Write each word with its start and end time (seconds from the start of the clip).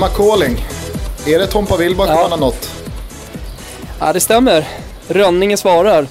Palma 0.00 0.14
calling. 0.14 0.56
Är 1.26 1.38
det 1.38 1.46
Tompa 1.46 1.76
Wilbach 1.76 2.08
Ja. 2.08 2.14
man 2.14 2.30
har 2.30 2.38
nått? 2.38 2.70
Ja, 4.00 4.12
det 4.12 4.20
stämmer. 4.20 4.68
Rönninge 5.08 5.56
svarar. 5.56 6.06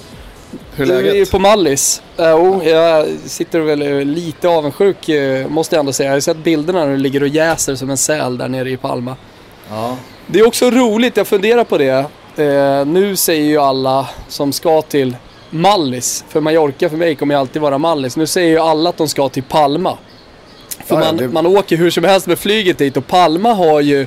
Hur 0.74 0.84
är 0.84 0.88
Du 0.88 0.94
är 0.94 1.02
ju 1.02 1.10
läget? 1.12 1.30
på 1.30 1.38
Mallis. 1.38 2.02
Oh, 2.18 2.68
jag 2.68 3.06
sitter 3.26 3.60
väl 3.60 3.82
eh, 3.82 4.04
lite 4.04 4.48
avundsjuk 4.48 5.08
eh, 5.08 5.48
måste 5.48 5.74
jag 5.76 5.80
ändå 5.80 5.92
säga. 5.92 6.08
Jag 6.08 6.16
har 6.16 6.20
sett 6.20 6.36
bilderna 6.36 6.84
när 6.84 6.90
du 6.90 6.96
ligger 6.96 7.22
och 7.22 7.28
jäser 7.28 7.74
som 7.74 7.90
en 7.90 7.96
säl 7.96 8.38
där 8.38 8.48
nere 8.48 8.70
i 8.70 8.76
Palma. 8.76 9.16
Ja. 9.70 9.96
Det 10.26 10.38
är 10.40 10.46
också 10.46 10.70
roligt, 10.70 11.16
jag 11.16 11.26
funderar 11.26 11.64
på 11.64 11.78
det. 11.78 12.04
Eh, 12.36 12.86
nu 12.86 13.16
säger 13.16 13.44
ju 13.44 13.58
alla 13.58 14.08
som 14.28 14.52
ska 14.52 14.82
till 14.82 15.16
Mallis, 15.50 16.24
för 16.28 16.40
Mallorca 16.40 16.88
för 16.88 16.96
mig 16.96 17.14
kommer 17.14 17.34
ju 17.34 17.40
alltid 17.40 17.62
vara 17.62 17.78
Mallis. 17.78 18.16
Nu 18.16 18.26
säger 18.26 18.48
ju 18.48 18.58
alla 18.58 18.90
att 18.90 18.96
de 18.96 19.08
ska 19.08 19.28
till 19.28 19.42
Palma. 19.42 19.98
För 20.90 20.96
Ja, 21.00 21.04
man, 21.06 21.16
det- 21.16 21.28
man 21.28 21.46
åker 21.46 21.76
hur 21.76 21.90
som 21.90 22.04
helst 22.04 22.26
med 22.26 22.38
flyget 22.38 22.78
dit 22.78 22.96
och 22.96 23.06
Palma 23.06 23.52
har 23.54 23.80
ju 23.80 24.06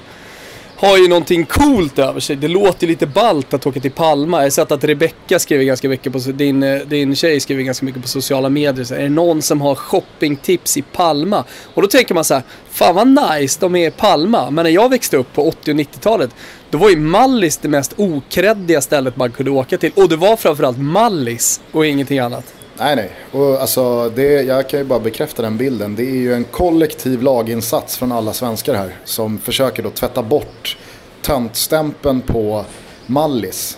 har 0.76 0.98
ju 0.98 1.08
någonting 1.08 1.46
coolt 1.46 2.00
över 2.00 2.20
sig. 2.20 2.36
Det 2.36 2.48
låter 2.48 2.88
lite 2.88 3.06
ballt 3.08 3.54
att 3.54 3.66
åka 3.68 3.80
till 3.80 3.92
Palma. 3.92 4.38
Jag 4.38 4.46
har 4.46 4.50
sett 4.50 4.72
att 4.72 4.84
Rebecca 4.84 5.40
skriver 5.40 5.64
ganska 5.64 5.90
mycket 5.90 6.14
på, 6.14 6.20
din, 6.20 6.64
eh, 6.64 6.80
din 6.80 7.16
tjej 7.16 7.40
skriver 7.40 7.64
ganska 7.64 7.86
mycket 7.86 8.02
på 8.02 8.08
sociala 8.08 8.50
medier. 8.50 8.86
Så 8.86 8.94
är 8.96 9.00
det 9.04 9.10
någon 9.10 9.42
som 9.42 9.62
har 9.62 9.76
shoppingtips 9.76 10.78
i 10.78 10.82
Palma? 10.82 11.44
Och 11.74 11.82
då 11.82 11.88
tänker 11.88 12.14
man 12.16 12.24
så 12.24 12.34
här, 12.34 12.44
fan 12.70 12.96
vad 12.96 13.08
nice 13.40 13.58
de 13.62 13.76
är 13.76 13.88
i 13.88 13.92
Palma. 13.92 14.50
Men 14.52 14.64
när 14.64 14.72
jag 14.72 14.90
växte 14.90 15.18
upp 15.18 15.34
på 15.34 15.48
80 15.48 15.72
och 15.72 15.76
90-talet, 15.78 16.30
då 16.70 16.78
var 16.78 16.90
ju 16.90 16.98
Mallis 16.98 17.58
det 17.58 17.68
mest 17.68 17.94
okreddiga 17.98 18.82
stället 18.82 19.18
man 19.18 19.32
kunde 19.32 19.52
åka 19.52 19.78
till. 19.78 19.92
Och 19.96 20.10
det 20.10 20.16
var 20.16 20.36
framförallt 20.36 20.78
Mallis 20.78 21.62
och 21.72 21.86
ingenting 21.86 22.20
annat. 22.20 22.54
Nej, 22.78 22.96
nej. 22.96 23.12
Och 23.32 23.62
alltså, 23.62 24.10
det, 24.10 24.42
jag 24.42 24.70
kan 24.70 24.80
ju 24.80 24.86
bara 24.86 25.00
bekräfta 25.00 25.42
den 25.42 25.58
bilden. 25.58 25.96
Det 25.96 26.04
är 26.04 26.16
ju 26.16 26.34
en 26.34 26.44
kollektiv 26.44 27.22
laginsats 27.22 27.98
från 27.98 28.12
alla 28.12 28.34
svenskar 28.34 28.74
här. 28.76 28.96
Som 29.06 29.38
försöker 29.40 29.84
då 29.84 29.90
tvätta 29.90 30.24
bort 30.24 30.78
töntstämpeln 31.22 32.22
på 32.22 32.66
Mallis. 33.06 33.78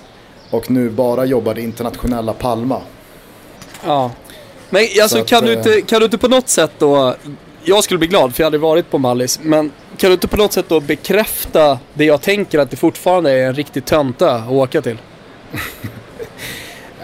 Och 0.50 0.72
nu 0.72 0.90
bara 0.90 1.26
jobbar 1.26 1.54
det 1.54 1.62
internationella 1.62 2.34
Palma. 2.34 2.82
Ja. 3.86 4.12
Men 4.70 4.82
alltså, 4.84 5.08
Så 5.08 5.22
att, 5.22 5.28
kan, 5.28 5.46
du 5.46 5.52
eh, 5.52 5.58
inte, 5.58 5.82
kan 5.82 6.00
du 6.00 6.06
inte 6.06 6.18
på 6.18 6.28
något 6.28 6.50
sätt 6.50 6.72
då... 6.78 7.16
Jag 7.64 7.84
skulle 7.84 7.98
bli 7.98 8.08
glad 8.08 8.36
för 8.36 8.44
jag 8.44 8.46
hade 8.46 8.58
varit 8.58 8.92
på 8.92 8.98
Mallis. 8.98 9.40
Men 9.44 9.72
kan 9.98 10.10
du 10.10 10.14
inte 10.14 10.28
på 10.28 10.38
något 10.38 10.54
sätt 10.54 10.66
då 10.68 10.80
bekräfta 10.80 11.80
det 11.94 12.06
jag 12.06 12.22
tänker 12.22 12.60
att 12.60 12.72
det 12.72 12.78
fortfarande 12.78 13.32
är 13.32 13.48
en 13.48 13.54
riktig 13.56 13.86
tönta 13.86 14.36
att 14.36 14.52
åka 14.52 14.82
till? 14.82 14.98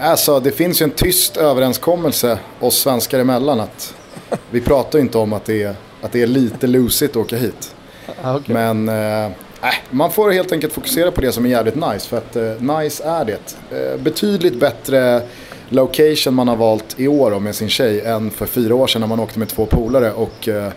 Alltså, 0.02 0.40
det 0.40 0.52
finns 0.52 0.82
ju 0.82 0.84
en 0.84 0.92
tyst 0.92 1.38
överenskommelse 1.38 2.40
oss 2.60 2.78
svenskar 2.78 3.20
emellan 3.20 3.60
att 3.60 3.96
vi 4.52 4.62
pratar 4.62 5.00
ju 5.00 5.06
inte 5.06 5.18
om 5.18 5.34
att 5.34 5.46
det 5.46 5.64
är, 5.64 5.76
att 6.02 6.12
det 6.12 6.22
är 6.22 6.28
lite 6.28 6.68
lusigt 6.68 7.12
att 7.12 7.18
åka 7.18 7.36
hit. 7.36 7.76
Men 8.46 8.90
eh, 8.90 9.26
äh, 9.26 9.32
man 9.90 10.12
får 10.12 10.32
helt 10.32 10.52
enkelt 10.52 10.74
fokusera 10.74 11.12
på 11.12 11.22
det 11.22 11.32
som 11.32 11.46
är 11.46 11.50
jävligt 11.50 11.76
nice. 11.76 12.10
För 12.10 12.18
att 12.18 12.36
eh, 12.36 12.78
nice 12.78 13.04
är 13.04 13.26
det. 13.26 13.56
Eh, 13.78 13.98
betydligt 13.98 14.60
bättre 14.60 15.22
location 15.70 16.34
man 16.34 16.48
har 16.48 16.56
valt 16.56 17.00
i 17.00 17.08
år 17.08 17.40
med 17.40 17.56
sin 17.56 17.70
tjej 17.70 18.02
än 18.02 18.32
för 18.32 18.46
fyra 18.46 18.76
år 18.76 18.88
sedan 18.88 19.02
när 19.02 19.08
man 19.08 19.20
åkte 19.20 19.40
med 19.40 19.50
två 19.50 19.66
polare 19.66 20.14
och 20.14 20.48
eh, 20.48 20.72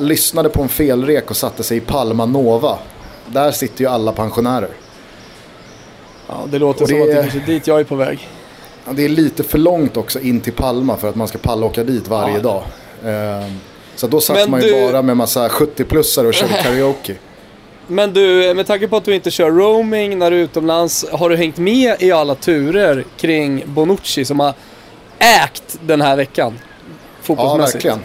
lyssnade 0.00 0.48
på 0.48 0.62
en 0.62 0.68
felrek 0.68 1.30
och 1.30 1.36
satte 1.36 1.62
sig 1.62 1.76
i 1.76 1.80
Palma 1.80 2.26
Nova. 2.26 2.78
Där 3.26 3.50
sitter 3.50 3.80
ju 3.80 3.90
alla 3.90 4.12
pensionärer. 4.12 4.70
Ja, 6.26 6.34
det 6.50 6.58
låter 6.58 6.82
Och 6.82 6.88
som 6.88 6.98
det 6.98 7.20
att 7.20 7.32
det 7.32 7.38
är 7.38 7.46
dit 7.46 7.66
jag 7.66 7.80
är 7.80 7.84
på 7.84 7.96
väg. 7.96 8.28
Ja, 8.86 8.92
det 8.92 9.04
är 9.04 9.08
lite 9.08 9.42
för 9.42 9.58
långt 9.58 9.96
också 9.96 10.20
in 10.20 10.40
till 10.40 10.52
Palma 10.52 10.96
för 10.96 11.08
att 11.08 11.16
man 11.16 11.28
ska 11.28 11.38
palla 11.38 11.66
åka 11.66 11.84
dit 11.84 12.08
varje 12.08 12.34
Ja. 12.34 12.40
dag. 12.42 12.62
Eh, 13.04 13.46
så 13.96 14.06
då 14.06 14.20
satt 14.20 14.36
Men 14.36 14.50
man 14.50 14.60
ju 14.62 14.66
du- 14.66 14.92
bara 14.92 15.02
med 15.02 15.16
massa 15.16 15.48
70-plussare 15.48 16.26
och 16.26 16.34
körde 16.34 16.52
karaoke. 16.62 17.14
Men 17.86 18.12
du, 18.12 18.54
med 18.54 18.66
tanke 18.66 18.88
på 18.88 18.96
att 18.96 19.04
du 19.04 19.14
inte 19.14 19.30
kör 19.30 19.50
roaming 19.50 20.18
när 20.18 20.30
du 20.30 20.36
är 20.36 20.40
utomlands, 20.44 21.06
har 21.12 21.30
du 21.30 21.36
hängt 21.36 21.56
med 21.58 22.02
i 22.02 22.12
alla 22.12 22.34
turer 22.34 23.04
kring 23.16 23.62
Bonucci 23.66 24.24
som 24.24 24.40
har 24.40 24.54
ägt 25.18 25.78
den 25.80 26.00
här 26.00 26.16
veckan? 26.16 26.54
Ja, 26.58 26.66
Fotbollsmässigt. 27.22 27.74
verkligen. 27.74 27.98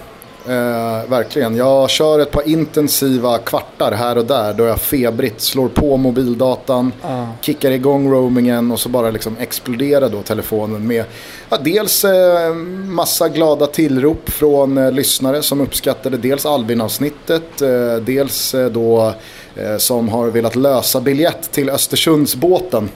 Eh, 0.47 1.09
verkligen. 1.09 1.55
Jag 1.55 1.89
kör 1.89 2.19
ett 2.19 2.31
par 2.31 2.47
intensiva 2.47 3.37
kvartar 3.37 3.91
här 3.91 4.17
och 4.17 4.25
där 4.25 4.53
då 4.53 4.63
jag 4.63 4.79
febrigt 4.81 5.41
slår 5.41 5.67
på 5.67 5.97
mobildatan, 5.97 6.91
Ja. 7.01 7.27
kickar 7.41 7.71
igång 7.71 8.11
roamingen 8.11 8.71
och 8.71 8.79
så 8.79 8.89
bara 8.89 9.09
liksom 9.09 9.35
exploderar 9.39 10.09
då 10.09 10.21
telefonen 10.21 10.87
med 10.87 11.05
ja, 11.49 11.57
dels 11.57 12.05
eh, 12.05 12.53
massa 12.85 13.29
glada 13.29 13.67
tillrop 13.67 14.29
från 14.29 14.77
eh, 14.77 14.91
lyssnare 14.91 15.41
som 15.41 15.61
uppskattade 15.61 16.17
dels 16.17 16.45
Albin-avsnittet, 16.45 17.61
eh, 17.61 17.95
dels 17.95 18.53
eh, 18.53 18.69
då 18.69 19.13
eh, 19.55 19.77
som 19.77 20.09
har 20.09 20.27
velat 20.27 20.55
lösa 20.55 21.01
biljett 21.01 21.51
till 21.51 21.69
Östersundsbåten. 21.69 22.89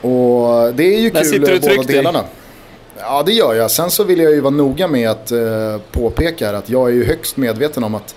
Och 0.00 0.74
det 0.74 0.84
är 0.94 0.98
ju 1.00 1.10
Mm. 1.10 1.12
Där 1.12 1.22
kul 1.32 1.42
eh, 1.44 1.48
båda 1.60 1.60
tryggt 1.60 1.90
i. 1.90 2.39
Ja, 3.02 3.22
det 3.26 3.32
gör 3.32 3.54
jag. 3.54 3.70
Sen 3.70 3.90
så 3.90 4.04
vill 4.04 4.20
jag 4.20 4.32
ju 4.32 4.40
vara 4.40 4.54
noga 4.54 4.88
med 4.88 5.10
att 5.10 5.32
eh, 5.32 5.78
påpeka 5.92 6.46
här 6.46 6.54
att 6.54 6.70
jag 6.70 6.88
är 6.88 6.92
ju 6.92 7.04
högst 7.04 7.36
medveten 7.36 7.84
om 7.84 7.94
att 7.94 8.14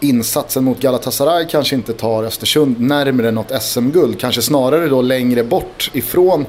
insatsen 0.00 0.64
mot 0.64 0.80
Galatasaray 0.80 1.46
kanske 1.48 1.76
inte 1.76 1.92
tar 1.92 2.24
Östersund 2.24 2.80
närmre 2.80 3.30
något 3.30 3.62
SM-guld. 3.62 4.20
Kanske 4.20 4.42
snarare 4.42 4.88
då 4.88 5.02
längre 5.02 5.44
bort 5.44 5.90
ifrån 5.92 6.46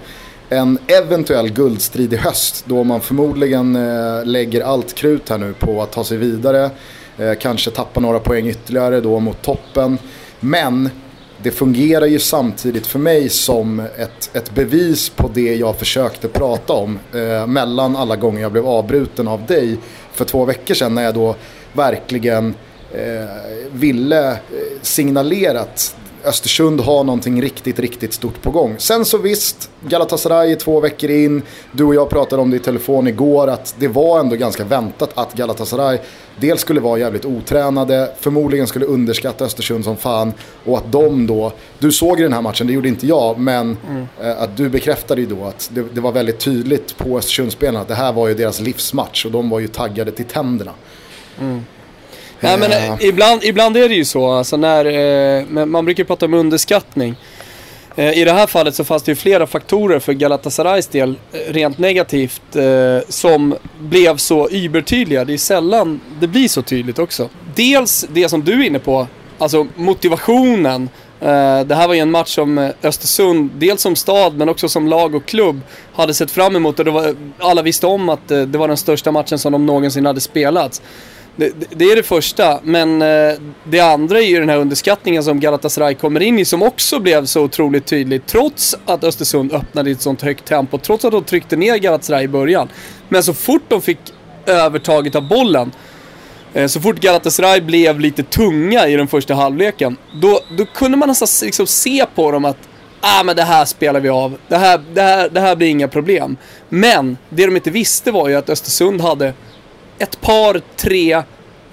en 0.49 0.77
eventuell 0.87 1.49
guldstrid 1.49 2.13
i 2.13 2.15
höst. 2.15 2.63
Då 2.67 2.83
man 2.83 3.01
förmodligen 3.01 3.75
eh, 3.75 4.25
lägger 4.25 4.61
allt 4.61 4.93
krut 4.93 5.29
här 5.29 5.37
nu 5.37 5.53
på 5.53 5.81
att 5.81 5.91
ta 5.91 6.03
sig 6.03 6.17
vidare. 6.17 6.69
Eh, 7.17 7.33
kanske 7.39 7.71
tappa 7.71 7.99
några 7.99 8.19
poäng 8.19 8.47
ytterligare 8.47 9.01
då 9.01 9.19
mot 9.19 9.41
toppen. 9.41 9.97
Men 10.39 10.89
det 11.43 11.51
fungerar 11.51 12.05
ju 12.05 12.19
samtidigt 12.19 12.87
för 12.87 12.99
mig 12.99 13.29
som 13.29 13.79
ett, 13.79 14.29
ett 14.33 14.55
bevis 14.55 15.09
på 15.09 15.31
det 15.33 15.55
jag 15.55 15.75
försökte 15.75 16.27
prata 16.27 16.73
om 16.73 16.99
eh, 17.13 17.47
mellan 17.47 17.95
alla 17.95 18.15
gånger 18.15 18.41
jag 18.41 18.51
blev 18.51 18.67
avbruten 18.67 19.27
av 19.27 19.45
dig 19.45 19.77
för 20.13 20.25
två 20.25 20.45
veckor 20.45 20.73
sedan 20.73 20.95
när 20.95 21.03
jag 21.03 21.13
då 21.13 21.35
verkligen 21.73 22.53
eh, 22.93 23.25
ville 23.71 24.31
eh, 24.31 24.37
signalera 24.81 25.59
att 25.59 25.95
Östersund 26.25 26.79
har 26.79 27.03
någonting 27.03 27.41
riktigt, 27.41 27.79
riktigt 27.79 28.13
stort 28.13 28.41
på 28.41 28.51
gång. 28.51 28.75
Sen 28.78 29.06
så 29.06 29.17
visst, 29.17 29.69
Galatasaray 29.88 30.51
är 30.51 30.56
två 30.56 30.79
veckor 30.79 31.09
in. 31.09 31.41
Du 31.72 31.84
och 31.84 31.95
jag 31.95 32.09
pratade 32.09 32.41
om 32.41 32.50
det 32.50 32.57
i 32.57 32.59
telefon 32.59 33.07
igår 33.07 33.47
att 33.47 33.75
det 33.79 33.88
var 33.88 34.19
ändå 34.19 34.35
ganska 34.35 34.63
väntat 34.63 35.12
att 35.13 35.33
Galatasaray 35.33 36.00
dels 36.39 36.62
skulle 36.62 36.79
vara 36.79 37.00
jävligt 37.00 37.25
otränade, 37.25 38.12
förmodligen 38.19 38.67
skulle 38.67 38.85
underskatta 38.85 39.45
Östersund 39.45 39.83
som 39.83 39.97
fan 39.97 40.33
och 40.66 40.78
att 40.78 40.91
de 40.91 41.28
då, 41.28 41.51
du 41.79 41.91
såg 41.91 42.17
den 42.17 42.33
här 42.33 42.41
matchen, 42.41 42.67
det 42.67 42.73
gjorde 42.73 42.88
inte 42.88 43.07
jag, 43.07 43.39
men 43.39 43.78
eh, 44.22 44.41
att 44.41 44.57
du 44.57 44.69
bekräftade 44.69 45.22
ju 45.22 45.28
då 45.28 45.45
att 45.45 45.69
det, 45.73 45.85
det 45.94 46.01
var 46.01 46.12
väldigt 46.12 46.39
tydligt 46.39 46.97
på 46.97 47.17
Östersundsspelarna 47.17 47.81
att 47.81 47.88
det 47.88 47.95
här 47.95 48.13
var 48.13 48.28
ju 48.28 48.33
deras 48.33 48.59
livsmatch 48.59 49.25
och 49.25 49.31
de 49.31 49.50
var 49.50 49.59
ju 49.59 49.67
taggade 49.67 50.12
till 50.12 50.25
tänderna. 50.25 50.72
Nej 52.43 52.57
men 52.57 52.71
Eh, 52.71 52.91
eh, 52.91 52.97
ibland, 53.01 53.43
ibland 53.43 53.77
är 53.77 53.89
det 53.89 53.95
ju 53.95 54.05
så, 54.05 54.31
alltså 54.31 54.57
när, 54.57 54.85
eh, 54.85 55.65
man 55.65 55.85
brukar 55.85 56.03
prata 56.03 56.25
om 56.25 56.33
underskattning. 56.33 57.15
Eh, 57.95 58.17
I 58.17 58.23
det 58.23 58.31
här 58.31 58.47
fallet 58.47 58.75
så 58.75 58.83
fanns 58.83 59.03
det 59.03 59.12
ju 59.12 59.15
flera 59.15 59.47
faktorer 59.47 60.00
för 60.00 60.13
Galatasarays 60.13 60.88
del, 60.88 61.15
eh, 61.33 61.53
rent 61.53 61.77
negativt, 61.77 62.56
eh, 62.56 63.09
som 63.09 63.56
blev 63.79 64.18
så 64.18 64.50
übertydliga. 64.50 65.25
Det 65.25 65.33
är 65.33 65.38
sällan 65.38 66.01
det 66.19 66.27
blir 66.27 66.47
så 66.47 66.62
tydligt 66.62 67.00
också. 67.00 67.29
Dels 67.56 68.06
det 68.13 68.29
som 68.29 68.44
du 68.44 68.53
är 68.53 68.68
inne 68.68 68.79
på, 68.79 69.07
alltså 69.38 69.68
motivationen. 69.75 70.89
Det 71.65 71.75
här 71.75 71.88
var 71.88 71.94
ju 71.94 72.00
en 72.00 72.12
match 72.12 72.35
som 72.35 72.71
Östersund, 72.83 73.51
dels 73.57 73.81
som 73.81 73.95
stad 73.95 74.38
men 74.38 74.50
också 74.50 74.69
som 74.69 74.88
lag 74.88 75.15
och 75.15 75.25
klubb, 75.25 75.62
hade 75.94 76.13
sett 76.13 76.31
fram 76.31 76.56
emot. 76.56 76.79
Och 76.79 76.85
det 76.85 76.91
var, 76.91 77.15
alla 77.39 77.62
visste 77.62 77.88
om 77.88 78.09
att 78.09 78.27
det 78.27 78.57
var 78.57 78.68
den 78.68 78.77
största 78.77 79.12
matchen 79.12 79.39
som 79.39 79.51
de 79.51 79.65
någonsin 79.65 80.06
hade 80.06 80.21
spelat. 80.21 80.81
Det, 81.35 81.51
det- 81.75 81.85
är 81.91 81.95
det 81.95 82.03
första, 82.03 82.59
men 82.63 83.01
eh, 83.01 83.33
det 83.63 83.80
andra 83.80 84.18
är 84.19 84.25
ju 84.25 84.39
den 84.39 84.50
här 84.50 84.57
underskattningen 84.57 85.24
som 85.24 85.39
Galatasaray 85.39 85.95
kommer 85.95 86.19
in 86.21 86.39
i 86.39 86.45
som 86.45 86.63
också 86.63 87.00
blev 87.00 87.25
så 87.25 87.41
otroligt 87.41 87.85
tydlig 87.85 88.25
trots 88.25 88.75
att 88.85 89.03
Östersund 89.03 89.53
öppnade 89.53 89.89
i 89.89 89.94
ett 89.94 90.01
sånt 90.01 90.21
högt 90.21 90.45
tempo, 90.45 90.77
trots 90.77 91.06
att 91.06 91.12
de 91.12 91.24
tryckte 91.24 91.56
ner 91.56 91.77
Galatasaray 91.77 92.24
i 92.24 92.27
början. 92.27 92.68
Men 93.09 93.24
så 93.24 93.33
fort 93.33 93.62
de 93.68 93.81
fick 93.81 93.97
övertaget 94.45 95.15
av 95.15 95.27
bollen, 95.27 95.71
eh, 96.53 96.68
så 96.68 96.81
fort 96.81 97.00
Galatasaray 97.00 97.62
blev 97.62 98.00
lite 98.00 98.24
tunga 98.24 98.88
i 98.88 98.95
den 98.95 99.07
första 99.07 99.33
halvleken, 99.33 99.97
då, 100.21 100.39
då 100.57 100.65
kunde 100.65 100.97
man 100.97 101.07
nästan 101.09 101.27
liksom 101.47 101.68
se 101.68 102.06
på 102.15 102.31
dem 102.31 102.45
att 102.45 102.57
ah, 103.01 103.24
men 103.24 103.35
det 103.35 103.44
här 103.44 103.65
spelar 103.65 104.00
vi 104.00 104.09
av, 104.09 104.38
det 104.47 104.57
här, 104.57 104.81
det, 104.94 105.01
här, 105.01 105.30
det 105.30 105.39
här 105.39 105.56
blir 105.56 105.68
inga 105.68 105.88
problem. 105.88 106.38
Men 106.69 107.18
det 107.30 107.45
de 107.45 107.56
inte 107.56 107.71
visste 107.71 108.12
var 108.12 108.30
ju 108.30 108.35
att 108.35 108.50
Östersund 108.50 109.01
hade 109.01 109.33
ett 110.00 110.22
par, 110.22 110.62
tre 110.75 111.24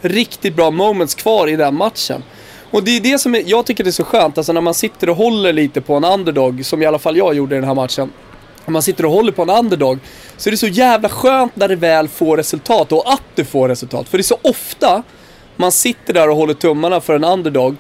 riktigt 0.01 0.57
bra 0.57 0.71
moments 0.71 1.15
kvar 1.15 1.49
i 1.49 1.57
den 1.57 1.75
matchen. 1.75 2.23
Och 2.71 2.85
det 2.85 2.97
är 2.97 3.01
det 3.01 3.19
som 3.19 3.35
är, 3.35 3.43
jag 3.47 3.67
tycker 3.67 3.85
det 3.85 3.91
är 3.91 3.93
så 3.93 4.05
skönt, 4.05 4.39
alltså 4.39 4.53
när 4.53 4.61
man 4.61 4.75
sitter 4.75 5.11
och 5.11 5.17
håller 5.17 5.53
lite 5.53 5.81
på 5.81 5.95
en 5.95 6.05
underdog, 6.05 6.65
som 6.65 6.83
i 6.83 6.87
alla 6.87 6.99
fall 6.99 7.17
jag 7.17 7.35
gjorde 7.35 7.55
i 7.55 7.59
den 7.59 7.69
här 7.69 7.75
matchen. 7.75 8.13
om 8.65 8.73
man 8.73 8.83
sitter 8.83 9.05
och 9.05 9.13
håller 9.13 9.33
på 9.33 9.43
en 9.43 9.51
underdog, 9.51 9.99
så 10.37 10.49
är 10.49 10.51
det 10.51 10.57
så 10.57 10.67
jävla 10.67 11.09
skönt 11.09 11.57
när 11.57 11.69
det 11.69 11.77
väl 11.77 12.09
får 12.09 12.37
resultat 12.37 12.93
och 12.93 13.13
att 13.13 13.23
det 13.35 13.45
får 13.45 13.69
resultat. 13.69 14.09
För 14.09 14.19
det 14.19 14.23
är 14.23 14.25
så 14.25 14.39
ofta 14.43 15.03
man 15.57 15.73
sitter 15.73 16.15
där 16.15 16.29
och 16.29 16.37
håller 16.37 16.55
tummarna 16.55 17.01
för 17.01 17.15
en 17.15 17.25
underdog 17.25 17.77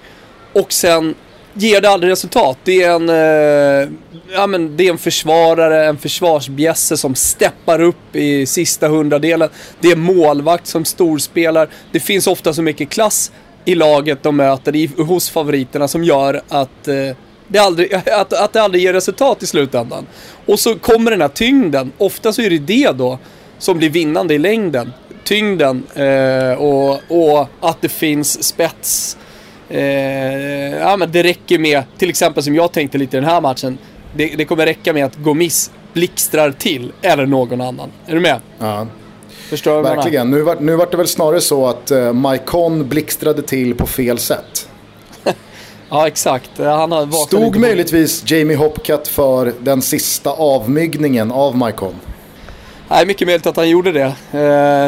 och 0.53 0.73
sen 0.73 1.15
ger 1.55 1.81
det 1.81 1.91
aldrig 1.91 2.13
resultat. 2.13 2.59
Det 2.65 2.83
är 2.83 2.91
en, 2.91 3.09
eh, 3.09 3.89
ja, 4.35 4.47
men 4.47 4.77
det 4.77 4.87
är 4.87 4.91
en 4.91 4.99
försvarare, 4.99 5.87
en 5.87 5.99
försvarsbjässe 5.99 6.97
som 6.97 7.15
steppar 7.15 7.81
upp 7.81 8.17
i 8.17 8.47
sista 8.47 8.89
hundradelen. 8.89 9.49
Det 9.81 9.89
är 9.89 9.97
målvakt 9.97 10.67
som 10.67 10.85
storspelar. 10.85 11.69
Det 11.93 12.01
finns 12.01 12.27
ofta 12.27 12.53
så 12.53 12.63
mycket 12.63 12.91
klass 12.91 13.33
i 13.65 13.75
laget 13.75 14.23
de 14.23 14.37
möter 14.37 14.77
i, 14.77 14.91
hos 14.97 15.31
favoriterna 15.31 15.89
som 15.89 16.05
gör 16.05 16.43
att 16.49 16.89
eh, 16.89 17.17
det 17.49 17.59
aldrig, 17.59 17.95
att, 18.13 18.33
att 18.33 18.53
det 18.53 18.63
aldrig 18.63 18.83
ger 18.83 18.93
resultat 18.93 19.43
i 19.43 19.47
slutändan. 19.47 20.07
Och 20.47 20.59
så 20.61 20.75
kommer 20.75 21.11
den 21.11 21.21
här 21.21 21.29
tyngden. 21.29 21.93
Ofta 21.99 22.33
så 22.33 22.43
är 22.43 22.51
det 22.51 22.59
det 22.59 22.91
då 22.97 23.19
som 23.59 23.79
blir 23.79 23.91
vinnande 23.91 24.35
i 24.35 24.39
längden. 24.39 24.93
Tyngden 25.25 25.83
eh, 25.95 26.53
och, 26.53 27.01
och 27.09 27.49
att 27.61 27.83
det 27.83 27.89
finns 27.89 28.43
spets. 28.43 29.17
Eh, 29.71 30.79
ja, 30.79 30.97
men 30.97 31.13
det 31.13 31.23
räcker 31.23 31.59
med, 31.59 31.83
till 31.99 32.11
exempel 32.11 32.43
som 32.43 32.55
jag 32.55 32.73
tänkte 32.73 32.99
lite 32.99 33.17
i 33.17 33.21
den 33.21 33.31
här 33.31 33.41
matchen. 33.41 33.79
Det, 34.15 34.27
det 34.27 34.45
kommer 34.45 34.67
räcka 34.67 34.93
med 34.93 35.05
att 35.05 35.17
Gomis 35.17 35.71
blixtrar 35.93 36.53
till, 36.53 36.93
eller 37.03 37.27
någon 37.27 37.61
annan. 37.61 37.91
Är 38.07 38.15
du 38.15 38.21
med? 38.21 38.41
Ja. 38.59 38.87
Förstår 39.49 39.77
du? 39.77 39.83
Verkligen. 39.83 40.31
Nu 40.31 40.43
var, 40.43 40.57
nu 40.61 40.77
var 40.77 40.89
det 40.91 40.97
väl 40.97 41.09
snarare 41.09 41.41
så 41.41 41.67
att 41.67 41.93
uh, 41.93 42.13
Maikon 42.13 42.89
blixtrade 42.89 43.43
till 43.43 43.75
på 43.75 43.87
fel 43.87 44.19
sätt. 44.19 44.69
Ja, 45.93 46.07
exakt. 46.07 46.51
Han 46.59 46.93
har 46.93 47.27
Stod 47.27 47.57
möjligtvis 47.57 48.31
Jamie 48.31 48.57
Hopcat 48.57 49.09
för 49.09 49.53
den 49.61 49.83
sista 49.83 50.31
avmygningen 50.31 51.33
av 51.33 51.57
Maikon? 51.57 51.95
Nej, 52.93 53.07
mycket 53.07 53.29
möjligt 53.29 53.47
att 53.47 53.57
han 53.57 53.69
gjorde 53.69 53.93
det. 53.93 54.15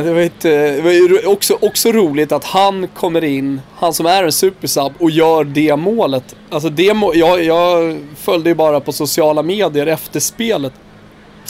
Det 0.05 0.13
var, 0.13 0.21
ett, 0.21 0.41
det 0.41 0.85
var 0.85 0.91
ju 0.91 1.19
eh, 1.23 1.29
också, 1.29 1.59
också 1.61 1.93
roligt 1.93 2.33
att 2.33 2.45
han 2.45 2.89
kommer 2.89 3.25
in, 3.25 3.61
han 3.77 3.95
som 3.95 4.07
är 4.07 4.25
en 4.25 4.33
supersub, 4.33 4.93
och 4.99 5.11
gör 5.11 5.45
det 5.45 5.77
målet. 5.77 6.37
Alltså 6.51 6.69
det 6.69 6.95
må, 6.95 7.15
jag, 7.15 7.45
jag 7.45 8.01
följde 8.17 8.51
ju 8.51 8.55
bara 8.55 8.81
på 8.81 8.93
sociala 8.93 9.43
medier 9.43 9.87
efter 9.87 10.21
spelet. 10.21 10.73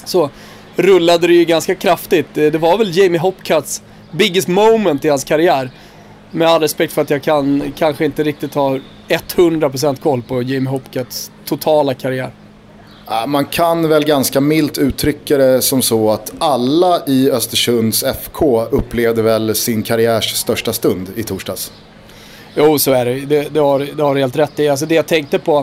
Så 0.05 0.31
rullade 0.77 1.27
det 1.27 1.35
ju 1.35 1.45
ganska 1.45 1.75
kraftigt. 1.75 2.39
Eh, 2.39 2.47
det 2.47 2.59
var 2.59 2.79
väl 2.79 2.97
Jamie 2.97 3.21
Hopcats 3.21 3.83
biggest 4.11 4.49
moment 4.49 5.05
i 5.05 5.09
hans 5.09 5.25
karriär. 5.25 5.71
Med 6.31 6.49
all 6.49 6.61
respekt 6.61 6.93
för 6.93 7.03
att 7.03 7.11
jag 7.11 7.23
kan, 7.23 7.73
kanske 7.77 8.05
inte 8.05 8.23
riktigt 8.23 8.55
har 8.55 8.81
100% 9.09 10.01
koll 10.01 10.23
på 10.23 10.43
Jamie 10.43 10.71
Hopcats 10.71 11.31
totala 11.45 11.95
karriär. 11.95 12.31
Man 13.27 13.45
kan 13.45 13.89
väl 13.89 14.05
ganska 14.05 14.41
milt 14.41 14.79
uttrycka 14.79 15.37
det 15.37 15.63
som 15.63 15.83
så 15.83 16.11
att 16.11 16.33
alla 16.39 17.07
i 17.07 17.31
Östersunds 17.31 18.03
FK 18.03 18.63
upplevde 18.71 19.23
väl 19.23 19.55
sin 19.55 19.83
karriärs 19.83 20.35
största 20.35 20.73
stund 20.73 21.09
i 21.17 21.23
torsdags. 21.23 21.73
Jo, 22.55 22.79
så 22.79 22.93
är 22.93 23.05
det. 23.05 23.21
Det, 23.21 23.55
det, 23.55 23.61
har, 23.61 23.89
det 23.97 24.03
har 24.03 24.15
du 24.15 24.21
helt 24.21 24.37
rätt 24.37 24.61
i. 24.61 24.69
Alltså 24.69 24.87
det 24.87 24.95
jag 24.95 25.07
tänkte 25.07 25.39
på, 25.39 25.59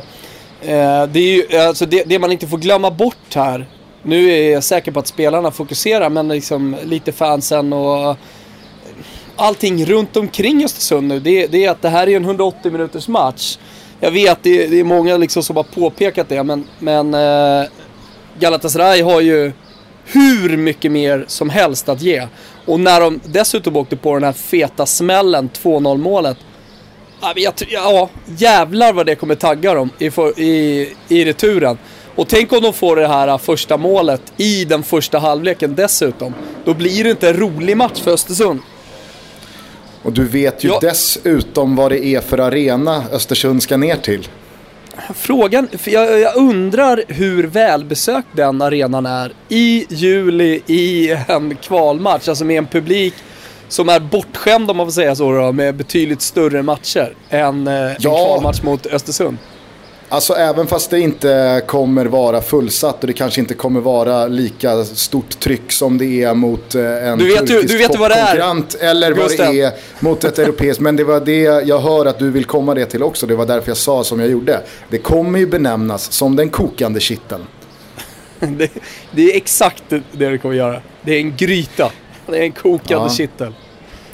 eh, 0.61 1.05
det 1.11 1.19
är 1.19 1.35
ju, 1.35 1.57
alltså 1.57 1.85
det, 1.85 2.03
det 2.03 2.19
man 2.19 2.31
inte 2.31 2.47
får 2.47 2.57
glömma 2.57 2.91
bort 2.91 3.35
här. 3.35 3.67
Nu 4.03 4.31
är 4.31 4.51
jag 4.51 4.63
säker 4.63 4.91
på 4.91 4.99
att 4.99 5.07
spelarna 5.07 5.51
fokuserar, 5.51 6.09
men 6.09 6.27
liksom 6.27 6.75
lite 6.83 7.11
fansen 7.11 7.73
och 7.73 8.15
allting 9.35 9.85
runt 9.85 10.17
omkring 10.17 10.65
Östersund 10.65 11.07
nu. 11.07 11.19
Det, 11.19 11.47
det 11.47 11.65
är 11.65 11.71
att 11.71 11.81
det 11.81 11.89
här 11.89 12.09
är 12.09 12.15
en 12.15 12.25
180 12.25 12.71
minuters 12.71 13.07
match. 13.07 13.57
Jag 13.99 14.11
vet, 14.11 14.43
det, 14.43 14.67
det 14.67 14.79
är 14.79 14.83
många 14.83 15.17
liksom 15.17 15.43
som 15.43 15.55
har 15.55 15.63
påpekat 15.63 16.29
det, 16.29 16.43
men, 16.43 16.67
men 16.79 17.13
eh, 17.13 17.69
Galatasaray 18.39 19.01
har 19.01 19.21
ju 19.21 19.51
hur 20.05 20.57
mycket 20.57 20.91
mer 20.91 21.25
som 21.27 21.49
helst 21.49 21.89
att 21.89 22.01
ge. 22.01 22.27
Och 22.65 22.79
när 22.79 23.01
de 23.01 23.19
dessutom 23.25 23.75
åkte 23.75 23.95
på 23.95 24.13
den 24.13 24.23
här 24.23 24.33
feta 24.33 24.85
smällen, 24.85 25.49
2-0 25.63 25.97
målet. 25.97 26.37
Jag, 27.35 27.53
ja, 27.69 28.09
jävlar 28.25 28.93
vad 28.93 29.05
det 29.05 29.15
kommer 29.15 29.35
tagga 29.35 29.73
dem 29.73 29.89
i, 29.99 30.05
i, 30.43 30.89
i 31.07 31.25
returen. 31.25 31.77
Och 32.15 32.27
tänk 32.27 32.53
om 32.53 32.61
de 32.61 32.73
får 32.73 32.95
det 32.95 33.07
här 33.07 33.27
eh, 33.27 33.37
första 33.37 33.77
målet 33.77 34.21
i 34.37 34.65
den 34.65 34.83
första 34.83 35.19
halvleken 35.19 35.75
dessutom. 35.75 36.33
Då 36.65 36.73
blir 36.73 37.03
det 37.03 37.09
inte 37.09 37.29
en 37.29 37.37
rolig 37.37 37.77
match 37.77 38.01
för 38.01 38.11
Östersund. 38.11 38.59
Och 40.03 40.11
du 40.13 40.23
vet 40.25 40.63
ju 40.63 40.67
Ja. 40.69 40.79
dessutom 40.81 41.75
vad 41.75 41.91
det 41.91 42.05
är 42.05 42.21
för 42.21 42.37
arena 42.37 43.03
Östersund 43.11 43.63
ska 43.63 43.77
ner 43.77 43.95
till. 43.95 44.27
Frågan, 45.15 45.67
jag, 45.85 46.19
jag 46.19 46.35
undrar 46.35 47.03
hur 47.07 47.43
välbesökt 47.47 48.27
den 48.31 48.61
arenan 48.61 49.05
är 49.05 49.31
i 49.49 49.85
juli 49.89 50.61
i 50.67 51.11
en 51.27 51.55
kvalmatch. 51.55 52.27
Alltså 52.27 52.45
med 52.45 52.57
en 52.57 52.65
publik 52.67 53.13
som 53.67 53.89
är 53.89 53.99
bortskämd 53.99 54.71
om 54.71 54.77
man 54.77 54.85
får 54.87 54.91
säga 54.91 55.15
så 55.15 55.31
då, 55.31 55.51
med 55.51 55.75
betydligt 55.75 56.21
större 56.21 56.61
matcher 56.63 57.13
än 57.29 57.67
eh, 57.67 57.73
en 57.73 57.95
Ja. 57.99 58.25
kvalmatch 58.25 58.61
mot 58.61 58.85
Östersund. 58.85 59.37
Alltså 60.11 60.33
även 60.33 60.67
fast 60.67 60.89
det 60.89 60.99
inte 60.99 61.63
kommer 61.67 62.05
vara 62.05 62.41
fullsatt 62.41 63.01
och 63.01 63.07
det 63.07 63.13
kanske 63.13 63.41
inte 63.41 63.53
kommer 63.53 63.79
vara 63.79 64.27
lika 64.27 64.83
stort 64.85 65.39
tryck 65.39 65.71
som 65.71 65.97
det 65.97 66.23
är 66.23 66.33
mot 66.33 66.75
eh, 66.75 67.07
en 67.07 67.19
Du 67.19 67.25
vet 67.25 67.47
turkisk 67.47 67.67
du 67.67 67.77
vet 67.77 67.93
ju 67.95 67.97
vad 67.97 68.11
det 68.11 68.15
är, 68.15 68.37
eller 68.89 69.13
vad 69.13 69.29
det 69.37 69.61
är 69.61 69.71
mot 69.99 70.23
ett 70.23 70.39
europeiskt. 70.39 70.81
Men 70.81 70.95
det 70.95 71.03
var 71.03 71.19
det 71.19 71.41
jag 71.41 71.79
hör 71.79 72.05
att 72.05 72.19
du 72.19 72.31
vill 72.31 72.45
komma 72.45 72.73
det 72.75 72.85
till 72.85 73.03
också. 73.03 73.27
Det 73.27 73.35
var 73.35 73.45
därför 73.45 73.69
jag 73.69 73.77
sa 73.77 74.03
som 74.03 74.19
jag 74.19 74.29
gjorde. 74.29 74.61
Det 74.89 74.97
kommer 74.97 75.39
ju 75.39 75.47
benämnas 75.47 76.11
som 76.11 76.35
den 76.35 76.49
kokande 76.49 76.99
kitteln. 76.99 77.43
det, 78.39 78.69
det 79.11 79.31
är 79.31 79.37
exakt 79.37 79.83
det 79.89 80.01
det 80.11 80.37
kommer 80.37 80.55
göra. 80.55 80.81
Det 81.01 81.11
är 81.15 81.19
en 81.19 81.35
gryta. 81.35 81.91
Det 82.25 82.37
är 82.37 82.43
en 82.43 82.51
kokande 82.51 83.05
Ja. 83.05 83.09
kittel. 83.09 83.53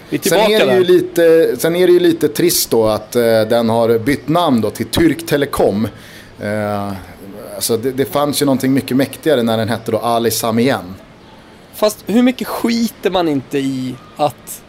Vi 0.09 0.17
är 0.17 0.29
Sen 0.29 0.39
är, 0.39 0.59
det 0.59 0.65
där. 0.65 0.77
ju 0.77 0.83
lite, 0.83 1.55
sen 1.57 1.75
är 1.75 1.87
det 1.87 1.93
ju 1.93 1.99
lite 1.99 2.27
trist 2.27 2.69
då 2.71 2.87
att 2.87 3.15
eh, 3.15 3.21
den 3.21 3.69
har 3.69 3.99
bytt 3.99 4.27
namn 4.27 4.61
då 4.61 4.69
till 4.69 4.85
Türk 4.85 5.25
Telekom. 5.25 5.87
Eh, 6.41 6.91
alltså 7.55 7.77
det, 7.77 7.91
det 7.91 8.05
fanns 8.05 8.41
ju 8.41 8.45
någonting 8.45 8.73
mycket 8.73 8.97
mäktigare 8.97 9.43
när 9.43 9.57
den 9.57 9.69
hette 9.69 9.91
då 9.91 9.97
Ali 9.97 10.31
Samiyen. 10.31 10.95
Fast 11.75 12.03
hur 12.07 12.21
mycket 12.21 12.47
skiter 12.47 13.09
man 13.11 13.27
inte 13.27 13.57
i 13.57 13.95
att 14.15 14.61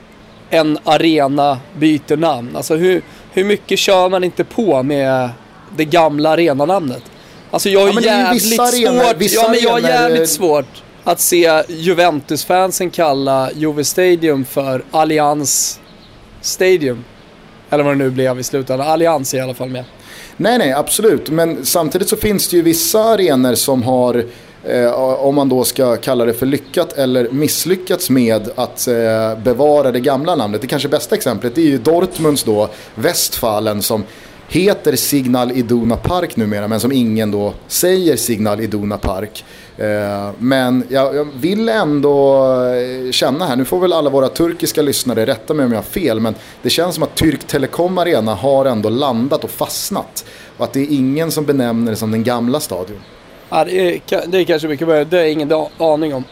en 0.51 0.79
arena 0.85 1.59
byter 1.79 2.17
namn? 2.17 2.57
Alltså 2.57 2.75
hur, 2.77 3.03
hur 3.33 3.45
mycket 3.45 3.79
kör 3.79 4.09
man 4.09 4.25
inte 4.25 4.45
på 4.45 4.83
med 4.83 5.29
det 5.77 5.85
gamla 5.85 6.31
arenanamnet? 6.31 7.03
Alltså 7.51 7.69
jag 7.69 7.81
har 7.81 7.87
Ja, 7.89 8.01
jävligt 8.01 8.61
arenor- 8.61 9.19
svårt, 9.19 9.33
ja, 9.33 9.49
men 9.51 9.61
jag 9.61 9.71
har 9.71 9.81
arenor- 9.81 9.89
jävligt 9.91 10.29
svårt 10.31 10.83
att 11.07 11.21
se 11.21 11.63
Juventus-fansen 11.69 12.91
kalla 12.91 13.51
Juve 13.53 13.85
Stadium 13.85 14.45
för 14.45 14.85
Allians 14.91 15.81
Stadium. 16.41 17.05
Eller 17.71 17.85
vad 17.85 17.93
det 17.93 17.99
nu 17.99 18.11
blev 18.11 18.41
i 18.41 18.43
slutändan. 18.43 18.87
Allians 18.87 19.35
är 19.35 19.39
i 19.39 19.41
alla 19.41 19.55
fall 19.55 19.69
med. 19.69 19.85
Nej, 20.37 20.59
nej, 20.59 20.73
absolut. 20.73 21.31
Men 21.31 21.67
samtidigt 21.67 22.09
så 22.09 22.17
finns 22.17 22.49
det 22.49 22.57
ju 22.57 22.63
vissa 22.63 23.05
arenor 23.05 23.55
som 23.55 23.83
har, 23.83 24.25
eh, 24.65 24.93
om 24.95 25.35
man 25.35 25.49
då 25.49 25.65
ska 25.65 25.97
kalla 25.97 26.25
det 26.25 26.35
för 26.35 26.47
lyckat 26.47 26.93
eller 26.93 27.29
misslyckats 27.31 28.11
med 28.11 28.51
att 28.55 28.89
eh, 28.89 29.39
bevara 29.39 29.93
det 29.93 30.01
gamla 30.01 30.35
namnet. 30.35 30.61
Det 30.61 30.67
kanske 30.67 30.89
bästa 30.89 31.15
exemplet 31.15 31.59
är 31.59 31.63
ju 31.63 31.79
Dortmunds 31.79 32.43
då, 32.43 32.69
Westfalen 32.95 33.83
som 33.83 34.05
heter 34.49 34.97
Signal 34.97 35.53
Iduna 35.53 35.97
Park 35.97 36.37
numera, 36.37 36.69
men 36.69 36.81
som 36.81 36.93
ingen 36.93 37.31
då 37.31 37.55
säger 37.67 38.17
Signal 38.17 38.61
Iduna 38.61 38.99
Park. 38.99 39.45
Eh, 39.77 40.31
men 40.39 40.85
jag, 40.89 41.29
vill 41.35 41.69
ändå 41.69 42.45
eh, 42.65 43.11
känna 43.11 43.47
här, 43.47 43.57
nu 43.57 43.65
får 43.65 43.81
väl 43.81 43.93
alla 43.93 44.11
våra 44.11 44.29
turkiska 44.29 44.83
lyssnare 44.83 45.27
rätta 45.27 45.55
mig 45.55 45.67
om 45.67 45.73
jag 45.73 45.79
har 45.79 45.83
fel, 45.83 46.21
men 46.21 46.35
det 46.63 46.71
känns 46.71 46.95
som 46.95 47.05
att 47.05 47.15
Türk 47.15 47.47
Telekom 47.47 47.99
Arena 47.99 48.35
har 48.35 48.65
ändå 48.65 48.89
landat 48.89 49.45
och 49.45 49.51
fastnat. 49.51 50.25
Och 50.57 50.65
att 50.65 50.73
det 50.73 50.81
är 50.81 50.91
ingen 50.91 51.31
som 51.31 51.45
benämner 51.45 51.91
det 51.91 51.97
som 51.97 52.11
den 52.11 52.25
gamla 52.25 52.61
stadion. 52.61 53.01
Ja, 53.49 53.65
det, 53.65 53.95
är, 53.95 54.27
det 54.27 54.39
är 54.39 54.45
kanske 54.45 54.69
mycket 54.69 54.87
bättre. 54.87 55.05
Det 55.05 55.17
har 55.17 55.23
jag 55.23 55.33
ingen 55.33 55.53
aning 55.79 56.15
om. 56.15 56.25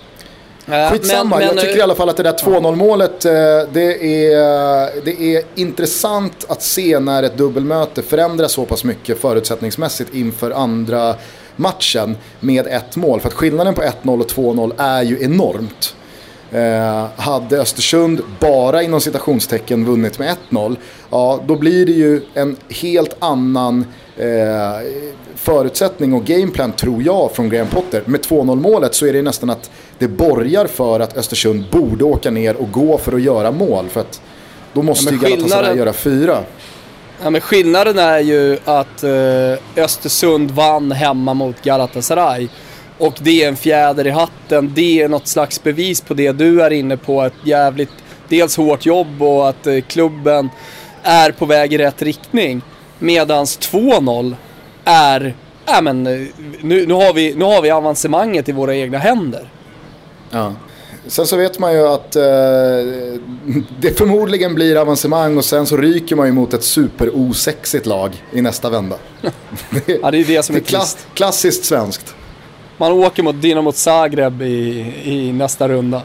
Skitsamma, 0.67 1.37
men- 1.37 1.47
jag 1.47 1.55
men, 1.55 1.65
tycker 1.65 1.79
i 1.79 1.83
alla 1.83 1.95
fall 1.95 2.09
att 2.09 2.17
det 2.17 2.23
där 2.23 2.33
2-0 2.33 2.77
målet, 2.77 3.25
eh, 3.25 3.33
det 3.73 4.05
är, 4.33 5.05
det 5.05 5.37
är 5.37 5.43
intressant 5.55 6.45
att 6.49 6.63
se 6.63 7.01
när 7.01 7.23
ett 7.23 7.37
dubbelmöte 7.37 8.03
förändras 8.03 8.53
så 8.53 8.65
pass 8.65 8.85
mycket 8.85 9.21
förutsättningsmässigt 9.21 10.15
inför 10.15 10.51
andra 10.51 11.15
matchen 11.57 12.17
med 12.41 12.67
ett 12.67 12.97
mål. 12.97 13.21
För 13.21 13.29
att 13.29 13.35
skillnaden 13.35 13.75
på 13.75 13.83
1-0 13.83 14.21
och 14.21 14.27
2-0 14.27 14.73
är 14.79 15.03
ju 15.03 15.23
enormt. 15.23 15.95
Eh, 16.53 17.07
hade 17.17 17.61
Östersund 17.61 18.23
bara 18.41 18.83
inom 18.83 19.01
citationstecken 19.01 19.85
vunnit 19.85 20.19
med 20.19 20.37
1-0, 20.51 20.77
ja 21.11 21.41
då 21.47 21.57
blir 21.57 21.87
det 21.87 21.93
ju 21.93 22.21
en 22.35 22.57
helt 22.69 23.17
annan 23.19 23.85
eh, 24.17 24.87
förutsättning 25.37 26.13
och 26.13 26.25
gameplan 26.25 26.73
tror 26.73 27.03
jag 27.03 27.33
från 27.33 27.49
Graham 27.49 27.69
Potter. 27.69 28.03
Med 28.05 28.21
2-0 28.21 28.57
målet 28.57 28.95
så 28.95 29.07
är 29.07 29.13
det 29.13 29.23
nästan 29.23 29.51
att 29.51 29.71
det 29.99 30.09
borgar 30.09 30.67
för 30.67 31.01
att 31.01 31.17
Östersund 31.17 31.65
borde 31.71 32.05
åka 32.05 32.31
ner 32.31 32.57
och 32.57 32.71
gå 32.73 32.99
för 32.99 33.13
att 33.13 33.23
göra 33.23 33.51
mål. 33.51 33.89
För 33.89 34.01
att 34.01 34.21
då 34.73 34.83
måste 34.83 35.05
Ja, 35.05 35.13
ju 35.13 35.19
Galatasaray 35.19 35.77
göra 35.77 35.93
fyra. 35.93 36.39
Ja, 37.23 37.31
men 37.31 37.41
skillnaden 37.41 37.99
är 37.99 38.19
ju 38.19 38.59
att 38.65 39.03
eh, 39.03 39.85
Östersund 39.85 40.51
vann 40.51 40.93
hemma 40.93 41.35
mot 41.35 41.63
Galatasaray. 41.63 42.49
Och 42.99 43.15
det 43.21 43.45
är 43.45 43.49
en 43.49 43.57
fjäder 43.57 44.07
i 44.07 44.11
hatten. 44.11 44.73
Det 44.75 45.03
är 45.03 45.09
något 45.09 45.29
slags 45.29 45.63
bevis 45.63 46.01
på 46.01 46.15
det 46.15 46.33
du 46.33 46.63
är 46.63 46.71
inne 46.71 46.97
på. 46.97 47.23
Ett 47.23 47.33
jävligt, 47.45 47.91
dels 48.29 48.57
hårt 48.57 48.87
jobb 48.87 49.23
och 49.23 49.49
att 49.49 49.67
eh, 49.67 49.81
klubben 49.81 50.49
är 51.03 51.31
på 51.31 51.47
väg 51.47 51.73
i 51.73 51.79
rätt 51.79 52.03
riktning. 52.03 52.63
Medans 53.05 53.59
2-0 53.59 54.37
är, 54.85 55.35
ja 55.67 55.81
men 55.81 56.07
eh, 56.07 56.29
nu, 56.61 56.87
nu, 56.87 56.95
har 56.95 57.15
vi, 57.15 57.35
nu 57.35 57.45
har 57.45 57.63
vi 57.63 57.71
avancemanget 57.71 58.49
i 58.49 58.53
våra 58.53 58.77
egna 58.77 58.99
händer. 58.99 59.49
Ja. 60.31 60.53
Sen 61.07 61.27
så 61.27 61.37
vet 61.37 61.59
man 61.59 61.73
ju 61.73 61.87
att 61.89 62.17
eh, 62.17 62.23
det 63.81 63.99
förmodligen 63.99 64.55
blir 64.55 64.77
avancemang 64.77 65.37
och 65.37 65.45
sen 65.45 65.67
så 65.67 65.77
ryker 65.77 66.17
man 66.17 66.27
ju 66.27 66.33
mot 66.33 66.55
ett 66.55 66.65
superosexigt 66.65 67.87
lag 67.87 68.25
i 68.33 68.43
nästa 68.43 68.71
vända. 68.71 68.97
det, 69.71 69.99
ja, 70.03 70.11
det 70.11 70.19
är 70.19 70.25
det 70.25 70.43
som 70.43 70.57
är, 70.57 70.61
det 70.61 70.67
är 70.67 70.69
klass, 70.69 71.07
Klassiskt 71.15 71.65
svenskt. 71.65 72.15
Man 72.77 72.93
åker 72.93 73.23
mot 73.23 73.43
Dinamo 73.43 73.73
Zagreb 73.73 74.43
i, 74.43 74.93
i 75.05 75.33
nästa 75.33 75.69
runda. 75.69 76.03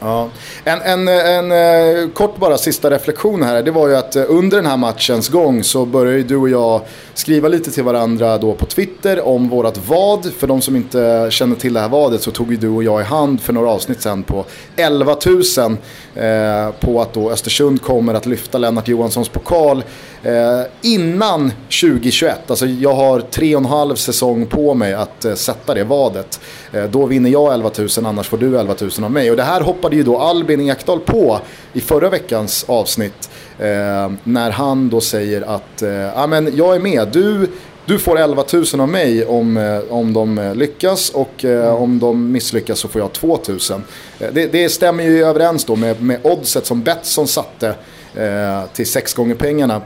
Ja. 0.00 0.28
En, 0.64 0.80
en, 0.80 1.08
en, 1.08 1.52
eh, 1.52 2.08
kort 2.08 2.36
bara 2.36 2.58
sista 2.58 2.90
reflektion 2.90 3.42
här. 3.42 3.62
Det 3.62 3.70
var 3.70 3.88
ju 3.88 3.96
att 3.96 4.16
eh, 4.16 4.24
under 4.28 4.56
den 4.56 4.66
här 4.66 4.76
matchens 4.76 5.28
gång 5.28 5.64
så 5.64 5.84
började 5.84 6.22
du 6.22 6.36
och 6.36 6.48
jag 6.48 6.80
skriva 7.14 7.48
lite 7.48 7.70
till 7.70 7.84
varandra 7.84 8.38
då 8.38 8.54
på 8.54 8.66
Twitter 8.66 9.26
om 9.26 9.48
vårat 9.48 9.80
vad. 9.88 10.32
För 10.32 10.46
de 10.46 10.60
som 10.60 10.76
inte 10.76 11.26
känner 11.30 11.56
till 11.56 11.72
det 11.72 11.80
här 11.80 11.88
vadet 11.88 12.22
så 12.22 12.30
tog 12.30 12.50
ju 12.50 12.56
du 12.56 12.68
och 12.68 12.84
jag 12.84 13.00
i 13.00 13.04
hand 13.04 13.40
för 13.40 13.52
några 13.52 13.70
avsnitt 13.70 14.02
sen 14.02 14.22
på 14.22 14.44
11 14.76 15.16
000 15.26 15.76
eh, 16.14 16.70
på 16.80 17.02
att 17.02 17.12
då 17.12 17.30
Östersund 17.30 17.82
kommer 17.82 18.14
att 18.14 18.26
lyfta 18.26 18.58
Lennart 18.58 18.88
Johanssons 18.88 19.28
pokal 19.28 19.82
eh, 20.22 20.62
innan 20.82 21.52
2021. 21.82 22.50
Alltså 22.50 22.66
jag 22.66 22.94
har 22.94 23.20
tre 23.20 23.56
och 23.56 23.60
en 23.60 23.66
halv 23.66 23.94
säsong 23.94 24.46
på 24.46 24.74
mig 24.74 24.94
att 24.94 25.24
eh, 25.24 25.34
sätta 25.34 25.74
det 25.74 25.84
vadet. 25.84 26.40
Eh, 26.72 26.84
då 26.84 27.06
vinner 27.06 27.30
jag 27.30 27.54
11 27.54 27.70
000, 27.78 27.88
annars 28.04 28.28
får 28.28 28.38
du 28.38 28.58
11 28.58 28.74
000 28.80 28.90
av 29.02 29.10
mig. 29.10 29.30
Och 29.30 29.36
det 29.36 29.42
här 29.42 29.60
hoppade 29.60 29.96
ju 29.96 30.02
då 30.02 30.18
Albin 30.18 30.60
Ekdal 30.60 31.00
på 31.00 31.40
i 31.72 31.80
förra 31.80 32.08
veckans 32.08 32.64
avsnitt. 32.68 33.30
Eh, 33.58 34.12
när 34.24 34.50
han 34.50 34.88
då 34.88 35.00
säger 35.00 35.42
att 35.42 35.82
eh, 35.82 36.26
men 36.26 36.56
jag 36.56 36.76
är 36.76 36.80
med, 36.80 37.08
du, 37.12 37.48
du 37.86 37.98
får 37.98 38.18
11 38.18 38.44
000 38.52 38.64
av 38.80 38.88
mig 38.88 39.24
om, 39.24 39.56
eh, 39.56 39.80
om 39.88 40.12
de 40.12 40.52
lyckas 40.56 41.10
och 41.10 41.44
mm. 41.44 41.74
om 41.74 41.98
de 41.98 42.32
misslyckas 42.32 42.78
så 42.78 42.88
får 42.88 43.00
jag 43.00 43.12
2 43.12 43.38
000. 43.48 43.58
Det, 44.32 44.46
det 44.52 44.68
stämmer 44.68 45.04
ju 45.04 45.24
överens 45.24 45.64
då 45.64 45.76
med, 45.76 46.02
med 46.02 46.18
oddset 46.22 46.66
som 46.66 46.82
Betsson 46.82 47.26
satte 47.26 47.74
eh, 48.14 48.64
till 48.72 48.86
sex 48.86 49.14
gånger 49.14 49.34
pengarna. 49.34 49.74
Eh, 49.74 49.82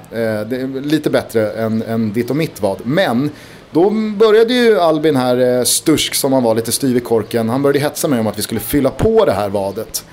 det 0.47 0.57
är 0.57 0.81
lite 0.81 1.11
bättre 1.11 1.50
än, 1.50 1.83
än 1.83 2.12
ditt 2.12 2.31
och 2.31 2.37
mitt 2.37 2.62
vad. 2.62 2.78
Men 2.85 3.31
då 3.71 3.90
började 3.90 4.54
ju 4.54 4.81
Albin 4.81 5.16
här, 5.16 5.59
eh, 5.59 5.64
stursk 5.64 6.14
som 6.14 6.33
han 6.33 6.43
var, 6.43 6.54
lite 6.54 6.73
styv 6.73 6.97
i 6.97 7.00
korken. 7.00 7.49
Han 7.49 7.62
började 7.62 7.78
hetsa 7.78 8.09
mig 8.09 8.21
om 8.21 8.26
att 8.26 8.38
vi 8.38 8.43
skulle 8.43 8.61
fylla 8.61 8.90
på 8.90 9.25
det 9.25 9.33
här 9.33 9.49
vadet. 9.49 10.04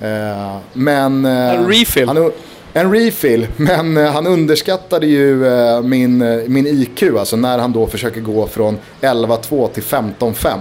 Eh, 0.00 0.56
men... 0.72 1.24
Eh, 1.24 1.54
en 1.54 1.68
refill. 1.68 2.08
Han, 2.08 2.32
en 2.72 2.92
refill, 2.92 3.46
men 3.56 3.96
eh, 3.96 4.12
han 4.12 4.26
underskattade 4.26 5.06
ju 5.06 5.46
eh, 5.46 5.82
min, 5.82 6.18
min 6.46 6.66
IQ, 6.66 7.02
alltså 7.18 7.36
när 7.36 7.58
han 7.58 7.72
då 7.72 7.86
försöker 7.86 8.20
gå 8.20 8.46
från 8.46 8.78
11-2 9.00 9.68
till 9.68 9.82
15-5. 9.82 10.58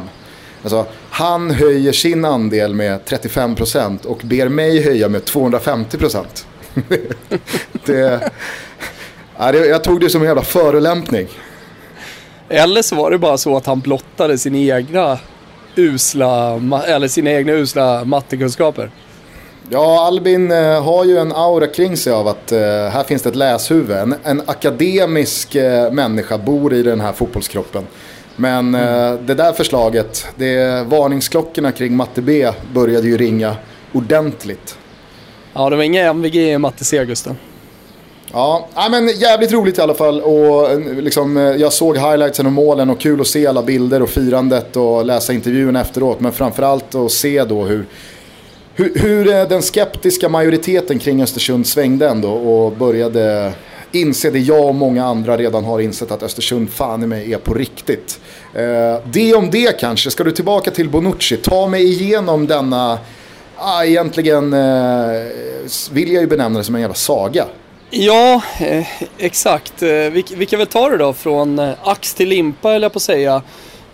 Alltså, 0.64 0.86
han 1.10 1.52
höjer 1.52 1.92
sin 1.92 2.26
andel 2.26 2.74
med 2.74 3.00
35% 3.06 4.06
och 4.06 4.22
ber 4.24 4.50
mig 4.50 4.84
höja 4.84 5.10
med 5.10 5.22
250%. 5.24 6.26
det, 7.86 8.32
jag 9.68 9.84
tog 9.84 10.00
det 10.00 10.10
som 10.10 10.22
en 10.22 10.28
jävla 10.28 10.44
förolämpning. 10.44 11.28
Eller 12.50 12.82
så 12.82 12.96
var 12.96 13.12
det 13.12 13.18
bara 13.18 13.38
så 13.38 13.58
att 13.58 13.66
han 13.66 13.80
blottade 13.80 14.38
sin 14.38 14.56
egna 14.56 15.20
usla, 15.76 16.62
eller 16.88 17.08
sina 17.08 17.32
egna 17.32 17.52
usla 17.52 18.06
mattekunskaper. 18.06 18.92
Ja, 19.70 20.08
Albin 20.08 20.52
eh, 20.52 20.84
har 20.84 21.06
ju 21.06 21.18
en 21.18 21.32
aura 21.32 21.68
kring 21.68 21.98
sig 21.98 22.14
av 22.14 22.28
att 22.28 22.52
eh, 22.52 22.60
här 22.60 23.04
finns 23.04 23.22
det 23.22 23.30
ett 23.30 23.36
läshuvud. 23.36 23.98
En, 23.98 24.16
en 24.24 24.42
akademisk 24.46 25.56
eh, 25.56 25.92
människa 25.92 26.38
bor 26.38 26.74
i 26.74 26.84
den 26.84 27.00
här 27.00 27.14
fotbollskroppen. 27.14 27.84
Men 28.36 28.76
mm. 28.76 29.26
det 29.26 29.34
där 29.34 29.54
förslaget, 29.54 30.28
det, 30.36 30.84
varningsklockorna 30.88 31.72
kring 31.72 31.96
matte 31.96 32.22
B 32.22 32.52
började 32.74 33.08
ju 33.08 33.18
ringa 33.18 33.56
ordentligt. 33.94 34.78
Ja, 35.58 35.70
det 35.70 35.76
var 35.76 35.84
inga 35.84 36.02
MVG 36.02 36.36
i 36.36 36.58
matte 36.58 36.86
C, 36.86 37.06
Gusten. 37.06 37.38
Ja, 38.34 38.68
men 38.92 39.08
jävligt 39.08 39.52
roligt 39.52 39.78
i 39.78 39.82
alla 39.82 39.94
fall. 39.94 40.22
Och 40.22 40.72
eh, 40.72 40.80
liksom, 40.80 41.38
eh, 41.38 41.44
jag 41.44 41.74
såg 41.74 41.98
highlightsen 41.98 42.46
och 42.46 42.52
målen 42.52 42.90
och 42.90 43.00
kul 43.00 43.22
att 43.22 43.28
se 43.28 43.48
alla 43.48 43.64
bilder 43.64 44.02
och 44.02 44.10
firandet 44.10 44.76
och 44.76 45.06
läsa 45.06 45.34
intervjun 45.34 45.76
efteråt. 45.76 46.20
Men 46.20 46.32
framförallt 46.32 46.96
att 46.96 47.12
se 47.12 47.44
då 47.44 47.66
hur, 47.66 47.86
hur, 48.76 48.96
hur 48.96 49.28
eh, 49.28 49.48
den 49.48 49.62
skeptiska 49.62 50.30
majoriteten 50.30 51.00
kring 51.00 51.24
Östersund 51.24 51.68
svängde 51.68 52.10
ändå 52.10 52.32
och 52.32 52.72
började 52.72 53.54
inse 53.92 54.30
det 54.30 54.40
jag 54.40 54.66
och 54.66 54.76
många 54.76 55.06
andra 55.06 55.38
redan 55.38 55.66
har 55.66 55.80
insett 55.80 56.12
att 56.12 56.24
Östersund 56.24 56.70
fan 56.70 57.04
i 57.04 57.08
mig 57.08 57.34
är 57.34 57.38
på 57.38 57.54
riktigt. 57.54 58.20
Det 59.12 59.36
om 59.36 59.52
det 59.52 59.80
kanske. 59.80 60.12
Ska 60.12 60.24
du 60.24 60.32
tillbaka 60.32 60.72
till 60.72 60.90
Bonucci? 60.90 61.38
Ta 61.38 61.68
mig 61.68 61.84
igenom 61.84 62.48
denna, 62.48 63.00
ah, 63.60 63.84
egentligen 63.84 64.54
eh, 64.54 65.22
vill 65.92 66.12
jag 66.12 66.22
ju 66.22 66.28
benämna 66.28 66.60
det 66.60 66.64
som 66.64 66.76
en 66.76 66.82
jävla 66.82 66.96
saga. 66.96 67.46
Ja, 67.90 68.42
eh, 68.60 68.88
exakt. 69.18 69.84
Eh, 69.84 69.90
vi, 69.90 70.26
vi, 70.36 70.46
kan 70.46 70.60
väl 70.60 70.68
ta 70.68 70.90
det 70.90 70.98
då 70.98 71.14
från 71.14 71.60
eh, 71.60 71.74
ax 71.84 72.14
till 72.14 72.30
limpa, 72.30 72.74
eller 72.74 72.86
jag 72.86 72.94
på 72.94 72.98
att 72.98 73.04
säga. 73.04 73.42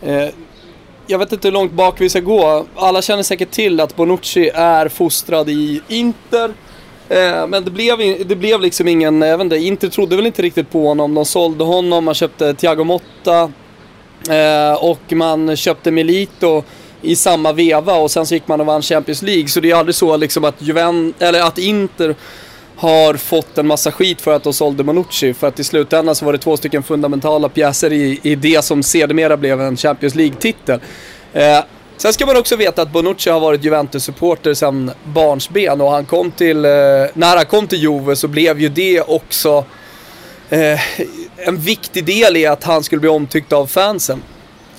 Eh, 0.02 0.30
jag 1.08 1.20
vet 1.20 1.32
inte 1.32 1.48
hur 1.48 1.54
långt 1.54 1.72
bak 1.72 2.02
vi 2.02 2.10
ska 2.10 2.20
gå. 2.20 2.66
Alla 2.76 3.02
känner 3.02 3.24
säkert 3.24 3.52
till 3.52 3.80
att 3.80 3.96
Bonucci 3.96 4.50
är 4.54 4.88
fostrad 4.88 5.50
i 5.50 5.82
Inter. 5.88 6.54
Eh, 7.10 7.48
men 7.48 7.66
det 7.66 7.72
blev, 7.72 7.98
det 8.28 8.36
blev 8.36 8.62
liksom 8.62 8.88
ingen, 8.88 9.22
jag 9.22 9.38
vet 9.38 9.46
inte, 9.46 9.58
Inter 9.58 9.90
trodde 9.90 10.16
väl 10.16 10.26
inte 10.26 10.42
riktigt 10.42 10.72
på 10.72 10.88
honom. 10.88 11.14
De 11.14 11.26
sålde 11.26 11.64
honom, 11.64 12.06
man 12.06 12.14
köpte 12.14 12.54
Thiago 12.54 12.84
Motta 12.84 13.52
eh, 14.30 14.84
och 14.84 15.14
man 15.14 15.56
köpte 15.56 15.92
Milito 15.92 16.64
i 17.04 17.16
samma 17.16 17.54
veva 17.54 17.96
och 17.96 18.12
sen 18.12 18.26
så 18.26 18.34
gick 18.34 18.48
man 18.48 18.60
och 18.60 18.66
vann 18.66 18.82
Champions 18.82 19.22
League. 19.22 19.48
Så 19.48 19.60
det 19.60 19.72
är 19.72 19.76
aldrig 19.76 19.96
så 19.96 20.18
liksom 20.18 20.44
att, 20.44 20.56
Juven, 20.60 21.14
eller 21.20 21.42
att 21.42 21.58
Inter 21.58 22.16
har 22.76 23.14
fått 23.14 23.58
en 23.58 23.68
massa 23.68 23.92
skit 23.92 24.22
för 24.22 24.34
att 24.34 24.44
de 24.44 24.54
sålde 24.54 24.84
Manucci. 24.84 25.34
För 25.34 25.48
att 25.48 25.60
i 25.60 25.64
slutändan 25.64 26.16
så 26.16 26.26
var 26.26 26.34
det 26.34 26.40
två 26.40 26.58
stycken 26.58 26.84
fundamentala 26.84 27.50
pjäser 27.50 27.94
i, 27.94 28.20
i 28.24 28.36
det 28.36 28.66
som 28.66 28.84
sedermera 28.84 29.38
blev 29.38 29.62
en 29.62 29.78
Champions 29.78 30.16
League-titel. 30.16 30.80
Eh, 31.34 31.60
sen 31.98 32.14
ska 32.14 32.26
man 32.26 32.38
också 32.38 32.56
veta 32.56 32.82
att 32.82 32.92
Bonucci 32.92 33.30
har 33.30 33.40
varit 33.40 33.64
Juventus-supporter 33.64 34.54
sedan 34.54 34.92
barnsben 35.04 35.82
och 35.82 35.92
han 35.92 36.06
kom 36.06 36.32
till, 36.32 36.66
eh, 36.66 36.72
när 37.14 37.36
han 37.36 37.46
kom 37.46 37.68
till 37.68 37.80
Juve 37.84 38.16
så 38.16 38.28
blev 38.28 38.62
ju 38.62 38.70
det 38.70 39.02
också 39.02 39.66
eh, 40.50 40.80
en 41.36 41.58
viktig 41.58 42.06
del 42.06 42.38
i 42.38 42.46
att 42.46 42.64
han 42.64 42.84
skulle 42.84 43.00
bli 43.00 43.10
omtyckt 43.10 43.54
av 43.54 43.68
fansen. 43.68 44.22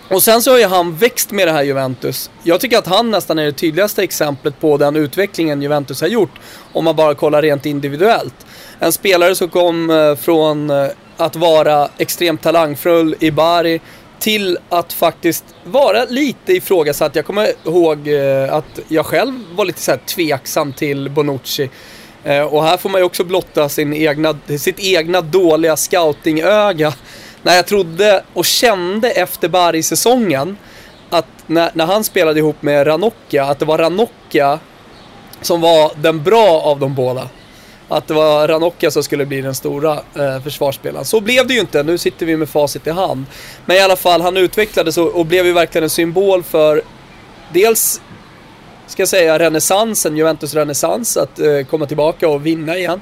Och 0.09 0.23
sen 0.23 0.43
så 0.43 0.51
har 0.51 0.59
ju 0.59 0.65
han 0.65 0.97
växt 0.97 1.31
med 1.31 1.49
det 1.49 1.53
här 1.53 1.63
Juventus. 1.63 2.31
Jag 2.43 2.61
tycker 2.61 2.79
att 2.79 2.87
han 2.87 3.11
nästan 3.11 3.39
är 3.39 3.45
det 3.45 3.53
tydligaste 3.53 4.03
exemplet 4.03 4.61
på 4.61 4.77
den 4.77 4.97
utvecklingen 4.97 5.63
Juventus 5.63 6.01
har 6.01 6.09
gjort. 6.09 6.31
Om 6.73 6.85
man 6.85 6.97
bara 6.97 7.15
kollar 7.15 7.43
rent 7.43 7.67
individuellt. 7.67 8.35
En 8.79 8.93
spelare 8.93 9.35
som 9.35 9.49
kom 9.49 9.91
eh, 9.91 10.15
från 10.15 10.71
eh, 10.71 10.87
att 11.17 11.37
vara 11.37 11.89
extremt 11.99 12.43
talangfull 12.43 13.17
i 13.21 13.31
Bari 13.31 13.81
till 14.19 14.59
att 14.69 14.93
faktiskt 14.93 15.45
vara 15.65 16.05
lite 16.05 16.53
ifrågasatt. 16.53 17.17
Jag 17.17 17.27
kommer 17.27 17.49
ihåg 17.65 18.09
eh, 18.09 18.55
att 18.55 18.81
jag 18.89 19.07
själv 19.07 19.33
var 19.55 19.65
lite 19.65 19.81
så 19.81 19.91
här 19.91 19.99
tveksam 19.99 20.73
till 20.73 21.11
Bonucci. 21.11 21.71
Och 22.51 22.65
här 22.65 22.77
får 22.77 22.91
man 22.91 23.01
ju 23.01 23.05
också 23.05 23.25
blotta 23.25 23.69
sin 23.69 23.95
egna, 23.95 24.39
sitt 24.59 24.81
egna 24.81 25.21
dåliga 25.21 25.77
scoutingöga 25.77 26.95
när 27.45 27.57
jag 27.57 27.67
trodde 27.67 28.25
och 28.33 28.45
kände 28.45 29.11
efter 29.11 29.49
Bari-säsongen 29.49 30.57
att 31.11 31.27
när, 31.47 31.71
när 31.75 31.87
han 31.87 32.05
spelade 32.05 32.39
ihop 32.39 32.63
med 32.63 32.87
Ranocchia, 32.87 33.45
att 33.45 33.59
det 33.59 33.65
var 33.65 33.79
Ranocchia 33.79 34.59
som 35.43 35.61
var 35.61 35.93
den 35.97 36.23
bra 36.23 36.61
av 36.61 36.81
de 36.81 36.95
båda. 36.95 37.29
Att 37.89 38.09
det 38.09 38.15
var 38.15 38.49
Ranocchia 38.49 38.91
som 38.91 39.03
skulle 39.03 39.27
bli 39.27 39.41
den 39.41 39.55
stora 39.55 39.93
eh, 39.93 40.43
försvarsspelaren. 40.43 41.05
Så 41.05 41.21
blev 41.21 41.47
det 41.47 41.55
ju 41.55 41.61
inte, 41.61 41.83
nu 41.83 41.99
sitter 41.99 42.27
vi 42.27 42.37
med 42.37 42.49
facit 42.49 42.87
i 42.87 42.91
hand. 42.91 43.25
Men 43.67 43.77
i 43.77 43.81
alla 43.81 43.97
fall, 43.97 44.21
han 44.21 44.37
utvecklades 44.37 44.99
och, 44.99 45.09
och 45.09 45.27
blev 45.27 45.47
ju 45.47 45.53
verkligen 45.53 45.85
en 45.85 45.91
symbol 45.91 46.43
för 46.43 46.83
dels 47.53 48.01
ska 48.87 49.03
jag 49.03 49.09
säga 49.09 49.39
renässansen, 49.39 50.17
Juventus 50.17 50.55
renässans, 50.55 51.17
att 51.17 51.39
eh, 51.39 51.61
komma 51.71 51.87
tillbaka 51.87 52.29
och 52.29 52.47
vinna 52.47 52.77
igen. 52.77 53.01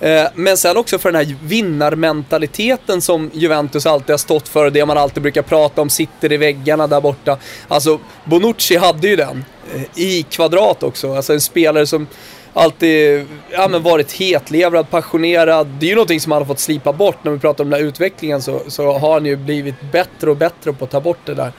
Eh, 0.00 0.26
men 0.34 0.56
sen 0.56 0.76
också 0.76 0.98
för 0.98 1.12
den 1.12 1.26
här 1.26 1.36
vinnarmentaliteten 1.42 3.00
som 3.00 3.30
Juventus 3.34 3.86
alltid 3.86 4.10
har 4.10 4.18
stått 4.18 4.48
för, 4.48 4.70
det 4.70 4.86
man 4.86 4.98
alltid 4.98 5.22
brukar 5.22 5.42
prata 5.42 5.82
om, 5.82 5.90
sitter 5.90 6.32
i 6.32 6.36
väggarna 6.36 6.86
där 6.86 7.00
borta. 7.00 7.38
Alltså, 7.68 7.98
Bonucci 8.24 8.76
hade 8.76 9.08
ju 9.08 9.16
den 9.16 9.44
eh, 9.74 9.82
i 9.94 10.22
kvadrat 10.22 10.82
också. 10.82 11.14
Alltså 11.14 11.32
en 11.32 11.40
spelare 11.40 11.86
som 11.86 12.06
alltid 12.52 13.26
ja, 13.50 13.68
men 13.68 13.82
varit 13.82 14.12
hetlevrad, 14.12 14.90
passionerad. 14.90 15.66
Det 15.66 15.86
är 15.86 15.88
ju 15.88 15.94
någonting 15.94 16.20
som 16.20 16.32
han 16.32 16.42
har 16.42 16.46
fått 16.46 16.58
slipa 16.58 16.92
bort. 16.92 17.16
När 17.22 17.32
vi 17.32 17.38
pratar 17.38 17.64
om 17.64 17.70
den 17.70 17.80
här 17.80 17.88
utvecklingen 17.88 18.42
så, 18.42 18.60
så 18.68 18.98
har 18.98 19.12
han 19.12 19.26
ju 19.26 19.36
blivit 19.36 19.92
bättre 19.92 20.30
och 20.30 20.36
bättre 20.36 20.72
på 20.72 20.84
att 20.84 20.90
ta 20.90 21.00
bort 21.00 21.18
det 21.24 21.34
där. 21.34 21.52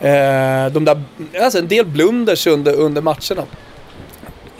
Eh, 0.00 0.72
de 0.72 0.84
där, 0.84 1.02
alltså 1.42 1.58
en 1.58 1.68
del 1.68 1.86
blunders 1.86 2.46
under, 2.46 2.74
under 2.74 3.02
matcherna. 3.02 3.46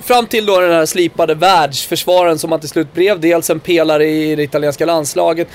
Fram 0.02 0.26
till 0.26 0.46
då 0.46 0.60
den 0.60 0.72
här 0.72 0.86
slipade 0.86 1.34
världsförsvararen 1.34 2.38
som 2.38 2.52
han 2.52 2.60
till 2.60 2.68
slut 2.68 2.94
blev. 2.94 3.20
Dels 3.20 3.50
en 3.50 3.60
pelare 3.60 4.06
i 4.08 4.36
det 4.36 4.42
italienska 4.42 4.86
landslaget 4.86 5.48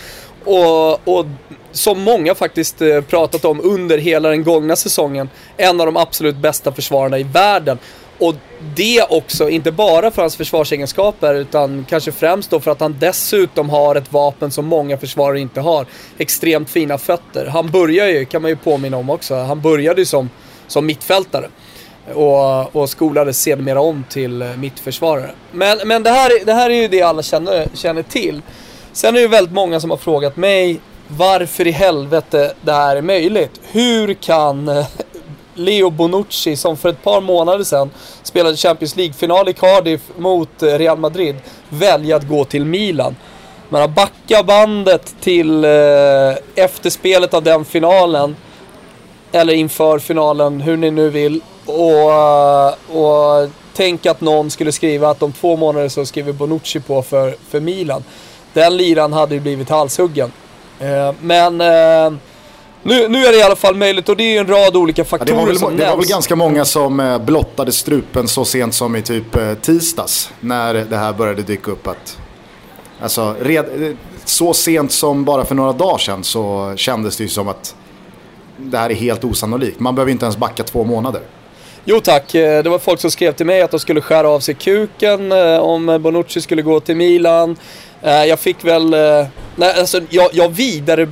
och, 0.46 1.08
och 1.08 1.25
som 1.72 2.02
många 2.02 2.36
faktiskt 2.36 2.82
eh, 2.82 3.02
pratat 3.02 3.46
om 3.46 3.62
under 3.64 3.98
hela 3.98 4.30
den 4.30 4.44
gångna 4.44 4.75
säsongen, 4.75 5.30
en 5.58 5.80
av 5.82 5.86
de 5.86 5.98
absolut 5.98 6.36
bästa 6.36 6.72
försvararna 6.72 7.20
i 7.20 7.24
världen. 7.24 7.78
Och 8.20 8.36
det 8.75 9.02
också, 9.10 9.50
inte 9.50 9.72
bara 9.72 10.12
för 10.12 10.22
hans 10.22 10.36
försvarsegenskaper 10.36 11.36
utan 11.36 11.86
kanske 11.90 12.12
främst 12.12 12.50
då 12.50 12.60
för 12.60 12.72
att 12.72 12.80
han 12.80 12.96
dessutom 13.00 13.70
har 13.70 13.96
ett 13.96 14.14
vapen 14.14 14.52
som 14.52 14.66
många 14.66 14.98
försvarare 14.98 15.40
inte 15.40 15.62
har. 15.62 15.86
Extremt 16.18 16.70
fina 16.70 16.98
fötter. 16.98 17.46
Han 17.46 17.72
börjar 17.72 18.08
ju, 18.08 18.25
kan 18.25 18.42
man 18.42 18.52
ju 18.52 18.58
påminna 18.58 18.98
om 18.98 19.10
också, 19.10 19.36
han 19.36 19.62
började 19.62 20.02
ju 20.02 20.06
som, 20.06 20.30
som 20.68 20.86
mittfältare. 20.86 21.50
Och, 22.14 22.76
och 22.76 22.90
skolades 22.90 23.42
sedermera 23.42 23.82
om 23.82 24.04
till 24.10 24.54
mittförsvarare. 24.58 25.32
Men, 25.52 25.78
men 25.86 26.04
det, 26.04 26.10
här, 26.10 26.46
det 26.46 26.54
här 26.54 26.70
är 26.70 26.82
ju 26.82 26.88
det 26.88 27.02
alla 27.02 27.24
känner, 27.24 27.68
känner 27.74 28.04
till. 28.04 28.42
Sen 28.92 29.10
är 29.10 29.14
det 29.14 29.22
ju 29.22 29.28
väldigt 29.28 29.54
många 29.54 29.80
som 29.80 29.90
har 29.90 29.98
frågat 29.98 30.38
mig 30.38 30.80
varför 31.08 31.68
i 31.68 31.72
helvete 31.72 32.54
det 32.62 32.72
här 32.72 32.96
är 32.96 33.02
möjligt. 33.02 33.62
Hur 33.72 34.14
kan 34.14 34.68
eh, 34.68 34.86
Leo 35.56 35.90
Bonucci, 35.90 36.56
som 36.56 36.78
för 36.78 36.90
ett 36.90 37.04
par 37.04 37.22
månader 37.22 37.64
sedan 37.64 37.90
spelade 38.24 38.58
Champions 38.58 38.96
League-final 38.96 39.50
i 39.50 39.54
Cardiff 39.54 40.02
mot 40.18 40.64
eh, 40.64 40.68
Real 40.68 40.98
Madrid, 40.98 41.36
välja 41.70 42.16
att 42.16 42.28
gå 42.28 42.46
till 42.46 42.66
Milan? 42.66 43.16
Man 43.70 43.82
har 43.82 43.88
backat 43.88 44.46
bandet 44.46 45.16
till 45.22 45.66
eh, 45.66 46.64
efterspelet 46.64 47.34
av 47.34 47.44
den 47.44 47.66
finalen, 47.66 48.36
eller 49.36 49.54
inför 49.54 50.00
finalen, 50.00 50.62
hur 50.62 50.77
ni 50.77 50.92
nu 50.92 51.10
vill, 51.10 51.42
och, 51.65 52.13
eh, 52.13 52.98
och 52.98 53.50
tänk 53.74 54.06
att 54.06 54.22
någon 54.22 54.51
skulle 54.51 54.72
skriva 54.72 55.10
att 55.10 55.24
om 55.24 55.32
två 55.32 55.56
månader 55.56 55.89
så 55.89 56.06
skriver 56.06 56.34
Bonucci 56.34 56.80
på 56.80 57.01
för, 57.01 57.36
för 57.50 57.60
Milan. 57.60 58.04
Den 58.54 58.77
liran 58.77 59.13
hade 59.13 59.36
ju 59.36 59.42
blivit 59.42 59.70
halshuggen. 59.70 60.32
Eh, 60.80 61.13
men 61.22 61.62
eh, 61.62 62.13
nu, 62.84 63.08
nu 63.08 63.25
är 63.25 63.32
det 63.32 63.38
i 63.38 63.44
alla 63.44 63.56
fall 63.56 63.75
möjligt 63.75 64.10
och 64.10 64.18
det 64.18 64.24
är 64.24 64.39
en 64.39 64.48
rad 64.48 64.75
olika 64.75 65.06
faktorer 65.06 65.39
ja, 65.39 65.42
det 65.42 65.48
väl, 65.48 65.60
som 65.60 65.77
Det 65.77 65.86
var 65.86 65.98
väl 65.98 66.08
ganska 66.08 66.36
många 66.36 66.65
som 66.65 67.00
eh, 67.00 67.18
blottade 67.18 67.72
strupen 67.72 68.27
så 68.27 68.46
sent 68.46 68.74
som 68.74 68.96
i 68.96 69.01
typ 69.01 69.62
tisdags. 69.62 70.30
När 70.39 70.74
det 70.74 70.98
här 70.98 71.13
började 71.13 71.42
dyka 71.42 71.72
upp. 71.72 71.88
Att, 71.88 72.18
alltså, 73.01 73.36
red, 73.39 73.98
så 74.25 74.54
sent 74.54 74.92
som 74.92 75.25
bara 75.25 75.46
för 75.46 75.56
några 75.56 75.74
dagar 75.74 75.98
sedan 75.98 76.24
så 76.24 76.74
kändes 76.75 77.18
det 77.18 77.24
ju 77.24 77.30
som 77.30 77.48
att 77.48 77.75
det 78.58 78.78
här 78.78 78.90
är 78.90 78.96
helt 78.96 79.24
osannolikt. 79.24 79.80
Man 79.80 79.96
behöver 79.96 80.12
inte 80.12 80.26
ens 80.26 80.38
backa 80.38 80.64
två 80.64 80.84
månader. 80.84 81.22
Jo 81.86 82.00
tack, 82.00 82.36
eh, 82.36 82.64
det 82.64 82.70
var 82.70 82.80
folk 82.80 83.00
som 83.00 83.12
skrev 83.12 83.32
till 83.32 83.46
mig 83.46 83.62
att 83.62 83.72
de 83.72 83.80
skulle 83.80 84.02
skära 84.02 84.30
av 84.30 84.40
sig 84.40 84.56
kuken 84.56 85.32
eh, 85.32 85.58
om 85.58 86.00
Bonucci 86.02 86.42
skulle 86.42 86.62
gå 86.62 86.80
till 86.80 86.96
Milan. 86.96 87.58
Eh, 88.02 88.26
jag 88.26 88.40
fick 88.40 88.66
väl, 88.66 88.90
nej 89.56 89.80
alltså 89.80 90.02
jag, 90.10 90.30
jag 90.34 90.50
vidare 90.50 91.08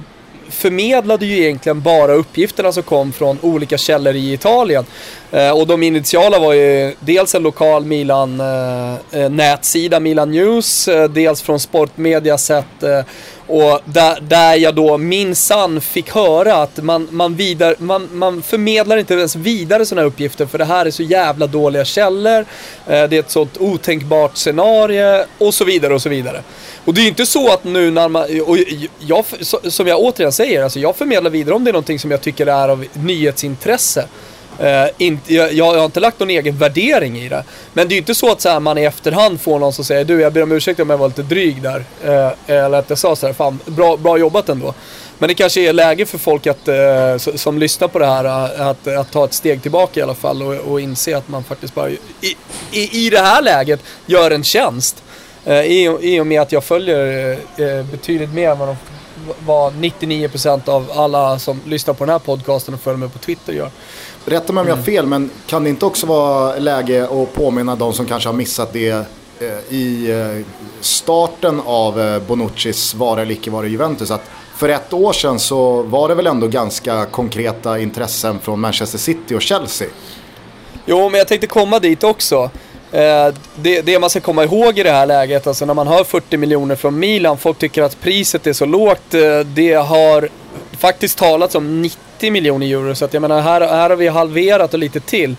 förmedlade 0.53 1.25
ju 1.25 1.43
egentligen 1.43 1.81
bara 1.81 2.13
uppgifterna 2.13 2.71
som 2.71 2.83
kom 2.83 3.11
från 3.11 3.37
olika 3.41 3.77
källor 3.77 4.15
i 4.15 4.33
Italien. 4.33 4.85
Eh, 5.31 5.59
och 5.59 5.67
de 5.67 5.83
initiala 5.83 6.39
var 6.39 6.53
ju 6.53 6.95
dels 6.99 7.35
en 7.35 7.43
lokal 7.43 7.85
Milan 7.85 8.39
eh, 9.11 9.29
nätsida, 9.29 9.99
Milan 9.99 10.31
News, 10.31 10.87
eh, 10.87 11.09
dels 11.09 11.41
från 11.41 11.59
Sportmedia 11.59 12.37
sett 12.37 12.83
och 13.53 13.81
där, 13.85 14.19
där 14.21 14.55
jag 14.55 14.75
då 14.75 14.97
minsann 14.97 15.81
fick 15.81 16.09
höra 16.09 16.55
att 16.55 16.83
man, 16.83 17.07
man, 17.11 17.35
vidare, 17.35 17.75
man, 17.77 18.09
man 18.11 18.41
förmedlar 18.41 18.97
inte 18.97 19.13
ens 19.13 19.35
vidare 19.35 19.85
sådana 19.85 20.01
här 20.01 20.07
uppgifter 20.07 20.45
för 20.45 20.57
det 20.57 20.65
här 20.65 20.85
är 20.85 20.91
så 20.91 21.03
jävla 21.03 21.47
dåliga 21.47 21.85
källor. 21.85 22.39
Eh, 22.39 22.45
det 22.85 23.13
är 23.13 23.19
ett 23.19 23.31
sånt 23.31 23.57
otänkbart 23.57 24.37
scenario 24.37 25.25
och 25.37 25.53
så 25.53 25.65
vidare 25.65 25.93
och 25.93 26.01
så 26.01 26.09
vidare. 26.09 26.43
Och 26.85 26.93
det 26.93 27.01
är 27.01 27.03
ju 27.03 27.09
inte 27.09 27.25
så 27.25 27.53
att 27.53 27.63
nu 27.63 27.91
när 27.91 28.09
man, 28.09 28.23
och 28.45 28.57
jag, 28.99 29.25
som 29.71 29.87
jag 29.87 29.99
återigen 29.99 30.31
säger, 30.31 30.63
alltså 30.63 30.79
jag 30.79 30.95
förmedlar 30.95 31.31
vidare 31.31 31.55
om 31.55 31.63
det 31.63 31.71
är 31.71 31.73
någonting 31.73 31.99
som 31.99 32.11
jag 32.11 32.21
tycker 32.21 32.47
är 32.47 32.69
av 32.69 32.85
nyhetsintresse. 32.93 34.07
Uh, 34.61 34.87
inte, 34.97 35.33
jag, 35.33 35.53
jag, 35.53 35.73
har 35.73 35.85
inte 35.85 35.99
lagt 35.99 36.19
någon 36.19 36.29
egen 36.29 36.57
värdering 36.57 37.17
i 37.17 37.29
det. 37.29 37.43
Men 37.73 37.87
det 37.87 37.93
är 37.93 37.95
ju 37.95 37.99
inte 37.99 38.15
så 38.15 38.31
att 38.31 38.41
så 38.41 38.49
här, 38.49 38.59
man 38.59 38.77
i 38.77 38.83
efterhand 38.83 39.41
får 39.41 39.59
någon 39.59 39.73
som 39.73 39.85
säger 39.85 40.05
du 40.05 40.21
jag 40.21 40.33
ber 40.33 40.43
om 40.43 40.51
ursäkt 40.51 40.79
om 40.79 40.89
jag 40.89 40.97
var 40.97 41.07
lite 41.07 41.23
dryg 41.23 41.61
där. 41.61 41.85
Uh, 42.05 42.33
eller 42.47 42.77
att 42.77 42.89
jag 42.89 42.99
sa 42.99 43.15
så 43.15 43.25
här, 43.25 43.33
fan 43.33 43.59
bra, 43.65 43.97
bra 43.97 44.17
jobbat 44.17 44.49
ändå. 44.49 44.73
Men 45.17 45.27
det 45.27 45.33
kanske 45.33 45.61
är 45.61 45.73
läge 45.73 46.05
för 46.05 46.17
folk 46.17 46.47
att, 46.47 46.67
uh, 46.67 47.35
som 47.35 47.59
lyssnar 47.59 47.87
på 47.87 47.99
det 47.99 48.05
här 48.05 48.25
att, 48.69 48.87
att 48.87 49.11
ta 49.11 49.25
ett 49.25 49.33
steg 49.33 49.61
tillbaka 49.61 49.99
i 49.99 50.03
alla 50.03 50.15
fall 50.15 50.43
och, 50.43 50.53
och 50.53 50.81
inse 50.81 51.17
att 51.17 51.27
man 51.27 51.43
faktiskt 51.43 51.75
bara 51.75 51.89
i, 51.89 51.97
i, 52.71 53.05
i 53.05 53.09
det 53.09 53.19
här 53.19 53.41
läget 53.41 53.79
gör 54.05 54.31
en 54.31 54.43
tjänst. 54.43 55.03
I, 55.45 55.85
I 56.01 56.19
och 56.19 56.27
med 56.27 56.41
att 56.41 56.51
jag 56.51 56.63
följer 56.63 57.37
betydligt 57.91 58.33
mer 58.33 58.49
än 58.49 58.59
vad, 58.59 58.67
de, 58.67 58.75
vad 59.45 59.73
99% 59.73 60.69
av 60.69 60.91
alla 60.95 61.39
som 61.39 61.61
lyssnar 61.65 61.93
på 61.93 62.05
den 62.05 62.11
här 62.11 62.19
podcasten 62.19 62.73
och 62.73 62.81
följer 62.81 62.97
mig 62.97 63.09
på 63.09 63.19
Twitter 63.19 63.53
gör. 63.53 63.69
Rätta 64.25 64.53
mig 64.53 64.61
om 64.61 64.67
jag 64.67 64.75
har 64.75 64.83
mm. 64.83 64.85
fel, 64.85 65.05
men 65.05 65.29
kan 65.47 65.63
det 65.63 65.69
inte 65.69 65.85
också 65.85 66.07
vara 66.07 66.55
läge 66.55 67.03
att 67.03 67.33
påminna 67.33 67.75
de 67.75 67.93
som 67.93 68.05
kanske 68.05 68.29
har 68.29 68.33
missat 68.33 68.73
det 68.73 68.89
eh, 68.89 69.73
i 69.75 70.11
eh, 70.11 70.45
starten 70.81 71.61
av 71.65 72.01
eh, 72.01 72.21
Bonuccis 72.21 72.95
vara 72.95 73.21
eller 73.21 73.31
icke 73.31 73.51
vara 73.51 73.67
i 73.67 73.69
Juventus? 73.69 74.11
Att 74.11 74.29
för 74.55 74.69
ett 74.69 74.93
år 74.93 75.13
sedan 75.13 75.39
så 75.39 75.81
var 75.81 76.09
det 76.09 76.15
väl 76.15 76.27
ändå 76.27 76.47
ganska 76.47 77.05
konkreta 77.05 77.79
intressen 77.79 78.39
från 78.39 78.59
Manchester 78.59 78.97
City 78.97 79.35
och 79.35 79.41
Chelsea? 79.41 79.87
Jo, 80.85 81.09
men 81.09 81.17
jag 81.17 81.27
tänkte 81.27 81.47
komma 81.47 81.79
dit 81.79 82.03
också. 82.03 82.49
Det, 83.55 83.81
det, 83.83 83.99
man 83.99 84.09
ska 84.09 84.19
komma 84.19 84.43
ihåg 84.43 84.79
i 84.79 84.83
det 84.83 84.91
här 84.91 85.05
läget, 85.05 85.47
alltså 85.47 85.65
när 85.65 85.73
man 85.73 85.87
hör 85.87 86.03
40 86.03 86.37
miljoner 86.37 86.75
från 86.75 86.99
Milan, 86.99 87.37
folk 87.37 87.57
tycker 87.57 87.83
att 87.83 88.01
priset 88.01 88.47
är 88.47 88.53
så 88.53 88.65
lågt. 88.65 89.11
Det 89.45 89.73
har 89.73 90.29
faktiskt 90.77 91.17
talats 91.17 91.55
om 91.55 91.81
90 91.81 92.12
30 92.23 92.31
miljoner 92.31 92.67
euro. 92.67 92.95
Så 92.95 93.05
att 93.05 93.13
jag 93.13 93.21
menar, 93.21 93.41
här, 93.41 93.61
här 93.61 93.89
har 93.89 93.95
vi 93.95 94.07
halverat 94.07 94.73
och 94.73 94.79
lite 94.79 94.99
till. 94.99 95.29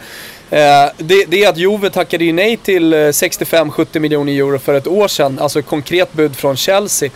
Eh, 0.51 0.59
det, 0.97 1.25
det, 1.29 1.44
är 1.44 1.49
att 1.49 1.57
Juve 1.57 1.90
tackade 1.90 2.25
ju 2.25 2.33
nej 2.33 2.57
till 2.57 2.92
eh, 2.92 2.97
65-70 2.97 3.99
miljoner 3.99 4.33
euro 4.33 4.59
för 4.59 4.75
ett 4.75 4.87
år 4.87 5.09
sedan. 5.09 5.38
Alltså 5.38 5.59
ett 5.59 5.66
konkret 5.66 6.12
bud 6.12 6.37
från 6.37 6.57
Chelsea. 6.57 7.11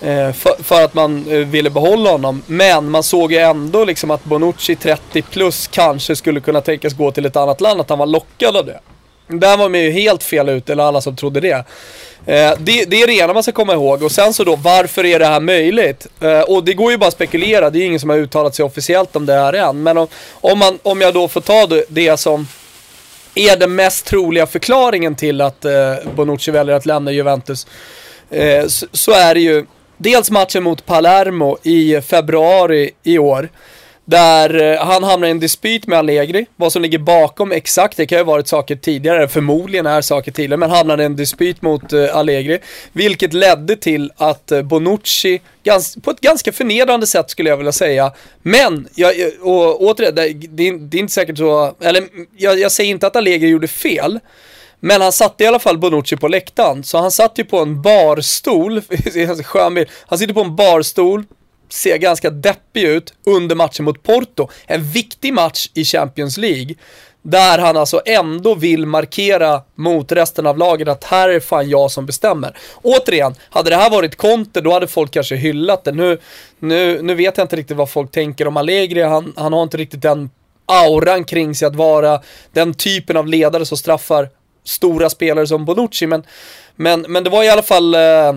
Eh, 0.00 0.32
för, 0.32 0.62
för, 0.62 0.84
att 0.84 0.94
man 0.94 1.24
eh, 1.28 1.38
ville 1.38 1.70
behålla 1.70 2.10
honom. 2.10 2.42
Men 2.46 2.90
man 2.90 3.02
såg 3.02 3.32
ju 3.32 3.38
ändå 3.38 3.84
liksom 3.84 4.10
att 4.10 4.24
Bonucci 4.24 4.76
30 4.76 5.22
plus 5.22 5.66
kanske 5.66 6.16
skulle 6.16 6.40
kunna 6.40 6.60
tänkas 6.60 6.92
gå 6.92 7.10
till 7.10 7.26
ett 7.26 7.36
annat 7.36 7.60
land. 7.60 7.80
Att 7.80 7.90
han 7.90 7.98
var 7.98 8.06
lockad 8.06 8.56
av 8.56 8.66
det. 8.66 8.80
Där 9.40 9.56
var 9.56 9.68
man 9.68 9.80
ju 9.80 9.90
helt 9.90 10.22
fel 10.22 10.48
ute, 10.48 10.72
eller 10.72 10.82
alla 10.82 11.00
som 11.00 11.16
trodde 11.16 11.40
det. 11.40 11.64
Eh, 12.26 12.52
det, 12.58 12.84
det, 12.84 13.02
är 13.02 13.06
det 13.06 13.12
ena 13.12 13.32
man 13.32 13.42
ska 13.42 13.52
komma 13.52 13.72
ihåg. 13.72 14.02
Och 14.02 14.12
sen 14.12 14.34
så 14.34 14.44
då, 14.44 14.56
varför 14.56 15.04
är 15.04 15.18
det 15.18 15.26
här 15.26 15.40
möjligt? 15.40 16.06
Eh, 16.20 16.40
och 16.40 16.64
det 16.64 16.74
går 16.74 16.90
ju 16.90 16.98
bara 16.98 17.08
att 17.08 17.14
spekulera, 17.14 17.70
det 17.70 17.78
är 17.78 17.80
ju 17.80 17.86
ingen 17.86 18.00
som 18.00 18.10
har 18.10 18.16
uttalat 18.16 18.54
sig 18.54 18.64
officiellt 18.64 19.16
om 19.16 19.26
det 19.26 19.32
här 19.32 19.52
än. 19.52 19.82
Men 19.82 19.98
om, 19.98 20.06
om, 20.32 20.58
man, 20.58 20.78
om 20.82 21.00
jag 21.00 21.14
då 21.14 21.28
får 21.28 21.40
ta 21.40 21.68
det, 21.88 22.20
som 22.20 22.48
är 23.34 23.56
den 23.56 23.74
mest 23.74 24.06
troliga 24.06 24.46
förklaringen 24.46 25.14
till 25.14 25.40
att 25.40 25.64
eh, 25.64 25.72
Bonucci 26.14 26.50
väljer 26.50 26.76
att 26.76 26.86
lämna 26.86 27.12
Juventus. 27.12 27.66
Eh, 28.30 28.66
så, 28.66 28.86
så 28.92 29.12
är 29.12 29.34
det 29.34 29.40
ju 29.40 29.66
dels 29.96 30.30
matchen 30.30 30.62
mot 30.62 30.86
Palermo 30.86 31.58
i 31.62 32.00
februari 32.00 32.90
i 33.02 33.18
år. 33.18 33.48
Där 34.04 34.72
eh, 34.72 34.84
han 34.84 35.04
hamnar 35.04 35.28
i 35.28 35.30
en 35.30 35.40
dispyt 35.40 35.86
med 35.86 35.98
Allegri. 35.98 36.46
Vad 36.56 36.72
som 36.72 36.82
ligger 36.82 36.98
bakom 36.98 37.52
exakt, 37.52 37.96
det 37.96 38.06
kan 38.06 38.18
ju 38.18 38.24
ha 38.24 38.32
varit 38.32 38.48
saker 38.48 38.76
tidigare, 38.76 39.28
förmodligen 39.28 39.86
är 39.86 40.00
saker 40.00 40.32
tidigare, 40.32 40.56
men 40.56 40.70
hamnade 40.70 41.02
i 41.02 41.06
en 41.06 41.16
dispyt 41.16 41.62
mot 41.62 41.92
eh, 41.92 42.16
Allegri. 42.16 42.58
Vilket 42.92 43.32
ledde 43.32 43.76
till 43.76 44.12
att 44.16 44.52
eh, 44.52 44.62
Bonucci, 44.62 45.40
på 46.02 46.10
ett 46.10 46.20
ganska 46.20 46.52
förnedrande 46.52 47.06
sätt 47.06 47.30
skulle 47.30 47.50
jag 47.50 47.56
vilja 47.56 47.72
säga, 47.72 48.12
men, 48.42 48.88
jag, 48.94 49.14
och 49.40 49.82
återigen, 49.82 50.14
det, 50.14 50.32
det, 50.32 50.78
det 50.78 50.96
är 50.96 51.00
inte 51.00 51.12
säkert 51.12 51.38
så, 51.38 51.74
eller 51.80 52.04
jag, 52.36 52.58
jag 52.58 52.72
säger 52.72 52.90
inte 52.90 53.06
att 53.06 53.16
Allegri 53.16 53.48
gjorde 53.48 53.68
fel, 53.68 54.18
men 54.80 55.00
han 55.00 55.12
satte 55.12 55.44
i 55.44 55.46
alla 55.46 55.58
fall 55.58 55.78
Bonucci 55.78 56.16
på 56.16 56.28
läktaren, 56.28 56.84
så 56.84 56.98
han 56.98 57.10
satt 57.10 57.38
ju 57.38 57.44
på 57.44 57.58
en 57.58 57.82
barstol, 57.82 58.72
han 60.06 60.18
sitter 60.18 60.34
på 60.34 60.40
en 60.40 60.56
barstol, 60.56 61.24
ser 61.72 61.96
ganska 61.96 62.30
deppig 62.30 62.82
ut 62.82 63.14
under 63.26 63.56
matchen 63.56 63.84
mot 63.84 64.02
Porto. 64.02 64.48
En 64.66 64.84
viktig 64.84 65.32
match 65.32 65.70
i 65.74 65.84
Champions 65.84 66.36
League. 66.36 66.74
Där 67.24 67.58
han 67.58 67.76
alltså 67.76 68.02
ändå 68.06 68.54
vill 68.54 68.86
markera 68.86 69.62
mot 69.74 70.12
resten 70.12 70.46
av 70.46 70.58
laget 70.58 70.88
att 70.88 71.04
här 71.04 71.28
är 71.28 71.40
fan 71.40 71.68
jag 71.70 71.90
som 71.90 72.06
bestämmer. 72.06 72.56
Återigen, 72.82 73.34
hade 73.50 73.70
det 73.70 73.76
här 73.76 73.90
varit 73.90 74.16
Conte 74.16 74.60
då 74.60 74.72
hade 74.72 74.86
folk 74.86 75.10
kanske 75.10 75.36
hyllat 75.36 75.84
det. 75.84 75.92
Nu, 75.92 76.18
nu, 76.58 77.02
nu 77.02 77.14
vet 77.14 77.36
jag 77.36 77.44
inte 77.44 77.56
riktigt 77.56 77.76
vad 77.76 77.90
folk 77.90 78.10
tänker 78.10 78.48
om 78.48 78.56
Allegri. 78.56 79.02
Han, 79.02 79.32
han 79.36 79.52
har 79.52 79.62
inte 79.62 79.76
riktigt 79.76 80.02
den 80.02 80.30
auran 80.66 81.24
kring 81.24 81.54
sig 81.54 81.66
att 81.66 81.76
vara 81.76 82.20
den 82.52 82.74
typen 82.74 83.16
av 83.16 83.26
ledare 83.26 83.66
som 83.66 83.78
straffar 83.78 84.28
stora 84.64 85.10
spelare 85.10 85.46
som 85.46 85.64
Bonucci, 85.64 86.06
men, 86.06 86.22
men, 86.76 87.00
men 87.08 87.24
det 87.24 87.30
var 87.30 87.44
i 87.44 87.48
alla 87.48 87.62
fall 87.62 87.94
eh, 87.94 88.32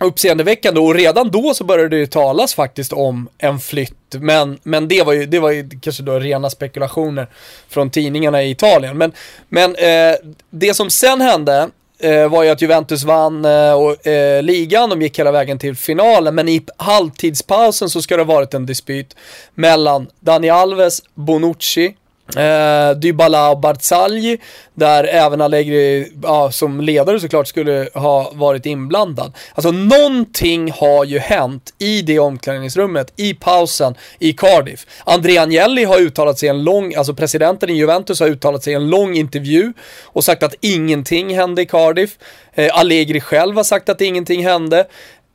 uppseendeväckande 0.00 0.80
och 0.80 0.94
redan 0.94 1.30
då 1.30 1.54
så 1.54 1.64
började 1.64 1.88
det 1.88 1.96
ju 1.96 2.06
talas 2.06 2.54
faktiskt 2.54 2.92
om 2.92 3.28
en 3.38 3.58
flytt. 3.58 4.14
Men, 4.18 4.58
men 4.62 4.88
det, 4.88 5.02
var 5.02 5.12
ju, 5.12 5.26
det 5.26 5.38
var 5.38 5.50
ju 5.50 5.70
kanske 5.82 6.02
då 6.02 6.18
rena 6.18 6.50
spekulationer 6.50 7.26
från 7.68 7.90
tidningarna 7.90 8.42
i 8.42 8.50
Italien. 8.50 8.98
Men, 8.98 9.12
men 9.48 9.74
eh, 9.74 10.16
det 10.50 10.74
som 10.74 10.90
sen 10.90 11.20
hände 11.20 11.68
eh, 11.98 12.28
var 12.28 12.42
ju 12.42 12.50
att 12.50 12.62
Juventus 12.62 13.04
vann 13.04 13.44
eh, 13.44 13.72
och, 13.72 14.06
eh, 14.06 14.42
ligan, 14.42 14.90
de 14.90 15.02
gick 15.02 15.18
hela 15.18 15.32
vägen 15.32 15.58
till 15.58 15.76
finalen, 15.76 16.34
men 16.34 16.48
i 16.48 16.64
halvtidspausen 16.76 17.90
så 17.90 18.02
ska 18.02 18.16
det 18.16 18.22
ha 18.22 18.34
varit 18.34 18.54
en 18.54 18.66
dispyt 18.66 19.16
mellan 19.54 20.06
Dani 20.20 20.50
Alves, 20.50 21.02
Bonucci 21.14 21.94
Eh, 22.36 22.96
Dybala 22.96 23.50
och 23.50 23.60
Barzalji, 23.60 24.38
där 24.74 25.04
även 25.04 25.40
Allegri 25.40 26.12
ja, 26.22 26.50
som 26.50 26.80
ledare 26.80 27.20
såklart 27.20 27.48
skulle 27.48 27.88
ha 27.94 28.30
varit 28.34 28.66
inblandad. 28.66 29.32
Alltså 29.54 29.70
någonting 29.70 30.70
har 30.70 31.04
ju 31.04 31.18
hänt 31.18 31.74
i 31.78 32.02
det 32.02 32.18
omklädningsrummet, 32.18 33.12
i 33.16 33.34
pausen, 33.34 33.94
i 34.18 34.32
Cardiff. 34.32 34.86
Andrea 35.04 35.42
Agnelli 35.42 35.84
har 35.84 35.98
uttalat 35.98 36.38
sig 36.38 36.46
i 36.46 36.50
en 36.50 36.64
lång, 36.64 36.94
alltså 36.94 37.14
presidenten 37.14 37.70
i 37.70 37.72
Juventus 37.72 38.20
har 38.20 38.28
uttalat 38.28 38.62
sig 38.64 38.72
i 38.72 38.76
en 38.76 38.90
lång 38.90 39.16
intervju 39.16 39.72
och 40.04 40.24
sagt 40.24 40.42
att 40.42 40.54
ingenting 40.60 41.36
hände 41.36 41.62
i 41.62 41.66
Cardiff. 41.66 42.10
Eh, 42.54 42.78
Allegri 42.78 43.20
själv 43.20 43.56
har 43.56 43.64
sagt 43.64 43.88
att 43.88 44.00
ingenting 44.00 44.44
hände. 44.46 44.86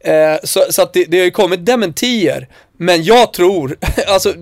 Eh, 0.04 0.36
så, 0.44 0.64
så 0.70 0.82
att 0.82 0.94
det, 0.94 1.06
det 1.06 1.18
har 1.18 1.26
ju 1.26 1.32
kommit 1.32 1.66
dementier. 1.66 2.48
Men 2.78 3.04
jag 3.04 3.34
tror, 3.34 3.78
alltså 4.08 4.34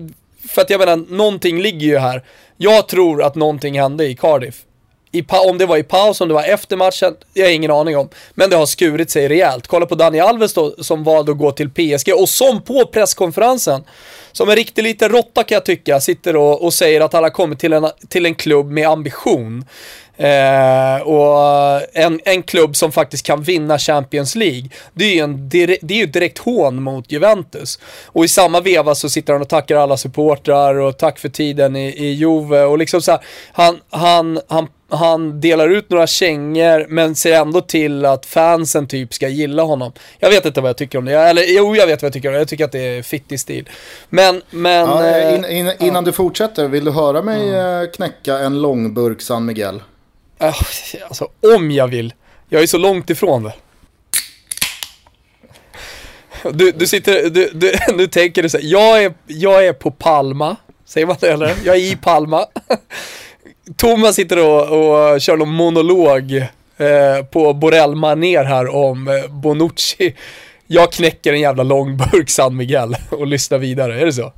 för 0.48 0.62
att 0.62 0.70
jag 0.70 0.78
menar, 0.78 0.96
någonting 1.08 1.62
ligger 1.62 1.86
ju 1.86 1.98
här. 1.98 2.24
Jag 2.56 2.88
tror 2.88 3.22
att 3.22 3.34
någonting 3.34 3.80
hände 3.80 4.06
i 4.06 4.14
Cardiff. 4.16 4.64
I 5.12 5.24
om 5.30 5.58
det 5.58 5.66
var 5.66 5.76
i 5.76 5.82
paus, 5.82 6.20
om 6.20 6.28
det 6.28 6.34
var 6.34 6.42
efter 6.42 6.76
matchen, 6.76 7.14
jag 7.34 7.46
har 7.46 7.52
ingen 7.52 7.70
aning 7.70 7.96
om. 7.96 8.08
Men 8.34 8.50
det 8.50 8.56
har 8.56 8.66
skurit 8.66 9.10
sig 9.10 9.28
rejält. 9.28 9.66
Kolla 9.66 9.86
på 9.86 9.94
Dani 9.94 10.20
Alves 10.20 10.54
då, 10.54 10.74
som 10.78 11.04
valde 11.04 11.32
att 11.32 11.38
gå 11.38 11.52
till 11.52 11.70
PSG 11.70 12.12
och 12.14 12.28
som 12.28 12.62
på 12.62 12.86
presskonferensen, 12.86 13.84
som 14.32 14.48
en 14.48 14.56
riktig 14.56 14.82
liten 14.82 15.08
råtta 15.08 15.44
kan 15.44 15.56
jag 15.56 15.64
tycka, 15.64 16.00
sitter 16.00 16.36
och, 16.36 16.64
och 16.64 16.74
säger 16.74 17.00
att 17.00 17.12
han 17.12 17.22
har 17.22 17.30
kommit 17.30 17.58
till 17.58 17.72
en, 17.72 17.90
till 18.08 18.26
en 18.26 18.34
klubb 18.34 18.70
med 18.70 18.88
ambition. 18.88 19.64
Eh, 20.18 21.02
och 21.02 21.82
en, 21.92 22.20
en 22.24 22.42
klubb 22.42 22.76
som 22.76 22.92
faktiskt 22.92 23.26
kan 23.26 23.42
vinna 23.42 23.78
Champions 23.78 24.34
League. 24.34 24.68
Det 24.92 25.04
är 25.04 25.14
ju 25.14 25.20
en 25.20 25.48
det 25.48 25.62
är 25.62 25.92
ju 25.92 26.06
direkt 26.06 26.38
hån 26.38 26.82
mot 26.82 27.12
Juventus. 27.12 27.78
Och 28.06 28.24
i 28.24 28.28
samma 28.28 28.60
veva 28.60 28.94
så 28.94 29.08
sitter 29.08 29.32
han 29.32 29.42
och 29.42 29.48
tackar 29.48 29.76
alla 29.76 29.96
supportrar 29.96 30.74
och 30.74 30.98
tack 30.98 31.18
för 31.18 31.28
tiden 31.28 31.76
i, 31.76 31.88
i 31.88 32.12
Juve 32.12 32.62
och 32.62 32.78
liksom 32.78 33.02
så 33.02 33.10
här, 33.10 33.20
han, 33.52 33.80
han, 33.90 34.40
han 34.48 34.68
han 34.90 35.40
delar 35.40 35.68
ut 35.68 35.90
några 35.90 36.06
kängor 36.06 36.86
men 36.88 37.14
ser 37.14 37.32
ändå 37.32 37.60
till 37.60 38.04
att 38.04 38.26
fansen 38.26 38.86
typ 38.86 39.14
ska 39.14 39.28
gilla 39.28 39.62
honom. 39.62 39.92
Jag 40.18 40.30
vet 40.30 40.46
inte 40.46 40.60
vad 40.60 40.68
jag 40.68 40.76
tycker 40.76 40.98
om 40.98 41.04
det. 41.04 41.12
Eller 41.12 41.42
jo, 41.46 41.76
jag 41.76 41.86
vet 41.86 42.02
vad 42.02 42.06
jag 42.06 42.12
tycker 42.12 42.28
om 42.28 42.32
det. 42.32 42.38
Jag 42.38 42.48
tycker 42.48 42.64
att 42.64 42.72
det 42.72 42.98
är 42.98 43.02
fittig 43.02 43.40
stil. 43.40 43.68
Men, 44.08 44.42
men... 44.50 44.88
Ja, 44.88 45.06
eh, 45.06 45.34
in, 45.34 45.44
in, 45.44 45.72
innan 45.78 45.94
ja. 45.94 46.00
du 46.00 46.12
fortsätter, 46.12 46.68
vill 46.68 46.84
du 46.84 46.90
höra 46.90 47.22
mig 47.22 47.48
mm. 47.48 47.88
knäcka 47.90 48.38
en 48.38 48.62
långburk 48.62 49.22
San 49.22 49.44
Miguel? 49.44 49.80
Äh, 50.40 50.54
alltså 51.08 51.28
om 51.56 51.70
jag 51.70 51.88
vill. 51.88 52.14
Jag 52.48 52.62
är 52.62 52.66
så 52.66 52.78
långt 52.78 53.10
ifrån 53.10 53.42
det. 53.42 53.54
Du, 56.52 56.72
du 56.72 56.86
sitter, 56.86 57.30
du, 57.30 57.50
du, 57.54 57.72
nu 57.96 58.06
tänker 58.06 58.42
du 58.42 58.48
så 58.48 58.58
här, 58.58 58.64
jag 58.64 59.04
är, 59.04 59.14
jag 59.26 59.66
är 59.66 59.72
på 59.72 59.90
Palma, 59.90 60.56
säger 60.84 61.06
man 61.06 61.16
det 61.20 61.32
eller? 61.32 61.54
Jag 61.64 61.76
är 61.76 61.80
i 61.80 61.96
Palma. 61.96 62.46
Thomas 63.76 64.14
sitter 64.14 64.38
och, 64.38 64.62
och 64.62 65.20
kör 65.20 65.36
någon 65.36 65.52
monolog 65.52 66.32
eh, 66.76 67.24
på 67.30 67.54
Borell 67.54 67.94
Maner 67.94 68.44
här 68.44 68.74
om 68.74 69.08
eh, 69.08 69.30
Bonucci. 69.30 70.14
Jag 70.66 70.92
knäcker 70.92 71.32
en 71.32 71.40
jävla 71.40 71.62
långburk 71.62 72.30
San 72.30 72.56
Miguel 72.56 72.96
och 73.10 73.26
lyssnar 73.26 73.58
vidare, 73.58 74.00
är 74.00 74.06
det 74.06 74.12
så? 74.12 74.32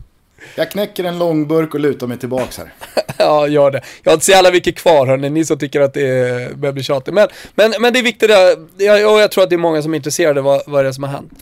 Jag 0.54 0.70
knäcker 0.70 1.04
en 1.04 1.18
långburk 1.18 1.74
och 1.74 1.80
lutar 1.80 2.06
mig 2.06 2.18
tillbaks 2.18 2.58
här. 2.58 2.72
ja, 3.18 3.48
gör 3.48 3.70
det. 3.70 3.80
Jag 4.02 4.10
har 4.10 4.14
inte 4.14 4.26
så 4.26 4.32
jävla 4.32 4.50
mycket 4.50 4.76
kvar 4.76 5.06
hörni, 5.06 5.30
ni 5.30 5.44
som 5.44 5.58
tycker 5.58 5.80
att 5.80 5.94
det 5.94 6.56
börjar 6.56 6.72
bli 6.72 6.82
tjatigt. 6.82 7.14
Men, 7.14 7.28
men, 7.54 7.74
men 7.80 7.92
det 7.92 7.98
är 7.98 8.02
viktigt, 8.02 8.30
jag, 8.76 9.12
och 9.12 9.20
jag 9.20 9.30
tror 9.30 9.44
att 9.44 9.50
det 9.50 9.56
är 9.56 9.58
många 9.58 9.82
som 9.82 9.92
är 9.92 9.96
intresserade 9.96 10.40
vad, 10.40 10.62
vad 10.66 10.84
det 10.84 10.88
är 10.88 10.92
som 10.92 11.04
har 11.04 11.10
hänt. 11.10 11.32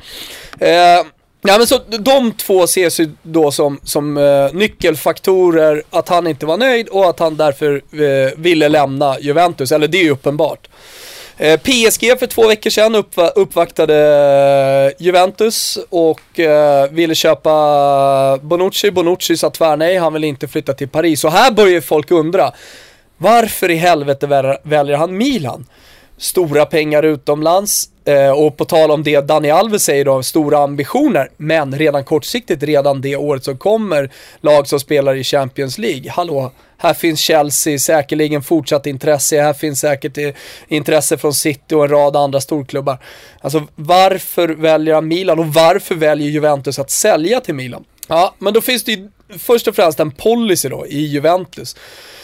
Eh, 0.61 1.11
ja, 1.41 1.59
men 1.59 1.67
så 1.67 1.79
de 1.99 2.33
två 2.33 2.65
ses 2.65 3.01
ju 3.01 3.11
då 3.23 3.51
som, 3.51 3.81
som 3.83 4.17
eh, 4.17 4.53
nyckelfaktorer, 4.53 5.83
att 5.91 6.09
han 6.09 6.27
inte 6.27 6.47
var 6.47 6.57
nöjd 6.57 6.89
och 6.89 7.11
att 7.11 7.19
han 7.19 7.37
därför 7.37 7.83
eh, 7.93 8.33
ville 8.37 8.69
lämna 8.69 9.21
Juventus, 9.21 9.73
eller 9.73 9.89
det 9.89 9.99
är 9.99 10.05
ju 10.05 10.11
uppenbart. 10.11 10.69
Eh, 11.41 11.61
PSG 11.61 12.19
för 12.19 12.27
två 12.27 12.49
veckor 12.49 12.71
sedan 12.71 13.05
uppvaktade 13.35 13.95
eh, 14.99 15.05
Juventus 15.05 15.79
och 15.91 16.41
eh, 16.41 16.91
ville 16.91 17.15
köpa 17.15 18.39
Bonucci. 18.43 18.91
Bonucci 18.91 19.37
sa 19.37 19.51
tvärnej, 19.51 19.97
han 19.97 20.13
vill 20.13 20.25
inte 20.25 20.49
flytta 20.49 20.73
till 20.73 20.89
Paris. 20.89 21.25
Och 21.25 21.33
här 21.33 21.51
börjar 21.51 21.81
folk 21.81 22.11
undra, 22.11 22.53
varför 23.17 23.71
i 23.71 23.75
helvete 23.75 24.27
väljer 24.63 24.97
han 24.97 25.17
Milan? 25.17 25.67
Stora 26.19 26.67
pengar 26.67 27.03
utomlands 27.03 27.91
eh, 28.05 28.31
och 28.31 28.57
på 28.57 28.65
tal 28.65 28.91
om 28.91 29.03
det 29.03 29.21
Dani 29.21 29.51
Alves 29.51 29.85
säger 29.85 30.05
då, 30.05 30.23
stora 30.23 30.59
ambitioner. 30.59 31.31
Men 31.37 31.79
redan 31.79 32.05
kortsiktigt, 32.05 32.63
redan 32.63 33.01
det 33.01 33.17
året 33.17 33.45
som 33.45 33.59
kommer, 33.59 34.11
lag 34.41 34.69
som 34.69 34.81
spelar 34.81 35.15
i 35.15 35.25
Champions 35.25 35.79
League. 35.79 36.11
Hallå, 36.11 36.53
här 36.79 36.95
finns 36.95 37.21
Chelsea, 37.21 37.79
säkerligen 37.79 38.43
fortsatt 38.43 38.87
intresse. 38.87 39.43
Här 39.43 39.53
finns 39.53 39.81
säkert 39.81 40.19
eh, 40.19 40.31
intresse 40.69 41.19
från 41.19 41.35
City 41.35 41.75
och 41.75 41.85
en 41.85 41.91
rad 41.91 42.17
andra 42.17 42.41
storklubbar. 42.41 42.99
Alltså 43.41 43.67
varför 43.75 44.49
väljer 44.49 44.95
han 44.95 45.09
Milan 45.09 45.39
och 45.39 45.47
varför 45.47 45.95
väljer 45.95 46.29
Juventus 46.29 46.79
att 46.79 46.91
sälja 46.91 47.41
till 47.41 47.55
Milan? 47.55 47.85
Ja, 48.09 48.35
men 48.39 48.55
då 48.55 48.61
finns 48.61 48.85
det 48.85 48.93
ju 48.93 49.09
först 49.39 49.69
och 49.69 49.77
främst 49.77 50.01
en 50.01 50.11
policy 50.11 50.69
då 50.69 50.87
i 50.87 51.01
Juventus 51.07 51.77
eh, 51.77 52.18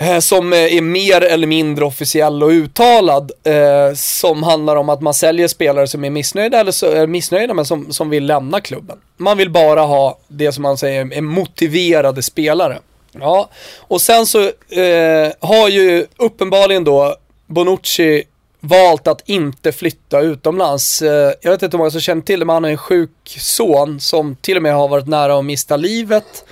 Eh, 0.00 0.18
som 0.18 0.52
eh, 0.52 0.76
är 0.76 0.80
mer 0.80 1.20
eller 1.20 1.46
mindre 1.46 1.84
officiell 1.84 2.42
och 2.42 2.48
uttalad. 2.48 3.32
Eh, 3.44 3.94
som 3.94 4.42
handlar 4.42 4.76
om 4.76 4.88
att 4.88 5.00
man 5.00 5.14
säljer 5.14 5.48
spelare 5.48 5.86
som 5.86 6.04
är 6.04 6.10
missnöjda 6.10 6.60
eller 6.60 6.72
så, 6.72 6.86
är 6.86 7.06
missnöjda 7.06 7.54
men 7.54 7.64
som, 7.64 7.92
som 7.92 8.10
vill 8.10 8.26
lämna 8.26 8.60
klubben. 8.60 8.98
Man 9.16 9.38
vill 9.38 9.50
bara 9.50 9.80
ha 9.80 10.18
det 10.28 10.52
som 10.52 10.62
man 10.62 10.78
säger 10.78 11.12
är 11.12 11.20
motiverade 11.20 12.22
spelare. 12.22 12.78
Ja, 13.12 13.48
och 13.78 14.00
sen 14.00 14.26
så 14.26 14.42
eh, 14.68 15.32
har 15.40 15.68
ju 15.68 16.06
uppenbarligen 16.16 16.84
då 16.84 17.16
Bonucci 17.46 18.24
valt 18.60 19.08
att 19.08 19.28
inte 19.28 19.72
flytta 19.72 20.20
utomlands. 20.20 21.02
Eh, 21.02 21.32
jag 21.40 21.50
vet 21.50 21.62
inte 21.62 21.76
hur 21.76 21.78
många 21.78 21.90
som 21.90 22.00
känner 22.00 22.22
till 22.22 22.40
det, 22.40 22.46
men 22.46 22.54
han 22.54 22.64
har 22.64 22.70
en 22.70 22.78
sjuk 22.78 23.36
son 23.38 24.00
som 24.00 24.36
till 24.36 24.56
och 24.56 24.62
med 24.62 24.74
har 24.74 24.88
varit 24.88 25.08
nära 25.08 25.38
att 25.38 25.44
mista 25.44 25.76
livet. 25.76 26.44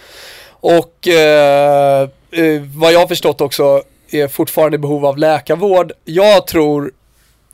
Och 0.60 1.08
eh, 1.08 2.08
eh, 2.30 2.62
vad 2.76 2.92
jag 2.92 3.00
har 3.00 3.06
förstått 3.06 3.40
också 3.40 3.82
är 4.10 4.28
fortfarande 4.28 4.74
i 4.74 4.78
behov 4.78 5.06
av 5.06 5.18
läkarvård. 5.18 5.92
Jag 6.04 6.46
tror, 6.46 6.92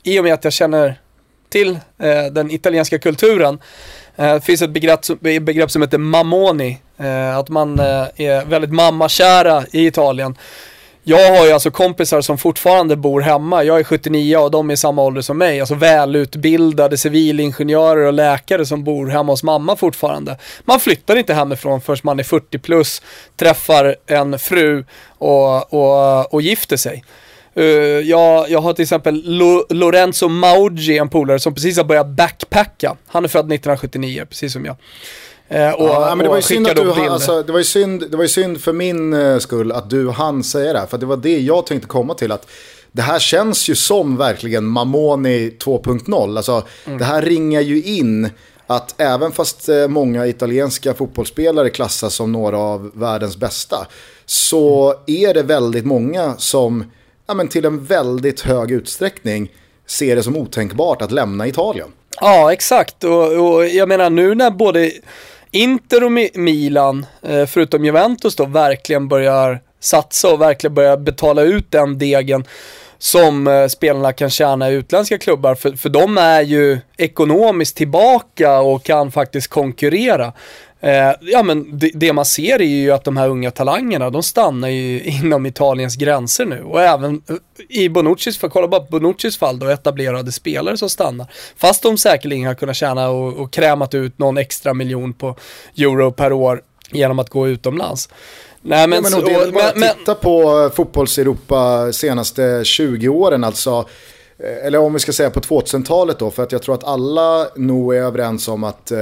i 0.03 0.19
och 0.19 0.23
med 0.23 0.33
att 0.33 0.43
jag 0.43 0.53
känner 0.53 0.99
till 1.49 1.79
eh, 1.99 2.25
den 2.31 2.51
italienska 2.51 2.99
kulturen, 2.99 3.59
eh, 4.15 4.33
det 4.33 4.41
finns 4.41 4.61
ett 4.61 4.69
begrepp, 4.69 4.99
begrepp 5.19 5.71
som 5.71 5.81
heter 5.81 5.97
mamoni, 5.97 6.77
eh, 6.97 7.37
att 7.37 7.49
man 7.49 7.79
eh, 7.79 8.07
är 8.15 8.45
väldigt 8.45 8.71
mammakära 8.71 9.63
i 9.71 9.85
Italien. 9.85 10.37
Jag 11.07 11.37
har 11.37 11.45
ju 11.45 11.51
alltså 11.51 11.71
kompisar 11.71 12.21
som 12.21 12.37
fortfarande 12.37 12.95
bor 12.95 13.21
hemma. 13.21 13.63
Jag 13.63 13.79
är 13.79 13.83
79 13.83 14.37
och 14.37 14.51
de 14.51 14.69
är 14.69 14.73
i 14.73 14.77
samma 14.77 15.03
ålder 15.03 15.21
som 15.21 15.37
mig. 15.37 15.59
Alltså 15.59 15.75
välutbildade 15.75 16.97
civilingenjörer 16.97 18.05
och 18.05 18.13
läkare 18.13 18.65
som 18.65 18.83
bor 18.83 19.07
hemma 19.07 19.31
hos 19.31 19.43
mamma 19.43 19.75
fortfarande. 19.75 20.37
Man 20.63 20.79
flyttar 20.79 21.15
inte 21.15 21.33
hemifrån 21.33 21.81
förrän 21.81 21.99
man 22.03 22.19
är 22.19 22.23
40 22.23 22.57
plus, 22.57 23.01
träffar 23.35 23.95
en 24.07 24.39
fru 24.39 24.85
och, 25.17 25.73
och, 25.73 26.33
och 26.33 26.41
gifter 26.41 26.77
sig. 26.77 27.03
Uh, 27.57 27.65
jag, 27.99 28.49
jag 28.49 28.61
har 28.61 28.73
till 28.73 28.83
exempel 28.83 29.21
Lo 29.25 29.65
Lorenzo 29.69 30.27
Maugi, 30.27 30.97
en 30.97 31.09
polare 31.09 31.39
som 31.39 31.53
precis 31.53 31.77
har 31.77 31.83
börjat 31.83 32.07
backpacka. 32.07 32.95
Han 33.07 33.23
är 33.23 33.27
född 33.27 33.39
1979, 33.39 34.25
precis 34.29 34.53
som 34.53 34.65
jag. 34.65 34.75
Eh, 35.47 35.71
och, 35.71 35.87
ja, 35.87 36.15
men 36.15 36.23
det 36.23 36.29
var 36.29 36.35
ju 36.35 36.41
synd 36.41 36.67
att 36.67 36.75
du, 36.75 36.91
alltså, 36.91 37.43
det 37.43 37.51
var 37.51 37.59
ju 37.59 37.65
synd, 37.65 38.03
det 38.11 38.17
var 38.17 38.23
ju 38.23 38.29
synd 38.29 38.61
för 38.61 38.73
min 38.73 39.13
uh, 39.13 39.39
skull 39.39 39.71
att 39.71 39.89
du 39.89 40.09
hann 40.09 40.43
säga 40.43 40.73
det 40.73 40.79
här. 40.79 40.85
För 40.85 40.97
det 40.97 41.05
var 41.05 41.17
det 41.17 41.39
jag 41.39 41.65
tänkte 41.65 41.87
komma 41.87 42.13
till. 42.13 42.31
att 42.31 42.47
det 42.91 43.01
här 43.01 43.19
känns 43.19 43.69
ju 43.69 43.75
som 43.75 44.17
verkligen 44.17 44.65
Mamoni 44.65 45.49
2.0. 45.49 46.37
Alltså, 46.37 46.63
mm. 46.85 46.97
Det 46.97 47.05
här 47.05 47.21
ringar 47.21 47.61
ju 47.61 47.83
in 47.83 48.29
att 48.67 49.01
även 49.01 49.31
fast 49.31 49.69
uh, 49.69 49.87
många 49.87 50.27
italienska 50.27 50.93
fotbollsspelare 50.93 51.69
klassas 51.69 52.15
som 52.15 52.31
några 52.31 52.57
av 52.57 52.91
världens 52.93 53.37
bästa. 53.37 53.87
Så 54.25 54.93
mm. 55.07 55.29
är 55.29 55.33
det 55.33 55.43
väldigt 55.43 55.85
många 55.85 56.33
som 56.37 56.91
ja, 57.27 57.33
men 57.33 57.47
till 57.47 57.65
en 57.65 57.85
väldigt 57.85 58.41
hög 58.41 58.71
utsträckning 58.71 59.51
ser 59.87 60.15
det 60.15 60.23
som 60.23 60.37
otänkbart 60.37 61.01
att 61.01 61.11
lämna 61.11 61.47
Italien. 61.47 61.87
Ja, 62.21 62.53
exakt. 62.53 63.03
Och, 63.03 63.31
och 63.31 63.67
jag 63.67 63.89
menar 63.89 64.09
nu 64.09 64.35
när 64.35 64.51
både 64.51 64.91
Inter 65.55 66.03
och 66.03 66.11
Milan, 66.33 67.05
eh, 67.21 67.45
förutom 67.45 67.85
Juventus 67.85 68.35
då, 68.35 68.45
verkligen 68.45 69.07
börjar 69.07 69.59
satsa 69.79 70.33
och 70.33 70.41
verkligen 70.41 70.73
börjar 70.73 70.97
betala 70.97 71.41
ut 71.41 71.71
den 71.71 71.97
degen. 71.97 72.45
som 72.97 73.47
eh, 73.47 73.67
spelarna 73.67 74.13
kan 74.13 74.29
tjäna 74.29 74.71
i 74.71 74.73
utländska 74.73 75.17
klubbar. 75.17 75.55
För, 75.55 75.71
för 75.71 75.89
de 75.89 76.17
är 76.17 76.41
ju 76.41 76.79
ekonomiskt 76.97 77.77
tillbaka 77.77 78.59
och 78.59 78.83
kan 78.83 79.11
faktiskt 79.11 79.47
konkurrera. 79.47 80.33
Eh, 80.85 81.15
ja 81.21 81.43
men 81.43 81.79
det, 81.79 81.91
det, 81.93 82.13
man 82.13 82.25
ser 82.25 82.61
är 82.61 82.65
ju 82.65 82.91
att 82.91 83.03
de 83.03 83.17
här 83.17 83.29
unga 83.29 83.51
talangerna, 83.51 84.09
de 84.09 84.23
stannar 84.23 84.69
ju 84.69 85.03
inom 85.03 85.45
Italiens 85.45 85.95
gränser 85.95 86.45
nu. 86.45 86.63
Och 86.63 86.81
även 86.81 87.21
eh, 87.29 87.35
i 87.69 87.89
Bonuccis 87.89 88.37
fall, 88.37 88.49
kolla 88.49 88.67
bara 88.67 88.81
på 88.81 88.99
Bonuccis 88.99 89.37
fall 89.37 89.59
då, 89.59 89.67
etablerade 89.67 90.31
spelare 90.31 90.77
som 90.77 90.89
stannar. 90.89 91.27
Fast 91.57 91.83
de 91.83 91.97
säkerligen 91.97 92.47
har 92.47 92.55
kunnat 92.55 92.75
tjäna 92.75 93.09
och, 93.09 93.33
och 93.33 93.53
krämat 93.53 93.93
ut 93.93 94.19
någon 94.19 94.37
extra 94.37 94.73
miljon 94.73 95.13
på 95.13 95.35
euro 95.77 96.11
per 96.11 96.33
år 96.33 96.61
genom 96.91 97.19
att 97.19 97.29
gå 97.29 97.47
utomlands. 97.47 98.09
Nej, 98.61 98.87
men, 98.87 98.95
ja, 98.95 99.01
men, 99.01 99.11
så, 99.11 99.21
det, 99.21 99.51
bara 99.51 99.71
men, 99.75 99.89
titta 99.97 100.15
på 100.15 100.69
fotbolls-Europa 100.75 101.91
senaste 101.93 102.61
20 102.65 103.07
åren 103.07 103.43
alltså. 103.43 103.85
Eh, 104.39 104.65
eller 104.65 104.79
om 104.79 104.93
vi 104.93 104.99
ska 104.99 105.13
säga 105.13 105.29
på 105.29 105.39
2000-talet 105.39 106.19
då, 106.19 106.31
för 106.31 106.43
att 106.43 106.51
jag 106.51 106.61
tror 106.61 106.75
att 106.75 106.83
alla 106.83 107.47
nog 107.55 107.95
är 107.95 108.01
överens 108.01 108.47
om 108.47 108.63
att 108.63 108.91
eh, 108.91 108.99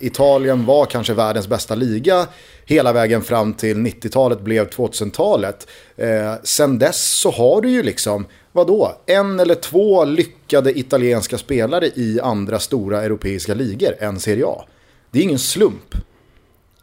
Italien 0.00 0.66
var 0.66 0.86
kanske 0.86 1.14
världens 1.14 1.48
bästa 1.48 1.74
liga 1.74 2.26
hela 2.64 2.92
vägen 2.92 3.22
fram 3.22 3.54
till 3.54 3.76
90-talet 3.76 4.40
blev 4.40 4.68
2000-talet. 4.68 5.66
Eh, 5.96 6.34
sen 6.42 6.78
dess 6.78 7.04
så 7.04 7.30
har 7.30 7.60
du 7.60 7.70
ju 7.70 7.82
liksom, 7.82 8.26
vadå, 8.52 8.92
en 9.06 9.40
eller 9.40 9.54
två 9.54 10.04
lyckade 10.04 10.78
italienska 10.78 11.38
spelare 11.38 11.86
i 11.86 12.20
andra 12.22 12.58
stora 12.58 13.02
europeiska 13.02 13.54
ligor 13.54 13.94
än 13.98 14.20
Serie 14.20 14.46
A. 14.46 14.64
Det 15.10 15.18
är 15.18 15.22
ingen 15.22 15.38
slump. 15.38 15.94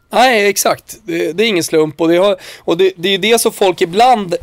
Nej, 0.10 0.50
exakt. 0.50 1.00
Det, 1.04 1.34
det 1.34 1.44
är 1.44 1.48
ingen 1.48 1.64
slump 1.64 2.02
och, 2.02 2.08
det, 2.08 2.18
har, 2.18 2.38
och 2.60 2.78
det, 2.78 2.94
det 2.96 3.10
är 3.10 3.18
det 3.18 3.42
som 3.42 3.52
folk 3.52 3.82
ibland 3.82 4.36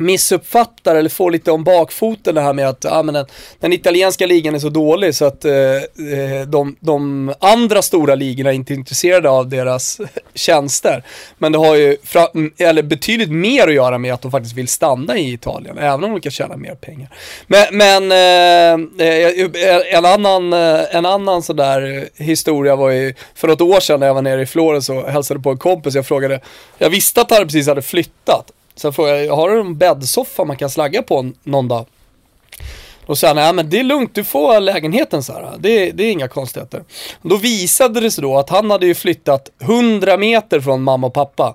missuppfattar 0.00 0.96
eller 0.96 1.10
får 1.10 1.30
lite 1.30 1.50
om 1.50 1.64
bakfoten 1.64 2.34
det 2.34 2.40
här 2.40 2.52
med 2.52 2.68
att 2.68 2.84
ja, 2.84 3.02
men 3.02 3.14
den, 3.14 3.26
den 3.60 3.72
italienska 3.72 4.26
ligan 4.26 4.54
är 4.54 4.58
så 4.58 4.68
dålig 4.68 5.14
så 5.14 5.24
att 5.24 5.44
eh, 5.44 5.54
eh, 5.54 6.46
de, 6.46 6.76
de, 6.80 7.34
andra 7.40 7.82
stora 7.82 8.14
ligorna 8.14 8.50
är 8.50 8.54
inte 8.54 8.74
intresserade 8.74 9.30
av 9.30 9.48
deras 9.48 10.00
tjänster. 10.34 11.02
Men 11.38 11.52
det 11.52 11.58
har 11.58 11.74
ju 11.74 11.96
fra, 12.02 12.26
mm, 12.34 12.52
eller 12.58 12.82
betydligt 12.82 13.30
mer 13.30 13.68
att 13.68 13.74
göra 13.74 13.98
med 13.98 14.14
att 14.14 14.22
de 14.22 14.30
faktiskt 14.30 14.54
vill 14.54 14.68
stanna 14.68 15.18
i 15.18 15.32
Italien, 15.32 15.78
även 15.78 16.04
om 16.04 16.12
de 16.12 16.20
kan 16.20 16.32
tjäna 16.32 16.56
mer 16.56 16.74
pengar. 16.74 17.08
Men, 17.46 17.66
men 17.72 18.12
eh, 18.12 19.06
eh 19.06 19.96
en 19.96 20.04
annan, 20.04 20.52
eh, 20.52 20.96
en 20.96 21.06
annan 21.06 21.42
sådär 21.42 22.08
historia 22.16 22.76
var 22.76 22.90
ju 22.90 23.14
för 23.34 23.48
något 23.48 23.60
år 23.60 23.80
sedan 23.80 24.00
när 24.00 24.06
jag 24.06 24.14
var 24.14 24.22
nere 24.22 24.42
i 24.42 24.46
Florens 24.46 24.88
och 24.88 25.02
hälsade 25.02 25.40
på 25.40 25.50
en 25.50 25.58
kompis. 25.58 25.94
Jag 25.94 26.06
frågade, 26.06 26.40
jag 26.78 26.90
visste 26.90 27.20
att 27.20 27.30
han 27.30 27.42
precis 27.42 27.68
hade 27.68 27.82
flyttat 27.82 28.52
Sen 28.76 28.92
frågade 28.92 29.24
jag, 29.24 29.36
har 29.36 29.50
du 29.50 29.60
en 29.60 29.78
bäddsoffa 29.78 30.44
man 30.44 30.56
kan 30.56 30.70
slagga 30.70 31.02
på 31.02 31.32
någon 31.42 31.68
dag? 31.68 31.86
Då 33.06 33.16
sa 33.16 33.26
han, 33.26 33.36
nej 33.36 33.52
men 33.52 33.70
det 33.70 33.80
är 33.80 33.84
lugnt, 33.84 34.14
du 34.14 34.24
får 34.24 34.60
lägenheten 34.60 35.22
så 35.22 35.32
här. 35.32 35.54
Det, 35.58 35.90
det 35.90 36.04
är 36.04 36.12
inga 36.12 36.28
konstigheter. 36.28 36.84
Då 37.22 37.36
visade 37.36 38.00
det 38.00 38.10
sig 38.10 38.22
då 38.22 38.38
att 38.38 38.50
han 38.50 38.70
hade 38.70 38.86
ju 38.86 38.94
flyttat 38.94 39.50
100 39.60 40.16
meter 40.16 40.60
från 40.60 40.82
mamma 40.82 41.06
och 41.06 41.14
pappa. 41.14 41.54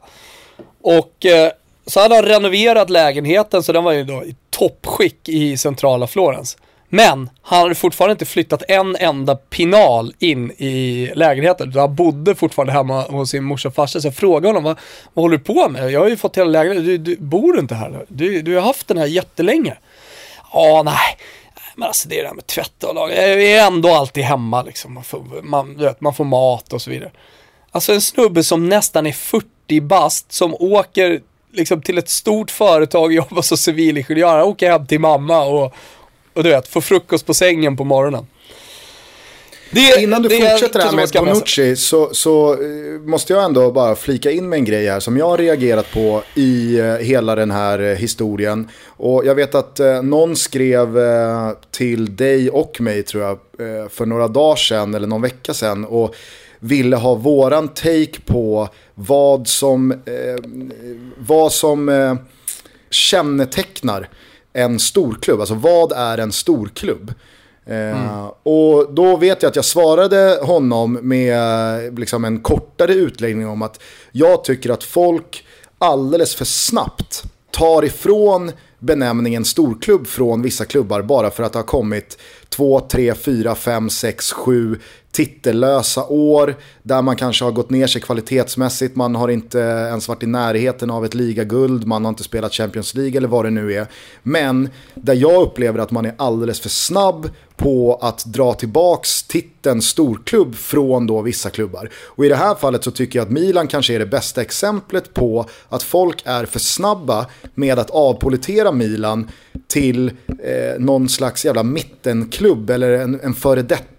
Och 0.81 1.25
eh, 1.25 1.51
så 1.85 1.99
hade 1.99 2.15
han 2.15 2.25
renoverat 2.25 2.89
lägenheten 2.89 3.63
så 3.63 3.73
den 3.73 3.83
var 3.83 3.91
ju 3.91 4.03
då 4.03 4.23
i 4.23 4.35
toppskick 4.49 5.29
i 5.29 5.57
centrala 5.57 6.07
Florens. 6.07 6.57
Men 6.93 7.29
han 7.41 7.61
hade 7.61 7.75
fortfarande 7.75 8.11
inte 8.11 8.25
flyttat 8.25 8.63
en 8.67 8.95
enda 8.95 9.35
pinal 9.35 10.13
in 10.19 10.51
i 10.51 11.11
lägenheten. 11.15 11.73
Han 11.75 11.95
bodde 11.95 12.35
fortfarande 12.35 12.73
hemma 12.73 13.01
hos 13.01 13.29
sin 13.29 13.43
morsa 13.43 13.67
och 13.67 13.75
farsa. 13.75 14.01
Så 14.01 14.07
jag 14.07 14.15
frågade 14.15 14.47
honom, 14.47 14.63
vad, 14.63 14.79
vad 15.13 15.23
håller 15.23 15.37
du 15.37 15.43
på 15.43 15.69
med? 15.69 15.91
Jag 15.91 15.99
har 15.99 16.09
ju 16.09 16.17
fått 16.17 16.37
hela 16.37 16.49
lägenheten. 16.49 16.85
Du, 16.85 16.97
du, 16.97 17.17
bor 17.17 17.53
du 17.53 17.59
inte 17.59 17.75
här? 17.75 18.05
Du, 18.07 18.41
du 18.41 18.55
har 18.55 18.61
haft 18.61 18.87
den 18.87 18.97
här 18.97 19.05
jättelänge. 19.05 19.77
Ja, 20.53 20.81
nej. 20.85 21.17
Men 21.75 21.87
alltså 21.87 22.09
det 22.09 22.17
är 22.17 22.21
det 22.21 22.27
här 22.27 22.35
med 22.35 22.47
tvätta 22.47 22.87
och 22.87 22.95
laga. 22.95 23.27
Jag 23.27 23.43
är 23.43 23.67
ändå 23.67 23.89
alltid 23.89 24.23
hemma 24.23 24.63
liksom. 24.63 24.93
Man 24.93 25.03
får, 25.03 25.41
man, 25.41 25.77
vet, 25.77 26.01
man 26.01 26.13
får 26.13 26.25
mat 26.25 26.73
och 26.73 26.81
så 26.81 26.89
vidare. 26.89 27.11
Alltså 27.71 27.93
en 27.93 28.01
snubbe 28.01 28.43
som 28.43 28.69
nästan 28.69 29.07
är 29.07 29.11
40 29.11 29.81
bast 29.81 30.31
som 30.31 30.55
åker 30.59 31.21
liksom 31.53 31.81
till 31.81 31.97
ett 31.97 32.09
stort 32.09 32.51
företag 32.51 33.13
jobbar 33.13 33.41
som 33.41 33.57
civilingenjör. 33.57 34.43
Åker 34.43 34.71
hem 34.71 34.87
till 34.87 34.99
mamma 34.99 35.41
och, 35.43 35.73
och 36.33 36.43
du 36.43 36.49
vet, 36.49 36.67
få 36.67 36.81
frukost 36.81 37.25
på 37.25 37.33
sängen 37.33 37.77
på 37.77 37.83
morgonen. 37.83 38.25
Det, 39.71 40.01
Innan 40.01 40.21
du 40.21 40.29
det 40.29 40.49
fortsätter 40.51 40.79
här 40.79 40.91
med 40.91 41.09
Bonucci 41.13 41.75
så, 41.75 42.09
så, 42.13 42.53
eh, 42.53 42.99
måste 43.05 43.33
jag 43.33 43.43
ändå 43.43 43.71
bara 43.71 43.95
flika 43.95 44.31
in 44.31 44.49
med 44.49 44.57
en 44.57 44.65
grej 44.65 44.87
här 44.87 44.99
som 44.99 45.17
jag 45.17 45.29
har 45.29 45.37
reagerat 45.37 45.91
på 45.93 46.23
i 46.35 46.79
eh, 46.79 46.95
hela 46.95 47.35
den 47.35 47.51
här 47.51 47.79
eh, 47.79 47.95
historien. 47.95 48.69
Och 48.85 49.25
jag 49.25 49.35
vet 49.35 49.55
att 49.55 49.79
någon 50.03 50.35
skrev 50.35 50.97
till 51.71 52.15
dig 52.15 52.49
och 52.49 52.81
mig 52.81 53.03
tror 53.03 53.23
jag 53.23 53.39
för 53.91 54.05
några 54.05 54.27
dagar 54.27 54.55
sedan 54.55 54.95
eller 54.95 55.07
någon 55.07 55.21
vecka 55.21 55.53
sedan 55.53 55.85
och 55.85 56.15
ville 56.59 56.95
ha 56.95 57.15
våran 57.15 57.67
take 57.67 58.21
på 58.25 58.69
vad 58.95 59.47
som, 59.47 59.93
vad 61.17 61.51
som 61.51 62.17
kännetecknar 62.89 64.09
en 64.53 64.79
storklubb. 64.79 65.39
Alltså 65.39 65.55
vad 65.55 65.91
är 65.91 66.17
en 66.17 66.31
storklubb? 66.31 67.13
Mm. 67.65 67.95
Uh, 67.95 68.05
eh, 68.05 68.25
och 68.43 68.93
då 68.93 69.17
vet 69.17 69.43
jag 69.43 69.49
att 69.49 69.55
jag 69.55 69.65
svarade 69.65 70.39
honom 70.41 70.99
med 71.01 71.99
liksom 71.99 72.25
en 72.25 72.39
kortare 72.39 72.93
utläggning 72.93 73.47
om 73.47 73.61
att 73.61 73.81
jag 74.11 74.43
tycker 74.43 74.69
att 74.69 74.83
folk 74.83 75.45
alldeles 75.77 76.35
för 76.35 76.45
snabbt 76.45 77.23
tar 77.51 77.85
ifrån 77.85 78.51
benämningen 78.79 79.45
storklubb 79.45 80.07
från 80.07 80.41
vissa 80.41 80.65
klubbar 80.65 81.01
bara 81.01 81.31
för 81.31 81.43
att 81.43 81.53
det 81.53 81.59
har 81.59 81.63
kommit 81.63 82.17
två, 82.49 82.79
tre, 82.79 83.15
fyra, 83.15 83.55
fem, 83.55 83.89
sex, 83.89 84.31
sju 84.31 84.79
titellösa 85.11 86.05
år 86.05 86.55
där 86.83 87.01
man 87.01 87.15
kanske 87.15 87.45
har 87.45 87.51
gått 87.51 87.69
ner 87.69 87.87
sig 87.87 88.01
kvalitetsmässigt, 88.01 88.95
man 88.95 89.15
har 89.15 89.29
inte 89.29 89.59
ens 89.59 90.07
varit 90.07 90.23
i 90.23 90.27
närheten 90.27 90.89
av 90.89 91.05
ett 91.05 91.13
ligaguld, 91.13 91.87
man 91.87 92.05
har 92.05 92.09
inte 92.09 92.23
spelat 92.23 92.53
Champions 92.53 92.95
League 92.95 93.17
eller 93.17 93.27
vad 93.27 93.45
det 93.45 93.49
nu 93.49 93.73
är. 93.73 93.87
Men 94.23 94.69
där 94.95 95.13
jag 95.13 95.41
upplever 95.41 95.79
att 95.79 95.91
man 95.91 96.05
är 96.05 96.13
alldeles 96.17 96.59
för 96.59 96.69
snabb 96.69 97.29
på 97.55 97.99
att 98.01 98.25
dra 98.25 98.53
tillbaks 98.53 99.23
titeln 99.23 99.81
storklubb 99.81 100.55
från 100.55 101.07
då 101.07 101.21
vissa 101.21 101.49
klubbar. 101.49 101.89
Och 101.95 102.25
i 102.25 102.29
det 102.29 102.35
här 102.35 102.55
fallet 102.55 102.83
så 102.83 102.91
tycker 102.91 103.19
jag 103.19 103.25
att 103.25 103.31
Milan 103.31 103.67
kanske 103.67 103.95
är 103.95 103.99
det 103.99 104.05
bästa 104.05 104.41
exemplet 104.41 105.13
på 105.13 105.45
att 105.69 105.83
folk 105.83 106.21
är 106.25 106.45
för 106.45 106.59
snabba 106.59 107.25
med 107.55 107.79
att 107.79 107.89
avpolitera 107.89 108.71
Milan 108.71 109.29
till 109.67 110.11
eh, 110.27 110.79
någon 110.79 111.09
slags 111.09 111.45
jävla 111.45 111.63
mittenklubb 111.63 112.69
eller 112.69 112.91
en, 112.91 113.19
en 113.23 113.33
före 113.33 113.61
detta 113.61 113.90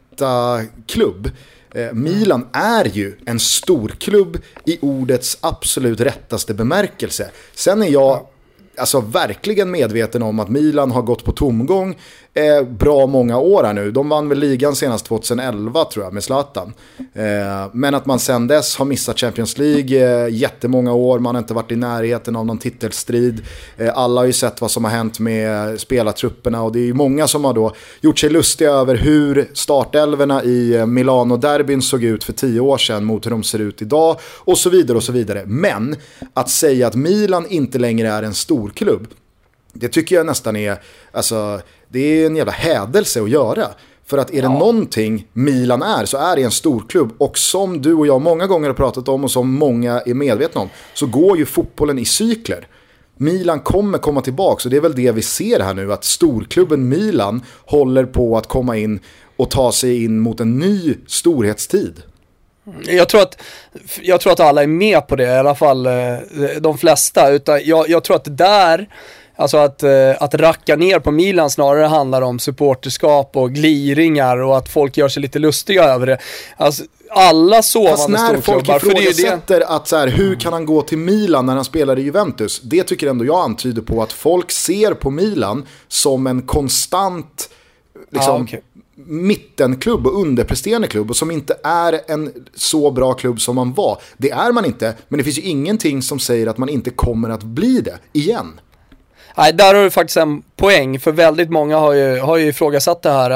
klubb. 0.86 1.30
Eh, 1.74 1.92
Milan 1.92 2.48
är 2.52 2.84
ju 2.84 3.16
en 3.26 3.40
storklubb 3.40 4.38
i 4.64 4.78
ordets 4.80 5.38
absolut 5.40 6.00
rättaste 6.00 6.54
bemärkelse. 6.54 7.30
Sen 7.54 7.82
är 7.82 7.88
jag 7.88 8.26
alltså 8.76 9.00
verkligen 9.00 9.70
medveten 9.70 10.22
om 10.22 10.40
att 10.40 10.48
Milan 10.48 10.90
har 10.90 11.02
gått 11.02 11.24
på 11.24 11.32
tomgång 11.32 11.98
eh, 12.34 12.62
bra 12.62 13.06
många 13.06 13.38
år 13.38 13.64
här 13.64 13.72
nu. 13.72 13.90
De 13.90 14.08
vann 14.08 14.28
väl 14.28 14.38
ligan 14.38 14.76
senast 14.76 15.06
2011 15.06 15.84
tror 15.84 16.04
jag 16.04 16.14
med 16.14 16.24
Zlatan. 16.24 16.72
Eh, 16.98 17.70
men 17.72 17.94
att 17.94 18.06
man 18.06 18.18
sen 18.18 18.46
dess 18.46 18.76
har 18.76 18.84
missat 18.84 19.20
Champions 19.20 19.58
League 19.58 20.24
eh, 20.24 20.34
jättemånga 20.34 20.92
år, 20.92 21.18
man 21.18 21.34
har 21.34 21.42
inte 21.42 21.54
varit 21.54 21.72
i 21.72 21.76
närheten 21.76 22.36
av 22.36 22.46
någon 22.46 22.58
titelstrid. 22.58 23.42
Eh, 23.76 23.98
alla 23.98 24.20
har 24.20 24.26
ju 24.26 24.32
sett 24.32 24.60
vad 24.60 24.70
som 24.70 24.84
har 24.84 24.90
hänt 24.90 25.18
med 25.18 25.80
spelartrupperna 25.80 26.62
och 26.62 26.72
det 26.72 26.78
är 26.78 26.84
ju 26.84 26.94
många 26.94 27.28
som 27.28 27.44
har 27.44 27.54
då 27.54 27.74
gjort 28.00 28.18
sig 28.18 28.30
lustiga 28.30 28.70
över 28.70 28.94
hur 28.94 29.50
startelverna 29.54 30.44
i 30.44 30.74
eh, 30.74 30.86
Milano-derbyn 30.86 31.82
såg 31.82 32.04
ut 32.04 32.24
för 32.24 32.32
tio 32.32 32.60
år 32.60 32.78
sedan 32.78 33.04
mot 33.04 33.26
hur 33.26 33.30
de 33.30 33.42
ser 33.42 33.58
ut 33.58 33.82
idag 33.82 34.16
och 34.24 34.58
så 34.58 34.70
vidare 34.70 34.96
och 34.96 35.04
så 35.04 35.12
vidare. 35.12 35.42
Men 35.46 35.96
att 36.34 36.50
säga 36.50 36.86
att 36.86 36.94
Milan 36.94 37.46
inte 37.46 37.78
längre 37.78 38.08
är 38.08 38.22
en 38.22 38.34
storklubb, 38.34 39.06
det 39.72 39.88
tycker 39.88 40.16
jag 40.16 40.26
nästan 40.26 40.56
är, 40.56 40.82
alltså, 41.12 41.60
det 41.92 42.22
är 42.22 42.26
en 42.26 42.36
jävla 42.36 42.52
hädelse 42.52 43.22
att 43.22 43.30
göra. 43.30 43.66
För 44.06 44.18
att 44.18 44.30
är 44.30 44.34
det 44.34 44.42
ja. 44.42 44.58
någonting 44.58 45.26
Milan 45.32 45.82
är 45.82 46.04
så 46.04 46.16
är 46.16 46.36
det 46.36 46.42
en 46.42 46.50
storklubb. 46.50 47.12
Och 47.18 47.38
som 47.38 47.82
du 47.82 47.94
och 47.94 48.06
jag 48.06 48.20
många 48.22 48.46
gånger 48.46 48.68
har 48.68 48.74
pratat 48.74 49.08
om 49.08 49.24
och 49.24 49.30
som 49.30 49.54
många 49.54 50.00
är 50.06 50.14
medvetna 50.14 50.60
om 50.60 50.68
så 50.94 51.06
går 51.06 51.38
ju 51.38 51.46
fotbollen 51.46 51.98
i 51.98 52.04
cykler. 52.04 52.66
Milan 53.16 53.60
kommer 53.60 53.98
komma 53.98 54.20
tillbaka 54.20 54.60
och 54.64 54.70
det 54.70 54.76
är 54.76 54.80
väl 54.80 54.94
det 54.94 55.12
vi 55.12 55.22
ser 55.22 55.60
här 55.60 55.74
nu 55.74 55.92
att 55.92 56.04
storklubben 56.04 56.88
Milan 56.88 57.42
håller 57.66 58.04
på 58.04 58.36
att 58.36 58.46
komma 58.46 58.76
in 58.76 59.00
och 59.36 59.50
ta 59.50 59.72
sig 59.72 60.04
in 60.04 60.18
mot 60.18 60.40
en 60.40 60.58
ny 60.58 60.94
storhetstid. 61.06 62.02
Jag 62.86 63.08
tror, 63.08 63.22
att, 63.22 63.42
jag 64.02 64.20
tror 64.20 64.32
att 64.32 64.40
alla 64.40 64.62
är 64.62 64.66
med 64.66 65.06
på 65.06 65.16
det, 65.16 65.24
i 65.24 65.38
alla 65.38 65.54
fall 65.54 65.86
eh, 65.86 65.92
de 66.60 66.78
flesta. 66.78 67.30
Utan 67.30 67.60
jag, 67.64 67.88
jag 67.88 68.04
tror 68.04 68.16
att 68.16 68.24
det 68.24 68.30
där 68.30 68.88
Alltså 69.42 69.56
att, 69.56 69.82
eh, 69.82 69.90
att 70.20 70.34
racka 70.34 70.76
ner 70.76 70.98
på 70.98 71.10
Milan 71.10 71.50
snarare 71.50 71.86
handlar 71.86 72.22
om 72.22 72.38
supporterskap 72.38 73.36
och 73.36 73.52
gliringar 73.52 74.36
och 74.36 74.56
att 74.56 74.68
folk 74.68 74.96
gör 74.96 75.08
sig 75.08 75.22
lite 75.22 75.38
lustiga 75.38 75.84
över 75.84 76.06
det. 76.06 76.18
Alltså, 76.56 76.84
alla 77.10 77.62
sovande 77.62 77.96
Fast 77.96 78.08
när 78.08 78.40
folk 78.40 78.42
storklubbar. 78.66 78.94
det 78.94 79.00
ifrågasätter 79.10 79.60
att 79.60 79.88
så 79.88 79.96
här, 79.96 80.08
hur 80.08 80.34
kan 80.34 80.52
han 80.52 80.66
gå 80.66 80.82
till 80.82 80.98
Milan 80.98 81.46
när 81.46 81.54
han 81.54 81.64
spelar 81.64 81.98
i 81.98 82.02
Juventus? 82.02 82.60
Det 82.60 82.84
tycker 82.84 83.06
ändå 83.06 83.24
jag 83.24 83.44
antyder 83.44 83.82
på 83.82 84.02
att 84.02 84.12
folk 84.12 84.50
ser 84.50 84.94
på 84.94 85.10
Milan 85.10 85.66
som 85.88 86.26
en 86.26 86.42
konstant 86.42 87.50
liksom, 88.10 88.34
Ja, 88.36 88.42
okej. 88.42 88.62
mittenklubb 88.94 90.06
och 90.06 90.20
underpresterande 90.20 90.88
klubb 90.88 91.10
och 91.10 91.16
som 91.16 91.30
inte 91.30 91.56
är 91.64 92.00
en 92.08 92.32
så 92.54 92.90
bra 92.90 93.12
klubb 93.14 93.40
som 93.40 93.56
man 93.56 93.72
var. 93.72 93.98
Det 94.16 94.30
är 94.30 94.52
man 94.52 94.64
inte, 94.64 94.94
men 95.08 95.18
det 95.18 95.24
finns 95.24 95.38
ju 95.38 95.42
ingenting 95.42 96.02
som 96.02 96.18
säger 96.18 96.46
att 96.46 96.58
man 96.58 96.68
inte 96.68 96.90
kommer 96.90 97.30
att 97.30 97.42
bli 97.42 97.80
det 97.80 97.98
igen. 98.12 98.60
Nej, 99.36 99.52
där 99.52 99.74
har 99.74 99.82
du 99.82 99.90
faktiskt 99.90 100.16
en 100.16 100.42
poäng, 100.56 101.00
för 101.00 101.12
väldigt 101.12 101.50
många 101.50 101.78
har 101.78 101.92
ju, 101.92 102.20
har 102.20 102.36
ju 102.36 102.46
ifrågasatt 102.46 103.02
det 103.02 103.10
här. 103.10 103.30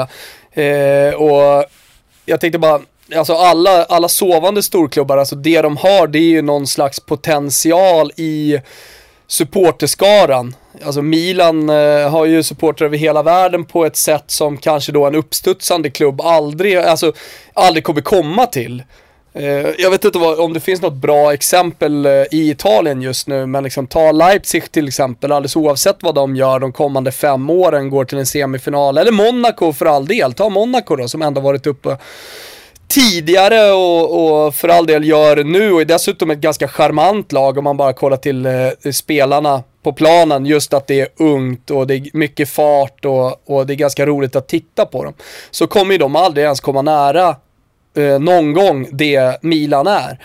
Eh, 0.51 1.13
och 1.13 1.65
jag 2.25 2.41
tänkte 2.41 2.59
bara, 2.59 2.81
alltså 3.15 3.33
alla, 3.33 3.83
alla 3.83 4.09
sovande 4.09 4.63
storklubbar, 4.63 5.17
alltså 5.17 5.35
det 5.35 5.61
de 5.61 5.77
har, 5.77 6.07
det 6.07 6.19
är 6.19 6.29
ju 6.29 6.41
någon 6.41 6.67
slags 6.67 6.99
potential 6.99 8.11
i 8.15 8.59
supporterskaran. 9.27 10.55
Alltså 10.85 11.01
Milan 11.01 11.69
eh, 11.69 12.09
har 12.09 12.25
ju 12.25 12.43
supportrar 12.43 12.85
över 12.85 12.97
hela 12.97 13.23
världen 13.23 13.65
på 13.65 13.85
ett 13.85 13.95
sätt 13.95 14.23
som 14.27 14.57
kanske 14.57 14.91
då 14.91 15.05
en 15.05 15.15
uppstudsande 15.15 15.89
klubb 15.89 16.21
aldrig, 16.21 16.77
alltså, 16.77 17.13
aldrig 17.53 17.83
kommer 17.83 18.01
komma 18.01 18.45
till. 18.45 18.83
Eh, 19.39 19.69
jag 19.77 19.91
vet 19.91 20.05
inte 20.05 20.19
vad, 20.19 20.39
om 20.39 20.53
det 20.53 20.59
finns 20.59 20.81
något 20.81 20.93
bra 20.93 21.33
exempel 21.33 22.05
eh, 22.05 22.11
i 22.11 22.49
Italien 22.49 23.01
just 23.01 23.27
nu, 23.27 23.45
men 23.45 23.63
liksom 23.63 23.87
ta 23.87 24.11
Leipzig 24.11 24.71
till 24.71 24.87
exempel, 24.87 25.31
alldeles 25.31 25.55
oavsett 25.55 25.97
vad 25.99 26.15
de 26.15 26.35
gör 26.35 26.59
de 26.59 26.71
kommande 26.71 27.11
fem 27.11 27.49
åren, 27.49 27.89
går 27.89 28.05
till 28.05 28.17
en 28.17 28.25
semifinal, 28.25 28.97
eller 28.97 29.11
Monaco 29.11 29.73
för 29.73 29.85
all 29.85 30.05
del, 30.05 30.33
ta 30.33 30.49
Monaco 30.49 30.95
då 30.95 31.07
som 31.07 31.21
ändå 31.21 31.41
varit 31.41 31.67
uppe 31.67 31.97
tidigare 32.87 33.71
och, 33.71 34.45
och 34.45 34.55
för 34.55 34.69
all 34.69 34.85
del 34.85 35.05
gör 35.05 35.43
nu 35.43 35.71
och 35.71 35.81
är 35.81 35.85
dessutom 35.85 36.31
ett 36.31 36.39
ganska 36.39 36.67
charmant 36.67 37.31
lag 37.31 37.57
om 37.57 37.63
man 37.63 37.77
bara 37.77 37.93
kollar 37.93 38.17
till 38.17 38.45
eh, 38.45 38.91
spelarna 38.91 39.63
på 39.83 39.93
planen. 39.93 40.45
Just 40.45 40.73
att 40.73 40.87
det 40.87 41.01
är 41.01 41.07
ungt 41.17 41.71
och 41.71 41.87
det 41.87 41.95
är 41.95 42.09
mycket 42.13 42.49
fart 42.49 43.05
och, 43.05 43.49
och 43.49 43.67
det 43.67 43.73
är 43.73 43.75
ganska 43.75 44.05
roligt 44.05 44.35
att 44.35 44.47
titta 44.47 44.85
på 44.85 45.03
dem. 45.03 45.13
Så 45.51 45.67
kommer 45.67 45.91
ju 45.91 45.97
de 45.97 46.15
aldrig 46.15 46.43
ens 46.43 46.59
komma 46.59 46.81
nära 46.81 47.35
eh, 47.97 48.19
någon 48.19 48.53
gång 48.53 48.87
det 48.91 49.43
Milan 49.43 49.87
är. 49.87 50.19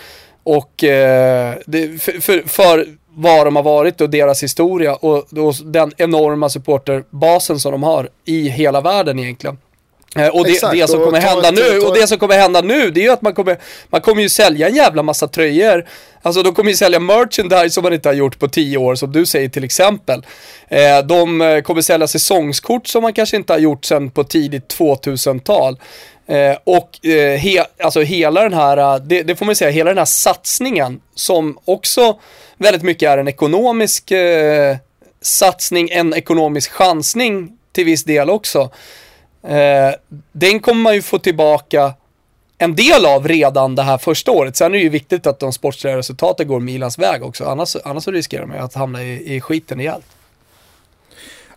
Och 0.44 0.84
eh, 0.84 1.54
det, 1.66 2.02
för, 2.02 2.12
för, 2.20 2.48
för 2.48 2.86
vad 3.14 3.46
de 3.46 3.56
har 3.56 3.62
varit 3.62 4.00
och 4.00 4.10
deras 4.10 4.42
historia 4.42 4.94
och, 4.94 5.32
och 5.38 5.54
den 5.64 5.92
enorma 5.96 6.48
supporterbasen 6.48 7.60
som 7.60 7.72
de 7.72 7.82
har 7.82 8.08
i 8.24 8.48
hela 8.48 8.80
världen 8.80 9.18
egentligen. 9.18 9.58
Eh, 10.16 10.28
Och 10.28 10.44
det, 10.44 10.50
Exakt, 10.52 10.72
det 10.74 10.88
som 10.90 11.04
kommer 11.04 11.20
hända 11.20 11.48
ett- 11.48 11.54
nu, 11.54 11.78
och 11.80 11.94
det 11.94 12.06
som 12.06 12.18
kommer 12.18 12.38
hända 12.38 12.60
nu, 12.60 12.90
det 12.90 13.00
är 13.00 13.04
ju 13.04 13.10
att 13.10 13.22
man 13.22 13.34
kommer, 13.34 13.58
man 13.90 14.00
kommer 14.00 14.22
ju 14.22 14.28
sälja 14.28 14.68
en 14.68 14.74
jävla 14.74 15.02
massa 15.02 15.28
tröjor. 15.28 15.86
Alltså 16.22 16.42
de 16.42 16.54
kommer 16.54 16.70
ju 16.70 16.76
sälja 16.76 17.00
merchandise 17.00 17.70
som 17.70 17.82
man 17.82 17.92
inte 17.92 18.08
har 18.08 18.14
gjort 18.14 18.38
på 18.38 18.48
tio 18.48 18.76
år, 18.78 18.94
som 18.94 19.12
du 19.12 19.26
säger 19.26 19.48
till 19.48 19.64
exempel. 19.64 20.26
Eh, 20.68 20.98
de 21.04 21.40
eh, 21.40 21.60
kommer 21.60 21.80
sälja 21.82 22.06
säsongskort 22.06 22.86
som 22.86 23.02
man 23.02 23.12
kanske 23.12 23.36
inte 23.36 23.52
har 23.52 23.60
gjort 23.60 23.84
sedan 23.84 24.10
på 24.10 24.24
tidigt 24.24 24.76
2000-tal. 24.78 25.76
Eh, 26.32 26.56
och 26.64 27.06
eh, 27.06 27.38
he, 27.38 27.64
alltså 27.80 28.00
hela 28.00 28.42
den 28.42 28.54
här, 28.54 28.76
eh, 28.76 28.96
det, 28.96 29.22
det 29.22 29.36
får 29.36 29.46
man 29.46 29.56
säga, 29.56 29.70
hela 29.70 29.90
den 29.90 29.98
här 29.98 30.04
satsningen 30.04 31.00
som 31.14 31.58
också 31.64 32.18
väldigt 32.56 32.82
mycket 32.82 33.08
är 33.08 33.18
en 33.18 33.28
ekonomisk 33.28 34.10
eh, 34.10 34.76
satsning, 35.20 35.88
en 35.90 36.14
ekonomisk 36.14 36.70
chansning 36.70 37.58
till 37.72 37.84
viss 37.84 38.04
del 38.04 38.30
också. 38.30 38.70
Eh, 39.48 39.90
den 40.32 40.60
kommer 40.60 40.82
man 40.82 40.94
ju 40.94 41.02
få 41.02 41.18
tillbaka 41.18 41.94
en 42.58 42.74
del 42.76 43.06
av 43.06 43.28
redan 43.28 43.74
det 43.74 43.82
här 43.82 43.98
första 43.98 44.30
året. 44.30 44.56
Sen 44.56 44.66
är 44.66 44.78
det 44.78 44.82
ju 44.82 44.88
viktigt 44.88 45.26
att 45.26 45.40
de 45.40 45.52
sportsliga 45.52 45.96
resultaten 45.96 46.48
går 46.48 46.60
Milans 46.60 46.98
väg 46.98 47.22
också. 47.22 47.44
Annars, 47.44 47.76
annars 47.84 48.04
så 48.04 48.10
riskerar 48.10 48.46
man 48.46 48.56
ju 48.56 48.62
att 48.62 48.74
hamna 48.74 49.02
i, 49.02 49.36
i 49.36 49.40
skiten 49.40 49.78
rejält. 49.78 50.06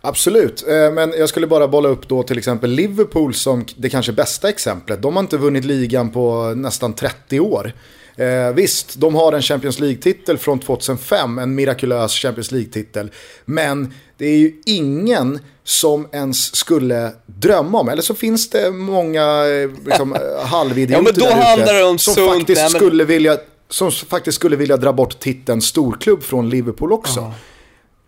Absolut, 0.08 0.64
eh, 0.68 0.90
men 0.92 1.14
jag 1.18 1.28
skulle 1.28 1.46
bara 1.46 1.68
bolla 1.68 1.88
upp 1.88 2.08
då 2.08 2.22
till 2.22 2.38
exempel 2.38 2.70
Liverpool 2.70 3.34
som 3.34 3.64
det 3.76 3.88
kanske 3.88 4.12
bästa 4.12 4.48
exemplet. 4.48 5.02
De 5.02 5.16
har 5.16 5.22
inte 5.22 5.36
vunnit 5.36 5.64
ligan 5.64 6.10
på 6.10 6.52
nästan 6.56 6.92
30 6.94 7.40
år. 7.40 7.72
Eh, 8.16 8.54
visst, 8.54 8.94
de 8.96 9.14
har 9.14 9.32
en 9.32 9.42
Champions 9.42 9.78
League-titel 9.80 10.38
från 10.38 10.58
2005, 10.58 11.38
en 11.38 11.54
mirakulös 11.54 12.12
Champions 12.12 12.52
League-titel. 12.52 13.10
Men 13.44 13.94
det 14.18 14.26
är 14.26 14.36
ju 14.38 14.52
ingen 14.66 15.38
som 15.64 16.08
ens 16.12 16.56
skulle 16.56 17.12
drömma 17.26 17.80
om, 17.80 17.88
eller 17.88 18.02
så 18.02 18.14
finns 18.14 18.50
det 18.50 18.70
många 18.70 19.22
eh, 19.46 19.70
liksom, 19.86 20.14
eh, 20.40 20.46
halvidioter 20.46 20.94
Ja, 20.94 21.02
men 21.02 21.14
då 21.14 21.26
där 21.26 21.62
ute 21.62 21.72
det 21.72 21.84
om 21.84 21.98
som 21.98 22.14
sunt, 22.14 22.32
faktiskt 22.38 22.60
men- 22.62 22.70
skulle 22.70 23.04
vilja 23.04 23.36
som 23.68 23.90
faktiskt 23.90 24.34
skulle 24.36 24.56
vilja 24.56 24.76
dra 24.76 24.92
bort 24.92 25.20
titeln 25.20 25.62
storklubb 25.62 26.22
från 26.22 26.48
Liverpool 26.50 26.92
också. 26.92 27.32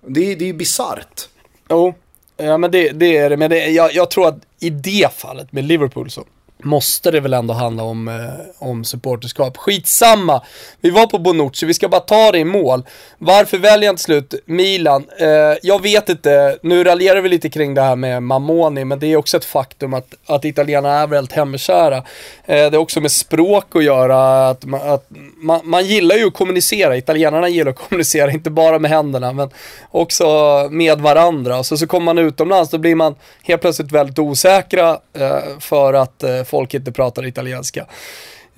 Det, 0.07 0.33
är- 0.33 0.37
det 0.37 0.45
är 0.45 0.47
ju 0.47 0.53
bisarrt. 0.53 1.29
Jo, 1.69 1.95
ja, 2.37 2.59
men 2.59 2.71
det, 2.71 2.91
det 2.91 3.17
är 3.17 3.31
det. 3.31 3.37
Men 3.37 3.51
det, 3.51 3.67
jag, 3.67 3.95
jag 3.95 4.11
tror 4.11 4.29
att 4.29 4.39
i 4.61 4.71
det 4.71 5.13
fallet 5.13 5.53
med 5.53 5.65
Liverpool 5.65 6.11
så 6.11 6.25
måste 6.63 7.11
det 7.11 7.21
väl 7.21 7.35
ändå 7.35 7.55
handla 7.55 7.83
om, 7.83 8.09
eh, 8.09 8.69
om 8.69 8.85
supporterskap. 8.85 9.57
Skitsamma, 9.57 10.43
vi 10.81 10.91
var 10.91 11.07
på 11.07 11.19
Bonucci, 11.19 11.67
vi 11.67 11.75
ska 11.75 11.89
bara 11.89 12.01
ta 12.01 12.33
det 12.33 12.39
i 12.39 12.45
mål. 12.45 12.85
Varför 13.19 13.59
väljer 13.59 13.89
han 13.89 13.97
till 13.97 14.05
slut 14.05 14.35
Milan? 14.45 15.05
Eh, 15.21 15.29
jag 15.63 15.83
vet 15.83 16.09
inte, 16.09 16.59
nu 16.63 16.85
raljerar 16.85 17.21
vi 17.21 17.29
lite 17.29 17.51
kring 17.51 17.75
det 17.75 17.83
här 17.83 17.97
med 17.97 18.23
Mamoni, 18.23 18.85
men 18.85 18.99
det 18.99 19.07
är 19.07 19.17
också 19.17 19.37
ett 19.37 19.45
faktum 19.45 19.95
att, 19.95 20.15
att 20.27 20.45
italienarna 20.45 20.95
är 20.95 21.07
väldigt 21.07 21.33
hemkära. 21.33 21.97
Eh, 21.97 22.03
det 22.45 22.55
är 22.57 22.77
också 22.77 23.01
med 23.01 23.13
språk 23.13 23.77
att 23.77 23.85
göra, 23.85 24.49
att, 24.49 24.65
man, 24.65 24.81
att 24.91 25.07
man, 25.37 25.61
man 25.65 25.87
gillar 25.87 26.17
ju 26.17 26.27
att 26.27 26.35
kommunicera, 26.35 26.97
italienarna 26.97 27.49
gillar 27.49 27.71
att 27.71 27.79
kommunicera, 27.89 28.31
inte 28.31 28.51
bara 28.51 28.79
med 28.79 28.91
händerna, 28.91 29.33
men 29.33 29.51
också 29.91 30.27
med 30.71 31.01
varandra. 31.01 31.65
Så, 31.65 31.77
så 31.77 31.87
kommer 31.87 32.05
man 32.05 32.19
utomlands, 32.19 32.71
då 32.71 32.79
blir 32.79 32.95
man 32.95 33.15
helt 33.43 33.61
plötsligt 33.61 33.93
väldigt 33.93 34.19
osäkra 34.19 34.99
eh, 35.13 35.59
för 35.61 35.95
att 35.95 36.23
eh, 36.23 36.45
folk 36.49 36.75
inte 36.75 36.93
pratar 36.93 37.27
italienska. 37.27 37.87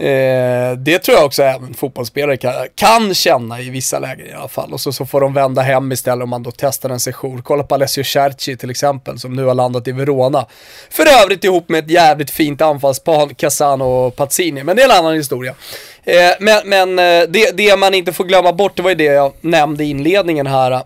Eh, 0.00 0.72
det 0.76 0.98
tror 0.98 1.16
jag 1.16 1.26
också 1.26 1.42
även 1.42 1.74
fotbollsspelare 1.74 2.37
kan, 2.37 2.53
kan 2.74 3.14
känna 3.14 3.61
i 3.61 3.70
vissa 3.70 3.98
lägen 3.98 4.26
i 4.26 4.33
alla 4.33 4.48
fall. 4.48 4.72
Och 4.72 4.81
så, 4.81 4.92
så 4.92 5.07
får 5.07 5.20
de 5.20 5.35
vända 5.35 5.62
hem 5.62 5.92
istället 5.92 6.22
om 6.22 6.31
man 6.31 6.42
då 6.42 6.50
testar 6.57 6.90
en 6.90 7.00
session. 7.00 7.42
Kolla 7.42 7.62
på 7.62 7.74
Alessio 7.74 8.05
Cerci 8.05 8.57
till 8.57 8.70
exempel 8.70 9.18
som 9.18 9.33
nu 9.33 9.44
har 9.44 9.55
landat 9.55 9.88
i 9.88 9.92
Verona. 9.92 10.46
För 10.90 11.22
övrigt 11.22 11.44
ihop 11.44 11.68
med 11.68 11.85
ett 11.85 11.90
jävligt 11.90 12.31
fint 12.31 12.61
anfallspar, 12.61 13.29
Casano 13.29 13.85
och 13.85 14.16
Pazzini. 14.16 14.64
Men 14.64 14.76
det 14.76 14.83
är 14.83 14.90
en 14.90 14.98
annan 14.98 15.14
historia. 15.14 15.55
Eh, 16.05 16.14
men 16.40 16.68
men 16.68 16.98
eh, 16.98 17.29
det, 17.29 17.57
det 17.57 17.79
man 17.79 17.94
inte 17.94 18.12
får 18.12 18.24
glömma 18.24 18.53
bort, 18.53 18.76
det 18.76 18.83
var 18.83 18.90
ju 18.90 18.96
det 18.96 19.05
jag 19.05 19.33
nämnde 19.40 19.85
i 19.85 19.90
inledningen 19.90 20.46
här. 20.46 20.83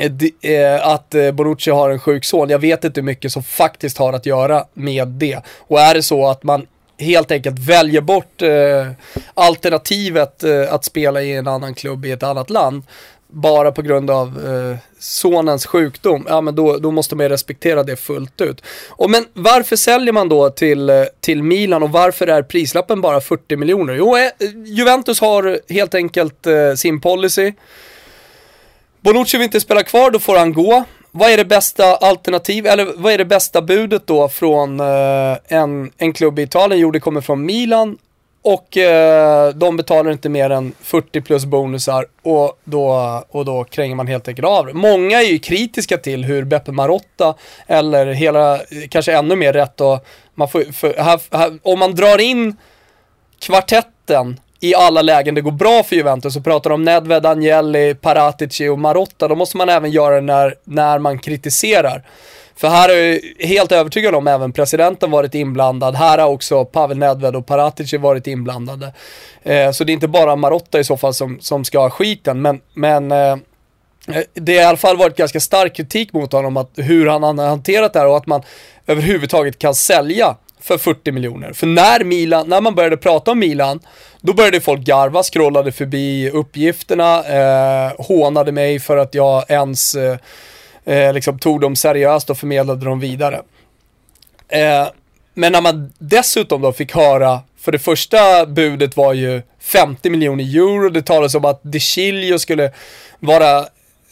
Eh, 0.00 0.52
eh, 0.52 0.86
att 0.86 1.14
eh, 1.14 1.32
Bonucci 1.32 1.70
har 1.70 1.90
en 1.90 1.98
sjuk 1.98 2.24
son. 2.24 2.48
Jag 2.50 2.58
vet 2.58 2.84
inte 2.84 3.00
hur 3.00 3.06
mycket 3.06 3.32
som 3.32 3.42
faktiskt 3.42 3.98
har 3.98 4.12
att 4.12 4.26
göra 4.26 4.64
med 4.74 5.08
det. 5.08 5.38
Och 5.58 5.80
är 5.80 5.94
det 5.94 6.02
så 6.02 6.26
att 6.26 6.42
man 6.42 6.66
helt 6.98 7.30
enkelt 7.30 7.58
väljer 7.58 8.00
bort 8.00 8.42
eh, 8.42 8.90
alternativet 9.34 10.44
eh, 10.44 10.74
att 10.74 10.84
spela 10.84 11.22
i 11.22 11.32
en 11.32 11.48
annan 11.48 11.74
klubb 11.74 12.04
i 12.04 12.10
ett 12.10 12.22
annat 12.22 12.50
land 12.50 12.82
bara 13.28 13.72
på 13.72 13.82
grund 13.82 14.10
av 14.10 14.28
eh, 14.28 14.76
sonens 14.98 15.66
sjukdom, 15.66 16.26
ja 16.28 16.40
men 16.40 16.54
då, 16.54 16.76
då 16.76 16.90
måste 16.90 17.16
man 17.16 17.24
ju 17.24 17.28
respektera 17.28 17.82
det 17.82 17.96
fullt 17.96 18.40
ut. 18.40 18.62
Och 18.88 19.10
men 19.10 19.26
varför 19.32 19.76
säljer 19.76 20.12
man 20.12 20.28
då 20.28 20.50
till, 20.50 21.06
till 21.20 21.42
Milan 21.42 21.82
och 21.82 21.90
varför 21.90 22.26
är 22.26 22.42
prislappen 22.42 23.00
bara 23.00 23.20
40 23.20 23.56
miljoner? 23.56 23.94
Jo, 23.94 24.14
Juventus 24.66 25.20
har 25.20 25.58
helt 25.68 25.94
enkelt 25.94 26.46
sin 26.76 27.00
policy. 27.00 27.52
Bonucci 29.04 29.36
vill 29.36 29.44
inte 29.44 29.60
spela 29.60 29.82
kvar, 29.82 30.10
då 30.10 30.18
får 30.18 30.36
han 30.36 30.52
gå. 30.52 30.84
Vad 31.10 31.30
är 31.30 31.36
det 31.36 31.44
bästa 31.44 31.96
alternativ, 31.96 32.66
eller 32.66 32.92
vad 32.96 33.12
är 33.12 33.18
det 33.18 33.24
bästa 33.24 33.62
budet 33.62 34.06
då 34.06 34.28
från 34.28 34.80
eh, 34.80 35.36
en, 35.48 35.90
en 35.98 36.12
klubb 36.12 36.38
i 36.38 36.42
Italien? 36.42 36.80
Jo, 36.80 36.90
det 36.90 37.00
kommer 37.00 37.20
från 37.20 37.46
Milan 37.46 37.98
och 38.42 38.76
eh, 38.76 39.54
de 39.54 39.76
betalar 39.76 40.10
inte 40.10 40.28
mer 40.28 40.50
än 40.50 40.72
40 40.82 41.20
plus 41.20 41.44
bonusar 41.44 42.06
och 42.22 42.58
då, 42.64 42.88
och 43.30 43.44
då 43.44 43.64
kränger 43.64 43.94
man 43.94 44.06
helt 44.06 44.28
enkelt 44.28 44.48
av 44.48 44.66
det. 44.66 44.72
Många 44.72 45.22
är 45.22 45.26
ju 45.26 45.38
kritiska 45.38 45.98
till 45.98 46.24
hur 46.24 46.44
Beppe 46.44 46.72
Marotta, 46.72 47.34
eller 47.66 48.06
hela, 48.06 48.54
eh, 48.54 48.60
kanske 48.88 49.12
ännu 49.12 49.36
mer 49.36 49.52
rätt 49.52 49.76
då, 49.76 50.00
man 50.34 50.48
får, 50.48 50.72
för, 50.72 50.94
här, 50.98 51.20
här, 51.36 51.58
om 51.62 51.78
man 51.78 51.94
drar 51.94 52.20
in 52.20 52.56
kvartetten 53.38 54.40
i 54.64 54.74
alla 54.74 55.02
lägen 55.02 55.34
det 55.34 55.40
går 55.40 55.52
bra 55.52 55.82
för 55.82 55.96
Juventus 55.96 56.36
och 56.36 56.44
pratar 56.44 56.70
om 56.70 56.84
Nedved, 56.84 57.26
Agnelli, 57.26 57.94
Paratici 57.94 58.68
och 58.68 58.78
Marotta, 58.78 59.28
då 59.28 59.34
måste 59.34 59.56
man 59.56 59.68
även 59.68 59.90
göra 59.90 60.14
det 60.14 60.20
när, 60.20 60.54
när 60.64 60.98
man 60.98 61.18
kritiserar. 61.18 62.02
För 62.56 62.68
här 62.68 62.88
är 62.88 63.20
jag 63.38 63.46
helt 63.46 63.72
övertygad 63.72 64.14
om 64.14 64.26
även 64.26 64.52
presidenten 64.52 65.10
varit 65.10 65.34
inblandad. 65.34 65.94
Här 65.94 66.18
har 66.18 66.28
också 66.28 66.64
Pavel 66.64 66.98
Nedved 66.98 67.36
och 67.36 67.46
Paratici 67.46 67.96
varit 67.96 68.26
inblandade. 68.26 68.92
Eh, 69.42 69.70
så 69.70 69.84
det 69.84 69.92
är 69.92 69.94
inte 69.94 70.08
bara 70.08 70.36
Marotta 70.36 70.80
i 70.80 70.84
så 70.84 70.96
fall 70.96 71.14
som, 71.14 71.38
som 71.40 71.64
ska 71.64 71.78
ha 71.78 71.90
skiten, 71.90 72.42
men, 72.42 72.60
men 72.74 73.12
eh, 73.12 73.36
det 74.34 74.56
har 74.56 74.62
i 74.62 74.64
alla 74.64 74.76
fall 74.76 74.96
varit 74.96 75.16
ganska 75.16 75.40
stark 75.40 75.76
kritik 75.76 76.12
mot 76.12 76.32
honom, 76.32 76.56
att 76.56 76.70
hur 76.76 77.06
han 77.06 77.22
har 77.22 77.46
hanterat 77.46 77.92
det 77.92 77.98
här 77.98 78.08
och 78.08 78.16
att 78.16 78.26
man 78.26 78.42
överhuvudtaget 78.86 79.58
kan 79.58 79.74
sälja 79.74 80.36
för 80.64 80.78
40 80.78 81.12
miljoner. 81.12 81.52
För 81.52 81.66
när 81.66 82.04
Milan, 82.04 82.48
när 82.48 82.60
man 82.60 82.74
började 82.74 82.96
prata 82.96 83.30
om 83.30 83.38
Milan, 83.38 83.80
då 84.20 84.32
började 84.32 84.60
folk 84.60 84.80
garva, 84.80 85.22
scrollade 85.22 85.72
förbi 85.72 86.30
uppgifterna, 86.30 87.24
eh, 87.24 87.92
hånade 87.98 88.52
mig 88.52 88.80
för 88.80 88.96
att 88.96 89.14
jag 89.14 89.50
ens 89.50 89.94
eh, 89.94 90.18
eh 90.84 91.12
liksom 91.12 91.38
tog 91.38 91.60
dem 91.60 91.76
seriöst 91.76 92.30
och 92.30 92.38
förmedlade 92.38 92.84
dem 92.84 93.00
vidare. 93.00 93.42
Eh, 94.48 94.86
men 95.34 95.52
när 95.52 95.60
man 95.60 95.92
dessutom 95.98 96.62
då 96.62 96.72
fick 96.72 96.94
höra, 96.94 97.40
för 97.58 97.72
det 97.72 97.78
första 97.78 98.46
budet 98.46 98.96
var 98.96 99.12
ju 99.12 99.42
50 99.60 100.10
miljoner 100.10 100.44
euro, 100.44 100.88
det 100.88 101.02
talades 101.02 101.34
om 101.34 101.44
att 101.44 101.60
De 101.62 101.80
Chilio 101.80 102.38
skulle 102.38 102.72
vara 103.20 103.66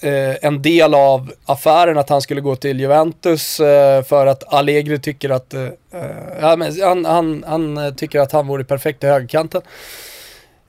eh, 0.05 0.37
en 0.43 0.63
del 0.63 0.95
av 0.95 1.33
affären, 1.45 1.99
att 1.99 2.09
han 2.09 2.23
skulle 2.23 2.41
gå 2.41 2.57
till 2.57 2.81
Juventus 2.81 3.61
eh, 3.61 4.03
för 4.03 4.27
att 4.27 4.53
Allegri 4.53 4.99
tycker 4.99 5.31
att, 5.31 5.55
eh, 5.55 5.63
eh, 5.63 6.01
ja, 6.41 6.57
men 6.57 6.81
han, 6.81 7.05
han, 7.05 7.45
han 7.47 7.95
tycker 7.97 8.21
att 8.21 8.33
han 8.33 8.47
vore 8.47 8.65
perfekt 8.65 9.05
i 9.05 9.07
högerkanten. 9.07 9.63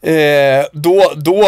Eh, 0.01 0.65
då, 0.71 1.13
då, 1.15 1.45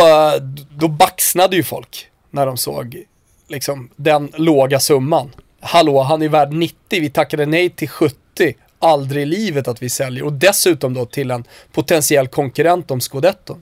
då 0.69 0.87
baxnade 0.87 1.55
ju 1.55 1.63
folk 1.63 2.07
när 2.29 2.45
de 2.45 2.57
såg 2.57 3.03
liksom, 3.47 3.89
den 3.95 4.31
låga 4.35 4.79
summan. 4.79 5.31
Hallå, 5.59 6.01
han 6.01 6.21
är 6.21 6.29
värd 6.29 6.53
90, 6.53 6.77
vi 6.89 7.09
tackade 7.09 7.45
nej 7.45 7.69
till 7.69 7.89
70. 7.89 8.15
Aldrig 8.79 9.23
i 9.23 9.25
livet 9.25 9.67
att 9.67 9.81
vi 9.81 9.89
säljer. 9.89 10.23
Och 10.23 10.33
dessutom 10.33 10.93
då 10.93 11.05
till 11.05 11.31
en 11.31 11.43
potentiell 11.71 12.27
konkurrent 12.27 12.91
om 12.91 13.01
scudetton. 13.01 13.61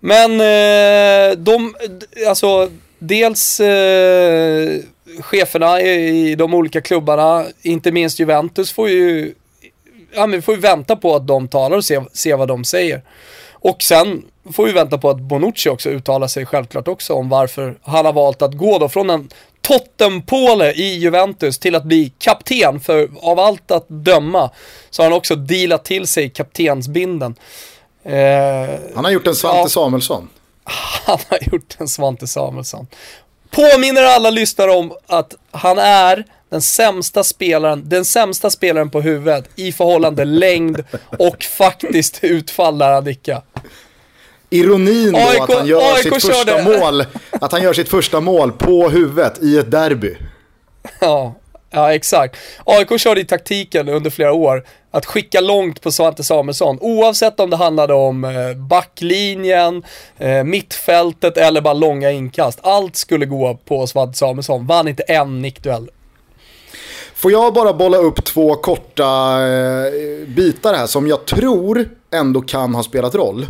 Men 0.00 0.30
eh, 0.40 1.36
de, 1.38 1.74
alltså 2.28 2.70
dels 3.02 3.60
eh, 3.60 4.80
cheferna 5.20 5.80
i, 5.80 6.34
de 6.34 6.54
olika 6.54 6.80
klubbarna, 6.80 7.44
inte 7.62 7.92
minst 7.92 8.18
Juventus, 8.18 8.72
får 8.72 8.88
ju, 8.88 9.34
ja, 10.14 10.20
men 10.26 10.30
vi 10.30 10.42
får 10.42 10.54
ju 10.54 10.60
vänta 10.60 10.96
på 10.96 11.16
att 11.16 11.26
de 11.26 11.48
talar 11.48 11.76
och 11.76 11.84
se, 11.84 12.02
se 12.12 12.34
vad 12.34 12.48
de 12.48 12.64
säger. 12.64 13.02
Och 13.52 13.82
sen 13.82 14.22
får 14.52 14.66
vi 14.66 14.72
vänta 14.72 14.98
på 14.98 15.10
att 15.10 15.20
Bonucci 15.20 15.68
också 15.68 15.90
uttalar 15.90 16.26
sig 16.26 16.46
självklart 16.46 16.88
också 16.88 17.14
om 17.14 17.28
varför 17.28 17.78
han 17.82 18.06
har 18.06 18.12
valt 18.12 18.42
att 18.42 18.54
gå 18.54 18.78
då 18.78 18.88
från 18.88 19.10
en 19.10 19.28
Tottenpåle 19.60 20.72
i 20.72 20.98
Juventus 20.98 21.58
till 21.58 21.74
att 21.74 21.84
bli 21.84 22.12
kapten, 22.18 22.80
för 22.80 23.08
av 23.20 23.38
allt 23.38 23.70
att 23.70 23.86
döma 23.88 24.50
så 24.90 25.02
har 25.02 25.10
han 25.10 25.18
också 25.18 25.36
dealat 25.36 25.84
till 25.84 26.06
sig 26.06 26.30
kaptensbinden. 26.30 27.34
Eh, 28.04 28.80
han 28.94 29.04
har 29.04 29.10
gjort 29.10 29.26
en 29.26 29.34
Svante 29.34 29.58
ja, 29.58 29.68
Samuelsson. 29.68 30.28
Han 31.06 31.18
har 31.28 31.38
gjort 31.52 31.76
en 31.78 31.88
Svante 31.88 32.26
Samuelsson. 32.26 32.86
Påminner 33.50 34.02
alla 34.02 34.30
lyssnare 34.30 34.70
om 34.70 34.92
att 35.06 35.34
han 35.50 35.78
är 35.78 36.24
den 36.48 36.62
sämsta 36.62 37.24
spelaren, 37.24 37.82
den 37.88 38.04
sämsta 38.04 38.50
spelaren 38.50 38.90
på 38.90 39.00
huvudet 39.00 39.48
i 39.56 39.72
förhållande 39.72 40.24
längd 40.24 40.84
och 41.18 41.44
faktiskt 41.58 42.24
utfall 42.24 42.78
där 42.78 42.92
han 42.92 43.04
nickar. 43.04 43.42
Ironin 44.50 45.12
då 45.12 45.18
AIK, 45.18 45.40
att 45.40 45.54
han 45.54 45.66
gör 45.66 45.94
AIK 45.94 46.02
sitt 46.02 46.22
första 46.22 46.62
mål, 46.62 47.04
att 47.30 47.52
han 47.52 47.62
gör 47.62 47.72
sitt 47.72 47.88
första 47.88 48.20
mål 48.20 48.52
på 48.52 48.88
huvudet 48.88 49.42
i 49.42 49.58
ett 49.58 49.70
derby. 49.70 50.16
Ja, 51.00 51.34
ja 51.72 51.94
exakt. 51.94 52.36
AIK 52.64 53.00
körde 53.00 53.20
i 53.20 53.24
taktiken 53.24 53.88
under 53.88 54.10
flera 54.10 54.32
år 54.32 54.64
att 54.90 55.06
skicka 55.06 55.40
långt 55.40 55.80
på 55.80 55.92
Svante 55.92 56.24
Samuelsson. 56.24 56.78
Oavsett 56.80 57.40
om 57.40 57.50
det 57.50 57.56
handlade 57.56 57.94
om 57.94 58.24
eh, 58.24 58.54
backlinjen, 58.56 59.82
eh, 60.18 60.44
mittfältet 60.44 61.36
eller 61.36 61.60
bara 61.60 61.74
långa 61.74 62.10
inkast. 62.10 62.58
Allt 62.62 62.96
skulle 62.96 63.26
gå 63.26 63.58
på 63.64 63.86
Svante 63.86 64.18
Samuelsson. 64.18 64.66
Vann 64.66 64.88
inte 64.88 65.02
en 65.02 65.42
nickduell. 65.42 65.90
Får 67.14 67.32
jag 67.32 67.54
bara 67.54 67.72
bolla 67.72 67.96
upp 67.96 68.24
två 68.24 68.54
korta 68.54 69.40
eh, 69.46 69.92
bitar 70.26 70.74
här 70.74 70.86
som 70.86 71.06
jag 71.06 71.26
tror 71.26 71.88
ändå 72.12 72.40
kan 72.40 72.74
ha 72.74 72.82
spelat 72.82 73.14
roll. 73.14 73.46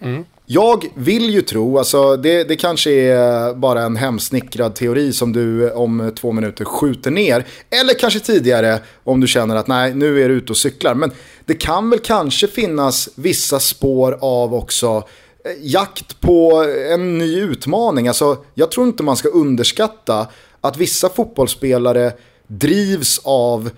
Mm. 0.00 0.24
Jag 0.48 0.92
vill 0.94 1.30
ju 1.30 1.42
tro, 1.42 1.78
alltså 1.78 2.16
det, 2.16 2.44
det 2.44 2.56
kanske 2.56 2.90
är 2.90 3.54
bara 3.54 3.82
en 3.82 3.96
hemsnickrad 3.96 4.74
teori 4.74 5.12
som 5.12 5.32
du 5.32 5.70
om 5.70 6.12
två 6.20 6.32
minuter 6.32 6.64
skjuter 6.64 7.10
ner. 7.10 7.46
Eller 7.70 7.98
kanske 7.98 8.20
tidigare 8.20 8.80
om 9.04 9.20
du 9.20 9.26
känner 9.26 9.56
att 9.56 9.66
nej, 9.66 9.94
nu 9.94 10.24
är 10.24 10.28
du 10.28 10.34
ute 10.34 10.52
och 10.52 10.56
cyklar. 10.56 10.94
Men 10.94 11.12
det 11.44 11.54
kan 11.54 11.90
väl 11.90 11.98
kanske 11.98 12.46
finnas 12.46 13.08
vissa 13.14 13.60
spår 13.60 14.18
av 14.20 14.54
också 14.54 15.02
eh, 15.44 15.52
jakt 15.60 16.20
på 16.20 16.66
en 16.92 17.18
ny 17.18 17.40
utmaning. 17.40 18.08
Alltså, 18.08 18.36
jag 18.54 18.70
tror 18.70 18.86
inte 18.86 19.02
man 19.02 19.16
ska 19.16 19.28
underskatta 19.28 20.26
att 20.60 20.76
vissa 20.76 21.08
fotbollsspelare 21.08 22.12
drivs 22.46 23.20
av 23.24 23.70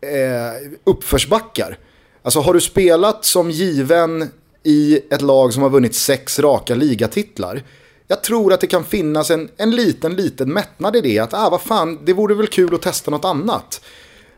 eh, 0.00 0.70
uppförsbackar. 0.84 1.78
Alltså 2.22 2.40
har 2.40 2.54
du 2.54 2.60
spelat 2.60 3.24
som 3.24 3.50
given 3.50 4.28
i 4.68 5.00
ett 5.10 5.22
lag 5.22 5.52
som 5.52 5.62
har 5.62 5.70
vunnit 5.70 5.94
sex 5.94 6.38
raka 6.38 6.74
ligatitlar. 6.74 7.62
Jag 8.08 8.22
tror 8.22 8.52
att 8.52 8.60
det 8.60 8.66
kan 8.66 8.84
finnas 8.84 9.30
en, 9.30 9.48
en 9.56 9.70
liten, 9.70 10.14
liten 10.14 10.52
mättnad 10.52 10.96
i 10.96 11.00
det. 11.00 11.18
Att 11.18 11.34
ah, 11.34 11.50
vad 11.50 11.60
fan, 11.60 11.98
det 12.04 12.12
vore 12.12 12.34
väl 12.34 12.46
kul 12.46 12.74
att 12.74 12.82
testa 12.82 13.10
något 13.10 13.24
annat. 13.24 13.80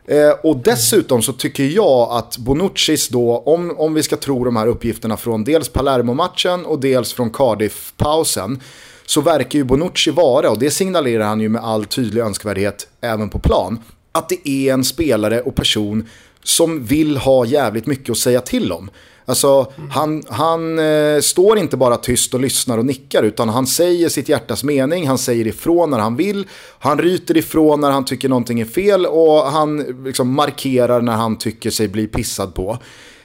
Eh, 0.05 0.31
och 0.43 0.57
dessutom 0.57 1.21
så 1.21 1.33
tycker 1.33 1.63
jag 1.63 2.11
att 2.11 2.37
Bonuccis 2.37 3.09
då, 3.09 3.37
om, 3.37 3.77
om 3.77 3.93
vi 3.93 4.03
ska 4.03 4.15
tro 4.17 4.43
de 4.43 4.55
här 4.55 4.67
uppgifterna 4.67 5.17
från 5.17 5.43
dels 5.43 5.69
Palermo-matchen 5.69 6.65
och 6.65 6.79
dels 6.79 7.13
från 7.13 7.29
Cardiff-pausen, 7.29 8.61
så 9.05 9.21
verkar 9.21 9.59
ju 9.59 9.65
Bonucci 9.65 10.11
vara, 10.11 10.49
och 10.49 10.59
det 10.59 10.71
signalerar 10.71 11.25
han 11.25 11.41
ju 11.41 11.49
med 11.49 11.63
all 11.63 11.85
tydlig 11.85 12.21
önskvärdhet 12.21 12.87
även 13.01 13.29
på 13.29 13.39
plan, 13.39 13.79
att 14.11 14.29
det 14.29 14.49
är 14.49 14.73
en 14.73 14.83
spelare 14.83 15.41
och 15.41 15.55
person 15.55 16.09
som 16.43 16.85
vill 16.85 17.17
ha 17.17 17.45
jävligt 17.45 17.85
mycket 17.85 18.09
att 18.09 18.17
säga 18.17 18.41
till 18.41 18.71
om. 18.71 18.89
Alltså, 19.25 19.71
mm. 19.77 19.89
han, 19.89 20.23
han 20.29 20.79
eh, 20.79 21.19
står 21.21 21.57
inte 21.57 21.77
bara 21.77 21.97
tyst 21.97 22.33
och 22.33 22.39
lyssnar 22.39 22.77
och 22.77 22.85
nickar, 22.85 23.23
utan 23.23 23.49
han 23.49 23.67
säger 23.67 24.09
sitt 24.09 24.29
hjärtas 24.29 24.63
mening, 24.63 25.07
han 25.07 25.17
säger 25.17 25.47
ifrån 25.47 25.89
när 25.89 25.99
han 25.99 26.15
vill, 26.15 26.47
han 26.79 26.99
ryter 26.99 27.37
ifrån 27.37 27.81
när 27.81 27.91
han 27.91 28.05
tycker 28.05 28.29
någonting 28.29 28.59
är 28.59 28.65
fel 28.65 29.05
och 29.05 29.41
han 29.41 29.77
liksom, 30.05 30.33
markerar 30.33 31.01
när 31.01 31.15
han 31.15 31.37
tycker 31.37 31.69
sig 31.69 31.87
bli 31.87 32.07
pissad 32.07 32.53
på. 32.53 32.77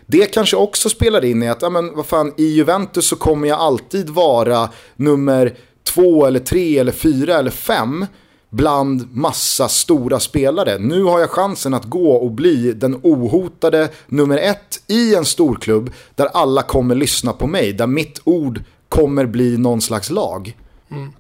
Det 0.07 0.26
kanske 0.26 0.57
också 0.57 0.88
spelar 0.88 1.24
in 1.24 1.42
i 1.42 1.49
att, 1.49 1.62
ja 1.62 1.70
men 1.70 1.97
vad 1.97 2.07
fan, 2.07 2.32
i 2.36 2.44
Juventus 2.44 3.07
så 3.07 3.16
kommer 3.16 3.49
jag 3.49 3.59
alltid 3.59 4.11
vara 4.11 4.68
nummer 4.97 5.55
två 5.84 6.26
eller 6.26 6.40
tre 6.40 6.78
eller 6.78 6.92
fyra 6.92 7.38
eller 7.38 7.51
fem 7.51 8.07
bland 8.51 9.16
massa 9.16 9.68
stora 9.68 10.20
spelare. 10.20 10.78
Nu 10.78 11.03
har 11.03 11.20
jag 11.20 11.30
chansen 11.30 11.74
att 11.74 11.84
gå 11.84 12.12
och 12.12 12.30
bli 12.30 12.72
den 12.72 13.01
ohotade 13.03 13.88
nummer 14.07 14.38
ett 14.38 14.82
i 14.86 15.14
en 15.14 15.24
storklubb 15.24 15.92
där 16.14 16.26
alla 16.26 16.62
kommer 16.62 16.94
lyssna 16.94 17.32
på 17.32 17.47
mig, 17.47 17.72
där 17.72 17.86
mitt 17.86 18.20
ord 18.24 18.62
kommer 18.88 19.26
bli 19.26 19.59
någon 19.59 19.80
slags 19.80 20.11
lag. 20.11 20.57
Mm. 20.90 21.12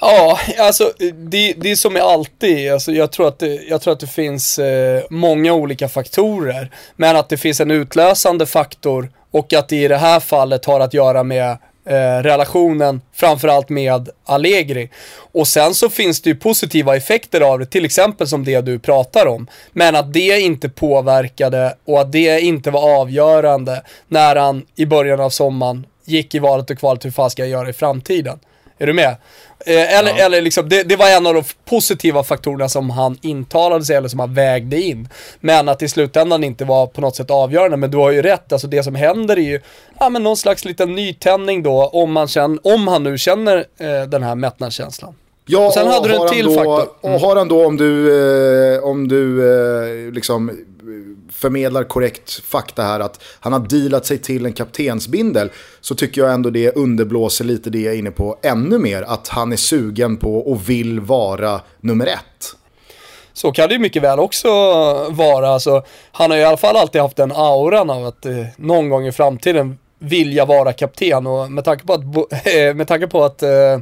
Ja, 0.00 0.38
alltså 0.58 0.92
det, 0.98 1.52
det 1.52 1.70
är 1.70 1.76
som 1.76 1.96
är 1.96 2.00
alltid. 2.00 2.72
Alltså, 2.72 2.92
jag, 2.92 3.12
tror 3.12 3.28
att 3.28 3.38
det, 3.38 3.54
jag 3.54 3.80
tror 3.80 3.92
att 3.92 4.00
det 4.00 4.06
finns 4.06 4.58
eh, 4.58 5.02
många 5.10 5.52
olika 5.52 5.88
faktorer. 5.88 6.70
Men 6.96 7.16
att 7.16 7.28
det 7.28 7.36
finns 7.36 7.60
en 7.60 7.70
utlösande 7.70 8.46
faktor 8.46 9.10
och 9.30 9.52
att 9.52 9.68
det 9.68 9.76
i 9.76 9.88
det 9.88 9.96
här 9.96 10.20
fallet 10.20 10.64
har 10.64 10.80
att 10.80 10.94
göra 10.94 11.22
med 11.22 11.58
eh, 11.84 12.22
relationen, 12.22 13.00
framförallt 13.12 13.68
med 13.68 14.08
Allegri. 14.24 14.90
Och 15.32 15.48
sen 15.48 15.74
så 15.74 15.90
finns 15.90 16.22
det 16.22 16.30
ju 16.30 16.36
positiva 16.36 16.96
effekter 16.96 17.40
av 17.40 17.58
det, 17.58 17.66
till 17.66 17.84
exempel 17.84 18.26
som 18.26 18.44
det 18.44 18.60
du 18.60 18.78
pratar 18.78 19.26
om. 19.26 19.46
Men 19.72 19.96
att 19.96 20.12
det 20.12 20.40
inte 20.40 20.68
påverkade 20.68 21.76
och 21.84 22.00
att 22.00 22.12
det 22.12 22.40
inte 22.40 22.70
var 22.70 23.00
avgörande 23.00 23.82
när 24.08 24.36
han 24.36 24.66
i 24.76 24.86
början 24.86 25.20
av 25.20 25.30
sommaren 25.30 25.86
gick 26.04 26.34
i 26.34 26.38
valet 26.38 26.70
och 26.70 26.78
kvalet, 26.78 27.04
hur 27.04 27.10
fan 27.10 27.30
ska 27.30 27.42
jag 27.42 27.50
göra 27.50 27.68
i 27.68 27.72
framtiden? 27.72 28.38
Är 28.78 28.86
du 28.86 28.92
med? 28.92 29.16
Eh, 29.66 29.98
eller, 29.98 30.10
ja. 30.10 30.24
eller 30.24 30.42
liksom, 30.42 30.68
det, 30.68 30.82
det, 30.82 30.96
var 30.96 31.08
en 31.08 31.26
av 31.26 31.34
de 31.34 31.44
positiva 31.64 32.22
faktorerna 32.22 32.68
som 32.68 32.90
han 32.90 33.18
intalade 33.22 33.84
sig 33.84 33.96
eller 33.96 34.08
som 34.08 34.20
han 34.20 34.34
vägde 34.34 34.80
in. 34.80 35.08
Men 35.40 35.68
att 35.68 35.82
i 35.82 35.88
slutändan 35.88 36.44
inte 36.44 36.64
var 36.64 36.86
på 36.86 37.00
något 37.00 37.16
sätt 37.16 37.30
avgörande. 37.30 37.76
Men 37.76 37.90
du 37.90 37.98
har 37.98 38.10
ju 38.10 38.22
rätt, 38.22 38.52
alltså 38.52 38.66
det 38.66 38.82
som 38.82 38.94
händer 38.94 39.36
är 39.36 39.42
ju 39.42 39.60
ja, 40.00 40.08
men 40.08 40.22
någon 40.22 40.36
slags 40.36 40.64
liten 40.64 40.94
nytändning 40.94 41.62
då 41.62 41.88
om, 41.88 42.12
man 42.12 42.28
känner, 42.28 42.58
om 42.62 42.88
han 42.88 43.02
nu 43.02 43.18
känner 43.18 43.56
eh, 43.56 44.02
den 44.08 44.22
här 44.22 44.34
mättnadskänslan. 44.34 45.14
Ja, 45.46 45.66
och 45.66 45.72
sen 45.72 45.86
och 45.86 45.92
hade 45.92 46.08
du 46.08 46.14
en 46.14 46.28
till 46.28 46.46
då, 46.46 46.54
faktor. 46.54 46.88
Mm. 47.02 47.14
Och 47.14 47.20
har 47.20 47.36
han 47.36 47.48
då 47.48 47.66
om 47.66 47.76
du, 47.76 48.74
eh, 48.74 48.84
om 48.84 49.08
du 49.08 49.52
eh, 50.06 50.12
liksom 50.12 50.50
förmedlar 51.44 51.84
korrekt 51.84 52.30
fakta 52.44 52.82
här 52.82 53.00
att 53.00 53.22
han 53.40 53.52
har 53.52 53.60
dealat 53.60 54.06
sig 54.06 54.18
till 54.18 54.46
en 54.46 54.52
kaptensbindel 54.52 55.50
så 55.80 55.94
tycker 55.94 56.20
jag 56.20 56.32
ändå 56.32 56.50
det 56.50 56.76
underblåser 56.76 57.44
lite 57.44 57.70
det 57.70 57.80
jag 57.80 57.94
är 57.94 57.98
inne 57.98 58.10
på 58.10 58.38
ännu 58.42 58.78
mer. 58.78 59.02
Att 59.02 59.28
han 59.28 59.52
är 59.52 59.56
sugen 59.56 60.16
på 60.16 60.38
och 60.38 60.68
vill 60.68 61.00
vara 61.00 61.60
nummer 61.80 62.06
ett. 62.06 62.56
Så 63.32 63.52
kan 63.52 63.68
det 63.68 63.74
ju 63.74 63.80
mycket 63.80 64.02
väl 64.02 64.20
också 64.20 64.48
vara. 65.10 65.48
Alltså, 65.48 65.82
han 66.12 66.30
har 66.30 66.38
i 66.38 66.44
alla 66.44 66.56
fall 66.56 66.76
alltid 66.76 67.00
haft 67.00 67.16
den 67.16 67.32
auran 67.32 67.90
av 67.90 68.06
att 68.06 68.26
eh, 68.26 68.46
någon 68.56 68.88
gång 68.88 69.06
i 69.06 69.12
framtiden 69.12 69.78
vilja 69.98 70.44
vara 70.44 70.72
kapten 70.72 71.26
och 71.26 71.50
med 71.50 71.64
tanke 71.64 71.86
på 71.86 71.92
att, 71.92 72.00
eh, 72.46 72.74
med 72.74 72.88
tanke 72.88 73.06
på 73.06 73.24
att 73.24 73.42
eh, 73.42 73.78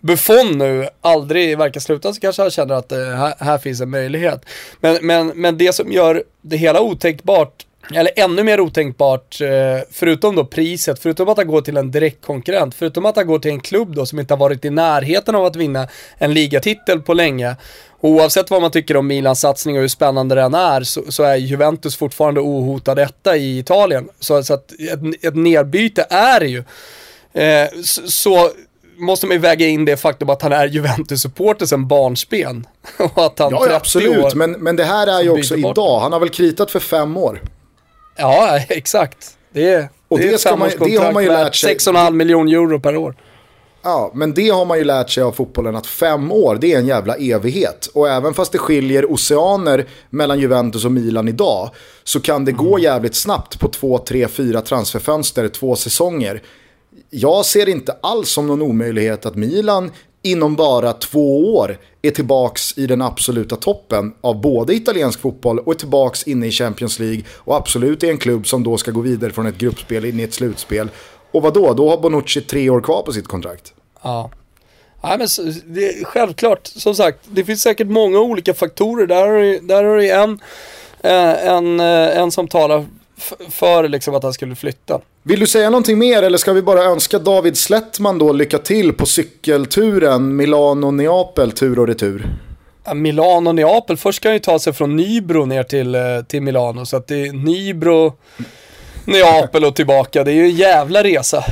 Buffon 0.00 0.58
nu 0.58 0.88
aldrig 1.00 1.58
verkar 1.58 1.80
sluta 1.80 2.12
så 2.12 2.20
kanske 2.20 2.42
han 2.42 2.50
känner 2.50 2.74
att 2.74 2.92
eh, 2.92 2.98
här, 2.98 3.34
här 3.38 3.58
finns 3.58 3.80
en 3.80 3.90
möjlighet. 3.90 4.44
Men, 4.80 4.98
men, 5.06 5.26
men 5.26 5.58
det 5.58 5.72
som 5.72 5.92
gör 5.92 6.22
det 6.42 6.56
hela 6.56 6.80
otänkbart 6.80 7.66
eller 7.94 8.10
ännu 8.16 8.42
mer 8.42 8.60
otänkbart, 8.60 9.40
eh, 9.40 9.48
förutom 9.90 10.36
då 10.36 10.44
priset, 10.44 10.98
förutom 10.98 11.28
att 11.28 11.36
han 11.36 11.46
går 11.46 11.60
till 11.60 11.76
en 11.76 11.90
direktkonkurrent, 11.90 12.74
förutom 12.74 13.06
att 13.06 13.16
han 13.16 13.26
går 13.26 13.38
till 13.38 13.50
en 13.50 13.60
klubb 13.60 13.94
då 13.94 14.06
som 14.06 14.20
inte 14.20 14.34
har 14.34 14.38
varit 14.38 14.64
i 14.64 14.70
närheten 14.70 15.34
av 15.34 15.44
att 15.44 15.56
vinna 15.56 15.88
en 16.18 16.34
ligatitel 16.34 17.02
på 17.02 17.14
länge. 17.14 17.56
Oavsett 18.00 18.50
vad 18.50 18.62
man 18.62 18.70
tycker 18.70 18.96
om 18.96 19.06
Milans 19.06 19.40
satsning 19.40 19.76
och 19.76 19.80
hur 19.80 19.88
spännande 19.88 20.34
den 20.34 20.54
är 20.54 20.82
så, 20.82 21.12
så 21.12 21.22
är 21.22 21.36
Juventus 21.36 21.96
fortfarande 21.96 22.40
ohotad 22.40 22.98
etta 22.98 23.36
i 23.36 23.58
Italien. 23.58 24.08
Så, 24.20 24.42
så 24.42 24.54
att 24.54 24.72
ett, 24.72 25.24
ett 25.24 25.36
nedbyte 25.36 26.06
är 26.10 26.40
det 26.40 26.46
ju. 26.46 26.64
Eh, 27.42 27.68
så, 27.84 28.10
så 28.10 28.50
måste 28.98 29.26
man 29.26 29.34
ju 29.34 29.40
väga 29.40 29.66
in 29.66 29.84
det 29.84 29.96
faktum 29.96 30.30
att 30.30 30.42
han 30.42 30.52
är 30.52 30.68
Juventus-supporter 30.68 31.66
sen 31.66 31.88
barnsben. 31.88 32.66
och 32.98 33.26
att 33.26 33.38
han 33.38 33.52
ja, 33.52 33.74
absolut, 33.74 34.34
men, 34.34 34.52
men 34.52 34.76
det 34.76 34.84
här 34.84 35.06
är 35.06 35.22
ju 35.22 35.30
också 35.30 35.56
idag. 35.56 36.00
Han 36.00 36.12
har 36.12 36.20
väl 36.20 36.28
kritat 36.28 36.70
för 36.70 36.80
fem 36.80 37.16
år. 37.16 37.42
Ja, 38.16 38.58
exakt. 38.68 39.30
Det 39.52 39.72
är, 39.72 39.88
och 40.08 40.18
det, 40.18 40.30
det, 40.30 40.38
ska 40.38 40.56
man, 40.56 40.70
det 40.80 40.96
har 40.96 41.12
man 41.12 41.22
ju 41.22 41.28
lärt 41.28 41.54
sig. 41.54 41.76
6,5 41.76 42.12
miljoner 42.12 42.52
euro 42.52 42.80
per 42.80 42.96
år. 42.96 43.16
Ja, 43.86 44.10
men 44.14 44.34
det 44.34 44.48
har 44.48 44.64
man 44.64 44.78
ju 44.78 44.84
lärt 44.84 45.10
sig 45.10 45.22
av 45.22 45.32
fotbollen 45.32 45.76
att 45.76 45.86
fem 45.86 46.32
år, 46.32 46.58
det 46.60 46.72
är 46.72 46.78
en 46.78 46.86
jävla 46.86 47.14
evighet. 47.14 47.86
Och 47.94 48.08
även 48.08 48.34
fast 48.34 48.52
det 48.52 48.58
skiljer 48.58 49.12
oceaner 49.12 49.86
mellan 50.10 50.40
Juventus 50.40 50.84
och 50.84 50.92
Milan 50.92 51.28
idag, 51.28 51.70
så 52.04 52.20
kan 52.20 52.44
det 52.44 52.52
gå 52.52 52.68
mm. 52.68 52.82
jävligt 52.82 53.14
snabbt 53.14 53.60
på 53.60 53.68
två, 53.68 53.98
tre, 53.98 54.28
fyra 54.28 54.60
transferfönster, 54.60 55.48
två 55.48 55.76
säsonger. 55.76 56.42
Jag 57.18 57.46
ser 57.46 57.68
inte 57.68 57.96
alls 58.00 58.30
som 58.30 58.46
någon 58.46 58.62
omöjlighet 58.62 59.26
att 59.26 59.36
Milan 59.36 59.90
inom 60.22 60.56
bara 60.56 60.92
två 60.92 61.54
år 61.56 61.78
är 62.02 62.10
tillbaks 62.10 62.78
i 62.78 62.86
den 62.86 63.02
absoluta 63.02 63.56
toppen 63.56 64.14
av 64.20 64.40
både 64.40 64.74
italiensk 64.74 65.20
fotboll 65.20 65.58
och 65.58 65.72
är 65.72 65.78
tillbaks 65.78 66.22
inne 66.22 66.46
i 66.46 66.50
Champions 66.50 66.98
League 66.98 67.22
och 67.34 67.56
absolut 67.56 68.02
är 68.02 68.10
en 68.10 68.18
klubb 68.18 68.46
som 68.46 68.64
då 68.64 68.76
ska 68.76 68.90
gå 68.90 69.00
vidare 69.00 69.32
från 69.32 69.46
ett 69.46 69.58
gruppspel 69.58 70.04
in 70.04 70.20
i 70.20 70.22
ett 70.22 70.34
slutspel. 70.34 70.88
Och 71.32 71.42
vad 71.42 71.54
då? 71.54 71.74
Då 71.74 71.90
har 71.90 71.98
Bonucci 71.98 72.40
tre 72.40 72.70
år 72.70 72.80
kvar 72.80 73.02
på 73.02 73.12
sitt 73.12 73.28
kontrakt. 73.28 73.72
Ja. 74.02 74.30
Ja, 75.02 75.16
men 75.18 75.28
det, 75.64 76.04
självklart, 76.04 76.66
som 76.66 76.94
sagt, 76.94 77.18
det 77.30 77.44
finns 77.44 77.62
säkert 77.62 77.88
många 77.88 78.18
olika 78.18 78.54
faktorer. 78.54 79.06
Där 79.06 79.26
har 79.26 79.38
du, 79.38 79.58
där 79.58 79.84
har 79.84 79.96
du 79.96 80.10
en, 80.10 80.40
eh, 81.02 81.46
en, 81.46 81.80
eh, 81.80 82.18
en 82.18 82.30
som 82.30 82.48
talar 82.48 82.86
för 83.50 83.88
liksom 83.88 84.14
att 84.14 84.22
han 84.22 84.32
skulle 84.32 84.54
flytta. 84.54 85.00
Vill 85.22 85.40
du 85.40 85.46
säga 85.46 85.70
någonting 85.70 85.98
mer 85.98 86.22
eller 86.22 86.38
ska 86.38 86.52
vi 86.52 86.62
bara 86.62 86.84
önska 86.84 87.18
David 87.18 87.56
Slettman 87.56 88.18
då 88.18 88.32
lycka 88.32 88.58
till 88.58 88.92
på 88.92 89.06
cykelturen 89.06 90.36
Milano-Neapel 90.40 91.52
tur 91.52 91.78
och 91.78 91.86
retur? 91.86 92.26
Ja, 92.84 92.94
Milano 92.94 93.52
Neapel, 93.52 93.96
först 93.96 94.16
ska 94.16 94.28
han 94.28 94.34
ju 94.34 94.40
ta 94.40 94.58
sig 94.58 94.72
från 94.72 94.96
Nybro 94.96 95.44
ner 95.44 95.62
till, 95.62 95.94
eh, 95.94 96.00
till 96.28 96.42
Milano 96.42 96.86
så 96.86 96.96
att 96.96 97.06
det 97.06 97.26
är 97.26 97.32
Nybro, 97.32 98.12
Neapel 99.04 99.64
och 99.64 99.76
tillbaka. 99.76 100.24
Det 100.24 100.30
är 100.30 100.34
ju 100.34 100.44
en 100.44 100.56
jävla 100.56 101.04
resa. 101.04 101.44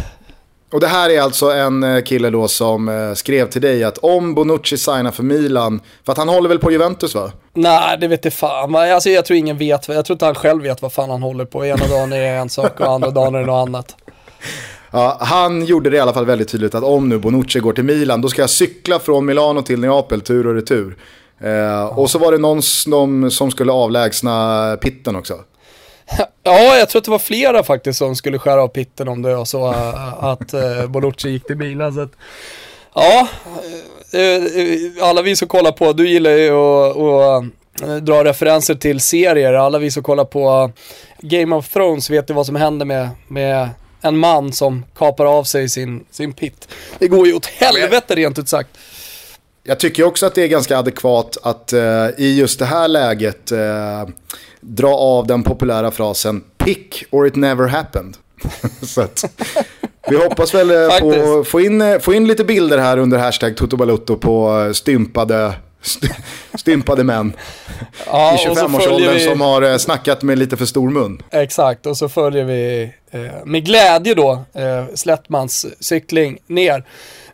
Och 0.74 0.80
det 0.80 0.86
här 0.86 1.10
är 1.10 1.20
alltså 1.20 1.50
en 1.50 1.82
eh, 1.82 2.02
kille 2.02 2.30
då 2.30 2.48
som 2.48 2.88
eh, 2.88 3.14
skrev 3.14 3.48
till 3.48 3.62
dig 3.62 3.84
att 3.84 3.98
om 3.98 4.34
Bonucci 4.34 4.78
signar 4.78 5.10
för 5.10 5.22
Milan, 5.22 5.80
för 6.04 6.12
att 6.12 6.18
han 6.18 6.28
håller 6.28 6.48
väl 6.48 6.58
på 6.58 6.72
Juventus 6.72 7.14
va? 7.14 7.32
Nej, 7.52 7.98
det 8.00 8.08
vet 8.08 8.24
jag 8.24 8.34
fan. 8.34 8.76
Alltså, 8.76 9.10
jag 9.10 9.24
tror 9.24 9.38
ingen 9.38 9.58
vet, 9.58 9.88
jag 9.88 10.04
tror 10.04 10.14
inte 10.14 10.24
han 10.24 10.34
själv 10.34 10.62
vet 10.62 10.82
vad 10.82 10.92
fan 10.92 11.10
han 11.10 11.22
håller 11.22 11.44
på. 11.44 11.66
Ena 11.66 11.86
dagen 11.86 12.12
är 12.12 12.20
det 12.20 12.26
en 12.26 12.48
sak 12.48 12.80
och 12.80 12.86
andra 12.86 13.10
dagen 13.10 13.34
är 13.34 13.38
det 13.38 13.46
något 13.46 13.68
annat. 13.68 13.96
Ja, 14.90 15.18
han 15.20 15.64
gjorde 15.64 15.90
det 15.90 15.96
i 15.96 16.00
alla 16.00 16.12
fall 16.12 16.26
väldigt 16.26 16.48
tydligt 16.48 16.74
att 16.74 16.84
om 16.84 17.08
nu 17.08 17.18
Bonucci 17.18 17.60
går 17.60 17.72
till 17.72 17.84
Milan, 17.84 18.20
då 18.20 18.28
ska 18.28 18.42
jag 18.42 18.50
cykla 18.50 18.98
från 18.98 19.26
Milano 19.26 19.62
till 19.62 19.80
Neapel 19.80 20.20
tur 20.20 20.46
och 20.46 20.54
retur. 20.54 20.96
Eh, 21.40 21.98
och 21.98 22.10
så 22.10 22.18
var 22.18 22.32
det 22.32 22.38
någon 22.38 22.62
som, 22.62 23.30
som 23.30 23.50
skulle 23.50 23.72
avlägsna 23.72 24.76
pitten 24.80 25.16
också. 25.16 25.34
Ja, 26.46 26.76
jag 26.76 26.88
tror 26.88 27.00
att 27.00 27.04
det 27.04 27.10
var 27.10 27.18
flera 27.18 27.62
faktiskt 27.62 27.98
som 27.98 28.16
skulle 28.16 28.38
skära 28.38 28.62
av 28.62 28.68
pitten 28.68 29.08
om 29.08 29.22
det 29.22 29.34
var 29.34 29.44
så 29.44 29.72
äh, 29.72 30.24
att 30.24 30.54
uh, 30.54 30.86
Bonucci 30.86 31.28
gick 31.28 31.46
till 31.46 31.56
Milan. 31.56 31.94
Så 31.94 32.00
att, 32.00 32.12
ja, 32.94 33.28
uh, 34.14 35.04
alla 35.04 35.22
vi 35.22 35.36
som 35.36 35.48
kollar 35.48 35.72
på, 35.72 35.92
du 35.92 36.08
gillar 36.08 36.30
ju 36.30 36.50
att 36.52 37.44
dra 38.02 38.24
referenser 38.24 38.74
till 38.74 39.00
serier. 39.00 39.52
Alla 39.52 39.78
vi 39.78 39.90
som 39.90 40.02
kollar 40.02 40.24
på 40.24 40.70
Game 41.20 41.56
of 41.56 41.68
Thrones 41.68 42.10
vet 42.10 42.30
ju 42.30 42.34
vad 42.34 42.46
som 42.46 42.56
händer 42.56 42.86
med, 42.86 43.08
med 43.28 43.68
en 44.00 44.18
man 44.18 44.52
som 44.52 44.84
kapar 44.94 45.24
av 45.24 45.44
sig 45.44 45.68
sin, 45.68 46.04
sin 46.10 46.32
pitt. 46.32 46.68
Det 46.98 47.08
går 47.08 47.26
ju 47.26 47.34
åt 47.34 47.46
helvete 47.46 48.14
rent 48.14 48.38
ut 48.38 48.48
sagt. 48.48 48.70
Jag 49.66 49.80
tycker 49.80 50.04
också 50.04 50.26
att 50.26 50.34
det 50.34 50.42
är 50.42 50.48
ganska 50.48 50.78
adekvat 50.78 51.36
att 51.42 51.72
uh, 51.72 51.80
i 52.18 52.38
just 52.38 52.58
det 52.58 52.64
här 52.64 52.88
läget 52.88 53.52
uh, 53.52 53.58
dra 54.60 54.94
av 54.94 55.26
den 55.26 55.42
populära 55.42 55.90
frasen 55.90 56.44
pick 56.58 57.04
or 57.10 57.26
it 57.26 57.36
never 57.36 57.68
happened. 57.68 58.16
Så 58.82 59.00
att, 59.00 59.24
vi 60.08 60.16
hoppas 60.16 60.54
väl 60.54 60.70
uh, 60.70 60.98
på 61.00 61.44
få 61.44 61.60
in, 61.60 62.00
få 62.00 62.14
in 62.14 62.28
lite 62.28 62.44
bilder 62.44 62.78
här 62.78 62.98
under 62.98 63.18
hashtag 63.18 63.56
Toto 63.56 64.16
på 64.16 64.70
stympade 64.74 65.54
stympade 66.54 67.04
män 67.04 67.32
ja, 68.06 68.34
i 68.34 68.48
25-årsåldern 68.48 69.14
vi... 69.14 69.24
som 69.24 69.40
har 69.40 69.78
snackat 69.78 70.22
med 70.22 70.38
lite 70.38 70.56
för 70.56 70.66
stor 70.66 70.90
mun. 70.90 71.22
Exakt, 71.30 71.86
och 71.86 71.96
så 71.96 72.08
följer 72.08 72.44
vi 72.44 72.92
eh, 73.10 73.20
med 73.44 73.64
glädje 73.64 74.14
då 74.14 74.44
eh, 74.52 74.84
Slättmans 74.94 75.66
cykling 75.80 76.38
ner 76.46 76.84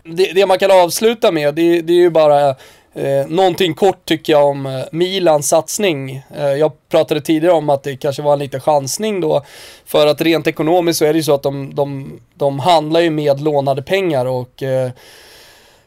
det, 0.05 0.33
det, 0.33 0.47
man 0.47 0.59
kan 0.59 0.71
avsluta 0.71 1.33
med, 1.33 1.55
det, 1.55 1.81
det 1.81 1.93
är 1.93 1.97
ju 1.97 2.11
bara 2.11 2.49
eh, 2.95 3.27
någonting 3.29 3.75
kort 3.75 4.05
tycker 4.05 4.33
jag 4.33 4.47
om 4.47 4.67
eh, 4.67 4.83
Milans 4.93 5.49
satsning. 5.49 6.23
Eh, 6.37 6.47
jag 6.47 6.73
pratade 6.89 7.21
tidigare 7.21 7.55
om 7.55 7.71
att 7.71 7.83
det 7.83 7.97
kanske 7.97 8.23
var 8.23 8.33
en 8.33 8.39
liten 8.39 8.61
chansning 8.61 9.21
då. 9.21 9.45
För 9.85 10.07
att 10.07 10.21
rent 10.21 10.47
ekonomiskt 10.47 10.99
så 10.99 11.05
är 11.05 11.13
det 11.13 11.19
ju 11.19 11.23
så 11.23 11.35
att 11.35 11.43
de, 11.43 11.75
de, 11.75 12.21
de 12.35 12.59
handlar 12.59 13.01
ju 13.01 13.11
med 13.11 13.41
lånade 13.41 13.83
pengar 13.83 14.27
och 14.27 14.63
eh, 14.63 14.91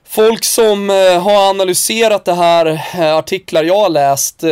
Folk 0.05 0.43
som 0.43 0.89
eh, 0.89 1.21
har 1.21 1.49
analyserat 1.49 2.25
det 2.25 2.33
här, 2.33 2.65
eh, 2.65 3.15
artiklar 3.15 3.63
jag 3.63 3.79
har 3.79 3.89
läst, 3.89 4.43
eh, 4.43 4.49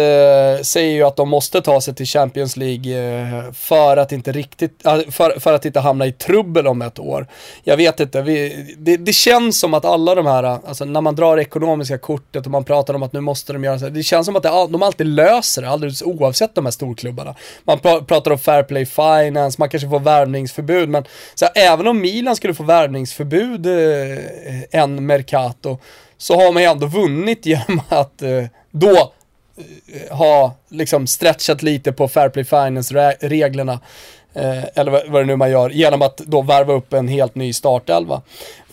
säger 0.64 0.92
ju 0.92 1.04
att 1.04 1.16
de 1.16 1.30
måste 1.30 1.62
ta 1.62 1.82
sig 1.82 1.96
till 1.96 2.06
Champions 2.06 2.58
League 2.58 3.54
för 3.54 3.98
att 3.98 4.12
inte 4.12 4.32
riktigt, 4.32 4.82
för, 5.10 5.40
för, 5.40 5.54
att 5.54 5.66
inte 5.66 5.80
hamna 5.80 6.06
i 6.06 6.12
trubbel 6.12 6.68
om 6.68 6.82
ett 6.82 7.00
år. 7.00 7.28
Jag 7.64 7.78
vet 7.78 8.00
inte, 8.00 8.22
vi, 8.22 8.76
det, 8.78 8.98
det, 8.98 9.14
känns 9.14 9.60
som 9.60 9.74
att 9.74 9.86
alla 9.86 10.16
de 10.16 10.26
här, 10.26 10.44
alltså 10.44 10.86
när 10.86 11.02
man 11.02 11.16
drar 11.16 11.38
ekonomiska 11.38 11.98
kortet 11.98 12.46
och 12.46 12.52
man 12.52 12.64
pratar 12.64 12.94
om 12.94 13.04
att 13.04 13.14
nu 13.14 13.22
måste 13.22 13.54
de 13.54 13.64
göra 13.64 13.80
så, 13.80 13.90
det 13.90 14.04
känns 14.04 14.26
som 14.26 14.36
att 14.36 14.44
det, 14.44 14.50
de 14.50 14.84
alltid 14.84 15.08
löser 15.08 15.62
det, 15.62 15.70
alldeles 15.70 16.02
oavsett 16.02 16.56
de 16.56 16.66
här 16.66 16.72
storklubbarna. 16.72 17.36
Man 17.64 17.80
pratar 17.80 18.32
om 18.32 18.40
fair 18.40 18.64
play 18.64 18.86
finance, 18.86 19.56
man 19.60 19.70
kanske 19.70 19.90
får 19.90 20.00
värvningsförbud, 20.00 20.90
men 20.90 21.06
så 21.36 21.46
här, 21.46 21.74
även 21.74 21.88
om 21.88 22.02
Milan 22.02 22.36
skulle 22.36 22.54
få 22.54 22.64
värvningsförbud 22.64 23.68
en 24.72 25.06
Mercato 25.06 25.51
Nato 25.52 25.78
så 26.18 26.36
har 26.36 26.52
man 26.52 26.64
ju 26.64 26.70
ändå 26.70 26.88
vunnit 26.88 27.46
genom 27.46 27.82
att 27.90 28.22
eh, 28.22 28.44
då 28.72 29.14
eh, 29.88 30.18
ha 30.18 30.56
liksom 30.70 31.08
stretchat 31.08 31.64
lite 31.64 31.92
på 31.92 32.08
Fair 32.08 32.30
Play 32.30 32.46
Finance-reglerna. 32.46 33.80
Eh, 34.34 34.64
eller 34.76 35.12
vad 35.12 35.22
det 35.22 35.26
nu 35.26 35.36
man 35.36 35.52
gör, 35.52 35.70
genom 35.70 36.02
att 36.02 36.18
då 36.18 36.42
värva 36.42 36.74
upp 36.74 36.94
en 36.94 37.08
helt 37.08 37.36
ny 37.36 37.54
startelva. 37.54 38.22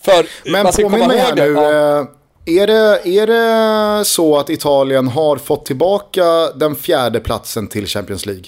För, 0.01 0.27
Men 0.53 0.67
påminn 0.67 1.09
mig 1.09 1.19
här 1.19 1.35
nu, 1.35 1.53
ja. 1.53 2.07
Är 2.47 2.67
det, 2.67 3.09
är 3.09 3.27
det 3.27 4.05
så 4.05 4.39
att 4.39 4.51
Italien 4.51 5.09
har 5.09 5.37
fått 5.37 5.67
tillbaka 5.67 6.25
den 6.55 6.75
fjärde 6.75 7.21
platsen 7.21 7.69
till 7.69 7.87
Champions 7.87 8.27
League? 8.27 8.45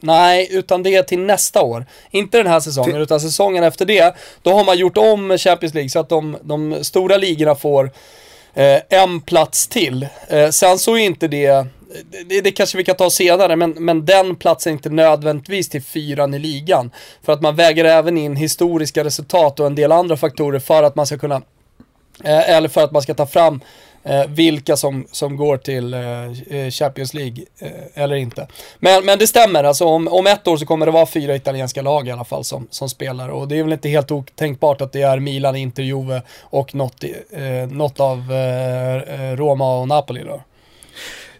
Nej, 0.00 0.48
utan 0.50 0.82
det 0.82 0.94
är 0.94 1.02
till 1.02 1.20
nästa 1.20 1.62
år. 1.62 1.86
Inte 2.10 2.38
den 2.38 2.46
här 2.46 2.60
säsongen, 2.60 2.92
till... 2.92 3.02
utan 3.02 3.20
säsongen 3.20 3.64
efter 3.64 3.86
det. 3.86 4.14
Då 4.42 4.52
har 4.52 4.64
man 4.64 4.78
gjort 4.78 4.96
om 4.96 5.38
Champions 5.38 5.74
League 5.74 5.88
så 5.88 5.98
att 5.98 6.08
de, 6.08 6.36
de 6.42 6.84
stora 6.84 7.16
ligorna 7.16 7.54
får 7.54 7.90
eh, 8.54 8.78
en 8.88 9.20
plats 9.20 9.68
till. 9.68 10.06
Eh, 10.28 10.50
sen 10.50 10.78
så 10.78 10.96
är 10.96 11.00
inte 11.00 11.28
det, 11.28 11.66
det, 12.26 12.40
det, 12.40 12.52
kanske 12.52 12.78
vi 12.78 12.84
kan 12.84 12.96
ta 12.96 13.10
senare, 13.10 13.56
men, 13.56 13.70
men 13.70 14.04
den 14.04 14.36
platsen 14.36 14.70
är 14.70 14.74
inte 14.74 14.90
nödvändigtvis 14.90 15.68
till 15.68 15.82
fyran 15.82 16.34
i 16.34 16.38
ligan. 16.38 16.90
För 17.22 17.32
att 17.32 17.40
man 17.40 17.56
väger 17.56 17.84
även 17.84 18.18
in 18.18 18.36
historiska 18.36 19.04
resultat 19.04 19.60
och 19.60 19.66
en 19.66 19.74
del 19.74 19.92
andra 19.92 20.16
faktorer 20.16 20.58
för 20.58 20.82
att 20.82 20.96
man 20.96 21.06
ska 21.06 21.18
kunna, 21.18 21.42
eh, 22.24 22.50
eller 22.50 22.68
för 22.68 22.84
att 22.84 22.92
man 22.92 23.02
ska 23.02 23.14
ta 23.14 23.26
fram 23.26 23.60
eh, 24.02 24.26
vilka 24.28 24.76
som, 24.76 25.06
som 25.10 25.36
går 25.36 25.56
till 25.56 25.94
eh, 25.94 26.00
eh, 26.56 26.70
Champions 26.70 27.14
League 27.14 27.44
eh, 27.58 27.70
eller 27.94 28.16
inte. 28.16 28.46
Men, 28.78 29.04
men 29.04 29.18
det 29.18 29.26
stämmer, 29.26 29.64
alltså 29.64 29.84
om, 29.84 30.08
om 30.08 30.26
ett 30.26 30.48
år 30.48 30.56
så 30.56 30.66
kommer 30.66 30.86
det 30.86 30.92
vara 30.92 31.06
fyra 31.06 31.36
italienska 31.36 31.82
lag 31.82 32.08
i 32.08 32.10
alla 32.10 32.24
fall 32.24 32.44
som, 32.44 32.66
som 32.70 32.88
spelar 32.88 33.28
och 33.28 33.48
det 33.48 33.58
är 33.58 33.62
väl 33.62 33.72
inte 33.72 33.88
helt 33.88 34.10
otänkbart 34.10 34.80
att 34.80 34.92
det 34.92 35.02
är 35.02 35.18
Milan, 35.18 35.56
Inter, 35.56 35.82
Juve 35.82 36.22
och 36.40 36.74
något, 36.74 37.04
eh, 37.30 37.70
något 37.70 38.00
av 38.00 38.32
eh, 38.32 39.30
eh, 39.30 39.36
Roma 39.36 39.78
och 39.78 39.88
Napoli 39.88 40.24
då. 40.24 40.42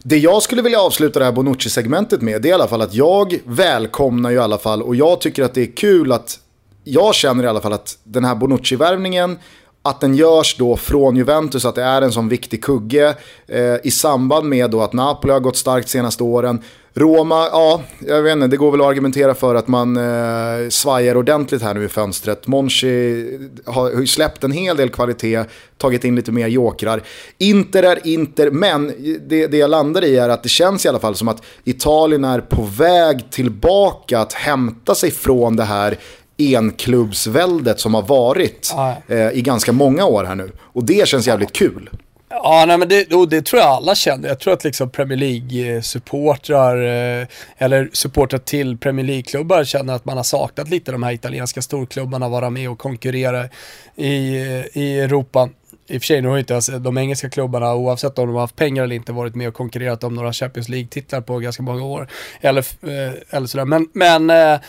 Det 0.03 0.19
jag 0.19 0.43
skulle 0.43 0.63
vilja 0.63 0.81
avsluta 0.81 1.19
det 1.19 1.25
här 1.25 1.33
Bonucci-segmentet 1.33 2.23
med, 2.23 2.43
det 2.43 2.49
är 2.49 2.51
i 2.51 2.53
alla 2.53 2.69
fall 2.69 2.83
att 2.83 2.95
jag 2.95 3.39
välkomnar 3.45 4.31
ju 4.31 4.37
i 4.37 4.41
alla 4.41 4.59
fall 4.59 4.83
och 4.83 4.97
jag 4.97 5.21
tycker 5.21 5.43
att 5.43 5.55
det 5.55 5.63
är 5.63 5.77
kul 5.77 6.13
att 6.13 6.39
jag 6.85 7.15
känner 7.15 7.45
i 7.45 7.47
alla 7.47 7.61
fall 7.61 7.73
att 7.73 7.99
den 8.05 8.25
här 8.25 8.35
Bonucci-värvningen 8.35 9.39
att 9.83 10.01
den 10.01 10.15
görs 10.15 10.57
då 10.59 10.77
från 10.77 11.17
Juventus, 11.17 11.65
att 11.65 11.75
det 11.75 11.83
är 11.83 12.03
en 12.03 12.13
sån 12.13 12.29
viktig 12.29 12.65
kugge 12.65 13.15
eh, 13.47 13.77
i 13.83 13.91
samband 13.91 14.49
med 14.49 14.71
då 14.71 14.83
att 14.83 14.93
Napoli 14.93 15.33
har 15.33 15.41
gått 15.41 15.57
starkt 15.57 15.89
senaste 15.89 16.23
åren. 16.23 16.63
Roma, 16.95 17.49
ja, 17.53 17.83
jag 18.07 18.23
vet 18.23 18.33
inte, 18.33 18.47
det 18.47 18.57
går 18.57 18.71
väl 18.71 18.81
att 18.81 18.87
argumentera 18.87 19.35
för 19.35 19.55
att 19.55 19.69
man 19.69 19.97
eh, 19.97 20.69
svajar 20.69 21.17
ordentligt 21.17 21.63
här 21.63 21.75
nu 21.75 21.85
i 21.85 21.89
fönstret. 21.89 22.47
Monchi 22.47 23.39
har, 23.67 23.95
har 23.95 24.01
ju 24.01 24.07
släppt 24.07 24.45
en 24.45 24.53
hel 24.53 24.77
del 24.77 24.89
kvalitet, 24.89 25.45
tagit 25.79 26.05
in 26.05 26.17
lite 26.17 26.33
mer 26.33 26.49
jokrar. 26.49 27.03
Inter 27.39 27.83
är 27.83 28.07
Inter, 28.07 28.51
men 28.51 28.93
det, 29.29 29.47
det 29.47 29.57
jag 29.57 29.71
landar 29.71 30.05
i 30.05 30.17
är 30.17 30.29
att 30.29 30.43
det 30.43 30.49
känns 30.49 30.85
i 30.85 30.89
alla 30.89 30.99
fall 30.99 31.15
som 31.15 31.29
att 31.29 31.43
Italien 31.65 32.25
är 32.25 32.41
på 32.41 32.63
väg 32.63 33.31
tillbaka 33.31 34.21
att 34.21 34.33
hämta 34.33 34.95
sig 34.95 35.11
från 35.11 35.57
det 35.57 35.65
här 35.65 35.99
enklubbsväldet 36.41 37.81
som 37.81 37.95
har 37.95 38.03
varit 38.03 38.75
eh, 39.09 39.31
i 39.31 39.43
ganska 39.43 39.73
många 39.73 40.05
år 40.05 40.25
här 40.25 40.35
nu. 40.35 40.53
Och 40.59 40.85
det 40.85 41.09
känns 41.09 41.27
jävligt 41.27 41.53
kul. 41.53 41.91
Ja, 42.33 42.65
nej, 42.69 42.79
men 42.79 42.89
det, 42.89 43.13
och 43.13 43.29
det 43.29 43.43
tror 43.43 43.63
jag 43.63 43.69
alla 43.69 43.95
känner. 43.95 44.29
Jag 44.29 44.39
tror 44.39 44.53
att 44.53 44.65
liksom 44.65 44.91
Premier 44.91 45.19
League-supportrar, 45.19 46.77
eh, 47.21 47.27
eller 47.59 47.91
supportrar 47.93 48.39
till 48.39 48.79
Premier 48.79 49.07
League-klubbar 49.07 49.65
känner 49.65 49.95
att 49.95 50.05
man 50.05 50.17
har 50.17 50.25
saknat 50.25 50.69
lite 50.69 50.93
de 50.93 51.03
här 51.03 51.13
italienska 51.13 51.63
storklubbarna, 51.63 52.29
vara 52.29 52.51
med 52.51 52.71
och 52.71 52.79
konkurrera 52.79 53.49
i, 53.97 54.37
i 54.73 55.01
Europa. 55.01 55.49
I 55.89 55.99
och 55.99 56.03
för 56.03 56.07
sig, 56.07 56.23
nu 56.23 56.29
har 56.29 56.39
inte 56.39 56.55
alltså 56.57 56.79
de 56.79 56.99
engelska 56.99 57.31
klubbarna, 57.31 57.75
oavsett 57.75 58.19
om 58.19 58.27
de 58.27 58.35
har 58.35 58.41
haft 58.41 58.57
pengar 58.57 58.85
eller 58.85 58.97
inte, 58.97 59.13
varit 59.13 59.35
med 59.35 59.49
och 59.49 59.55
konkurrerat 59.55 60.05
om 60.05 60.15
några 60.15 60.33
Champions 60.33 60.69
League-titlar 60.69 61.21
på 61.21 61.39
ganska 61.39 61.63
många 61.63 61.85
år. 61.85 62.09
Eller, 62.41 62.65
eh, 62.83 63.15
eller 63.31 63.47
sådär. 63.47 63.65
Men, 63.65 63.89
men 63.93 64.31
eh 64.31 64.61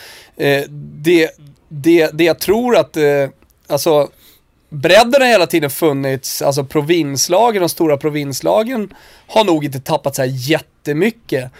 det, 1.02 1.30
det, 1.72 2.10
det 2.12 2.24
jag 2.24 2.38
tror 2.38 2.76
att, 2.76 2.96
eh, 2.96 3.28
alltså 3.66 4.08
bredden 4.68 5.22
har 5.22 5.28
hela 5.28 5.46
tiden 5.46 5.70
funnits, 5.70 6.42
alltså 6.42 6.64
provinslagen, 6.64 7.62
de 7.62 7.68
stora 7.68 7.96
provinslagen 7.96 8.94
har 9.26 9.44
nog 9.44 9.64
inte 9.64 9.80
tappat 9.80 10.16
så 10.16 10.22
här 10.22 10.28
jättemycket 10.32 11.50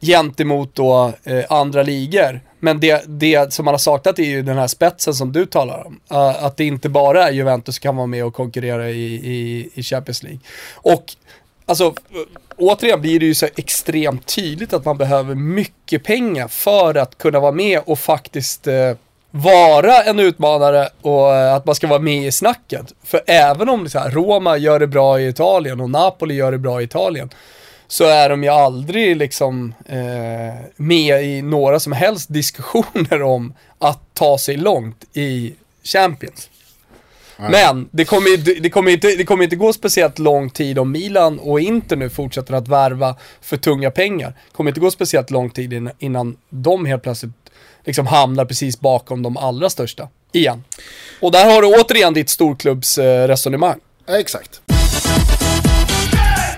gentemot 0.00 0.74
då 0.74 1.12
eh, 1.24 1.44
andra 1.48 1.82
ligor. 1.82 2.40
Men 2.58 2.80
det, 2.80 3.04
det 3.06 3.52
som 3.52 3.64
man 3.64 3.74
har 3.74 3.78
saknat 3.78 4.18
är 4.18 4.24
ju 4.24 4.42
den 4.42 4.58
här 4.58 4.66
spetsen 4.66 5.14
som 5.14 5.32
du 5.32 5.46
talar 5.46 5.86
om. 5.86 6.00
Uh, 6.12 6.44
att 6.44 6.56
det 6.56 6.64
inte 6.64 6.88
bara 6.88 7.28
är 7.28 7.32
Juventus 7.32 7.74
som 7.74 7.82
kan 7.82 7.96
vara 7.96 8.06
med 8.06 8.24
och 8.24 8.34
konkurrera 8.34 8.90
i, 8.90 9.14
i, 9.14 9.70
i 9.74 9.82
Champions 9.82 10.22
League. 10.22 10.40
Och 10.74 11.04
alltså, 11.66 11.94
återigen 12.56 13.00
blir 13.00 13.20
det 13.20 13.26
ju 13.26 13.34
så 13.34 13.46
extremt 13.56 14.26
tydligt 14.26 14.72
att 14.72 14.84
man 14.84 14.98
behöver 14.98 15.34
mycket 15.34 16.04
pengar 16.04 16.48
för 16.48 16.94
att 16.94 17.18
kunna 17.18 17.40
vara 17.40 17.52
med 17.52 17.80
och 17.86 17.98
faktiskt 17.98 18.66
uh, 18.66 18.92
vara 19.30 20.02
en 20.02 20.18
utmanare 20.18 20.88
och 21.02 21.34
eh, 21.34 21.54
att 21.54 21.66
man 21.66 21.74
ska 21.74 21.86
vara 21.86 21.98
med 21.98 22.26
i 22.26 22.32
snacket. 22.32 22.92
För 23.04 23.20
även 23.26 23.68
om 23.68 23.88
så 23.88 23.98
här, 23.98 24.10
Roma 24.10 24.56
gör 24.56 24.78
det 24.78 24.86
bra 24.86 25.20
i 25.20 25.28
Italien 25.28 25.80
och 25.80 25.90
Napoli 25.90 26.34
gör 26.34 26.52
det 26.52 26.58
bra 26.58 26.80
i 26.80 26.84
Italien 26.84 27.30
så 27.88 28.04
är 28.04 28.28
de 28.28 28.42
ju 28.42 28.48
aldrig 28.48 29.16
liksom 29.16 29.74
eh, 29.86 30.64
med 30.76 31.24
i 31.24 31.42
några 31.42 31.80
som 31.80 31.92
helst 31.92 32.28
diskussioner 32.32 33.22
om 33.22 33.54
att 33.78 34.00
ta 34.14 34.38
sig 34.38 34.56
långt 34.56 35.04
i 35.12 35.54
Champions. 35.84 36.50
Nej. 37.38 37.50
Men 37.50 37.88
det 37.90 38.04
kommer, 38.04 38.60
det, 38.60 38.70
kommer 38.70 38.90
inte, 38.90 39.14
det 39.14 39.24
kommer 39.24 39.44
inte 39.44 39.56
gå 39.56 39.72
speciellt 39.72 40.18
lång 40.18 40.50
tid 40.50 40.78
om 40.78 40.92
Milan 40.92 41.38
och 41.38 41.60
Inter 41.60 41.96
nu 41.96 42.10
fortsätter 42.10 42.54
att 42.54 42.68
värva 42.68 43.16
för 43.40 43.56
tunga 43.56 43.90
pengar. 43.90 44.28
Det 44.28 44.56
kommer 44.56 44.70
inte 44.70 44.80
gå 44.80 44.90
speciellt 44.90 45.30
lång 45.30 45.50
tid 45.50 45.90
innan 45.98 46.36
de 46.48 46.86
helt 46.86 47.02
plötsligt 47.02 47.32
liksom 47.84 48.06
hamnar 48.06 48.44
precis 48.44 48.80
bakom 48.80 49.22
de 49.22 49.36
allra 49.36 49.70
största. 49.70 50.08
Igen. 50.32 50.64
Och 51.20 51.32
där 51.32 51.54
har 51.54 51.62
du 51.62 51.80
återigen 51.80 52.14
ditt 52.14 52.30
storklubbsresonemang. 52.30 53.78
Ja, 54.06 54.18
exakt. 54.18 54.60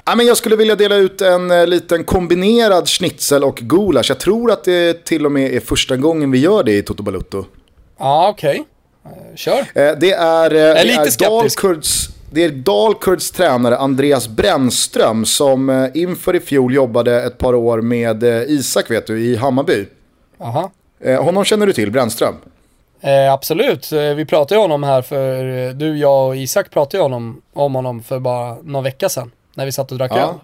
Ja, 0.04 0.14
men 0.14 0.26
jag 0.26 0.36
skulle 0.36 0.56
vilja 0.56 0.76
dela 0.76 0.94
ut 0.94 1.20
en 1.20 1.50
eh, 1.50 1.66
liten 1.66 2.04
kombinerad 2.04 2.88
schnitzel 2.88 3.44
och 3.44 3.56
gulasch. 3.56 4.10
Jag 4.10 4.20
tror 4.20 4.50
att 4.50 4.64
det 4.64 5.04
till 5.04 5.26
och 5.26 5.32
med 5.32 5.54
är 5.54 5.60
första 5.60 5.96
gången 5.96 6.30
vi 6.30 6.38
gör 6.38 6.62
det 6.62 6.72
i 6.72 6.82
Toto 6.82 7.02
Balutto. 7.02 7.44
Ja, 7.98 8.28
okej. 8.28 8.64
Okay. 9.04 9.30
Uh, 9.30 9.36
kör. 9.36 9.58
Eh, 9.58 9.98
det 10.00 10.12
är, 10.12 10.50
jag 10.50 10.80
är 10.80 10.84
lite 10.84 11.10
skeptisk. 11.10 11.60
det 12.30 12.44
är 12.44 12.50
Dalkurds 12.50 13.30
tränare 13.30 13.76
Andreas 13.76 14.28
Brännström 14.28 15.24
som 15.24 15.90
inför 15.94 16.36
i 16.36 16.40
fjol 16.40 16.74
jobbade 16.74 17.22
ett 17.22 17.38
par 17.38 17.54
år 17.54 17.80
med 17.80 18.24
Isak 18.48 18.90
vet 18.90 19.06
du, 19.06 19.20
i 19.20 19.36
Hammarby. 19.36 19.86
Aha. 20.40 20.70
Eh, 21.02 21.24
honom 21.24 21.44
känner 21.44 21.66
du 21.66 21.72
till, 21.72 21.90
Brännström? 21.90 22.34
Eh, 23.00 23.32
absolut, 23.32 23.92
eh, 23.92 24.00
vi 24.00 24.24
pratade 24.24 24.54
ju 24.54 24.64
om 24.64 24.70
honom 24.70 24.82
här 24.82 25.02
för, 25.02 25.58
eh, 25.58 25.70
du, 25.70 25.98
jag 25.98 26.28
och 26.28 26.36
Isak 26.36 26.70
pratade 26.70 26.96
ju 26.96 27.04
om, 27.04 27.42
om 27.52 27.74
honom 27.74 28.02
för 28.02 28.18
bara 28.18 28.56
någon 28.62 28.84
vecka 28.84 29.08
sedan. 29.08 29.30
När 29.54 29.64
vi 29.64 29.72
satt 29.72 29.92
och 29.92 29.98
drack 29.98 30.12
ja. 30.14 30.28
öl. 30.28 30.34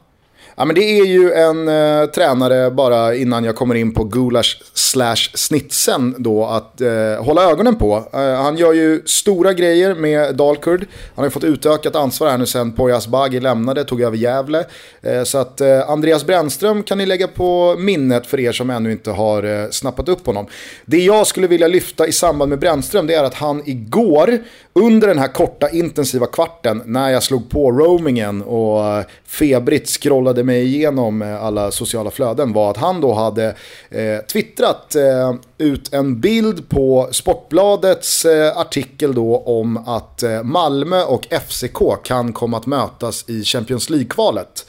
Ja, 0.57 0.65
men 0.65 0.75
det 0.75 1.01
är 1.01 1.05
ju 1.05 1.33
en 1.33 1.69
eh, 1.69 2.07
tränare, 2.07 2.71
bara 2.71 3.15
innan 3.15 3.45
jag 3.45 3.57
kommer 3.57 3.75
in 3.75 3.95
på 3.95 4.05
gulasch 4.05 4.63
slash 4.75 5.31
snitsen 5.35 6.15
då, 6.19 6.47
att 6.47 6.81
eh, 6.81 7.25
hålla 7.25 7.51
ögonen 7.51 7.77
på. 7.77 8.09
Eh, 8.13 8.21
han 8.21 8.57
gör 8.57 8.73
ju 8.73 9.03
stora 9.07 9.53
grejer 9.53 9.95
med 9.95 10.37
Dalkurd. 10.37 10.81
Han 10.81 11.23
har 11.23 11.25
ju 11.25 11.31
fått 11.31 11.45
utökat 11.45 11.97
ansvar 11.97 12.29
här 12.29 12.39
nu 12.39 12.47
sen 12.47 12.73
Poyas 12.73 13.07
Bagi 13.07 13.41
lämnade, 13.41 13.85
tog 13.85 14.03
över 14.03 14.17
Gävle. 14.17 14.65
Eh, 15.03 15.23
så 15.23 15.39
att 15.39 15.61
eh, 15.61 15.91
Andreas 15.91 16.27
Brännström 16.27 16.83
kan 16.83 16.99
ni 16.99 17.07
lägga 17.07 17.29
på 17.29 17.77
minnet 17.79 18.27
för 18.27 18.41
er 18.41 18.53
som 18.53 18.71
ännu 18.71 18.93
inte 18.93 19.11
har 19.11 19.43
eh, 19.43 19.71
snappat 19.71 20.09
upp 20.09 20.27
honom. 20.27 20.47
Det 20.85 20.99
jag 20.99 21.27
skulle 21.27 21.47
vilja 21.47 21.69
lyfta 21.69 22.07
i 22.07 22.13
samband 22.13 22.49
med 22.49 22.59
Brännström, 22.59 23.07
det 23.07 23.15
är 23.15 23.25
att 23.25 23.35
han 23.35 23.63
igår, 23.67 24.39
under 24.79 25.09
den 25.09 25.19
här 25.19 25.29
korta 25.29 25.71
intensiva 25.71 26.27
kvarten, 26.27 26.83
när 26.87 27.11
jag 27.11 27.23
slog 27.23 27.51
på 27.51 27.73
roamingen 27.73 28.43
och 28.43 28.87
eh, 28.87 29.05
febrigt 29.27 29.89
scrollade 29.89 30.45
mig 30.45 30.65
igenom 30.65 31.23
eh, 31.23 31.45
alla 31.45 31.71
sociala 31.71 32.11
flöden 32.11 32.53
var 32.53 32.71
att 32.71 32.77
han 32.77 33.01
då 33.01 33.13
hade 33.13 33.47
eh, 33.91 34.19
twittrat 34.33 34.95
eh, 34.95 35.35
ut 35.59 35.95
en 35.95 36.21
bild 36.21 36.69
på 36.69 37.09
Sportbladets 37.13 38.25
eh, 38.25 38.59
artikel 38.59 39.15
då 39.15 39.39
om 39.39 39.77
att 39.77 40.23
eh, 40.23 40.43
Malmö 40.43 41.03
och 41.03 41.27
FCK 41.49 42.05
kan 42.05 42.33
komma 42.33 42.57
att 42.57 42.67
mötas 42.67 43.25
i 43.29 43.43
Champions 43.45 43.91
League-kvalet. 43.91 44.67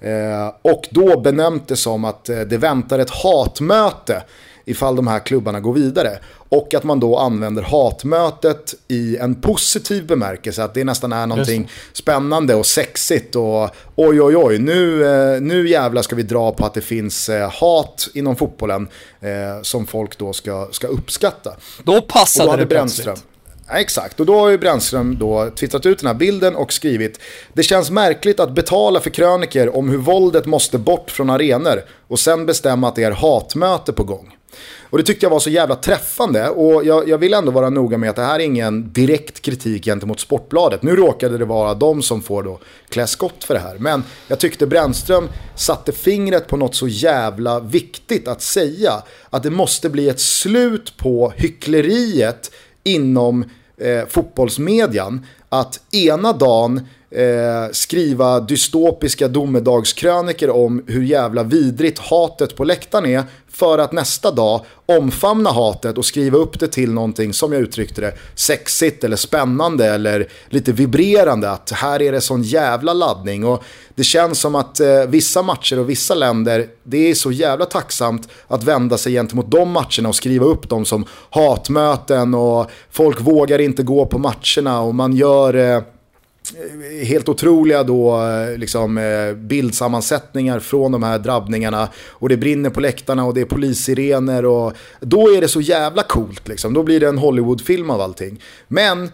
Eh, 0.00 0.54
och 0.62 0.88
då 0.90 1.20
benämnt 1.20 1.68
det 1.68 1.76
som 1.76 2.04
att 2.04 2.28
eh, 2.28 2.40
det 2.40 2.58
väntar 2.58 2.98
ett 2.98 3.10
hatmöte 3.10 4.22
ifall 4.66 4.96
de 4.96 5.06
här 5.06 5.18
klubbarna 5.18 5.60
går 5.60 5.72
vidare. 5.72 6.18
Och 6.48 6.74
att 6.74 6.84
man 6.84 7.00
då 7.00 7.16
använder 7.16 7.62
hatmötet 7.62 8.74
i 8.88 9.16
en 9.16 9.34
positiv 9.34 10.06
bemärkelse. 10.06 10.64
Att 10.64 10.74
det 10.74 10.84
nästan 10.84 11.12
är 11.12 11.26
någonting 11.26 11.70
spännande 11.92 12.54
och 12.54 12.66
sexigt. 12.66 13.36
Och 13.36 13.70
oj 13.94 14.22
oj 14.22 14.36
oj, 14.36 14.58
nu, 14.58 15.04
eh, 15.04 15.40
nu 15.40 15.68
jävlar 15.68 16.02
ska 16.02 16.16
vi 16.16 16.22
dra 16.22 16.52
på 16.52 16.66
att 16.66 16.74
det 16.74 16.80
finns 16.80 17.28
eh, 17.28 17.50
hat 17.50 18.08
inom 18.14 18.36
fotbollen. 18.36 18.88
Eh, 19.20 19.62
som 19.62 19.86
folk 19.86 20.18
då 20.18 20.32
ska, 20.32 20.68
ska 20.70 20.86
uppskatta. 20.86 21.56
Då 21.84 22.00
passade 22.00 22.50
då 22.50 22.56
det 22.56 22.66
Brännström. 22.66 23.16
Ja, 23.68 23.74
exakt, 23.74 24.20
och 24.20 24.26
då 24.26 24.38
har 24.38 24.48
ju 24.48 24.58
Brännström 24.58 25.18
då 25.18 25.50
twittrat 25.50 25.86
ut 25.86 25.98
den 25.98 26.06
här 26.06 26.14
bilden 26.14 26.56
och 26.56 26.72
skrivit 26.72 27.20
Det 27.52 27.62
känns 27.62 27.90
märkligt 27.90 28.40
att 28.40 28.50
betala 28.50 29.00
för 29.00 29.10
kröniker 29.10 29.76
om 29.76 29.88
hur 29.88 29.98
våldet 29.98 30.46
måste 30.46 30.78
bort 30.78 31.10
från 31.10 31.30
arenor 31.30 31.82
och 32.08 32.18
sen 32.18 32.46
bestämma 32.46 32.88
att 32.88 32.94
det 32.94 33.04
är 33.04 33.10
hatmöte 33.10 33.92
på 33.92 34.04
gång. 34.04 34.35
Och 34.90 34.98
det 34.98 35.04
tyckte 35.04 35.26
jag 35.26 35.30
var 35.30 35.40
så 35.40 35.50
jävla 35.50 35.76
träffande 35.76 36.48
och 36.48 36.84
jag, 36.84 37.08
jag 37.08 37.18
vill 37.18 37.34
ändå 37.34 37.50
vara 37.50 37.70
noga 37.70 37.98
med 37.98 38.10
att 38.10 38.16
det 38.16 38.22
här 38.22 38.34
är 38.34 38.44
ingen 38.44 38.92
direkt 38.92 39.40
kritik 39.40 39.84
gentemot 39.84 40.20
Sportbladet. 40.20 40.82
Nu 40.82 40.96
råkade 40.96 41.38
det 41.38 41.44
vara 41.44 41.74
de 41.74 42.02
som 42.02 42.22
får 42.22 42.42
då 42.42 42.58
klä 42.88 43.06
skott 43.06 43.44
för 43.44 43.54
det 43.54 43.60
här. 43.60 43.76
Men 43.78 44.04
jag 44.28 44.38
tyckte 44.38 44.66
Brännström 44.66 45.28
satte 45.54 45.92
fingret 45.92 46.48
på 46.48 46.56
något 46.56 46.74
så 46.74 46.88
jävla 46.88 47.60
viktigt 47.60 48.28
att 48.28 48.42
säga. 48.42 49.02
Att 49.30 49.42
det 49.42 49.50
måste 49.50 49.90
bli 49.90 50.08
ett 50.08 50.20
slut 50.20 50.96
på 50.96 51.32
hyckleriet 51.36 52.50
inom 52.84 53.44
eh, 53.76 54.06
fotbollsmedian. 54.08 55.26
Att 55.48 55.80
ena 55.92 56.32
dagen 56.32 56.80
eh, 57.10 57.72
skriva 57.72 58.40
dystopiska 58.40 59.28
domedagskröniker 59.28 60.50
om 60.50 60.84
hur 60.86 61.02
jävla 61.02 61.42
vidrigt 61.42 61.98
hatet 61.98 62.56
på 62.56 62.64
läktaren 62.64 63.06
är 63.06 63.22
för 63.56 63.78
att 63.78 63.92
nästa 63.92 64.30
dag 64.30 64.64
omfamna 64.86 65.50
hatet 65.50 65.98
och 65.98 66.04
skriva 66.04 66.38
upp 66.38 66.60
det 66.60 66.68
till 66.68 66.92
någonting 66.92 67.32
som 67.32 67.52
jag 67.52 67.62
uttryckte 67.62 68.00
det, 68.00 68.12
sexigt 68.34 69.04
eller 69.04 69.16
spännande 69.16 69.86
eller 69.86 70.28
lite 70.48 70.72
vibrerande. 70.72 71.50
Att 71.50 71.70
här 71.70 72.02
är 72.02 72.12
det 72.12 72.20
sån 72.20 72.42
jävla 72.42 72.92
laddning. 72.92 73.44
Och 73.44 73.64
det 73.94 74.04
känns 74.04 74.40
som 74.40 74.54
att 74.54 74.80
eh, 74.80 75.02
vissa 75.08 75.42
matcher 75.42 75.78
och 75.78 75.90
vissa 75.90 76.14
länder, 76.14 76.66
det 76.82 77.10
är 77.10 77.14
så 77.14 77.32
jävla 77.32 77.64
tacksamt 77.64 78.28
att 78.48 78.64
vända 78.64 78.98
sig 78.98 79.12
gentemot 79.12 79.50
de 79.50 79.70
matcherna 79.70 80.08
och 80.08 80.16
skriva 80.16 80.46
upp 80.46 80.68
dem 80.68 80.84
som 80.84 81.04
hatmöten 81.30 82.34
och 82.34 82.70
folk 82.90 83.20
vågar 83.20 83.60
inte 83.60 83.82
gå 83.82 84.06
på 84.06 84.18
matcherna 84.18 84.80
och 84.80 84.94
man 84.94 85.16
gör 85.16 85.54
eh, 85.54 85.82
helt 87.04 87.28
otroliga 87.28 87.82
då, 87.82 88.22
eh, 88.22 88.58
liksom, 88.58 88.98
eh, 88.98 89.34
bildsammansättningar 89.34 90.60
från 90.60 90.92
de 90.92 91.02
här 91.02 91.18
drabbningarna. 91.18 91.88
Och 92.08 92.28
det 92.28 92.36
brinner 92.36 92.70
på 92.70 92.80
läktarna 92.80 93.24
och 93.24 93.34
det 93.34 93.40
är 93.40 93.44
polissirener. 93.44 94.44
Och 94.44 94.72
då 95.00 95.30
är 95.30 95.40
det 95.40 95.48
så 95.48 95.60
jävla 95.60 96.02
coolt. 96.02 96.48
Liksom. 96.48 96.74
Då 96.74 96.82
blir 96.82 97.00
det 97.00 97.08
en 97.08 97.18
Hollywoodfilm 97.18 97.90
av 97.90 98.00
allting. 98.00 98.42
Men 98.68 99.10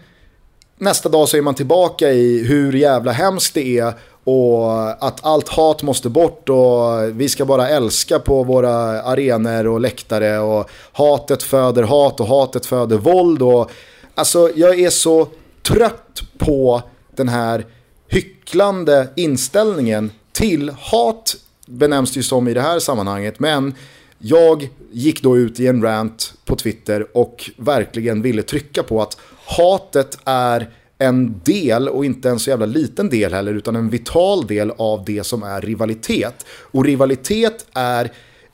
nästa 0.77 1.09
dag 1.09 1.29
så 1.29 1.37
är 1.37 1.41
man 1.41 1.55
tillbaka 1.55 2.11
i 2.11 2.43
hur 2.43 2.73
jävla 2.73 3.11
hemskt 3.11 3.53
det 3.53 3.79
är 3.79 3.93
och 4.23 4.89
att 5.05 5.25
allt 5.25 5.49
hat 5.49 5.83
måste 5.83 6.09
bort 6.09 6.49
och 6.49 7.19
vi 7.19 7.29
ska 7.29 7.45
bara 7.45 7.69
älska 7.69 8.19
på 8.19 8.43
våra 8.43 9.01
arenor 9.01 9.67
och 9.67 9.79
läktare 9.79 10.39
och 10.39 10.69
hatet 10.91 11.43
föder 11.43 11.83
hat 11.83 12.19
och 12.19 12.27
hatet 12.27 12.65
föder 12.65 12.97
våld. 12.97 13.41
Och, 13.41 13.71
alltså 14.15 14.49
jag 14.55 14.79
är 14.79 14.89
så 14.89 15.27
trött 15.63 16.21
på 16.37 16.81
den 17.17 17.29
här 17.29 17.65
hycklande 18.07 19.07
inställningen 19.15 20.11
till 20.31 20.69
hat 20.69 21.35
benämns 21.65 22.11
det 22.13 22.17
ju 22.17 22.23
som 22.23 22.47
i 22.47 22.53
det 22.53 22.61
här 22.61 22.79
sammanhanget. 22.79 23.39
Men 23.39 23.73
jag 24.17 24.69
gick 24.91 25.23
då 25.23 25.37
ut 25.37 25.59
i 25.59 25.67
en 25.67 25.81
rant 25.81 26.33
på 26.45 26.55
Twitter 26.55 27.17
och 27.17 27.51
verkligen 27.57 28.21
ville 28.21 28.41
trycka 28.41 28.83
på 28.83 29.01
att 29.01 29.17
hatet 29.45 30.17
är 30.25 30.69
en 30.97 31.41
del, 31.43 31.89
och 31.89 32.05
inte 32.05 32.29
en 32.29 32.39
så 32.39 32.49
jävla 32.49 32.65
liten 32.65 33.09
del 33.09 33.33
heller, 33.33 33.53
utan 33.53 33.75
en 33.75 33.89
vital 33.89 34.47
del 34.47 34.71
av 34.77 35.05
det 35.05 35.23
som 35.23 35.43
är 35.43 35.61
rivalitet. 35.61 36.45
Och 36.49 36.85
rivalitet 36.85 37.65
är 37.73 38.11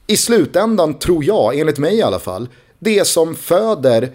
i 0.08 0.18
slutändan, 0.18 0.94
tror 0.94 1.24
jag, 1.24 1.60
enligt 1.60 1.78
mig 1.78 1.96
i 1.96 2.02
alla 2.02 2.20
fall, 2.20 2.50
det 2.80 3.08
som 3.08 3.36
föder 3.36 4.12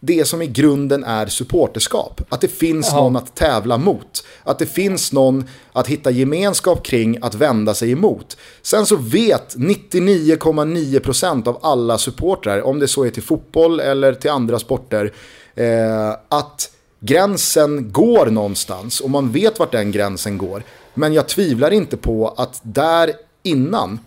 det 0.00 0.24
som 0.24 0.42
i 0.42 0.46
grunden 0.46 1.04
är 1.04 1.26
supporterskap. 1.26 2.20
Att 2.28 2.40
det 2.40 2.48
finns 2.48 2.88
Aha. 2.88 3.02
någon 3.02 3.16
att 3.16 3.34
tävla 3.34 3.78
mot. 3.78 4.24
Att 4.42 4.58
det 4.58 4.66
finns 4.66 5.12
någon 5.12 5.44
att 5.72 5.86
hitta 5.86 6.10
gemenskap 6.10 6.86
kring, 6.86 7.18
att 7.22 7.34
vända 7.34 7.74
sig 7.74 7.92
emot. 7.92 8.36
Sen 8.62 8.86
så 8.86 8.96
vet 8.96 9.56
99,9% 9.56 11.48
av 11.48 11.58
alla 11.62 11.98
supportrar, 11.98 12.62
om 12.62 12.78
det 12.78 12.88
så 12.88 13.04
är 13.04 13.10
till 13.10 13.22
fotboll 13.22 13.80
eller 13.80 14.14
till 14.14 14.30
andra 14.30 14.58
sporter, 14.58 15.12
eh, 15.54 16.10
att 16.28 16.70
gränsen 17.00 17.92
går 17.92 18.26
någonstans 18.26 19.00
och 19.00 19.10
man 19.10 19.32
vet 19.32 19.58
vart 19.58 19.72
den 19.72 19.92
gränsen 19.92 20.38
går. 20.38 20.62
Men 20.94 21.12
jag 21.12 21.28
tvivlar 21.28 21.70
inte 21.70 21.96
på 21.96 22.28
att 22.28 22.60
där 22.62 23.12
innan 23.42 24.00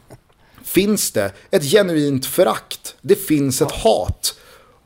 finns 0.63 1.11
det 1.11 1.31
ett 1.51 1.63
genuint 1.63 2.25
förakt. 2.25 2.95
Det 3.01 3.15
finns 3.15 3.61
ett 3.61 3.71
hat. 3.71 4.35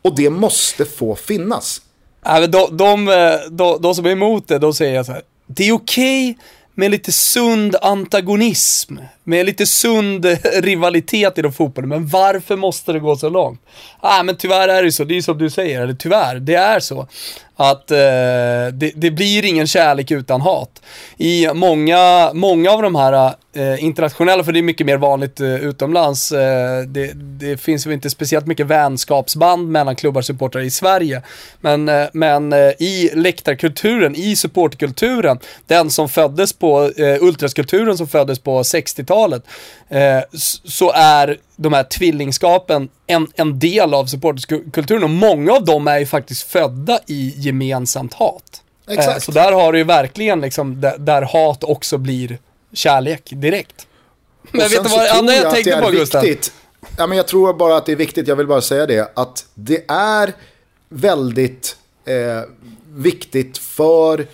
Och 0.08 0.16
det 0.16 0.30
måste 0.30 0.86
få 0.86 1.16
finnas. 1.16 1.82
De, 2.24 2.78
de, 2.78 3.05
de, 3.51 3.82
de 3.82 3.95
som 3.95 4.05
är 4.05 4.10
emot 4.10 4.47
det, 4.47 4.60
de 4.60 4.74
säger 4.74 5.03
så 5.03 5.12
här. 5.12 5.22
Det 5.47 5.64
är 5.64 5.74
okej 5.74 6.32
okay 6.32 6.43
med 6.74 6.91
lite 6.91 7.12
sund 7.12 7.76
antagonism, 7.82 8.97
med 9.28 9.46
lite 9.46 9.66
sund 9.66 10.26
rivalitet 10.54 11.38
inom 11.38 11.54
fotbollen. 11.54 11.90
Men 11.90 12.08
varför 12.08 12.56
måste 12.56 12.94
det 12.94 13.00
gå 13.00 13.16
så 13.16 13.30
långt? 13.30 13.62
Ah, 14.00 14.24
men 14.24 14.36
tyvärr 14.38 14.68
är 14.68 14.84
det 14.84 14.92
så, 14.92 15.04
det 15.04 15.18
är 15.18 15.22
som 15.22 15.38
du 15.38 15.50
säger, 15.50 15.82
eller 15.82 15.94
tyvärr, 15.94 16.36
det 16.40 16.56
är 16.56 16.80
så. 16.80 17.08
Att 17.60 17.92
eh, 17.92 17.98
det, 18.74 18.92
det, 18.96 19.12
blir 19.12 19.46
ingen 19.46 19.68
kärlek 19.68 20.12
utan 20.12 20.42
hat. 20.42 20.82
I 21.18 21.48
många, 21.54 22.32
många 22.34 22.72
av 22.72 22.82
de 22.82 22.96
här 22.96 23.34
eh, 23.56 23.84
internationella, 23.84 24.44
för 24.44 24.52
det 24.52 24.60
är 24.60 24.64
mycket 24.64 24.86
mer 24.88 24.98
vanligt 24.98 25.40
eh, 25.40 25.56
utomlands, 25.56 26.32
eh, 26.32 26.82
det, 26.82 27.12
det, 27.14 27.58
finns 27.58 27.86
väl 27.86 27.94
inte 27.94 28.10
speciellt 28.10 28.48
mycket 28.48 28.68
vänskapsband 28.68 29.72
mellan 29.72 29.96
klubbar 29.96 30.22
och 30.22 30.26
supportrar 30.26 30.62
i 30.62 30.70
Sverige. 30.70 31.22
Men, 31.62 31.90
eh, 31.90 32.08
men 32.14 32.54
eh, 32.54 32.60
i 32.80 33.12
läktarkulturen, 33.14 34.16
i 34.16 34.36
supportkulturen, 34.36 35.40
den 35.68 35.90
som 35.90 36.10
föddes 36.10 36.54
på, 36.54 36.92
eh, 36.98 37.24
ultraskulturen 37.24 37.98
som 37.98 38.08
föddes 38.08 38.40
på 38.40 38.62
60-talet, 38.62 39.08
så 40.63 40.91
är 40.91 41.38
de 41.55 41.74
här 41.74 41.84
tvillingskapen 41.84 42.89
en, 43.07 43.28
en 43.36 43.59
del 43.59 43.93
av 43.93 44.05
supporterkulturen 44.05 45.03
och 45.03 45.09
många 45.09 45.53
av 45.53 45.65
dem 45.65 45.88
är 45.88 45.99
ju 45.99 46.05
faktiskt 46.05 46.51
födda 46.51 46.99
i 47.07 47.34
gemensamt 47.36 48.13
hat. 48.13 48.61
Exakt. 48.88 49.18
Eh, 49.18 49.20
så 49.20 49.32
där 49.32 49.51
har 49.51 49.72
du 49.72 49.78
ju 49.78 49.84
verkligen 49.84 50.41
liksom, 50.41 50.82
där, 50.82 50.97
där 50.97 51.22
hat 51.22 51.63
också 51.63 51.97
blir 51.97 52.38
kärlek 52.74 53.22
direkt. 53.26 53.88
Men 54.51 54.61
vet 54.61 54.84
du 54.84 54.89
vad 54.89 55.07
andra 55.07 55.34
jag, 55.34 55.45
jag 55.45 55.53
tänkte 55.53 55.82
på 55.82 55.91
Gustav? 55.91 56.26
Ja, 56.97 57.07
men 57.07 57.18
jag 57.18 57.28
tror 57.28 57.53
bara 57.53 57.78
att 57.78 57.86
det 57.86 57.91
är 57.91 57.95
viktigt, 57.95 58.28
jag 58.28 58.36
vill 58.36 58.47
bara 58.47 58.61
säga 58.61 58.86
det, 58.86 59.11
att 59.15 59.45
det 59.53 59.86
är 59.91 60.34
väldigt 60.89 61.78
eh, 62.05 62.41
viktigt 62.93 63.57
för 63.57 64.28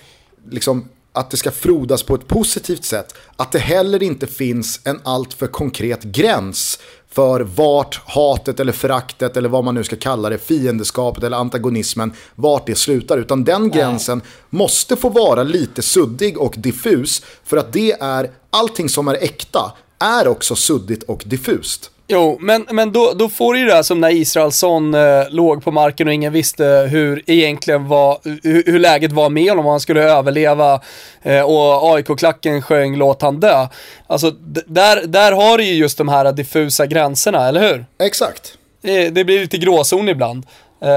liksom, 0.49 0.89
att 1.13 1.31
det 1.31 1.37
ska 1.37 1.51
frodas 1.51 2.03
på 2.03 2.15
ett 2.15 2.27
positivt 2.27 2.85
sätt. 2.85 3.15
Att 3.35 3.51
det 3.51 3.59
heller 3.59 4.03
inte 4.03 4.27
finns 4.27 4.79
en 4.83 4.99
alltför 5.03 5.47
konkret 5.47 6.03
gräns 6.03 6.79
för 7.09 7.41
vart 7.41 8.01
hatet 8.05 8.59
eller 8.59 8.71
föraktet 8.71 9.37
eller 9.37 9.49
vad 9.49 9.63
man 9.63 9.75
nu 9.75 9.83
ska 9.83 9.95
kalla 9.95 10.29
det, 10.29 10.37
fiendeskapet 10.37 11.23
eller 11.23 11.37
antagonismen, 11.37 12.13
vart 12.35 12.67
det 12.67 12.75
slutar. 12.75 13.17
Utan 13.17 13.43
den 13.43 13.69
gränsen 13.69 14.21
måste 14.49 14.95
få 14.95 15.09
vara 15.09 15.43
lite 15.43 15.81
suddig 15.81 16.37
och 16.37 16.55
diffus 16.57 17.21
för 17.43 17.57
att 17.57 17.73
det 17.73 17.91
är, 17.91 18.31
allting 18.49 18.89
som 18.89 19.07
är 19.07 19.13
äkta 19.13 19.73
är 19.99 20.27
också 20.27 20.55
suddigt 20.55 21.03
och 21.03 21.23
diffust. 21.25 21.92
Jo, 22.07 22.37
men, 22.39 22.65
men 22.71 22.91
då, 22.91 23.13
då 23.15 23.29
får 23.29 23.53
du 23.53 23.59
ju 23.59 23.65
det 23.65 23.73
här 23.73 23.83
som 23.83 24.01
när 24.01 24.09
Israelsson 24.09 24.93
eh, 24.93 25.29
låg 25.29 25.63
på 25.63 25.71
marken 25.71 26.07
och 26.07 26.13
ingen 26.13 26.33
visste 26.33 26.87
hur 26.91 27.23
egentligen 27.25 27.87
var, 27.87 28.19
hur, 28.23 28.63
hur 28.65 28.79
läget 28.79 29.11
var 29.11 29.29
med 29.29 29.49
honom, 29.49 29.65
om 29.65 29.71
han 29.71 29.79
skulle 29.79 30.03
överleva 30.03 30.81
eh, 31.21 31.41
och 31.41 31.95
AIK-klacken 31.95 32.61
sjöng 32.61 32.95
låt 32.95 33.21
han 33.21 33.39
dö. 33.39 33.67
Alltså 34.07 34.31
där, 34.67 35.07
där 35.07 35.31
har 35.31 35.57
du 35.57 35.63
ju 35.63 35.73
just 35.73 35.97
de 35.97 36.09
här 36.09 36.31
diffusa 36.31 36.85
gränserna, 36.85 37.47
eller 37.47 37.71
hur? 37.71 37.85
Exakt. 38.03 38.57
Det, 38.81 39.09
det 39.09 39.23
blir 39.23 39.39
lite 39.39 39.57
gråzon 39.57 40.09
ibland. 40.09 40.45
Uh, 40.83 40.89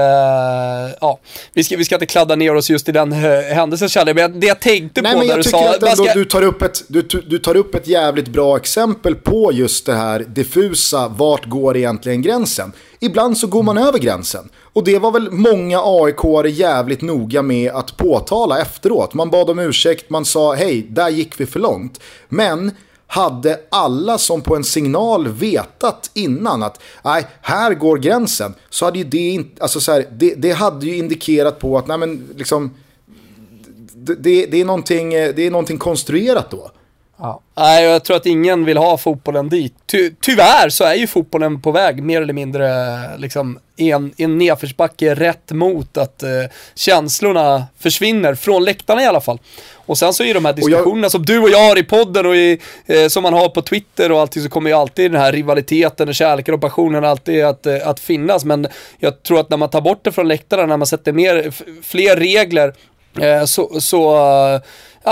ja, 1.01 1.19
vi 1.53 1.63
ska, 1.63 1.77
vi 1.77 1.85
ska 1.85 1.95
inte 1.95 2.05
kladda 2.05 2.35
ner 2.35 2.55
oss 2.55 2.69
just 2.69 2.89
i 2.89 2.91
den 2.91 3.13
uh, 3.13 3.41
händelsen 3.41 3.89
Challe, 3.89 4.13
men 4.13 4.39
det 4.39 4.47
jag 4.47 4.59
tänkte 4.59 5.01
Nej, 5.01 5.13
på 5.13 5.17
men 5.19 5.27
när 5.27 5.37
du 5.37 5.43
sa... 5.43 5.69
Att 5.69 5.83
ändå, 5.83 6.11
du, 6.13 6.25
tar 6.25 6.41
upp 6.41 6.61
ett, 6.61 6.83
du, 6.87 7.01
du 7.01 7.39
tar 7.39 7.55
upp 7.55 7.75
ett 7.75 7.87
jävligt 7.87 8.27
bra 8.27 8.57
exempel 8.57 9.15
på 9.15 9.51
just 9.53 9.85
det 9.85 9.95
här 9.95 10.19
diffusa, 10.19 11.07
vart 11.07 11.45
går 11.45 11.77
egentligen 11.77 12.21
gränsen? 12.21 12.71
Ibland 12.99 13.37
så 13.37 13.47
går 13.47 13.63
man 13.63 13.77
över 13.77 13.99
gränsen. 13.99 14.49
Och 14.73 14.83
det 14.83 14.99
var 14.99 15.11
väl 15.11 15.31
många 15.31 15.81
aik 15.83 16.47
jävligt 16.57 17.01
noga 17.01 17.41
med 17.41 17.71
att 17.71 17.97
påtala 17.97 18.61
efteråt. 18.61 19.13
Man 19.13 19.29
bad 19.29 19.49
om 19.49 19.59
ursäkt, 19.59 20.09
man 20.09 20.25
sa 20.25 20.53
hej, 20.53 20.87
där 20.89 21.09
gick 21.09 21.39
vi 21.39 21.45
för 21.45 21.59
långt. 21.59 21.99
Men 22.29 22.71
hade 23.07 23.59
alla 23.69 24.17
som 24.17 24.41
på 24.41 24.55
en 24.55 24.63
signal 24.63 25.27
vetat 25.27 26.11
innan 26.13 26.63
att 26.63 26.81
nej, 27.03 27.27
här 27.41 27.73
går 27.73 27.97
gränsen, 27.97 28.53
så 28.69 28.85
hade 28.85 28.97
ju 28.97 29.03
det 29.03 29.29
inte, 29.29 29.63
alltså 29.63 29.79
så 29.79 29.91
här, 29.91 30.05
det, 30.11 30.35
det, 30.35 30.51
hade 30.51 30.85
ju 30.85 30.97
indikerat 30.97 31.59
på 31.59 31.77
att 31.77 31.87
nej 31.87 31.97
men 31.97 32.29
liksom, 32.35 32.75
det, 33.93 34.45
det, 34.45 34.61
är 34.61 34.65
någonting, 34.65 35.09
det 35.09 35.39
är 35.39 35.51
någonting 35.51 35.77
konstruerat 35.77 36.51
då. 36.51 36.71
Ja. 37.19 37.41
Nej, 37.57 37.83
jag 37.83 38.03
tror 38.03 38.17
att 38.17 38.25
ingen 38.25 38.65
vill 38.65 38.77
ha 38.77 38.97
fotbollen 38.97 39.49
dit. 39.49 39.73
Ty 39.85 40.11
tyvärr 40.21 40.69
så 40.69 40.83
är 40.83 40.95
ju 40.95 41.07
fotbollen 41.07 41.61
på 41.61 41.71
väg 41.71 42.03
mer 42.03 42.21
eller 42.21 42.33
mindre 42.33 42.67
liksom 43.17 43.59
en, 43.77 44.13
en 44.17 44.37
nedförsbacke 44.37 45.15
rätt 45.15 45.51
mot 45.51 45.97
att 45.97 46.23
eh, 46.23 46.29
känslorna 46.75 47.65
försvinner, 47.79 48.35
från 48.35 48.65
läktarna 48.65 49.03
i 49.03 49.05
alla 49.05 49.21
fall. 49.21 49.39
Och 49.75 49.97
sen 49.97 50.13
så 50.13 50.23
är 50.23 50.33
de 50.33 50.45
här 50.45 50.53
diskussionerna 50.53 51.05
jag... 51.05 51.11
som 51.11 51.25
du 51.25 51.39
och 51.39 51.49
jag 51.49 51.69
har 51.69 51.77
i 51.77 51.83
podden 51.83 52.25
och 52.25 52.35
i, 52.35 52.59
eh, 52.85 53.07
som 53.07 53.23
man 53.23 53.33
har 53.33 53.49
på 53.49 53.61
Twitter 53.61 54.11
och 54.11 54.19
allting 54.19 54.43
så 54.43 54.49
kommer 54.49 54.69
ju 54.69 54.75
alltid 54.75 55.11
den 55.11 55.21
här 55.21 55.31
rivaliteten 55.31 56.09
och 56.09 56.15
kärleken 56.15 56.53
och 56.53 56.61
passionen 56.61 57.03
alltid 57.03 57.45
att, 57.45 57.65
eh, 57.65 57.87
att 57.87 57.99
finnas. 57.99 58.45
Men 58.45 58.67
jag 58.99 59.23
tror 59.23 59.39
att 59.39 59.49
när 59.49 59.57
man 59.57 59.69
tar 59.69 59.81
bort 59.81 60.03
det 60.03 60.11
från 60.11 60.27
läktarna, 60.27 60.65
när 60.65 60.77
man 60.77 60.87
sätter 60.87 61.11
mer, 61.11 61.51
fler 61.83 62.15
regler 62.15 62.73
eh, 63.19 63.45
så, 63.45 63.81
så 63.81 64.17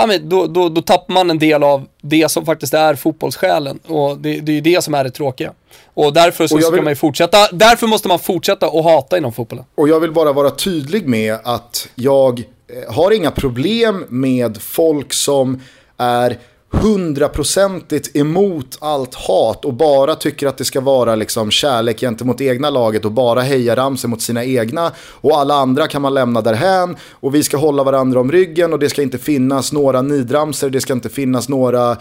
ja, 0.00 0.06
men 0.06 0.28
då, 0.28 0.46
då, 0.46 0.68
då 0.68 0.82
tappar 0.82 1.14
man 1.14 1.30
en 1.30 1.38
del 1.38 1.62
av 1.62 1.86
det 2.02 2.30
som 2.30 2.46
faktiskt 2.46 2.74
är 2.74 2.94
fotbollssjälen. 2.94 3.78
Och 3.86 4.18
det, 4.18 4.40
det 4.40 4.52
är 4.52 4.54
ju 4.54 4.60
det 4.60 4.82
som 4.82 4.94
är 4.94 5.04
det 5.04 5.10
tråkiga. 5.10 5.52
Och 5.94 6.12
därför 6.12 6.46
så 6.46 6.54
och 6.56 6.62
ska 6.62 6.70
vill... 6.70 6.82
man 6.82 6.90
ju 6.90 6.96
fortsätta, 6.96 7.48
därför 7.52 7.86
måste 7.86 8.08
man 8.08 8.18
fortsätta 8.18 8.66
att 8.66 8.84
hata 8.84 9.18
inom 9.18 9.32
fotbollen. 9.32 9.64
Och 9.74 9.88
jag 9.88 10.00
vill 10.00 10.12
bara 10.12 10.32
vara 10.32 10.50
tydlig 10.50 11.08
med 11.08 11.38
att 11.44 11.88
jag 11.94 12.38
eh, 12.38 12.94
har 12.94 13.10
inga 13.10 13.30
problem 13.30 14.04
med 14.08 14.62
folk 14.62 15.12
som 15.12 15.60
är 15.96 16.38
hundraprocentigt 16.70 18.16
emot 18.16 18.78
allt 18.80 19.14
hat 19.14 19.64
och 19.64 19.74
bara 19.74 20.14
tycker 20.14 20.46
att 20.46 20.58
det 20.58 20.64
ska 20.64 20.80
vara 20.80 21.14
liksom 21.14 21.50
kärlek 21.50 22.00
gentemot 22.00 22.40
egna 22.40 22.70
laget 22.70 23.04
och 23.04 23.12
bara 23.12 23.40
heja 23.40 23.76
Ramsey 23.76 24.10
mot 24.10 24.22
sina 24.22 24.44
egna 24.44 24.92
och 24.98 25.38
alla 25.38 25.54
andra 25.54 25.86
kan 25.86 26.02
man 26.02 26.14
lämna 26.14 26.40
därhän 26.40 26.96
och 27.10 27.34
vi 27.34 27.42
ska 27.42 27.56
hålla 27.56 27.84
varandra 27.84 28.20
om 28.20 28.32
ryggen 28.32 28.72
och 28.72 28.78
det 28.78 28.88
ska 28.88 29.02
inte 29.02 29.18
finnas 29.18 29.72
några 29.72 30.02
nidramser, 30.02 30.70
det 30.70 30.80
ska 30.80 30.92
inte 30.92 31.08
finnas 31.08 31.48
några, 31.48 31.90
eh, 31.90 31.96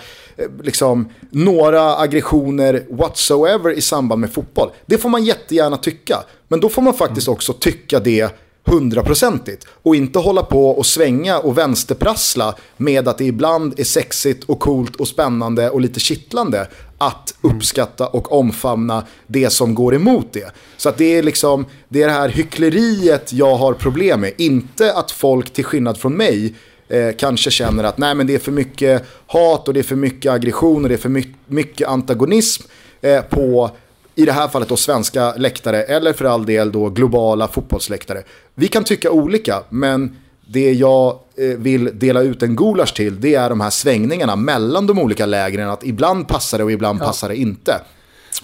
liksom, 0.64 1.10
några 1.30 1.98
aggressioner 1.98 2.86
whatsoever 2.90 3.72
i 3.72 3.82
samband 3.82 4.22
med 4.22 4.34
fotboll. 4.34 4.70
Det 4.86 4.98
får 4.98 5.10
man 5.10 5.26
jättegärna 5.26 5.78
tycka, 5.78 6.24
men 6.48 6.60
då 6.60 6.70
får 6.70 6.82
man 6.82 6.94
faktiskt 6.94 7.28
också 7.28 7.54
tycka 7.54 8.00
det 8.00 8.45
hundraprocentigt. 8.66 9.68
Och 9.84 9.96
inte 9.96 10.20
hålla 10.20 10.44
på 10.44 10.70
och 10.70 10.86
svänga 10.86 11.40
och 11.40 11.58
vänsterprassla 11.58 12.56
med 12.78 13.08
att 13.08 13.18
det 13.18 13.26
ibland 13.26 13.80
är 13.80 13.84
sexigt 13.84 14.44
och 14.44 14.60
coolt 14.60 14.96
och 14.96 15.08
spännande 15.08 15.70
och 15.70 15.82
lite 15.82 16.00
kittlande 16.00 16.68
att 16.98 17.36
uppskatta 17.42 18.08
och 18.08 18.32
omfamna 18.32 19.04
det 19.28 19.50
som 19.50 19.76
går 19.76 19.96
emot 19.96 20.34
det. 20.34 20.52
Så 20.78 20.90
att 20.90 20.98
det 20.98 21.18
är 21.18 21.24
liksom, 21.24 21.66
det 21.90 22.02
är 22.02 22.08
det 22.08 22.14
här 22.14 22.30
hyckleriet 22.30 23.34
jag 23.34 23.56
har 23.56 23.74
problem 23.74 24.22
med. 24.22 24.34
Inte 24.38 24.94
att 24.94 25.12
folk 25.12 25.50
till 25.50 25.66
skillnad 25.66 25.98
från 25.98 26.14
mig 26.14 26.56
eh, 26.88 27.16
kanske 27.18 27.52
känner 27.52 27.84
att 27.84 27.98
nej 27.98 28.16
men 28.16 28.28
det 28.28 28.36
är 28.36 28.40
för 28.40 28.52
mycket 28.52 29.04
hat 29.28 29.68
och 29.68 29.74
det 29.74 29.80
är 29.80 29.84
för 29.84 29.96
mycket 29.96 30.32
aggression 30.32 30.84
och 30.84 30.90
det 30.90 30.96
är 30.96 31.00
för 31.00 31.10
my 31.10 31.24
mycket 31.48 31.88
antagonism 31.88 32.64
eh, 33.02 33.22
på 33.22 33.72
i 34.16 34.26
det 34.26 34.32
här 34.32 34.48
fallet 34.48 34.70
då 34.70 34.78
svenska 34.78 35.34
läktare 35.36 35.84
eller 35.84 36.14
för 36.14 36.26
all 36.26 36.46
del 36.46 36.72
då 36.72 36.90
globala 36.90 37.48
fotbollsläktare. 37.48 38.24
Vi 38.56 38.68
kan 38.68 38.84
tycka 38.84 39.12
olika, 39.12 39.64
men 39.70 40.16
det 40.48 40.72
jag 40.72 41.20
eh, 41.38 41.46
vill 41.58 42.00
dela 42.00 42.22
ut 42.22 42.44
en 42.44 42.56
gulasch 42.56 42.94
till 42.94 43.22
det 43.22 43.36
är 43.36 43.50
de 43.50 43.62
här 43.62 43.70
svängningarna 43.70 44.36
mellan 44.36 44.88
de 44.88 45.00
olika 45.00 45.26
lägren. 45.26 45.70
Att 45.70 45.84
ibland 45.84 46.28
passar 46.28 46.58
det 46.58 46.64
och 46.64 46.72
ibland 46.72 47.02
ja. 47.02 47.06
passar 47.06 47.30
det 47.30 47.36
inte. 47.36 47.82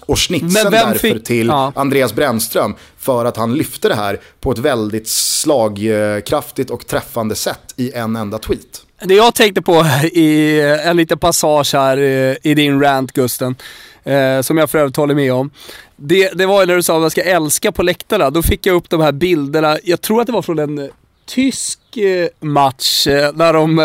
Och 0.06 0.18
snitsen 0.18 0.72
därför 0.72 0.98
fick... 0.98 1.24
till 1.24 1.46
ja. 1.46 1.72
Andreas 1.74 2.14
Brännström 2.14 2.74
för 2.98 3.24
att 3.24 3.36
han 3.36 3.54
lyfte 3.54 3.88
det 3.88 3.94
här 3.94 4.20
på 4.40 4.52
ett 4.52 4.58
väldigt 4.58 5.08
slagkraftigt 5.08 6.70
och 6.70 6.86
träffande 6.86 7.34
sätt 7.34 7.74
i 7.76 7.92
en 7.92 8.16
enda 8.16 8.38
tweet. 8.38 8.82
Det 9.04 9.14
jag 9.14 9.34
tänkte 9.34 9.62
på 9.62 9.86
i 10.12 10.60
en 10.84 10.96
liten 10.96 11.18
passage 11.18 11.74
här 11.74 11.96
eh, 11.96 12.36
i 12.42 12.54
din 12.54 12.80
rant 12.80 13.12
Gusten, 13.12 13.56
eh, 14.04 14.40
som 14.40 14.58
jag 14.58 14.70
för 14.70 14.78
övrigt 14.78 14.96
håller 14.96 15.14
med 15.14 15.32
om. 15.32 15.50
Det, 15.96 16.30
det 16.38 16.46
var 16.46 16.66
när 16.66 16.76
du 16.76 16.82
sa 16.82 16.94
att 16.94 17.00
man 17.00 17.10
ska 17.10 17.22
älska 17.22 17.72
på 17.72 17.82
läktarna. 17.82 18.30
Då 18.30 18.42
fick 18.42 18.66
jag 18.66 18.76
upp 18.76 18.90
de 18.90 19.00
här 19.00 19.12
bilderna, 19.12 19.78
jag 19.84 20.00
tror 20.00 20.20
att 20.20 20.26
det 20.26 20.32
var 20.32 20.42
från 20.42 20.58
en 20.58 20.90
tysk 21.26 21.96
eh, 21.96 22.28
match 22.40 23.06
när 23.34 23.54
eh, 23.54 23.60
de, 23.60 23.78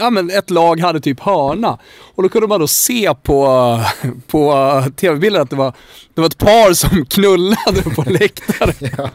ja 0.00 0.10
men 0.10 0.30
ett 0.30 0.50
lag 0.50 0.80
hade 0.80 1.00
typ 1.00 1.20
hörna. 1.20 1.78
Och 2.14 2.22
då 2.22 2.28
kunde 2.28 2.48
man 2.48 2.60
då 2.60 2.68
se 2.68 3.14
på, 3.22 3.80
på 4.26 4.84
tv-bilden 4.96 5.42
att 5.42 5.50
det 5.50 5.56
var, 5.56 5.72
det 6.14 6.20
var 6.20 6.28
ett 6.28 6.38
par 6.38 6.72
som 6.72 7.06
knullade 7.10 7.82
på 7.94 8.04
läktaren. 8.06 8.74
ja. 8.96 9.10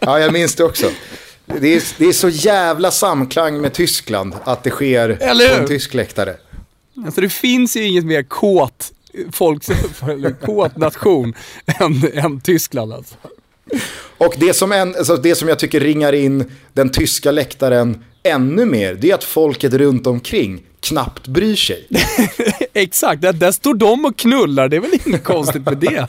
ja, 0.00 0.18
jag 0.18 0.32
minns 0.32 0.54
det 0.54 0.64
också. 0.64 0.86
Det 1.60 1.74
är, 1.74 1.82
det 1.98 2.04
är 2.04 2.12
så 2.12 2.28
jävla 2.28 2.90
samklang 2.90 3.60
med 3.60 3.72
Tyskland 3.72 4.34
att 4.44 4.64
det 4.64 4.70
sker 4.70 5.14
på 5.14 5.60
en 5.60 5.68
tysk 5.68 5.94
läktare. 5.94 6.36
Alltså 7.04 7.20
det 7.20 7.28
finns 7.28 7.76
ju 7.76 7.82
inget 7.84 8.04
mer 8.04 8.22
kåt 8.22 8.92
folk, 9.32 9.62
kåt 10.40 10.76
nation 10.76 11.34
än, 11.80 12.10
än 12.14 12.40
Tyskland 12.40 12.92
alltså. 12.92 13.14
Och 14.18 14.34
det 14.38 14.54
som, 14.54 14.72
en, 14.72 14.94
alltså 14.94 15.16
det 15.16 15.34
som 15.34 15.48
jag 15.48 15.58
tycker 15.58 15.80
ringar 15.80 16.12
in 16.12 16.52
den 16.72 16.88
tyska 16.88 17.30
läktaren 17.30 18.04
ännu 18.22 18.64
mer, 18.64 18.94
det 18.94 19.10
är 19.10 19.14
att 19.14 19.24
folket 19.24 19.74
runt 19.74 20.06
omkring 20.06 20.62
knappt 20.80 21.26
bryr 21.26 21.56
sig. 21.56 21.88
Exakt, 22.72 23.22
där, 23.22 23.32
där 23.32 23.52
står 23.52 23.74
de 23.74 24.04
och 24.04 24.16
knullar, 24.16 24.68
det 24.68 24.76
är 24.76 24.80
väl 24.80 25.00
inget 25.06 25.24
konstigt 25.24 25.64
med 25.64 25.78
det. 25.78 26.06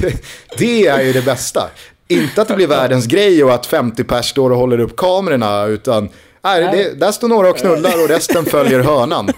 det. 0.00 0.22
Det 0.58 0.86
är 0.86 1.02
ju 1.02 1.12
det 1.12 1.24
bästa. 1.24 1.70
Inte 2.08 2.42
att 2.42 2.48
det 2.48 2.54
blir 2.54 2.66
världens 2.66 3.06
grej 3.06 3.44
och 3.44 3.54
att 3.54 3.66
50 3.66 4.04
pers 4.04 4.26
står 4.26 4.50
och 4.50 4.58
håller 4.58 4.78
upp 4.80 4.96
kamerorna, 4.96 5.64
utan 5.64 6.08
nej, 6.44 6.68
det, 6.72 7.00
där 7.00 7.12
står 7.12 7.28
några 7.28 7.50
och 7.50 7.56
knullar 7.56 8.02
och 8.02 8.08
resten 8.08 8.44
följer 8.44 8.80
hörnan. 8.80 9.30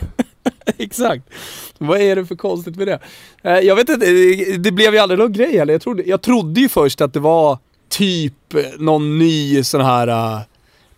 Exakt. 0.79 1.23
Vad 1.79 2.01
är 2.01 2.17
det 2.17 2.27
för 2.27 2.37
konstigt 2.37 2.77
med 2.77 2.89
det? 2.89 2.99
Eh, 3.43 3.59
jag 3.59 3.77
vet 3.77 3.89
inte, 3.89 4.07
det 4.59 4.73
blev 4.73 4.95
ju 4.95 4.99
aldrig 4.99 5.19
någon 5.19 5.33
grej 5.33 5.59
heller. 5.59 5.75
Jag 5.75 5.83
trodde, 5.83 6.03
jag 6.03 6.23
trodde 6.23 6.61
ju 6.61 6.69
först 6.69 7.01
att 7.01 7.13
det 7.13 7.21
var 7.21 7.59
typ 7.89 8.55
någon 8.79 9.19
ny 9.19 9.65
sån 9.65 9.81
här 9.81 10.09
uh, 10.09 10.41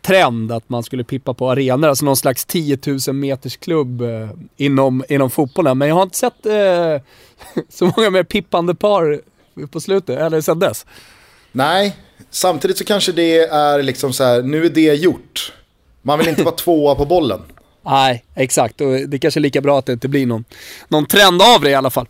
trend 0.03 0.53
att 0.53 0.69
man 0.69 0.83
skulle 0.83 1.05
pippa 1.05 1.35
på 1.35 1.51
arenor, 1.51 1.89
alltså 1.89 2.05
någon 2.05 2.17
slags 2.17 2.45
10 2.45 2.79
000 3.07 3.17
meters 3.17 3.57
klubb 3.57 4.03
uh, 4.03 4.31
inom, 4.57 5.05
inom 5.09 5.31
fotbollen. 5.31 5.79
Men 5.79 5.89
jag 5.89 5.95
har 5.95 6.03
inte 6.03 6.19
sett 6.19 6.47
uh, 6.47 7.01
så 7.69 7.93
många 7.97 8.11
mer 8.11 8.23
pippande 8.23 8.75
par 8.75 9.21
på 9.71 9.81
slutet, 9.81 10.19
eller 10.19 10.41
sen 10.41 10.59
dess. 10.59 10.87
Nej, 11.53 11.97
samtidigt 12.31 12.79
så 12.79 12.85
kanske 12.85 13.13
det 13.13 13.39
är 13.39 13.83
liksom 13.83 14.13
så 14.13 14.25
här, 14.25 14.43
nu 14.43 14.65
är 14.65 14.71
det 14.71 14.95
gjort. 14.95 15.53
Man 16.03 16.19
vill 16.19 16.29
inte 16.29 16.43
vara 16.43 16.55
tvåa 16.57 16.95
på 16.95 17.05
bollen. 17.05 17.41
Nej, 17.85 18.25
exakt. 18.35 18.81
Och 18.81 18.87
det 18.87 19.17
är 19.17 19.19
kanske 19.19 19.41
är 19.41 19.43
lika 19.43 19.61
bra 19.61 19.79
att 19.79 19.87
det 19.87 19.93
inte 19.93 20.09
blir 20.09 20.27
någon, 20.27 20.45
någon 20.89 21.07
trend 21.07 21.43
av 21.43 21.61
det 21.61 21.71
i 21.71 21.75
alla 21.75 21.91
fall. 21.91 22.09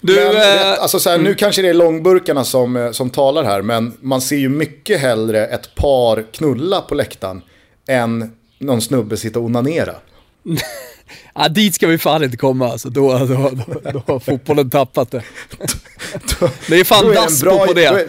Du, 0.00 0.14
men, 0.14 0.36
äh, 0.36 0.82
alltså 0.82 1.00
så 1.00 1.08
här, 1.08 1.16
mm. 1.16 1.24
Nu 1.24 1.34
kanske 1.34 1.62
det 1.62 1.68
är 1.68 1.74
långburkarna 1.74 2.44
som, 2.44 2.76
eh, 2.76 2.90
som 2.90 3.10
talar 3.10 3.44
här, 3.44 3.62
men 3.62 3.96
man 4.00 4.20
ser 4.20 4.36
ju 4.36 4.48
mycket 4.48 5.00
hellre 5.00 5.46
ett 5.46 5.74
par 5.74 6.24
knulla 6.32 6.80
på 6.80 6.94
läktaren 6.94 7.42
än 7.88 8.32
någon 8.58 8.80
snubbe 8.80 9.16
sitta 9.16 9.38
och 9.38 9.44
onanera. 9.44 9.94
ja, 11.34 11.48
dit 11.48 11.74
ska 11.74 11.86
vi 11.86 11.98
fan 11.98 12.24
inte 12.24 12.36
komma 12.36 12.68
alltså. 12.68 12.88
Då, 12.88 13.18
då, 13.18 13.26
då, 13.26 13.90
då 13.92 14.02
har 14.06 14.18
fotbollen 14.18 14.70
tappat 14.70 15.10
det. 15.10 15.22
det 16.68 16.80
är 16.80 16.84
fan 16.84 17.14
daspo 17.14 17.66
på 17.66 17.72
det. 17.72 18.06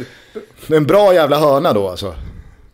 Det 0.68 0.74
är 0.74 0.78
en 0.78 0.88
bra 0.88 1.14
jävla 1.14 1.40
hörna 1.40 1.74
då 1.74 1.90
alltså. 1.90 2.16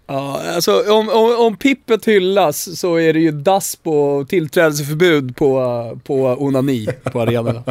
Ja, 0.07 0.41
alltså 0.55 0.93
om, 0.93 1.09
om, 1.09 1.35
om 1.37 1.57
Pippet 1.57 2.05
hyllas 2.05 2.79
så 2.79 2.95
är 2.95 3.13
det 3.13 3.19
ju 3.19 3.31
dass 3.31 3.75
på 3.75 4.25
tillträdesförbud 4.29 5.35
på, 5.35 5.99
på 6.03 6.23
onani 6.39 6.87
på 7.03 7.21
arenorna. 7.21 7.63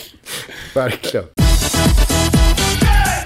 Verkligen. 0.74 1.24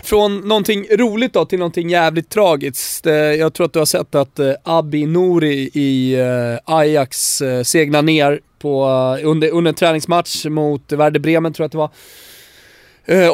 Från 0.05 0.49
någonting 0.49 0.87
roligt 0.91 1.33
då 1.33 1.45
till 1.45 1.59
någonting 1.59 1.91
jävligt 1.91 2.31
tragiskt. 2.31 3.07
Eh, 3.07 3.15
jag 3.15 3.55
tror 3.55 3.67
att 3.67 3.73
du 3.73 3.79
har 3.79 3.87
sett 3.87 4.15
att 4.15 4.39
eh, 4.39 4.53
Abi 4.63 5.07
Nouri 5.07 5.71
i 5.75 6.15
eh, 6.15 6.75
Ajax 6.75 7.43
segnar 7.65 8.03
ner 8.03 8.41
på, 8.59 8.87
under, 9.23 9.51
under 9.51 9.69
en 9.69 9.75
träningsmatch 9.75 10.45
mot 10.47 10.93
Werder 10.93 11.21
Bremen 11.21 11.53
tror 11.53 11.65
jag 11.65 11.67
att 11.67 11.73
det 11.73 11.79
var. 11.79 11.91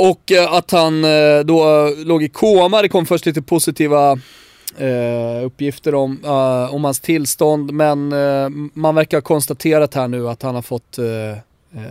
Och 0.09 0.33
att 0.49 0.71
han 0.71 1.03
då 1.45 1.89
låg 1.97 2.23
i 2.23 2.29
koma, 2.29 2.83
det 2.83 2.89
kom 2.89 3.07
först 3.07 3.27
lite 3.27 3.43
positiva 3.43 4.19
Uh, 4.81 5.45
uppgifter 5.45 5.95
om, 5.95 6.25
uh, 6.25 6.75
om 6.75 6.85
hans 6.85 7.01
tillstånd 7.01 7.73
men 7.73 8.13
uh, 8.13 8.49
man 8.73 8.95
verkar 8.95 9.17
ha 9.17 9.23
konstaterat 9.23 9.95
här 9.95 10.09
nu 10.09 10.29
att 10.29 10.43
han 10.43 10.55
har 10.55 10.63
fått 10.63 10.99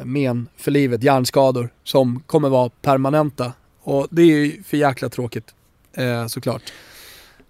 men 0.03 0.47
för 0.57 0.71
livet, 0.71 1.03
hjärnskador 1.03 1.69
som 1.83 2.23
kommer 2.25 2.49
vara 2.49 2.69
permanenta. 2.81 3.53
Och 3.83 4.07
det 4.09 4.21
är 4.21 4.25
ju 4.25 4.63
för 4.63 4.77
jäkla 4.77 5.09
tråkigt 5.09 5.53
såklart. 6.27 6.61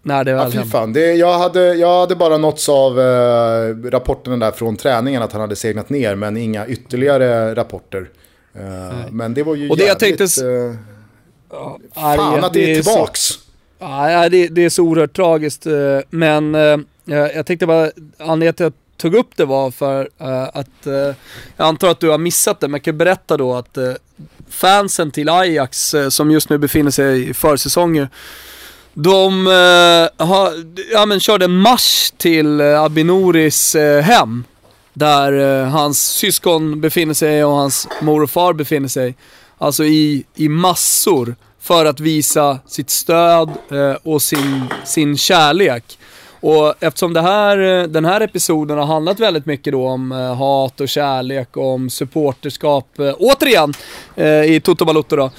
När 0.01 0.23
det 0.23 0.33
väl 0.33 0.55
ja, 0.55 0.63
fan. 0.63 0.93
Det, 0.93 1.13
jag, 1.13 1.39
hade, 1.39 1.73
jag 1.73 1.99
hade 1.99 2.15
bara 2.15 2.37
nåtts 2.37 2.69
av 2.69 2.99
eh, 2.99 3.75
rapporterna 3.91 4.37
där 4.37 4.51
från 4.51 4.77
träningen 4.77 5.21
att 5.21 5.31
han 5.31 5.41
hade 5.41 5.55
segnat 5.55 5.89
ner 5.89 6.15
men 6.15 6.37
inga 6.37 6.67
ytterligare 6.67 7.55
rapporter. 7.55 8.09
men 9.11 9.33
det 9.33 9.43
var 9.43 9.55
ju 9.55 9.69
Och 9.69 9.77
det 9.77 9.83
jävligt... 9.83 10.19
Jag 10.19 10.29
tänkte... 10.29 10.77
fan 11.95 12.43
att 12.43 12.53
det 12.53 12.71
är 12.71 12.81
tillbaks. 12.81 13.21
Så... 13.21 13.48
Ja, 13.79 14.29
det, 14.29 14.47
det 14.47 14.65
är 14.65 14.69
så 14.69 14.83
oerhört 14.83 15.15
tragiskt. 15.15 15.65
Eh, 15.65 15.99
men 16.09 16.55
eh, 16.55 16.77
jag 17.05 17.45
tänkte 17.45 17.65
bara, 17.65 17.91
anledningen 18.17 18.53
till 18.53 18.65
att 18.65 18.73
jag 18.73 18.73
tog 18.97 19.15
upp 19.15 19.29
det 19.35 19.45
var 19.45 19.71
för 19.71 20.09
eh, 20.17 20.43
att, 20.43 20.67
jag 21.57 21.67
antar 21.67 21.89
att 21.89 21.99
du 21.99 22.09
har 22.09 22.17
missat 22.17 22.59
det, 22.59 22.67
men 22.67 22.73
jag 22.77 22.83
kan 22.83 22.97
berätta 22.97 23.37
då 23.37 23.55
att 23.55 23.77
fansen 24.49 25.11
till 25.11 25.29
Ajax, 25.29 25.95
som 26.09 26.31
just 26.31 26.49
nu 26.49 26.57
befinner 26.57 26.91
sig 26.91 27.29
i 27.29 27.33
försäsong 27.33 28.07
de 28.93 29.45
har, 30.17 30.51
ja, 30.91 31.05
men 31.05 31.19
körde 31.19 31.45
en 31.45 31.57
marsch 31.57 32.11
till 32.17 32.61
Abinoris 32.61 33.75
hem. 34.03 34.43
Där 34.93 35.63
hans 35.65 36.01
syskon 36.01 36.81
befinner 36.81 37.13
sig 37.13 37.45
och 37.45 37.51
hans 37.51 37.87
mor 38.01 38.23
och 38.23 38.29
far 38.29 38.53
befinner 38.53 38.87
sig. 38.87 39.15
Alltså 39.57 39.83
i, 39.83 40.25
i 40.35 40.49
massor 40.49 41.35
för 41.69 41.85
att 41.85 41.99
visa 41.99 42.59
sitt 42.65 42.89
stöd 42.89 43.49
eh, 43.71 43.97
och 44.03 44.21
sin, 44.21 44.63
sin 44.85 45.17
kärlek. 45.17 45.83
Och 46.39 46.83
eftersom 46.83 47.13
det 47.13 47.21
här, 47.21 47.57
eh, 47.59 47.83
den 47.83 48.05
här 48.05 48.21
episoden 48.21 48.77
har 48.77 48.85
handlat 48.85 49.19
väldigt 49.19 49.45
mycket 49.45 49.73
då 49.73 49.87
om 49.87 50.11
eh, 50.11 50.35
hat 50.35 50.81
och 50.81 50.89
kärlek 50.89 51.57
och 51.57 51.73
om 51.73 51.89
supporterskap, 51.89 52.99
eh, 52.99 53.13
återigen, 53.19 53.73
eh, 54.15 54.43
i 54.43 54.61
Toto 54.63 54.85
Balotto 54.85 55.15
då. 55.15 55.31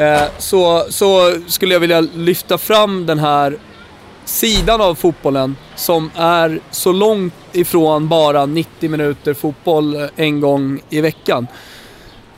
Eh, 0.00 0.22
så, 0.38 0.86
så 0.88 1.34
skulle 1.46 1.74
jag 1.74 1.80
vilja 1.80 2.00
lyfta 2.00 2.58
fram 2.58 3.06
den 3.06 3.18
här 3.18 3.58
sidan 4.24 4.80
av 4.80 4.94
fotbollen 4.94 5.56
som 5.76 6.10
är 6.16 6.60
så 6.70 6.92
långt 6.92 7.34
ifrån 7.52 8.08
bara 8.08 8.46
90 8.46 8.90
minuter 8.90 9.34
fotboll 9.34 9.94
eh, 9.94 10.08
en 10.16 10.40
gång 10.40 10.80
i 10.90 11.00
veckan. 11.00 11.46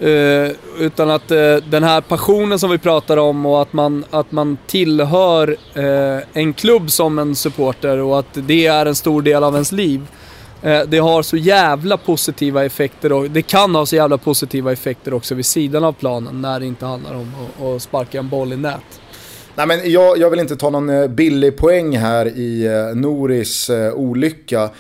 Uh, 0.03 0.51
utan 0.79 1.11
att 1.11 1.31
uh, 1.31 1.57
den 1.57 1.85
här 1.85 2.01
passionen 2.01 2.59
som 2.59 2.71
vi 2.71 2.79
pratar 2.79 3.17
om 3.17 3.47
och 3.47 3.63
att 3.63 3.73
man, 3.73 4.05
att 4.11 4.33
man 4.33 4.59
tillhör 4.67 5.49
uh, 5.77 6.23
en 6.33 6.53
klubb 6.53 6.91
som 6.91 7.19
en 7.19 7.37
supporter 7.37 7.99
och 7.99 8.19
att 8.19 8.27
det 8.33 8.67
är 8.67 8.87
en 8.87 8.95
stor 8.95 9.23
del 9.23 9.45
av 9.45 9.55
ens 9.55 9.73
liv. 9.73 10.07
det 10.89 10.99
har 10.99 11.23
så 11.23 11.37
jävla 11.37 11.97
positiva 11.97 12.65
effekter 12.65 13.13
och 13.13 13.31
det 13.31 13.43
kan 13.43 13.75
ha 13.75 13.87
så 13.87 13.97
jävla 13.97 14.19
positiva 14.19 14.73
effekter 14.73 15.15
också 15.15 15.35
vid 15.35 15.47
sidan 15.47 15.85
av 15.85 15.93
planen 15.93 16.43
när 16.43 16.61
det 16.61 16.67
inte 16.67 16.87
handlar 16.87 17.15
om 17.15 17.33
att, 17.59 17.65
att 17.65 17.83
sparka 17.83 18.19
en 18.19 18.29
boll 18.29 18.53
i 18.53 18.57
nät. 18.57 19.01
Nej, 19.55 19.67
men 19.67 19.93
jag, 19.93 20.19
jag 20.19 20.31
vill 20.31 20.41
inte 20.41 20.57
ta 20.57 20.71
någon 20.71 21.15
billig 21.15 21.57
poäng 21.57 21.97
här 21.97 22.27
i 22.27 22.69
Noris 22.95 23.71
olycka 23.95 24.71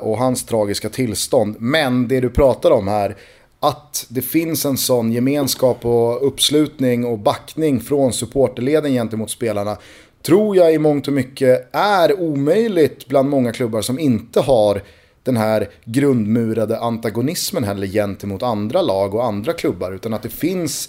och 0.00 0.18
hans 0.18 0.46
tragiska 0.46 0.88
tillstånd. 0.88 1.56
Men 1.58 2.08
det 2.08 2.20
du 2.20 2.30
pratar 2.30 2.70
om 2.70 2.88
här, 2.88 3.16
att 3.60 4.06
det 4.08 4.22
finns 4.22 4.64
en 4.64 4.76
sån 4.76 5.12
gemenskap 5.12 5.84
och 5.84 6.26
uppslutning 6.26 7.04
och 7.04 7.18
backning 7.18 7.80
från 7.80 8.12
supporterleden 8.12 8.92
gentemot 8.92 9.30
spelarna 9.30 9.76
tror 10.22 10.56
jag 10.56 10.74
i 10.74 10.78
mångt 10.78 11.06
och 11.06 11.12
mycket 11.12 11.68
är 11.72 12.20
omöjligt 12.20 13.08
bland 13.08 13.28
många 13.28 13.52
klubbar 13.52 13.82
som 13.82 13.98
inte 13.98 14.40
har 14.40 14.82
den 15.22 15.36
här 15.36 15.68
grundmurade 15.84 16.78
antagonismen 16.78 17.64
heller 17.64 17.86
gentemot 17.86 18.42
andra 18.42 18.82
lag 18.82 19.14
och 19.14 19.24
andra 19.24 19.52
klubbar. 19.52 19.92
Utan 19.92 20.14
att 20.14 20.22
det 20.22 20.28
finns 20.28 20.88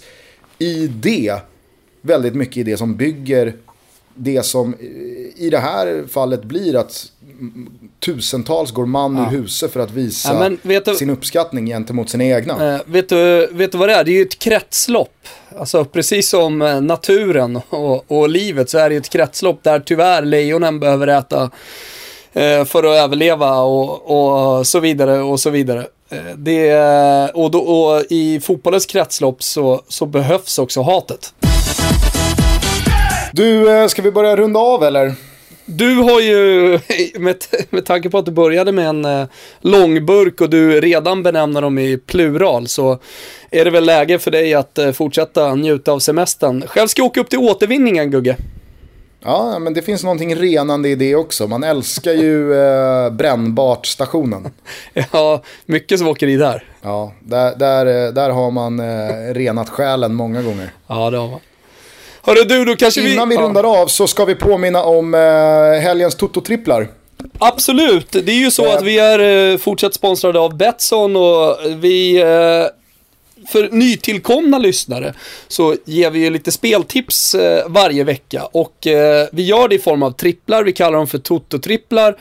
i 0.58 0.86
det 0.86 1.36
väldigt 2.02 2.34
mycket 2.34 2.56
i 2.56 2.62
det 2.62 2.76
som 2.76 2.96
bygger 2.96 3.56
det 4.14 4.42
som 4.42 4.74
i 5.36 5.48
det 5.50 5.58
här 5.58 6.04
fallet 6.08 6.44
blir 6.44 6.76
att 6.76 7.12
tusentals 8.00 8.70
går 8.70 8.86
man 8.86 9.16
ja. 9.16 9.22
ur 9.22 9.40
huset 9.40 9.72
för 9.72 9.80
att 9.80 9.90
visa 9.90 10.56
ja, 10.62 10.80
du, 10.84 10.94
sin 10.94 11.10
uppskattning 11.10 11.66
gentemot 11.66 12.10
sina 12.10 12.24
egna. 12.24 12.74
Äh, 12.74 12.80
vet, 12.84 13.08
du, 13.08 13.48
vet 13.52 13.72
du 13.72 13.78
vad 13.78 13.88
det 13.88 13.94
är? 13.94 14.04
Det 14.04 14.10
är 14.10 14.14
ju 14.14 14.22
ett 14.22 14.38
kretslopp. 14.38 15.28
Alltså 15.58 15.84
precis 15.84 16.28
som 16.28 16.62
eh, 16.62 16.80
naturen 16.80 17.60
och, 17.70 18.10
och 18.10 18.28
livet 18.28 18.70
så 18.70 18.78
är 18.78 18.90
det 18.90 18.96
ett 18.96 19.08
kretslopp 19.08 19.62
där 19.62 19.80
tyvärr 19.80 20.22
lejonen 20.22 20.80
behöver 20.80 21.06
äta 21.06 21.50
eh, 22.32 22.64
för 22.64 22.84
att 22.84 23.04
överleva 23.04 23.60
och, 23.60 24.58
och 24.58 24.66
så 24.66 24.80
vidare 24.80 25.18
och 25.18 25.40
så 25.40 25.50
vidare. 25.50 25.86
Eh, 26.10 26.36
det, 26.36 26.74
och, 27.34 27.50
då, 27.50 27.58
och 27.58 28.02
i 28.10 28.40
fotbollens 28.40 28.86
kretslopp 28.86 29.42
så, 29.42 29.82
så 29.88 30.06
behövs 30.06 30.58
också 30.58 30.82
hatet. 30.82 31.34
Du, 33.32 33.70
eh, 33.70 33.86
ska 33.86 34.02
vi 34.02 34.12
börja 34.12 34.36
runda 34.36 34.60
av 34.60 34.84
eller? 34.84 35.14
Du 35.72 35.94
har 35.94 36.20
ju, 36.20 36.78
med, 37.18 37.36
med 37.70 37.86
tanke 37.86 38.10
på 38.10 38.18
att 38.18 38.24
du 38.24 38.32
började 38.32 38.72
med 38.72 38.86
en 38.88 39.04
eh, 39.04 39.26
långburk 39.60 40.40
och 40.40 40.50
du 40.50 40.80
redan 40.80 41.22
benämner 41.22 41.62
dem 41.62 41.78
i 41.78 41.96
plural 41.96 42.68
så 42.68 42.98
är 43.50 43.64
det 43.64 43.70
väl 43.70 43.84
läge 43.84 44.18
för 44.18 44.30
dig 44.30 44.54
att 44.54 44.78
eh, 44.78 44.92
fortsätta 44.92 45.54
njuta 45.54 45.92
av 45.92 45.98
semestern. 45.98 46.66
Själv 46.66 46.88
ska 46.88 47.02
jag 47.02 47.06
åka 47.06 47.20
upp 47.20 47.30
till 47.30 47.38
återvinningen 47.38 48.10
Gugge. 48.10 48.36
Ja, 49.22 49.58
men 49.58 49.74
det 49.74 49.82
finns 49.82 50.02
någonting 50.02 50.36
renande 50.36 50.88
i 50.88 50.94
det 50.94 51.14
också. 51.14 51.46
Man 51.46 51.64
älskar 51.64 52.12
ju 52.12 52.54
eh, 52.54 53.10
brännbart-stationen. 53.10 54.50
ja, 55.12 55.42
mycket 55.66 55.98
som 55.98 56.08
åker 56.08 56.26
i 56.26 56.36
där. 56.36 56.64
Ja, 56.82 57.12
där, 57.20 57.56
där, 57.56 58.12
där 58.12 58.30
har 58.30 58.50
man 58.50 58.80
eh, 58.80 59.34
renat 59.34 59.68
själen 59.68 60.14
många 60.14 60.42
gånger. 60.42 60.72
Ja, 60.86 61.10
det 61.10 61.18
har 61.18 61.28
man. 61.28 61.40
Hörru 62.22 62.44
du, 62.44 62.64
då 62.64 62.76
kanske 62.76 63.12
Innan 63.12 63.28
vi... 63.28 63.36
vi 63.36 63.42
rundar 63.42 63.82
av 63.82 63.86
så 63.86 64.06
ska 64.06 64.24
vi 64.24 64.34
påminna 64.34 64.82
om 64.82 65.14
eh, 65.14 65.20
helgens 65.80 66.16
Toto-tripplar. 66.16 66.88
Absolut, 67.38 68.12
det 68.12 68.32
är 68.32 68.38
ju 68.38 68.50
så 68.50 68.72
att 68.72 68.82
vi 68.82 68.98
är 68.98 69.52
eh, 69.52 69.58
fortsatt 69.58 69.94
sponsrade 69.94 70.38
av 70.38 70.56
Betsson 70.56 71.16
och 71.16 71.56
vi 71.76 72.20
eh, 72.20 72.26
för 73.48 73.68
nytillkomna 73.72 74.58
lyssnare 74.58 75.14
så 75.48 75.76
ger 75.84 76.10
vi 76.10 76.18
ju 76.18 76.30
lite 76.30 76.52
speltips 76.52 77.34
eh, 77.34 77.68
varje 77.68 78.04
vecka 78.04 78.44
och 78.52 78.86
eh, 78.86 79.28
vi 79.32 79.42
gör 79.42 79.68
det 79.68 79.74
i 79.74 79.78
form 79.78 80.02
av 80.02 80.10
tripplar, 80.10 80.64
vi 80.64 80.72
kallar 80.72 80.98
dem 80.98 81.06
för 81.06 81.18
Toto-tripplar 81.18 82.16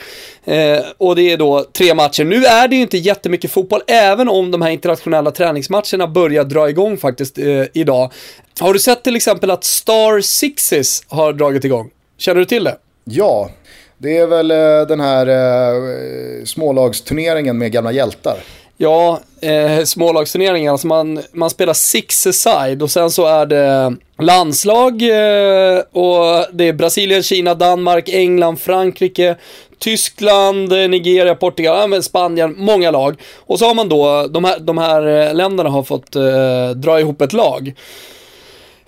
eh, 0.45 0.80
och 0.97 1.15
det 1.15 1.32
är 1.32 1.38
då 1.38 1.65
tre 1.74 1.93
matcher. 1.93 2.24
Nu 2.24 2.45
är 2.45 2.67
det 2.67 2.76
ju 2.76 2.82
inte 2.82 2.97
jättemycket 2.97 3.51
fotboll, 3.51 3.82
även 3.88 4.30
om 4.30 4.51
de 4.51 4.61
här 4.61 4.72
internationella 4.72 5.32
träningsmatcherna 5.32 6.07
börjar 6.07 6.43
dra 6.43 6.70
igång 6.70 6.97
faktiskt 6.97 7.38
eh, 7.38 7.63
idag. 7.74 8.11
Har 8.59 8.74
du 8.74 8.80
sett 8.80 9.03
till 9.03 9.15
exempel 9.15 9.51
att 9.51 9.63
Star 9.63 10.22
Sixes 10.22 11.03
har 11.07 11.34
dragit 11.34 11.65
igång? 11.65 11.89
Känner 12.17 12.39
du 12.39 12.45
till 12.45 12.63
det? 12.63 12.78
Ja, 13.03 13.49
det 13.97 14.17
är 14.17 14.28
väl 14.28 14.51
eh, 14.51 14.88
den 14.88 14.99
här 14.99 15.28
eh, 15.28 16.43
smålagsturneringen 16.45 17.57
med 17.57 17.72
gamla 17.72 17.91
hjältar. 17.91 18.38
Ja, 18.82 19.19
eh, 19.41 19.84
smålagsturneringar, 19.84 20.71
alltså 20.71 20.88
man, 20.88 21.23
man 21.32 21.49
spelar 21.49 21.73
six-a-side 21.73 22.82
och 22.82 22.91
sen 22.91 23.11
så 23.11 23.25
är 23.25 23.45
det 23.45 23.95
landslag 24.19 25.01
eh, 25.01 25.80
och 25.80 26.45
det 26.53 26.67
är 26.67 26.73
Brasilien, 26.73 27.23
Kina, 27.23 27.53
Danmark, 27.53 28.09
England, 28.09 28.59
Frankrike, 28.59 29.36
Tyskland, 29.80 30.73
eh, 30.73 30.89
Nigeria, 30.89 31.36
Portugal, 31.36 31.91
ja, 31.91 32.01
Spanien, 32.01 32.55
många 32.57 32.91
lag. 32.91 33.21
Och 33.38 33.59
så 33.59 33.65
har 33.65 33.73
man 33.73 33.89
då, 33.89 34.27
de 34.27 34.43
här, 34.43 34.59
de 34.59 34.77
här 34.77 35.07
eh, 35.07 35.34
länderna 35.34 35.69
har 35.69 35.84
fått 35.84 36.15
eh, 36.15 36.69
dra 36.75 36.99
ihop 36.99 37.21
ett 37.21 37.34
lag. 37.34 37.73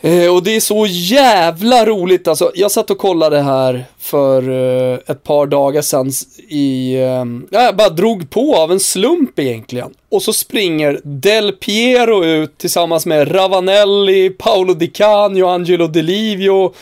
Eh, 0.02 0.36
och 0.36 0.44
det 0.44 0.56
är 0.56 0.60
så 0.60 0.86
jävla 0.90 1.86
roligt 1.86 2.28
alltså. 2.28 2.52
Jag 2.56 2.72
satt 2.72 2.90
och 2.92 2.98
kollade 2.98 3.42
här 3.42 3.86
för 4.00 4.50
eh, 4.50 5.00
ett 5.08 5.24
par 5.24 5.46
dagar 5.46 5.82
sedan 5.82 6.12
i, 6.50 6.94
eh, 6.96 7.26
jag 7.50 7.76
bara 7.76 7.90
drog 7.90 8.30
på 8.30 8.56
av 8.56 8.72
en 8.72 8.80
slump 8.80 9.40
egentligen. 9.40 9.94
Och 10.10 10.22
så 10.22 10.34
springer 10.34 11.00
Del 11.04 11.52
Piero 11.52 12.26
ut 12.26 12.58
tillsammans 12.58 13.06
med 13.06 13.36
Ravanelli, 13.36 14.30
Paolo 14.30 14.74
Di 14.74 14.88
Canio, 14.88 15.46
Angelo 15.48 15.88
Delivio, 15.88 16.74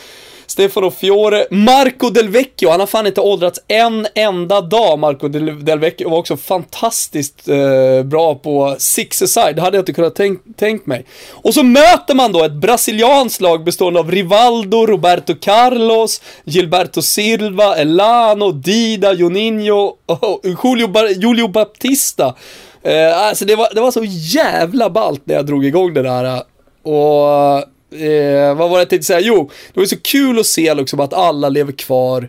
Stefano 0.50 0.90
Fiore, 0.90 1.46
Marco 1.50 2.10
Del 2.10 2.28
Vecchio, 2.28 2.70
han 2.70 2.80
har 2.80 2.86
fan 2.86 3.06
inte 3.06 3.20
åldrats 3.20 3.60
en 3.68 4.06
enda 4.14 4.60
dag, 4.60 4.98
Marco 4.98 5.28
Del, 5.28 5.64
Del 5.64 5.78
Vecchio, 5.78 6.10
var 6.10 6.18
också 6.18 6.36
fantastiskt 6.36 7.48
eh, 7.48 8.02
bra 8.04 8.34
på 8.34 8.74
six-a-side, 8.78 9.56
det 9.56 9.62
hade 9.62 9.76
jag 9.76 9.82
inte 9.82 9.92
kunnat 9.92 10.14
tänk, 10.14 10.40
tänkt 10.56 10.86
mig. 10.86 11.04
Och 11.30 11.54
så 11.54 11.62
möter 11.62 12.14
man 12.14 12.32
då 12.32 12.44
ett 12.44 12.52
brasilianskt 12.52 13.40
lag 13.40 13.64
bestående 13.64 14.00
av 14.00 14.10
Rivaldo, 14.10 14.86
Roberto 14.86 15.34
Carlos, 15.40 16.22
Gilberto 16.44 17.02
Silva, 17.02 17.76
Elano, 17.76 18.52
Dida, 18.52 19.12
Juninho 19.12 19.94
och 20.06 20.40
Julio, 20.64 21.08
Julio 21.08 21.48
Baptista. 21.48 22.34
Eh, 22.82 23.18
alltså 23.18 23.44
det 23.44 23.56
var, 23.56 23.68
det 23.74 23.80
var 23.80 23.90
så 23.90 24.04
jävla 24.04 24.90
ballt 24.90 25.22
när 25.24 25.34
jag 25.34 25.46
drog 25.46 25.64
igång 25.64 25.94
det 25.94 26.02
där. 26.02 26.42
Och 26.82 27.64
eh, 27.92 28.54
vad 28.54 28.70
var 28.70 28.76
det 28.76 28.80
jag 28.80 28.90
tänkte 28.90 29.06
säga? 29.06 29.20
Jo, 29.20 29.50
det 29.72 29.80
var 29.80 29.86
så 29.86 30.00
kul 30.00 30.38
att 30.38 30.46
se 30.46 30.74
liksom 30.74 31.00
att 31.00 31.12
alla 31.12 31.48
lever 31.48 31.72
kvar 31.72 32.28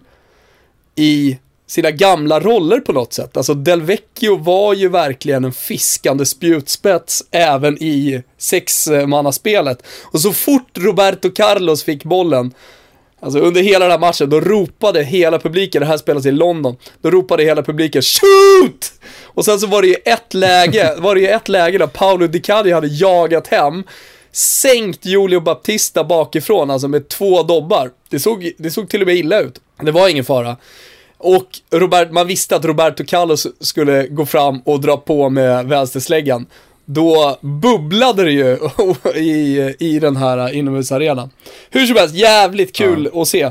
i 0.96 1.38
sina 1.72 1.92
gamla 1.92 2.40
roller 2.40 2.80
på 2.80 2.94
något 2.94 3.14
sätt. 3.14 3.38
Alltså 3.38 3.54
Del 3.54 3.82
Vecchio 3.82 4.38
var 4.38 4.74
ju 4.74 4.90
verkligen 4.90 5.46
en 5.46 5.54
fiskande 5.54 6.26
spjutspets 6.26 7.24
även 7.32 7.84
i 7.84 8.24
sexmannaspelet. 8.38 9.84
Och 10.04 10.22
så 10.22 10.34
fort 10.34 10.78
Roberto 10.78 11.32
Carlos 11.32 11.84
fick 11.84 12.04
bollen, 12.04 12.54
alltså 13.20 13.40
under 13.40 13.62
hela 13.62 13.86
den 13.86 13.92
här 13.92 14.00
matchen, 14.00 14.30
då 14.30 14.40
ropade 14.40 15.04
hela 15.04 15.40
publiken, 15.40 15.80
det 15.80 15.86
här 15.86 15.98
spelas 15.98 16.26
i 16.26 16.32
London, 16.32 16.78
då 17.02 17.12
ropade 17.12 17.44
hela 17.44 17.64
publiken 17.64 18.02
SHOOT! 18.02 18.92
Och 19.22 19.46
sen 19.46 19.60
så 19.60 19.68
var 19.68 19.82
det 19.82 19.88
ju 19.88 19.96
ett 20.06 20.34
läge, 20.34 20.96
var 20.98 21.16
det 21.16 21.22
ju 21.22 21.28
ett 21.28 21.50
läge 21.50 21.78
där 21.78 21.88
Paolo 21.88 22.28
Di 22.28 22.40
Canio 22.40 22.74
hade 22.74 22.88
jagat 22.88 23.48
hem 23.48 23.84
sänkt 24.32 25.06
Julio 25.06 25.40
Baptista 25.40 26.04
bakifrån, 26.04 26.72
alltså 26.72 26.88
med 26.88 27.08
två 27.08 27.44
dobbar. 27.44 27.92
Det 28.10 28.20
såg, 28.20 28.52
det 28.58 28.72
såg 28.72 28.90
till 28.90 29.02
och 29.02 29.08
med 29.08 29.16
illa 29.16 29.40
ut. 29.40 29.62
Det 29.82 29.92
var 29.92 30.10
ingen 30.10 30.26
fara. 30.26 30.58
Och 31.18 31.48
Robert, 31.72 32.12
man 32.12 32.28
visste 32.28 32.56
att 32.56 32.66
Roberto 32.66 33.04
Carlos 33.08 33.48
skulle 33.60 34.08
gå 34.08 34.26
fram 34.26 34.62
och 34.66 34.82
dra 34.82 34.98
på 34.98 35.30
med 35.30 35.66
vänstersläggan. 35.66 36.46
Då 36.86 37.38
bubblade 37.42 38.24
det 38.24 38.32
ju 38.32 38.58
i, 39.16 39.76
i 39.80 40.00
den 40.00 40.16
här 40.16 40.54
inomhusarenan. 40.54 41.30
Hur 41.70 41.86
som 41.86 41.96
helst, 41.96 42.16
jävligt 42.16 42.76
kul 42.76 43.10
ja. 43.14 43.22
att 43.22 43.28
se. 43.28 43.42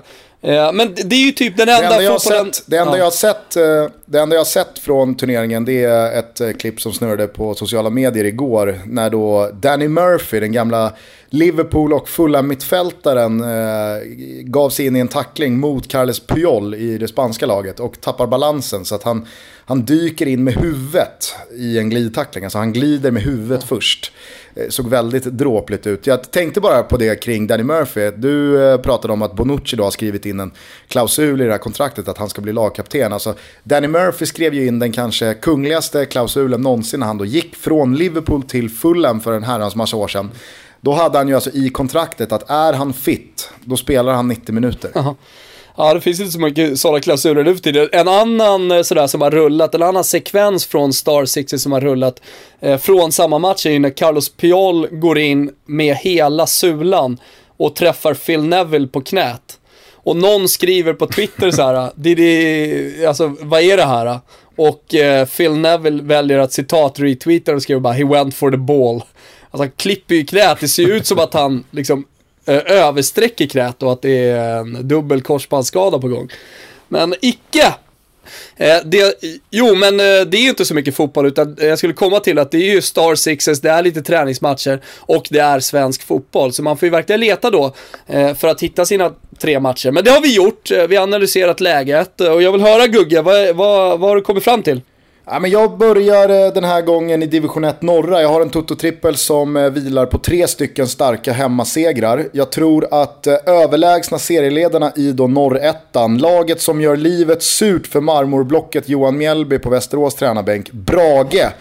Eh, 0.43 0.72
men 0.72 0.95
det 1.05 1.16
är 1.16 1.26
ju 1.26 1.33
typ 1.33 1.57
den 1.57 1.68
enda, 1.68 1.91
fotbollen... 1.91 2.53
Sett, 2.53 2.64
det, 2.66 2.76
enda 2.76 2.99
ja. 2.99 3.05
jag 3.05 3.12
sett, 3.12 3.57
eh, 3.57 3.87
det 4.11 4.21
enda 4.21 4.37
jag 4.37 4.47
sett 4.47 4.79
från 4.79 5.15
turneringen 5.15 5.65
det 5.65 5.85
är 5.85 6.19
ett 6.19 6.41
eh, 6.41 6.53
klipp 6.53 6.81
som 6.81 6.93
snurrade 6.93 7.27
på 7.27 7.55
sociala 7.55 7.91
medier 7.91 8.25
igår. 8.25 8.81
När 8.87 9.11
då 9.11 9.51
Danny 9.61 9.89
Murphy, 9.89 10.41
den 10.41 10.53
gamla 10.53 10.93
Liverpool 11.29 11.93
och 11.93 12.09
fulla 12.09 12.43
mittfältaren 12.43 13.41
eh, 13.41 14.03
gav 14.43 14.71
sig 14.71 14.87
in 14.87 14.97
i 14.97 15.01
en 15.01 15.09
tackling 15.09 15.61
mot 15.61 15.89
Carles 15.89 16.21
Puyol 16.21 16.75
i 16.75 16.99
det 16.99 17.09
spanska 17.09 17.47
laget 17.47 17.81
och 17.81 18.01
tappar 18.01 18.27
balansen 18.27 18.85
så 18.85 18.95
att 18.95 19.03
han, 19.03 19.27
han 19.65 19.85
dyker 19.85 20.27
in 20.27 20.45
med 20.45 20.55
huvudet 20.55 21.35
i 21.57 21.79
en 21.79 21.91
glidtackling. 21.91 22.45
Alltså 22.45 22.59
han 22.59 22.73
glider 22.73 23.11
med 23.11 23.23
huvudet 23.23 23.65
först. 23.65 24.13
Eh, 24.55 24.69
såg 24.69 24.89
väldigt 24.89 25.25
dråpligt 25.25 25.87
ut. 25.87 26.07
Jag 26.07 26.31
tänkte 26.31 26.61
bara 26.61 26.83
på 26.83 26.97
det 26.97 27.23
kring 27.23 27.47
Danny 27.47 27.63
Murphy. 27.63 28.11
Du 28.11 28.65
eh, 28.71 28.81
pratade 28.81 29.13
om 29.13 29.23
att 29.23 29.37
Bonucci 29.37 29.77
då 29.77 29.85
har 29.85 29.91
skrivit 29.91 30.27
in 30.27 30.41
en 30.41 30.51
klausul 30.89 31.41
i 31.41 31.45
det 31.45 31.51
här 31.51 31.59
kontraktet 31.59 32.09
att 32.09 32.19
han 32.19 32.29
ska 32.29 32.43
bli 32.43 32.53
lagkapten. 32.53 33.13
Alltså, 33.13 33.35
Danny 33.65 33.89
Murphy 33.89 33.99
Murphy 34.01 34.26
skrev 34.26 34.55
ju 34.55 34.66
in 34.66 34.78
den 34.78 34.92
kanske 34.92 35.34
kungligaste 35.34 36.07
klausulen 36.07 36.61
någonsin 36.61 37.01
när 37.01 37.07
han 37.07 37.18
då 37.18 37.24
gick 37.24 37.57
från 37.57 37.96
Liverpool 37.96 38.42
till 38.42 38.70
Fulham 38.70 39.20
för 39.20 39.32
en 39.32 39.42
herrans 39.42 39.76
massa 39.76 39.96
år 39.96 40.09
sedan. 40.09 40.30
Då 40.80 40.92
hade 40.92 41.18
han 41.18 41.28
ju 41.28 41.34
alltså 41.34 41.51
i 41.51 41.70
kontraktet 41.70 42.32
att 42.32 42.51
är 42.51 42.72
han 42.72 42.92
fit, 42.92 43.51
då 43.64 43.76
spelar 43.76 44.12
han 44.12 44.28
90 44.28 44.55
minuter. 44.55 44.90
Aha. 44.94 45.16
Ja, 45.76 45.94
det 45.94 46.01
finns 46.01 46.20
inte 46.20 46.32
så 46.32 46.40
mycket 46.40 46.80
sådana 46.80 47.01
klausuler 47.01 47.44
nu 47.44 47.55
för 47.55 47.62
tiden. 47.62 47.88
En 47.92 48.09
annan 48.09 48.70
eh, 48.70 48.82
sådär 48.82 49.07
som 49.07 49.20
har 49.20 49.30
rullat, 49.30 49.74
en 49.74 49.82
annan 49.82 50.05
sekvens 50.05 50.66
från 50.66 50.92
Star 50.92 51.24
60 51.24 51.59
som 51.59 51.72
har 51.72 51.80
rullat 51.80 52.22
eh, 52.61 52.78
från 52.78 53.12
samma 53.12 53.38
match 53.38 53.66
är 53.66 53.70
ju 53.70 53.78
när 53.78 53.90
Carlos 53.90 54.28
Piol 54.28 54.88
går 54.90 55.18
in 55.18 55.51
med 55.66 55.96
hela 55.96 56.46
sulan 56.46 57.18
och 57.57 57.76
träffar 57.76 58.14
Phil 58.14 58.42
Neville 58.42 58.86
på 58.86 59.01
knät. 59.01 59.60
Och 60.03 60.16
någon 60.16 60.48
skriver 60.48 60.92
på 60.92 61.07
Twitter 61.07 61.51
så 61.51 61.62
här, 61.62 61.90
Didi, 62.03 63.07
alltså 63.07 63.36
vad 63.40 63.61
är 63.62 63.76
det 63.76 63.84
här? 63.84 64.20
Och 64.57 64.94
eh, 64.94 65.26
Phil 65.26 65.53
Neville 65.53 66.03
väljer 66.03 66.38
att 66.38 66.53
citat 66.53 67.01
retweeta 67.01 67.55
och 67.55 67.62
skriver 67.62 67.80
bara 67.80 67.94
“He 67.94 68.05
went 68.05 68.34
for 68.34 68.51
the 68.51 68.57
ball”. 68.57 69.03
Alltså 69.51 69.62
han 69.62 69.70
klipper 69.70 70.14
ju 70.14 70.24
knät, 70.24 70.61
det 70.61 70.68
ser 70.68 70.88
ut 70.88 71.07
som 71.07 71.18
att 71.18 71.34
han 71.34 71.64
liksom 71.70 72.05
eh, 72.46 72.57
översträcker 72.66 73.46
knät 73.46 73.82
och 73.82 73.92
att 73.92 74.03
det 74.03 74.28
är 74.28 74.57
en 74.57 74.88
dubbel 74.88 75.22
korsbandsskada 75.22 75.98
på 75.98 76.09
gång. 76.09 76.28
Men 76.88 77.14
icke! 77.20 77.74
Eh, 78.57 78.76
det, 78.85 79.14
jo, 79.51 79.74
men 79.74 80.01
eh, 80.01 80.26
det 80.26 80.37
är 80.37 80.43
ju 80.43 80.49
inte 80.49 80.64
så 80.64 80.74
mycket 80.74 80.97
fotboll, 80.97 81.26
utan 81.26 81.57
eh, 81.61 81.66
jag 81.66 81.78
skulle 81.78 81.93
komma 81.93 82.20
till 82.20 82.39
att 82.39 82.51
det 82.51 82.59
är 82.59 82.74
ju 82.74 82.83
Star 82.83 83.14
Sixes, 83.14 83.61
det 83.61 83.70
är 83.70 83.83
lite 83.83 84.03
träningsmatcher 84.03 84.81
och 84.99 85.26
det 85.31 85.39
är 85.39 85.61
svensk 85.61 86.07
fotboll. 86.07 86.53
Så 86.53 86.62
man 86.62 86.76
får 86.76 86.87
ju 86.87 86.91
verkligen 86.91 87.20
leta 87.20 87.51
då 87.51 87.74
eh, 88.07 88.35
för 88.35 88.49
att 88.49 88.62
hitta 88.62 88.85
sina 88.85 89.12
tre 89.39 89.61
matcher. 89.61 89.91
Men 89.91 90.05
det 90.05 90.11
har 90.11 90.20
vi 90.20 90.35
gjort, 90.35 90.70
eh, 90.70 90.87
vi 90.87 90.97
har 90.97 91.03
analyserat 91.03 91.61
läget 91.61 92.20
eh, 92.20 92.33
och 92.33 92.43
jag 92.43 92.53
vill 92.53 92.61
höra 92.61 92.87
Gugge, 92.87 93.22
vad, 93.22 93.57
vad, 93.57 94.01
vad 94.01 94.11
har 94.11 94.16
du 94.16 94.22
kommit 94.22 94.45
fram 94.45 94.62
till? 94.62 94.81
Ja, 95.33 95.39
men 95.39 95.51
jag 95.51 95.78
börjar 95.78 96.28
eh, 96.28 96.53
den 96.53 96.64
här 96.64 96.83
gången 96.83 97.22
i 97.22 97.26
division 97.26 97.64
1 97.64 97.83
norra. 97.83 98.22
Jag 98.22 98.28
har 98.28 98.41
en 98.41 98.51
Toto-trippel 98.51 99.16
som 99.16 99.57
eh, 99.57 99.70
vilar 99.70 100.07
på 100.07 100.18
tre 100.18 100.49
stycken 100.49 100.89
starka 100.89 101.33
hemmasegrar. 101.33 102.28
Jag 102.33 102.53
tror 102.53 102.87
att 102.91 103.26
eh, 103.26 103.35
överlägsna 103.47 104.18
serieledarna 104.18 104.93
i 104.97 105.12
då 105.12 105.26
norrettan, 105.26 106.18
laget 106.18 106.61
som 106.61 106.81
gör 106.81 106.97
livet 106.97 107.43
surt 107.43 107.87
för 107.87 108.01
marmorblocket 108.01 108.89
Johan 108.89 109.18
Mjällby 109.18 109.59
på 109.59 109.70
Västerås 109.70 110.14
tränarbänk, 110.14 110.72
Brage, 110.72 111.53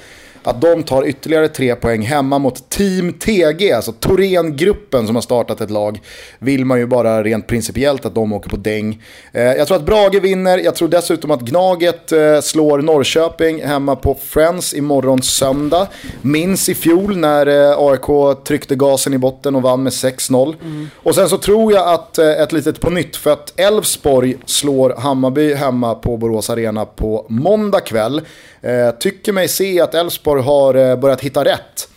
att 0.50 0.62
de 0.62 0.84
tar 0.84 1.08
ytterligare 1.08 1.48
tre 1.48 1.76
poäng 1.76 2.02
hemma 2.02 2.40
mot 2.40 2.70
Team 2.70 3.14
TG, 3.14 3.72
alltså 3.72 3.92
Thorengruppen 3.92 5.08
som 5.08 5.16
har 5.16 5.22
startat 5.22 5.62
ett 5.62 5.70
lag, 5.70 6.02
vill 6.40 6.66
man 6.66 6.80
ju 6.80 6.86
bara 6.86 7.24
rent 7.24 7.48
principiellt 7.48 8.06
att 8.06 8.16
de 8.16 8.34
åker 8.34 8.50
på 8.50 8.58
däng. 8.58 9.04
Eh, 9.32 9.44
jag 9.44 9.68
tror 9.68 9.78
att 9.78 9.86
Brage 9.86 10.22
vinner, 10.22 10.58
jag 10.58 10.76
tror 10.76 10.88
dessutom 10.88 11.32
att 11.32 11.42
Gnaget 11.42 12.12
eh, 12.12 12.40
slår 12.42 12.82
Norrköping 12.82 13.64
hemma 13.64 13.96
på 13.96 14.18
Friends 14.22 14.74
imorgon 14.74 15.22
söndag. 15.22 15.88
Minns 16.22 16.70
i 16.70 16.76
fjol 16.76 17.18
när 17.18 17.48
eh, 17.48 17.78
AIK 17.78 18.44
tryckte 18.44 18.76
gasen 18.76 19.14
i 19.14 19.18
botten 19.18 19.56
och 19.56 19.62
vann 19.62 19.84
med 19.84 19.94
6-0. 19.94 20.56
Mm. 20.62 20.90
Och 20.96 21.16
sen 21.16 21.30
så 21.30 21.38
tror 21.38 21.74
jag 21.74 21.94
att 21.94 22.18
ett 22.18 22.52
litet 22.52 22.80
på 22.80 22.90
nytt 22.90 23.16
för 23.16 23.32
att 23.32 23.60
Elfsborg 23.60 24.36
slår 24.46 24.94
Hammarby 24.98 25.54
hemma 25.54 25.96
på 25.96 26.18
Borås 26.18 26.50
Arena 26.50 26.86
på 26.86 27.26
måndag 27.30 27.80
kväll. 27.80 28.22
Eh, 28.62 28.92
tycker 28.92 29.34
mig 29.34 29.48
se 29.48 29.82
att 29.82 29.96
Elfsborg 29.96 30.42
har 30.42 30.76
eh, 30.76 30.96
börjat 30.96 31.22
hitta 31.22 31.46
rätt 31.46 31.90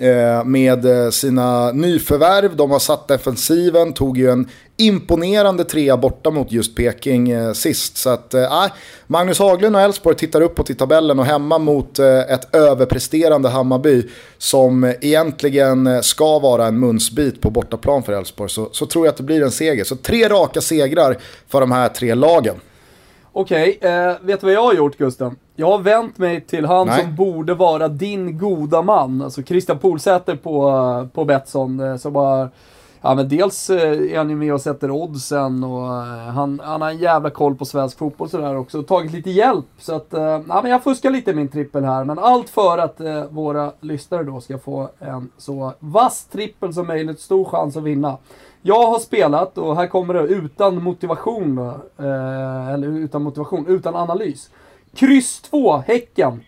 eh, 0.00 0.44
med 0.44 0.86
sina 1.14 1.72
nyförvärv. 1.72 2.56
De 2.56 2.70
har 2.70 2.78
satt 2.78 3.08
defensiven, 3.08 3.92
tog 3.92 4.18
ju 4.18 4.30
en 4.30 4.48
imponerande 4.76 5.64
trea 5.64 5.96
borta 5.96 6.30
mot 6.30 6.52
just 6.52 6.76
Peking 6.76 7.54
sist. 7.54 7.96
Så 7.96 8.10
att, 8.10 8.34
äh, 8.34 8.66
Magnus 9.06 9.38
Haglund 9.38 9.76
och 9.76 9.82
Elfsborg 9.82 10.16
tittar 10.16 10.40
uppåt 10.40 10.70
i 10.70 10.74
tabellen 10.74 11.18
och 11.18 11.26
hemma 11.26 11.58
mot 11.58 11.98
ett 11.98 12.54
överpresterande 12.54 13.48
Hammarby 13.48 14.02
som 14.38 14.94
egentligen 15.00 16.02
ska 16.02 16.38
vara 16.38 16.66
en 16.66 16.78
munsbit 16.78 17.40
på 17.40 17.50
bortaplan 17.50 18.02
för 18.02 18.12
Elfsborg 18.12 18.50
så, 18.50 18.68
så 18.72 18.86
tror 18.86 19.06
jag 19.06 19.12
att 19.12 19.16
det 19.16 19.22
blir 19.22 19.42
en 19.42 19.50
seger. 19.50 19.84
Så 19.84 19.96
tre 19.96 20.28
raka 20.28 20.60
segrar 20.60 21.18
för 21.48 21.60
de 21.60 21.72
här 21.72 21.88
tre 21.88 22.14
lagen. 22.14 22.56
Okej, 23.38 23.76
okay, 23.76 23.90
eh, 23.90 24.16
vet 24.20 24.40
du 24.40 24.46
vad 24.46 24.54
jag 24.54 24.62
har 24.62 24.74
gjort 24.74 24.96
Gusten? 24.96 25.36
Jag 25.56 25.66
har 25.66 25.78
vänt 25.78 26.18
mig 26.18 26.40
till 26.40 26.64
han 26.64 26.86
Nej. 26.86 27.02
som 27.02 27.14
borde 27.14 27.54
vara 27.54 27.88
din 27.88 28.38
goda 28.38 28.82
man, 28.82 29.22
alltså 29.22 29.42
Christian 29.42 29.78
Polsäter 29.78 30.36
på, 30.36 31.08
på 31.12 31.24
Betsson. 31.24 31.80
Eh, 31.80 31.96
som 31.96 32.12
bara, 32.12 32.48
ja 33.00 33.14
men 33.14 33.28
dels 33.28 33.70
eh, 33.70 34.12
är 34.12 34.18
han 34.18 34.30
ju 34.30 34.36
med 34.36 34.54
och 34.54 34.60
sätter 34.60 34.90
oddsen 34.90 35.64
och 35.64 35.86
eh, 35.86 36.32
han, 36.32 36.60
han 36.64 36.82
har 36.82 36.90
en 36.90 36.98
jävla 36.98 37.30
koll 37.30 37.54
på 37.54 37.64
svensk 37.64 37.98
fotboll 37.98 38.28
sådär 38.28 38.56
också. 38.56 38.78
Och 38.78 38.86
tagit 38.86 39.12
lite 39.12 39.30
hjälp. 39.30 39.66
Så 39.78 39.94
att, 39.94 40.08
ja 40.48 40.60
men 40.62 40.70
jag 40.70 40.82
fuskar 40.82 41.10
lite 41.10 41.30
i 41.30 41.34
min 41.34 41.48
trippel 41.48 41.84
här. 41.84 42.04
Men 42.04 42.18
allt 42.18 42.48
för 42.48 42.78
att 42.78 43.00
våra 43.30 43.72
lyssnare 43.80 44.22
då 44.22 44.40
ska 44.40 44.58
få 44.58 44.88
en 44.98 45.30
så 45.38 45.72
vass 45.78 46.24
trippel 46.24 46.74
som 46.74 46.86
möjligt. 46.86 47.20
Stor 47.20 47.44
chans 47.44 47.76
att 47.76 47.82
vinna. 47.82 48.16
Jag 48.68 48.86
har 48.86 48.98
spelat, 48.98 49.58
och 49.58 49.76
här 49.76 49.86
kommer 49.86 50.14
det 50.14 50.20
utan 50.20 50.82
motivation, 50.82 51.58
eh, 51.98 52.68
eller 52.68 52.88
utan 52.88 53.22
motivation, 53.22 53.66
utan 53.66 53.94
analys. 53.94 54.50
Kryss 54.94 55.40
2, 55.40 55.76
Häcken. 55.76 56.44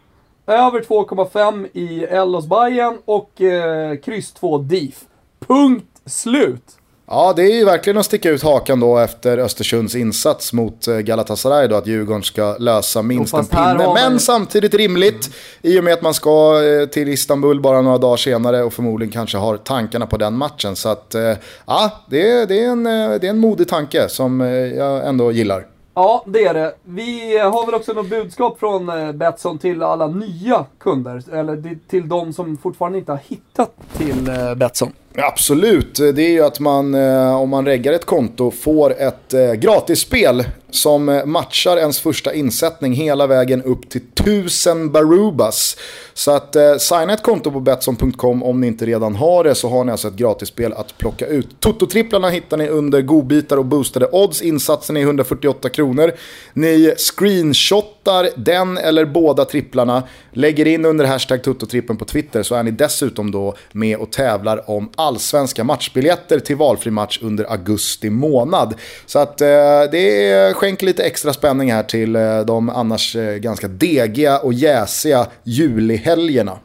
Över 0.47 0.81
2,5 0.81 1.69
i 1.73 2.05
Ellos 2.05 2.47
Bayern 2.47 2.99
och 3.05 3.41
eh, 3.41 3.97
kryss 3.97 4.33
2, 4.33 4.59
DIF. 4.59 5.05
Punkt 5.39 6.03
slut! 6.05 6.78
Ja, 7.11 7.33
det 7.37 7.43
är 7.43 7.55
ju 7.55 7.65
verkligen 7.65 7.97
att 7.99 8.07
sticka 8.07 8.31
ut 8.31 8.43
hakan 8.43 8.81
då 8.81 8.99
efter 8.99 9.39
Östersunds 9.39 9.95
insats 9.95 10.53
mot 10.53 10.89
eh, 10.89 10.97
Galatasaray 10.97 11.69
då, 11.69 11.77
att 11.77 11.87
Djurgården 11.87 12.23
ska 12.23 12.57
lösa 12.59 13.03
minst 13.03 13.35
en 13.35 13.47
pinne. 13.47 13.95
Men 13.95 14.21
samtidigt 14.21 14.75
rimligt, 14.75 15.31
mm. 15.63 15.77
i 15.77 15.81
och 15.81 15.85
med 15.85 15.93
att 15.93 16.03
man 16.03 16.15
ska 16.15 16.63
eh, 16.65 16.89
till 16.89 17.09
Istanbul 17.09 17.61
bara 17.61 17.83
några 17.83 17.99
dagar 17.99 18.17
senare 18.17 18.63
och 18.63 18.73
förmodligen 18.73 19.13
kanske 19.13 19.39
har 19.39 19.57
tankarna 19.57 20.07
på 20.07 20.17
den 20.17 20.35
matchen. 20.35 20.77
Så 20.77 20.89
att, 20.89 21.15
eh, 21.15 21.33
ja, 21.67 21.91
det 22.11 22.31
är, 22.31 22.47
det 22.47 22.65
är, 22.65 22.69
en, 22.69 22.85
det 22.85 23.27
är 23.27 23.31
en 23.31 23.39
modig 23.39 23.69
tanke 23.69 24.09
som 24.09 24.41
jag 24.77 25.09
ändå 25.09 25.33
gillar. 25.33 25.67
Ja, 25.95 26.25
det 26.27 26.45
är 26.45 26.55
det. 26.55 26.75
Vi 26.83 27.39
har 27.39 27.67
väl 27.67 27.75
också 27.75 27.93
något 27.93 28.11
budskap 28.11 28.59
från 28.59 28.91
Betsson 29.19 29.59
till 29.59 29.83
alla 29.83 30.07
nya 30.07 30.65
kunder, 30.81 31.23
eller 31.33 31.79
till 31.89 32.09
de 32.09 32.33
som 32.33 32.57
fortfarande 32.57 32.99
inte 32.99 33.13
har 33.13 33.21
hittat 33.29 33.71
till 33.97 34.31
Betsson. 34.57 34.93
Absolut, 35.23 35.95
det 35.95 36.23
är 36.23 36.31
ju 36.31 36.45
att 36.45 36.61
man 36.61 36.95
eh, 36.95 37.41
om 37.41 37.51
man 37.51 37.65
reggar 37.67 37.93
ett 37.93 38.05
konto 38.05 38.51
får 38.51 39.01
ett 39.01 39.35
eh, 39.35 39.53
gratisspel 39.53 40.45
som 40.71 41.09
eh, 41.09 41.25
matchar 41.25 41.77
ens 41.77 42.01
första 42.01 42.35
insättning 42.35 42.93
hela 42.93 43.27
vägen 43.27 43.63
upp 43.63 43.89
till 43.89 44.01
1000 44.15 44.93
Barubas. 44.93 45.77
Så 46.15 46.31
att 46.31 46.57
eh, 46.57 46.77
signa 46.77 47.13
ett 47.13 47.23
konto 47.23 47.51
på 47.51 47.61
Betsson.com 47.61 48.43
om 48.43 48.61
ni 48.61 48.67
inte 48.67 48.87
redan 48.87 49.17
har 49.17 49.45
det 49.45 49.55
så 49.55 49.69
har 49.69 49.85
ni 49.85 49.93
alltså 49.93 50.09
ett 50.09 50.15
gratisspel 50.15 50.73
att 50.73 50.99
plocka 50.99 51.27
ut. 51.27 51.49
Toto-tripplarna 51.61 52.31
hittar 52.31 52.57
ni 52.57 52.69
under 52.69 53.03
godbitar 53.03 53.57
och 53.57 53.65
boostade 53.65 54.09
odds. 54.13 54.43
Insatsen 54.43 54.97
är 54.97 55.01
148 55.01 55.69
kronor. 55.69 56.13
Ni 56.53 56.95
screenshotar 56.97 58.31
den 58.37 58.79
eller 58.79 59.05
båda 59.05 59.45
tripplarna, 59.45 60.03
lägger 60.33 60.67
in 60.67 60.85
under 60.85 61.05
hashtag 61.05 61.43
Toto-trippen 61.43 61.97
på 61.97 62.05
Twitter 62.05 62.43
så 62.43 62.55
är 62.55 62.63
ni 62.63 62.71
dessutom 62.71 63.31
då 63.31 63.55
med 63.73 63.97
och 63.97 64.13
tävlar 64.13 64.71
om 64.71 64.91
allsvenska 64.97 65.65
matchbiljetter 65.65 66.39
till 66.39 66.57
valfri 66.57 66.91
match 66.91 67.19
under 67.23 67.53
augusti 67.53 68.11
månad. 68.11 68.75
Så 69.07 69.19
att 69.19 69.41
eh, 69.41 69.47
det 69.91 70.31
är 70.31 70.53
skänker 70.59 70.87
lite 70.87 71.05
extra 71.05 71.33
spänning 71.33 71.73
här 71.73 71.83
till 71.83 72.17
eh, 72.17 72.41
de 72.41 72.71
annars 72.71 73.17
eh, 73.17 73.35
ganska 73.35 73.69
degiga 73.69 74.39
och 74.39 74.53
jäsiga 74.53 75.27
julihelgerna. 75.45 76.59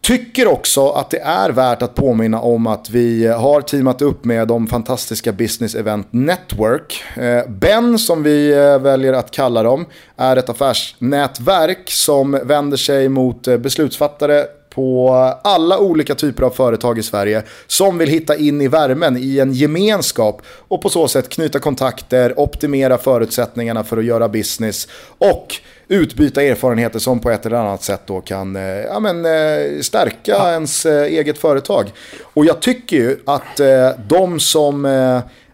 Tycker 0.00 0.46
också 0.46 0.88
att 0.88 1.10
det 1.10 1.18
är 1.18 1.50
värt 1.50 1.82
att 1.82 1.94
påminna 1.94 2.40
om 2.40 2.66
att 2.66 2.90
vi 2.90 3.26
har 3.26 3.60
teamat 3.60 4.02
upp 4.02 4.24
med 4.24 4.48
de 4.48 4.66
fantastiska 4.66 5.32
Business 5.32 5.74
Event 5.74 6.06
Network. 6.10 7.02
Eh, 7.16 7.50
ben, 7.50 7.98
som 7.98 8.22
vi 8.22 8.54
väljer 8.80 9.12
att 9.12 9.30
kalla 9.30 9.62
dem, 9.62 9.86
är 10.16 10.36
ett 10.36 10.48
affärsnätverk 10.48 11.90
som 11.90 12.40
vänder 12.44 12.76
sig 12.76 13.08
mot 13.08 13.42
beslutsfattare 13.42 14.46
på 14.74 15.10
alla 15.44 15.78
olika 15.78 16.14
typer 16.14 16.42
av 16.42 16.50
företag 16.50 16.98
i 16.98 17.02
Sverige 17.02 17.42
som 17.66 17.98
vill 17.98 18.08
hitta 18.08 18.36
in 18.36 18.60
i 18.60 18.68
värmen 18.68 19.16
i 19.20 19.38
en 19.38 19.52
gemenskap 19.52 20.42
och 20.68 20.82
på 20.82 20.88
så 20.88 21.08
sätt 21.08 21.28
knyta 21.28 21.58
kontakter, 21.58 22.40
optimera 22.40 22.98
förutsättningarna 22.98 23.84
för 23.84 23.96
att 23.96 24.04
göra 24.04 24.28
business 24.28 24.88
och 25.18 25.54
utbyta 25.88 26.42
erfarenheter 26.42 26.98
som 26.98 27.20
på 27.20 27.30
ett 27.30 27.46
eller 27.46 27.56
annat 27.56 27.82
sätt 27.82 28.02
då 28.06 28.20
kan 28.20 28.56
eh, 28.56 28.62
ja, 28.62 29.00
men, 29.00 29.24
eh, 29.24 29.80
stärka 29.80 30.32
ja. 30.32 30.50
ens 30.50 30.86
eh, 30.86 31.02
eget 31.02 31.38
företag. 31.38 31.92
Och 32.22 32.44
jag 32.44 32.60
tycker 32.60 32.96
ju 32.96 33.18
att 33.26 33.60
de 34.08 34.40
som 34.40 34.84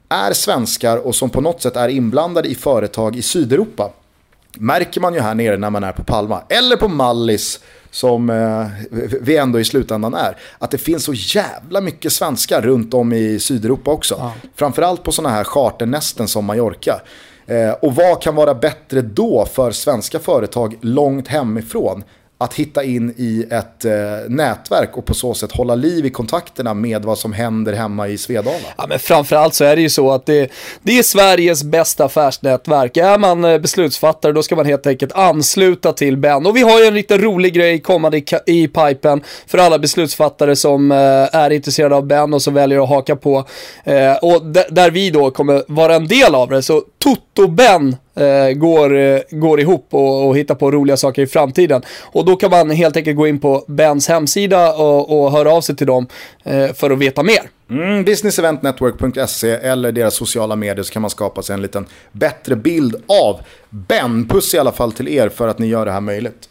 är 0.08 0.32
svenskar 0.32 0.96
och 0.96 1.14
som 1.14 1.30
på 1.30 1.40
något 1.40 1.62
sätt 1.62 1.76
är 1.76 1.88
inblandade 1.88 2.48
i 2.48 2.54
företag 2.54 3.16
i 3.16 3.22
Sydeuropa 3.22 3.90
märker 4.58 5.00
man 5.00 5.14
ju 5.14 5.20
här 5.20 5.34
nere 5.34 5.56
när 5.56 5.70
man 5.70 5.84
är 5.84 5.92
på 5.92 6.04
Palma 6.04 6.42
eller 6.48 6.76
på 6.76 6.88
Mallis 6.88 7.60
som 7.90 8.30
eh, 8.30 8.66
vi 9.20 9.36
ändå 9.36 9.60
i 9.60 9.64
slutändan 9.64 10.14
är. 10.14 10.36
Att 10.58 10.70
det 10.70 10.78
finns 10.78 11.04
så 11.04 11.12
jävla 11.14 11.80
mycket 11.80 12.12
svenskar 12.12 12.62
runt 12.62 12.94
om 12.94 13.12
i 13.12 13.40
Sydeuropa 13.40 13.90
också. 13.90 14.14
Ja. 14.18 14.32
Framförallt 14.54 15.02
på 15.02 15.12
sådana 15.12 15.34
här 15.34 15.44
charternästen 15.44 16.28
som 16.28 16.44
Mallorca. 16.44 17.00
Eh, 17.46 17.70
och 17.70 17.94
vad 17.94 18.22
kan 18.22 18.34
vara 18.34 18.54
bättre 18.54 19.02
då 19.02 19.46
för 19.52 19.70
svenska 19.70 20.18
företag 20.18 20.78
långt 20.80 21.28
hemifrån 21.28 22.04
att 22.40 22.54
hitta 22.54 22.84
in 22.84 23.14
i 23.16 23.46
ett 23.50 23.84
eh, 23.84 23.92
nätverk 24.28 24.96
och 24.96 25.04
på 25.04 25.14
så 25.14 25.34
sätt 25.34 25.52
hålla 25.52 25.74
liv 25.74 26.06
i 26.06 26.10
kontakterna 26.10 26.74
med 26.74 27.04
vad 27.04 27.18
som 27.18 27.32
händer 27.32 27.72
hemma 27.72 28.08
i 28.08 28.18
Svedala. 28.18 28.56
Ja, 28.76 28.86
men 28.88 28.98
framförallt 28.98 29.54
så 29.54 29.64
är 29.64 29.76
det 29.76 29.82
ju 29.82 29.90
så 29.90 30.10
att 30.10 30.26
det, 30.26 30.50
det 30.82 30.98
är 30.98 31.02
Sveriges 31.02 31.64
bästa 31.64 32.04
affärsnätverk. 32.04 32.96
Är 32.96 33.18
man 33.18 33.44
eh, 33.44 33.58
beslutsfattare 33.58 34.32
då 34.32 34.42
ska 34.42 34.56
man 34.56 34.66
helt 34.66 34.86
enkelt 34.86 35.12
ansluta 35.12 35.92
till 35.92 36.16
Ben. 36.16 36.46
Och 36.46 36.56
vi 36.56 36.62
har 36.62 36.80
ju 36.80 36.86
en 36.86 36.94
riktigt 36.94 37.20
rolig 37.20 37.54
grej 37.54 37.80
kommande 37.80 38.18
i, 38.18 38.24
i 38.46 38.68
pipen 38.68 39.22
för 39.46 39.58
alla 39.58 39.78
beslutsfattare 39.78 40.56
som 40.56 40.92
eh, 40.92 40.98
är 41.34 41.50
intresserade 41.50 41.96
av 41.96 42.06
Ben 42.06 42.34
och 42.34 42.42
som 42.42 42.54
väljer 42.54 42.82
att 42.82 42.88
haka 42.88 43.16
på. 43.16 43.44
Eh, 43.84 44.16
och 44.16 44.46
där 44.70 44.90
vi 44.90 45.10
då 45.10 45.30
kommer 45.30 45.62
vara 45.68 45.94
en 45.94 46.08
del 46.08 46.34
av 46.34 46.48
det. 46.48 46.62
Så 46.62 46.82
Toto-Ben 47.04 47.96
eh, 48.20 48.52
går, 48.52 48.98
eh, 48.98 49.20
går 49.30 49.60
ihop 49.60 49.86
och, 49.90 50.28
och 50.28 50.36
hittar 50.36 50.54
på 50.54 50.70
roliga 50.70 50.96
saker 50.96 51.22
i 51.22 51.26
framtiden. 51.26 51.82
Och 52.02 52.24
då 52.24 52.36
kan 52.36 52.50
man 52.50 52.70
helt 52.70 52.96
enkelt 52.96 53.16
gå 53.16 53.26
in 53.26 53.40
på 53.40 53.64
Bens 53.68 54.08
hemsida 54.08 54.72
och, 54.72 55.20
och 55.20 55.32
höra 55.32 55.52
av 55.52 55.60
sig 55.60 55.76
till 55.76 55.86
dem 55.86 56.06
eh, 56.44 56.72
för 56.72 56.90
att 56.90 56.98
veta 56.98 57.22
mer. 57.22 57.50
Mm, 57.70 58.04
businesseventnetwork.se 58.04 59.50
eller 59.50 59.92
deras 59.92 60.14
sociala 60.14 60.56
medier 60.56 60.82
så 60.82 60.92
kan 60.92 61.02
man 61.02 61.10
skapa 61.10 61.42
sig 61.42 61.54
en 61.54 61.62
liten 61.62 61.86
bättre 62.12 62.56
bild 62.56 62.96
av 63.24 63.40
Ben. 63.70 64.28
Puss 64.28 64.54
i 64.54 64.58
alla 64.58 64.72
fall 64.72 64.92
till 64.92 65.08
er 65.08 65.28
för 65.28 65.48
att 65.48 65.58
ni 65.58 65.66
gör 65.66 65.86
det 65.86 65.92
här 65.92 66.00
möjligt. 66.00 66.48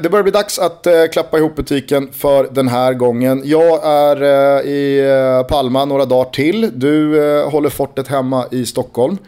Det 0.00 0.08
börjar 0.08 0.22
bli 0.22 0.32
dags 0.32 0.58
att 0.58 0.86
eh, 0.86 0.92
klappa 1.12 1.38
ihop 1.38 1.56
butiken 1.56 2.08
för 2.12 2.48
den 2.52 2.68
här 2.68 2.94
gången. 2.94 3.42
Jag 3.44 3.86
är 3.86 4.22
eh, 4.22 4.70
i 4.70 4.98
eh, 5.00 5.46
Palma 5.46 5.84
några 5.84 6.04
dagar 6.04 6.30
till. 6.30 6.70
Du 6.74 7.24
eh, 7.24 7.50
håller 7.50 7.70
fortet 7.70 8.08
hemma 8.08 8.46
i 8.50 8.66
Stockholm. 8.66 9.18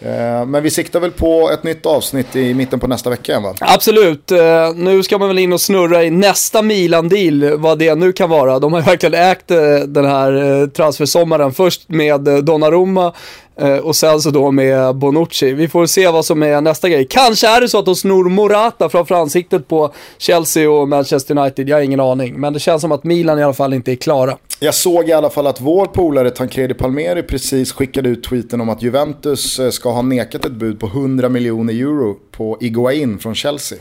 Eh, 0.00 0.46
men 0.46 0.62
vi 0.62 0.70
siktar 0.70 1.00
väl 1.00 1.10
på 1.10 1.50
ett 1.50 1.62
nytt 1.62 1.86
avsnitt 1.86 2.36
i 2.36 2.54
mitten 2.54 2.80
på 2.80 2.86
nästa 2.86 3.10
vecka 3.10 3.32
igen 3.32 3.42
va? 3.42 3.54
Absolut. 3.60 4.32
Eh, 4.32 4.74
nu 4.74 5.02
ska 5.02 5.18
man 5.18 5.28
väl 5.28 5.38
in 5.38 5.52
och 5.52 5.60
snurra 5.60 6.04
i 6.04 6.10
nästa 6.10 6.62
Milan-deal, 6.62 7.58
vad 7.58 7.78
det 7.78 7.94
nu 7.94 8.12
kan 8.12 8.30
vara. 8.30 8.58
De 8.58 8.72
har 8.72 8.80
ju 8.80 8.86
verkligen 8.86 9.14
ägt 9.14 9.50
eh, 9.50 9.58
den 9.86 10.04
här 10.04 10.66
transfersommaren. 10.66 11.52
Först 11.52 11.88
med 11.88 12.20
Donnarumma, 12.44 13.12
och 13.82 13.96
sen 13.96 14.20
så 14.20 14.30
då 14.30 14.50
med 14.50 14.96
Bonucci. 14.96 15.52
Vi 15.52 15.68
får 15.68 15.86
se 15.86 16.08
vad 16.08 16.24
som 16.24 16.42
är 16.42 16.60
nästa 16.60 16.88
grej. 16.88 17.06
Kanske 17.10 17.48
är 17.48 17.60
det 17.60 17.68
så 17.68 17.78
att 17.78 17.84
de 17.84 17.96
snor 17.96 18.28
Morata 18.28 18.88
framför 18.88 19.14
ansiktet 19.14 19.68
på 19.68 19.94
Chelsea 20.18 20.70
och 20.70 20.88
Manchester 20.88 21.38
United. 21.38 21.68
Jag 21.68 21.76
har 21.76 21.82
ingen 21.82 22.00
aning. 22.00 22.40
Men 22.40 22.52
det 22.52 22.58
känns 22.58 22.80
som 22.80 22.92
att 22.92 23.04
Milan 23.04 23.38
i 23.38 23.42
alla 23.42 23.52
fall 23.52 23.74
inte 23.74 23.92
är 23.92 23.96
klara. 23.96 24.36
Jag 24.60 24.74
såg 24.74 25.08
i 25.08 25.12
alla 25.12 25.30
fall 25.30 25.46
att 25.46 25.60
vår 25.60 25.86
polare 25.86 26.30
Tancredi 26.30 26.74
Palmeri 26.74 27.22
precis 27.22 27.72
skickade 27.72 28.08
ut 28.08 28.24
tweeten 28.24 28.60
om 28.60 28.68
att 28.68 28.82
Juventus 28.82 29.58
eh, 29.58 29.70
ska 29.70 29.90
ha 29.90 30.02
nekat 30.02 30.44
ett 30.44 30.52
bud 30.52 30.80
på 30.80 30.86
100 30.86 31.28
miljoner 31.28 31.74
euro 31.74 32.16
på 32.30 32.58
Iguain 32.60 33.18
från 33.18 33.34
Chelsea. 33.34 33.78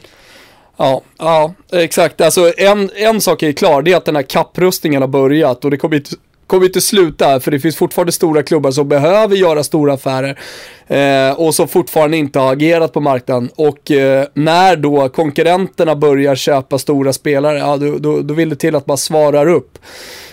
Ja, 0.78 1.02
ja, 1.18 1.54
exakt. 1.72 2.22
Alltså 2.22 2.54
en, 2.58 2.90
en 2.96 3.22
sak 3.22 3.44
är 3.44 3.52
klar, 3.52 3.82
det 3.82 3.92
är 3.92 3.98
att 3.98 4.06
den 4.06 4.16
här 4.16 4.24
kapprustningen 4.24 5.02
har 5.02 5.10
börjat 5.10 5.66
och 5.66 5.72
det 5.72 5.78
kommer 5.78 6.02
kommer 6.48 6.66
inte 6.66 6.82
sluta 6.82 7.26
här, 7.26 7.40
för 7.40 7.52
det 7.52 7.60
finns 7.60 7.76
fortfarande 7.76 8.12
stora 8.12 8.44
klubbar 8.44 8.72
som 8.72 8.90
behöver 8.90 9.36
göra 9.36 9.64
stora 9.64 9.94
affärer 9.94 10.40
eh, 10.88 11.40
och 11.40 11.56
som 11.56 11.68
fortfarande 11.68 12.18
inte 12.18 12.40
har 12.40 12.54
agerat 12.54 12.94
på 12.94 13.00
marknaden. 13.00 13.50
Och 13.56 13.92
eh, 13.92 14.28
när 14.34 14.76
då 14.76 15.10
konkurrenterna 15.10 15.96
börjar 15.96 16.36
köpa 16.36 16.78
stora 16.78 17.14
spelare, 17.14 17.58
ja, 17.58 17.78
då, 17.78 17.98
då, 17.98 18.22
då 18.22 18.34
vill 18.34 18.50
det 18.50 18.56
till 18.56 18.76
att 18.76 18.88
man 18.88 18.98
svarar 18.98 19.48
upp. 19.48 19.78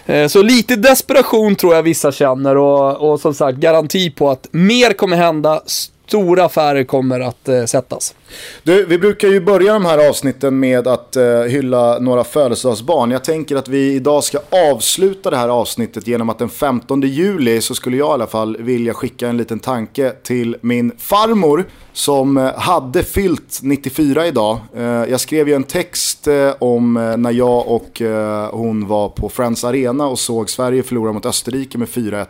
Eh, 0.06 0.26
så 0.26 0.42
lite 0.42 0.76
desperation 0.76 1.56
tror 1.56 1.74
jag 1.74 1.82
vissa 1.82 2.12
känner 2.12 2.56
och, 2.56 3.12
och 3.12 3.20
som 3.20 3.34
sagt 3.34 3.58
garanti 3.58 4.10
på 4.10 4.30
att 4.30 4.48
mer 4.50 4.92
kommer 4.92 5.16
hända, 5.16 5.62
stora 6.06 6.44
affärer 6.44 6.84
kommer 6.84 7.20
att 7.20 7.48
eh, 7.48 7.64
sättas. 7.64 8.14
Du, 8.62 8.86
vi 8.86 8.98
brukar 8.98 9.28
ju 9.28 9.40
börja 9.40 9.72
de 9.72 9.84
här 9.84 10.08
avsnitten 10.08 10.60
med 10.60 10.86
att 10.86 11.16
eh, 11.16 11.40
hylla 11.40 11.98
några 11.98 12.24
födelsedagsbarn. 12.24 13.10
Jag 13.10 13.24
tänker 13.24 13.56
att 13.56 13.68
vi 13.68 13.94
idag 13.94 14.24
ska 14.24 14.38
avsluta 14.72 15.30
det 15.30 15.36
här 15.36 15.48
avsnittet 15.48 16.06
genom 16.06 16.30
att 16.30 16.38
den 16.38 16.48
15 16.48 17.00
juli 17.00 17.60
så 17.60 17.74
skulle 17.74 17.96
jag 17.96 18.08
i 18.08 18.12
alla 18.12 18.26
fall 18.26 18.56
vilja 18.60 18.94
skicka 18.94 19.28
en 19.28 19.36
liten 19.36 19.58
tanke 19.58 20.12
till 20.22 20.56
min 20.60 20.92
farmor 20.98 21.64
som 21.92 22.36
eh, 22.36 22.54
hade 22.54 23.02
fyllt 23.02 23.60
94 23.62 24.26
idag. 24.26 24.58
Eh, 24.76 24.82
jag 24.84 25.20
skrev 25.20 25.48
ju 25.48 25.54
en 25.54 25.64
text 25.64 26.26
eh, 26.26 26.52
om 26.58 26.96
eh, 26.96 27.16
när 27.16 27.32
jag 27.32 27.68
och 27.68 28.02
eh, 28.02 28.48
hon 28.50 28.86
var 28.86 29.08
på 29.08 29.28
Friends 29.28 29.64
Arena 29.64 30.06
och 30.06 30.18
såg 30.18 30.50
Sverige 30.50 30.82
förlora 30.82 31.12
mot 31.12 31.26
Österrike 31.26 31.78
med 31.78 31.88
4-1 31.88 32.26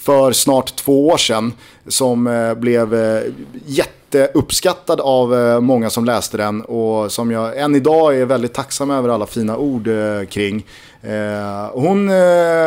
för 0.00 0.32
snart 0.32 0.76
två 0.76 1.08
år 1.08 1.16
sedan 1.16 1.52
som 1.88 2.26
eh, 2.26 2.54
blev 2.54 2.94
eh, 2.94 3.22
jätteuppskattad 3.66 5.00
av 5.00 5.34
eh, 5.34 5.60
många 5.60 5.90
som 5.90 6.04
läste 6.04 6.36
den 6.36 6.62
och 6.62 7.12
som 7.12 7.30
jag 7.30 7.58
än 7.58 7.74
idag 7.74 8.16
är 8.16 8.24
väldigt 8.24 8.54
tacksam 8.54 8.90
över 8.90 9.08
alla 9.08 9.26
fina 9.26 9.56
ord 9.56 9.88
kring. 10.28 10.66
Hon 11.72 12.10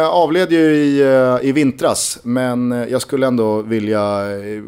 avled 0.10 0.52
ju 0.52 0.76
i, 0.76 1.02
i 1.42 1.52
vintras 1.52 2.20
men 2.24 2.86
jag 2.90 3.02
skulle 3.02 3.28
ändå 3.28 3.62
vilja 3.62 4.22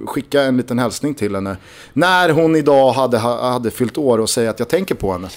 skicka 0.05 0.41
en 0.41 0.57
liten 0.57 0.79
hälsning 0.79 1.13
till 1.13 1.35
henne 1.35 1.57
när 1.93 2.29
hon 2.29 2.55
idag 2.55 2.91
hade, 2.91 3.17
hade 3.17 3.71
fyllt 3.71 3.97
år 3.97 4.19
och 4.19 4.29
säga 4.29 4.49
att 4.49 4.59
jag 4.59 4.67
tänker 4.67 4.95
på 4.95 5.11
henne. 5.11 5.27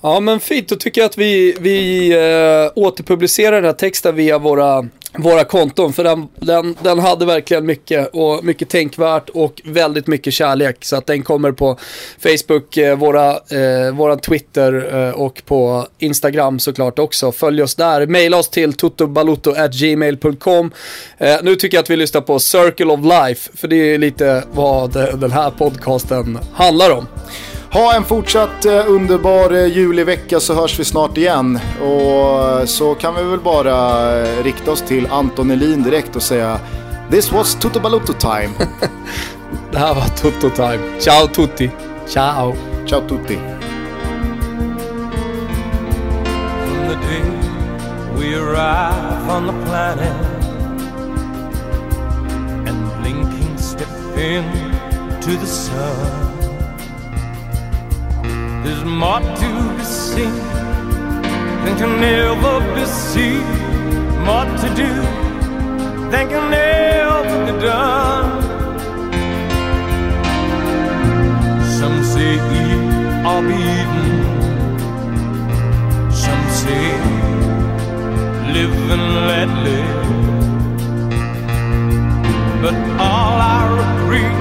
Ja 0.00 0.20
men 0.20 0.40
fint, 0.40 0.68
då 0.68 0.76
tycker 0.76 1.00
jag 1.00 1.08
att 1.08 1.18
vi, 1.18 1.56
vi 1.60 2.10
äh, 2.12 2.70
återpublicerar 2.74 3.56
den 3.56 3.64
här 3.64 3.72
texten 3.72 4.14
via 4.14 4.38
våra, 4.38 4.88
våra 5.16 5.44
konton. 5.44 5.92
För 5.92 6.04
den, 6.04 6.28
den, 6.36 6.76
den 6.82 6.98
hade 6.98 7.26
verkligen 7.26 7.66
mycket, 7.66 8.10
och 8.12 8.44
mycket 8.44 8.68
tänkvärt 8.68 9.28
och 9.28 9.62
väldigt 9.64 10.06
mycket 10.06 10.34
kärlek. 10.34 10.84
Så 10.84 10.96
att 10.96 11.06
den 11.06 11.22
kommer 11.22 11.52
på 11.52 11.78
Facebook, 12.18 12.76
äh, 12.76 12.98
våra, 12.98 13.30
äh, 13.30 13.94
våra 13.94 14.16
Twitter 14.16 15.12
och 15.14 15.42
på 15.46 15.86
Instagram 15.98 16.58
såklart 16.58 16.98
också. 16.98 17.32
Följ 17.32 17.62
oss 17.62 17.74
där, 17.74 18.06
Mejla 18.06 18.36
oss 18.36 18.48
till 18.48 18.72
totobaluto.gmail.com. 18.72 20.70
nu 21.42 21.56
tycker 21.56 21.76
jag 21.76 21.82
att 21.82 21.90
vi 21.90 21.96
lyssnar 21.96 22.20
på 22.20 22.38
Circle 22.38 22.86
of 22.86 23.00
Life, 23.00 23.50
för 23.54 23.68
det 23.68 23.76
är 23.76 23.98
lite 23.98 24.44
vad 24.52 24.92
den 25.20 25.30
här 25.32 25.50
podcasten 25.50 26.38
handlar 26.54 26.90
om. 26.90 27.06
Ha 27.78 27.96
en 27.96 28.04
fortsatt 28.04 28.64
eh, 28.64 28.84
underbar 28.88 29.52
eh, 29.52 29.66
julig 29.66 30.06
vecka 30.06 30.40
så 30.40 30.54
hörs 30.54 30.80
vi 30.80 30.84
snart 30.84 31.16
igen. 31.16 31.58
Och 31.82 32.60
eh, 32.60 32.64
så 32.64 32.94
kan 32.94 33.14
vi 33.14 33.22
väl 33.22 33.40
bara 33.40 34.22
rikta 34.42 34.70
oss 34.70 34.82
till 34.82 35.06
Anton 35.10 35.50
Elin 35.50 35.82
direkt 35.82 36.16
och 36.16 36.22
säga 36.22 36.60
This 37.10 37.32
was 37.32 37.54
Toto 37.54 37.80
Balotto 37.80 38.12
time. 38.12 38.50
Det 39.72 39.78
här 39.78 39.94
var 39.94 40.08
Toto 40.08 40.50
time. 40.50 40.78
Ciao 41.00 41.26
tutti. 41.26 41.70
Ciao. 42.08 42.56
Ciao 42.86 43.00
tutti. 43.00 43.38
From 46.66 46.88
the 46.88 46.94
day 46.94 47.22
we 48.16 48.34
arrive 48.34 49.30
on 49.30 49.46
the 49.46 49.66
planet 49.66 50.16
and 52.68 53.02
blinking 53.02 53.58
step 53.58 53.88
into 54.16 55.40
the 55.40 55.46
sun 55.46 56.37
There's 58.68 58.84
more 58.84 59.20
to 59.20 59.50
be 59.78 59.84
seen 59.84 60.34
than 61.64 61.74
can 61.80 62.04
ever 62.04 62.56
be 62.74 62.84
seen. 62.84 63.46
More 64.26 64.44
to 64.44 64.68
do 64.82 64.92
than 66.10 66.28
can 66.28 66.52
ever 66.52 67.46
be 67.46 67.52
done. 67.64 68.28
Some 71.78 71.98
say 72.12 72.34
eat 72.60 72.82
or 73.30 73.40
be. 73.48 73.64
Some 76.24 76.44
say 76.60 76.88
live 78.52 78.78
and 78.96 79.06
let 79.30 79.48
live. 79.68 80.08
But 82.62 82.76
all 83.00 83.36
I 83.56 83.62
agree 83.88 84.34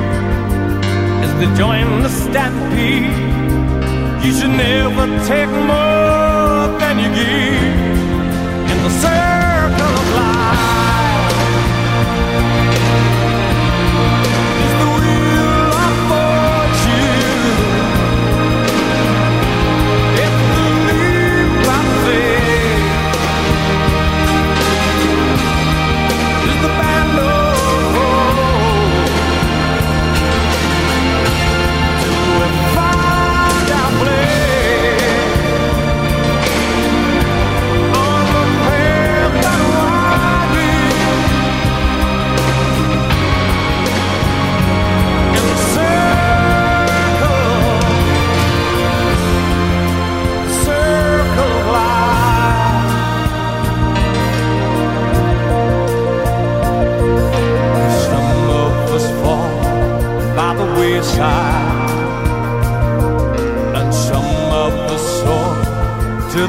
is 1.24 1.32
to 1.40 1.48
join 1.56 2.04
the 2.04 2.10
stampede 2.10 3.37
you 4.24 4.32
should 4.38 4.56
never 4.68 5.06
take 5.32 5.50
more 5.72 6.80
than 6.82 6.96
you 7.04 7.10
give 7.20 7.57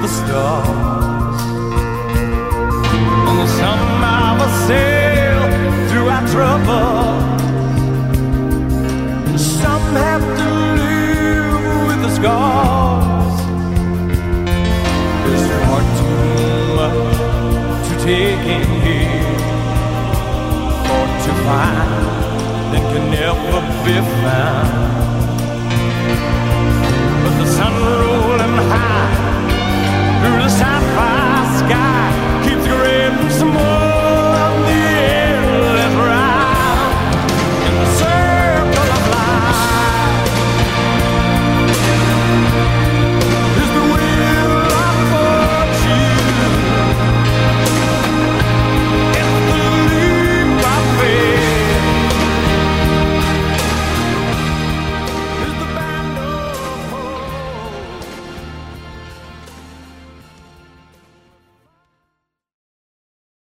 the 0.01 0.09
stars. 0.09 1.43
And 3.29 3.49
somehow 3.63 4.39
I 4.39 4.49
sail 4.69 5.41
through 5.89 6.09
our 6.09 6.25
trouble. 6.35 6.99
Some 9.37 9.87
have 10.05 10.25
to 10.41 10.49
live 10.83 11.63
with 11.89 12.01
the 12.03 12.11
scars. 12.19 13.39
There's 15.25 15.47
far 15.63 15.83
too 15.99 16.23
much 16.79 17.87
to 17.89 17.95
take 18.05 18.45
in 18.57 18.69
here, 18.87 19.37
or 20.95 21.07
to 21.25 21.33
find 21.47 22.03
that 22.71 22.85
can 22.93 23.05
never 23.11 23.61
be 23.85 23.97
found. 24.23 24.88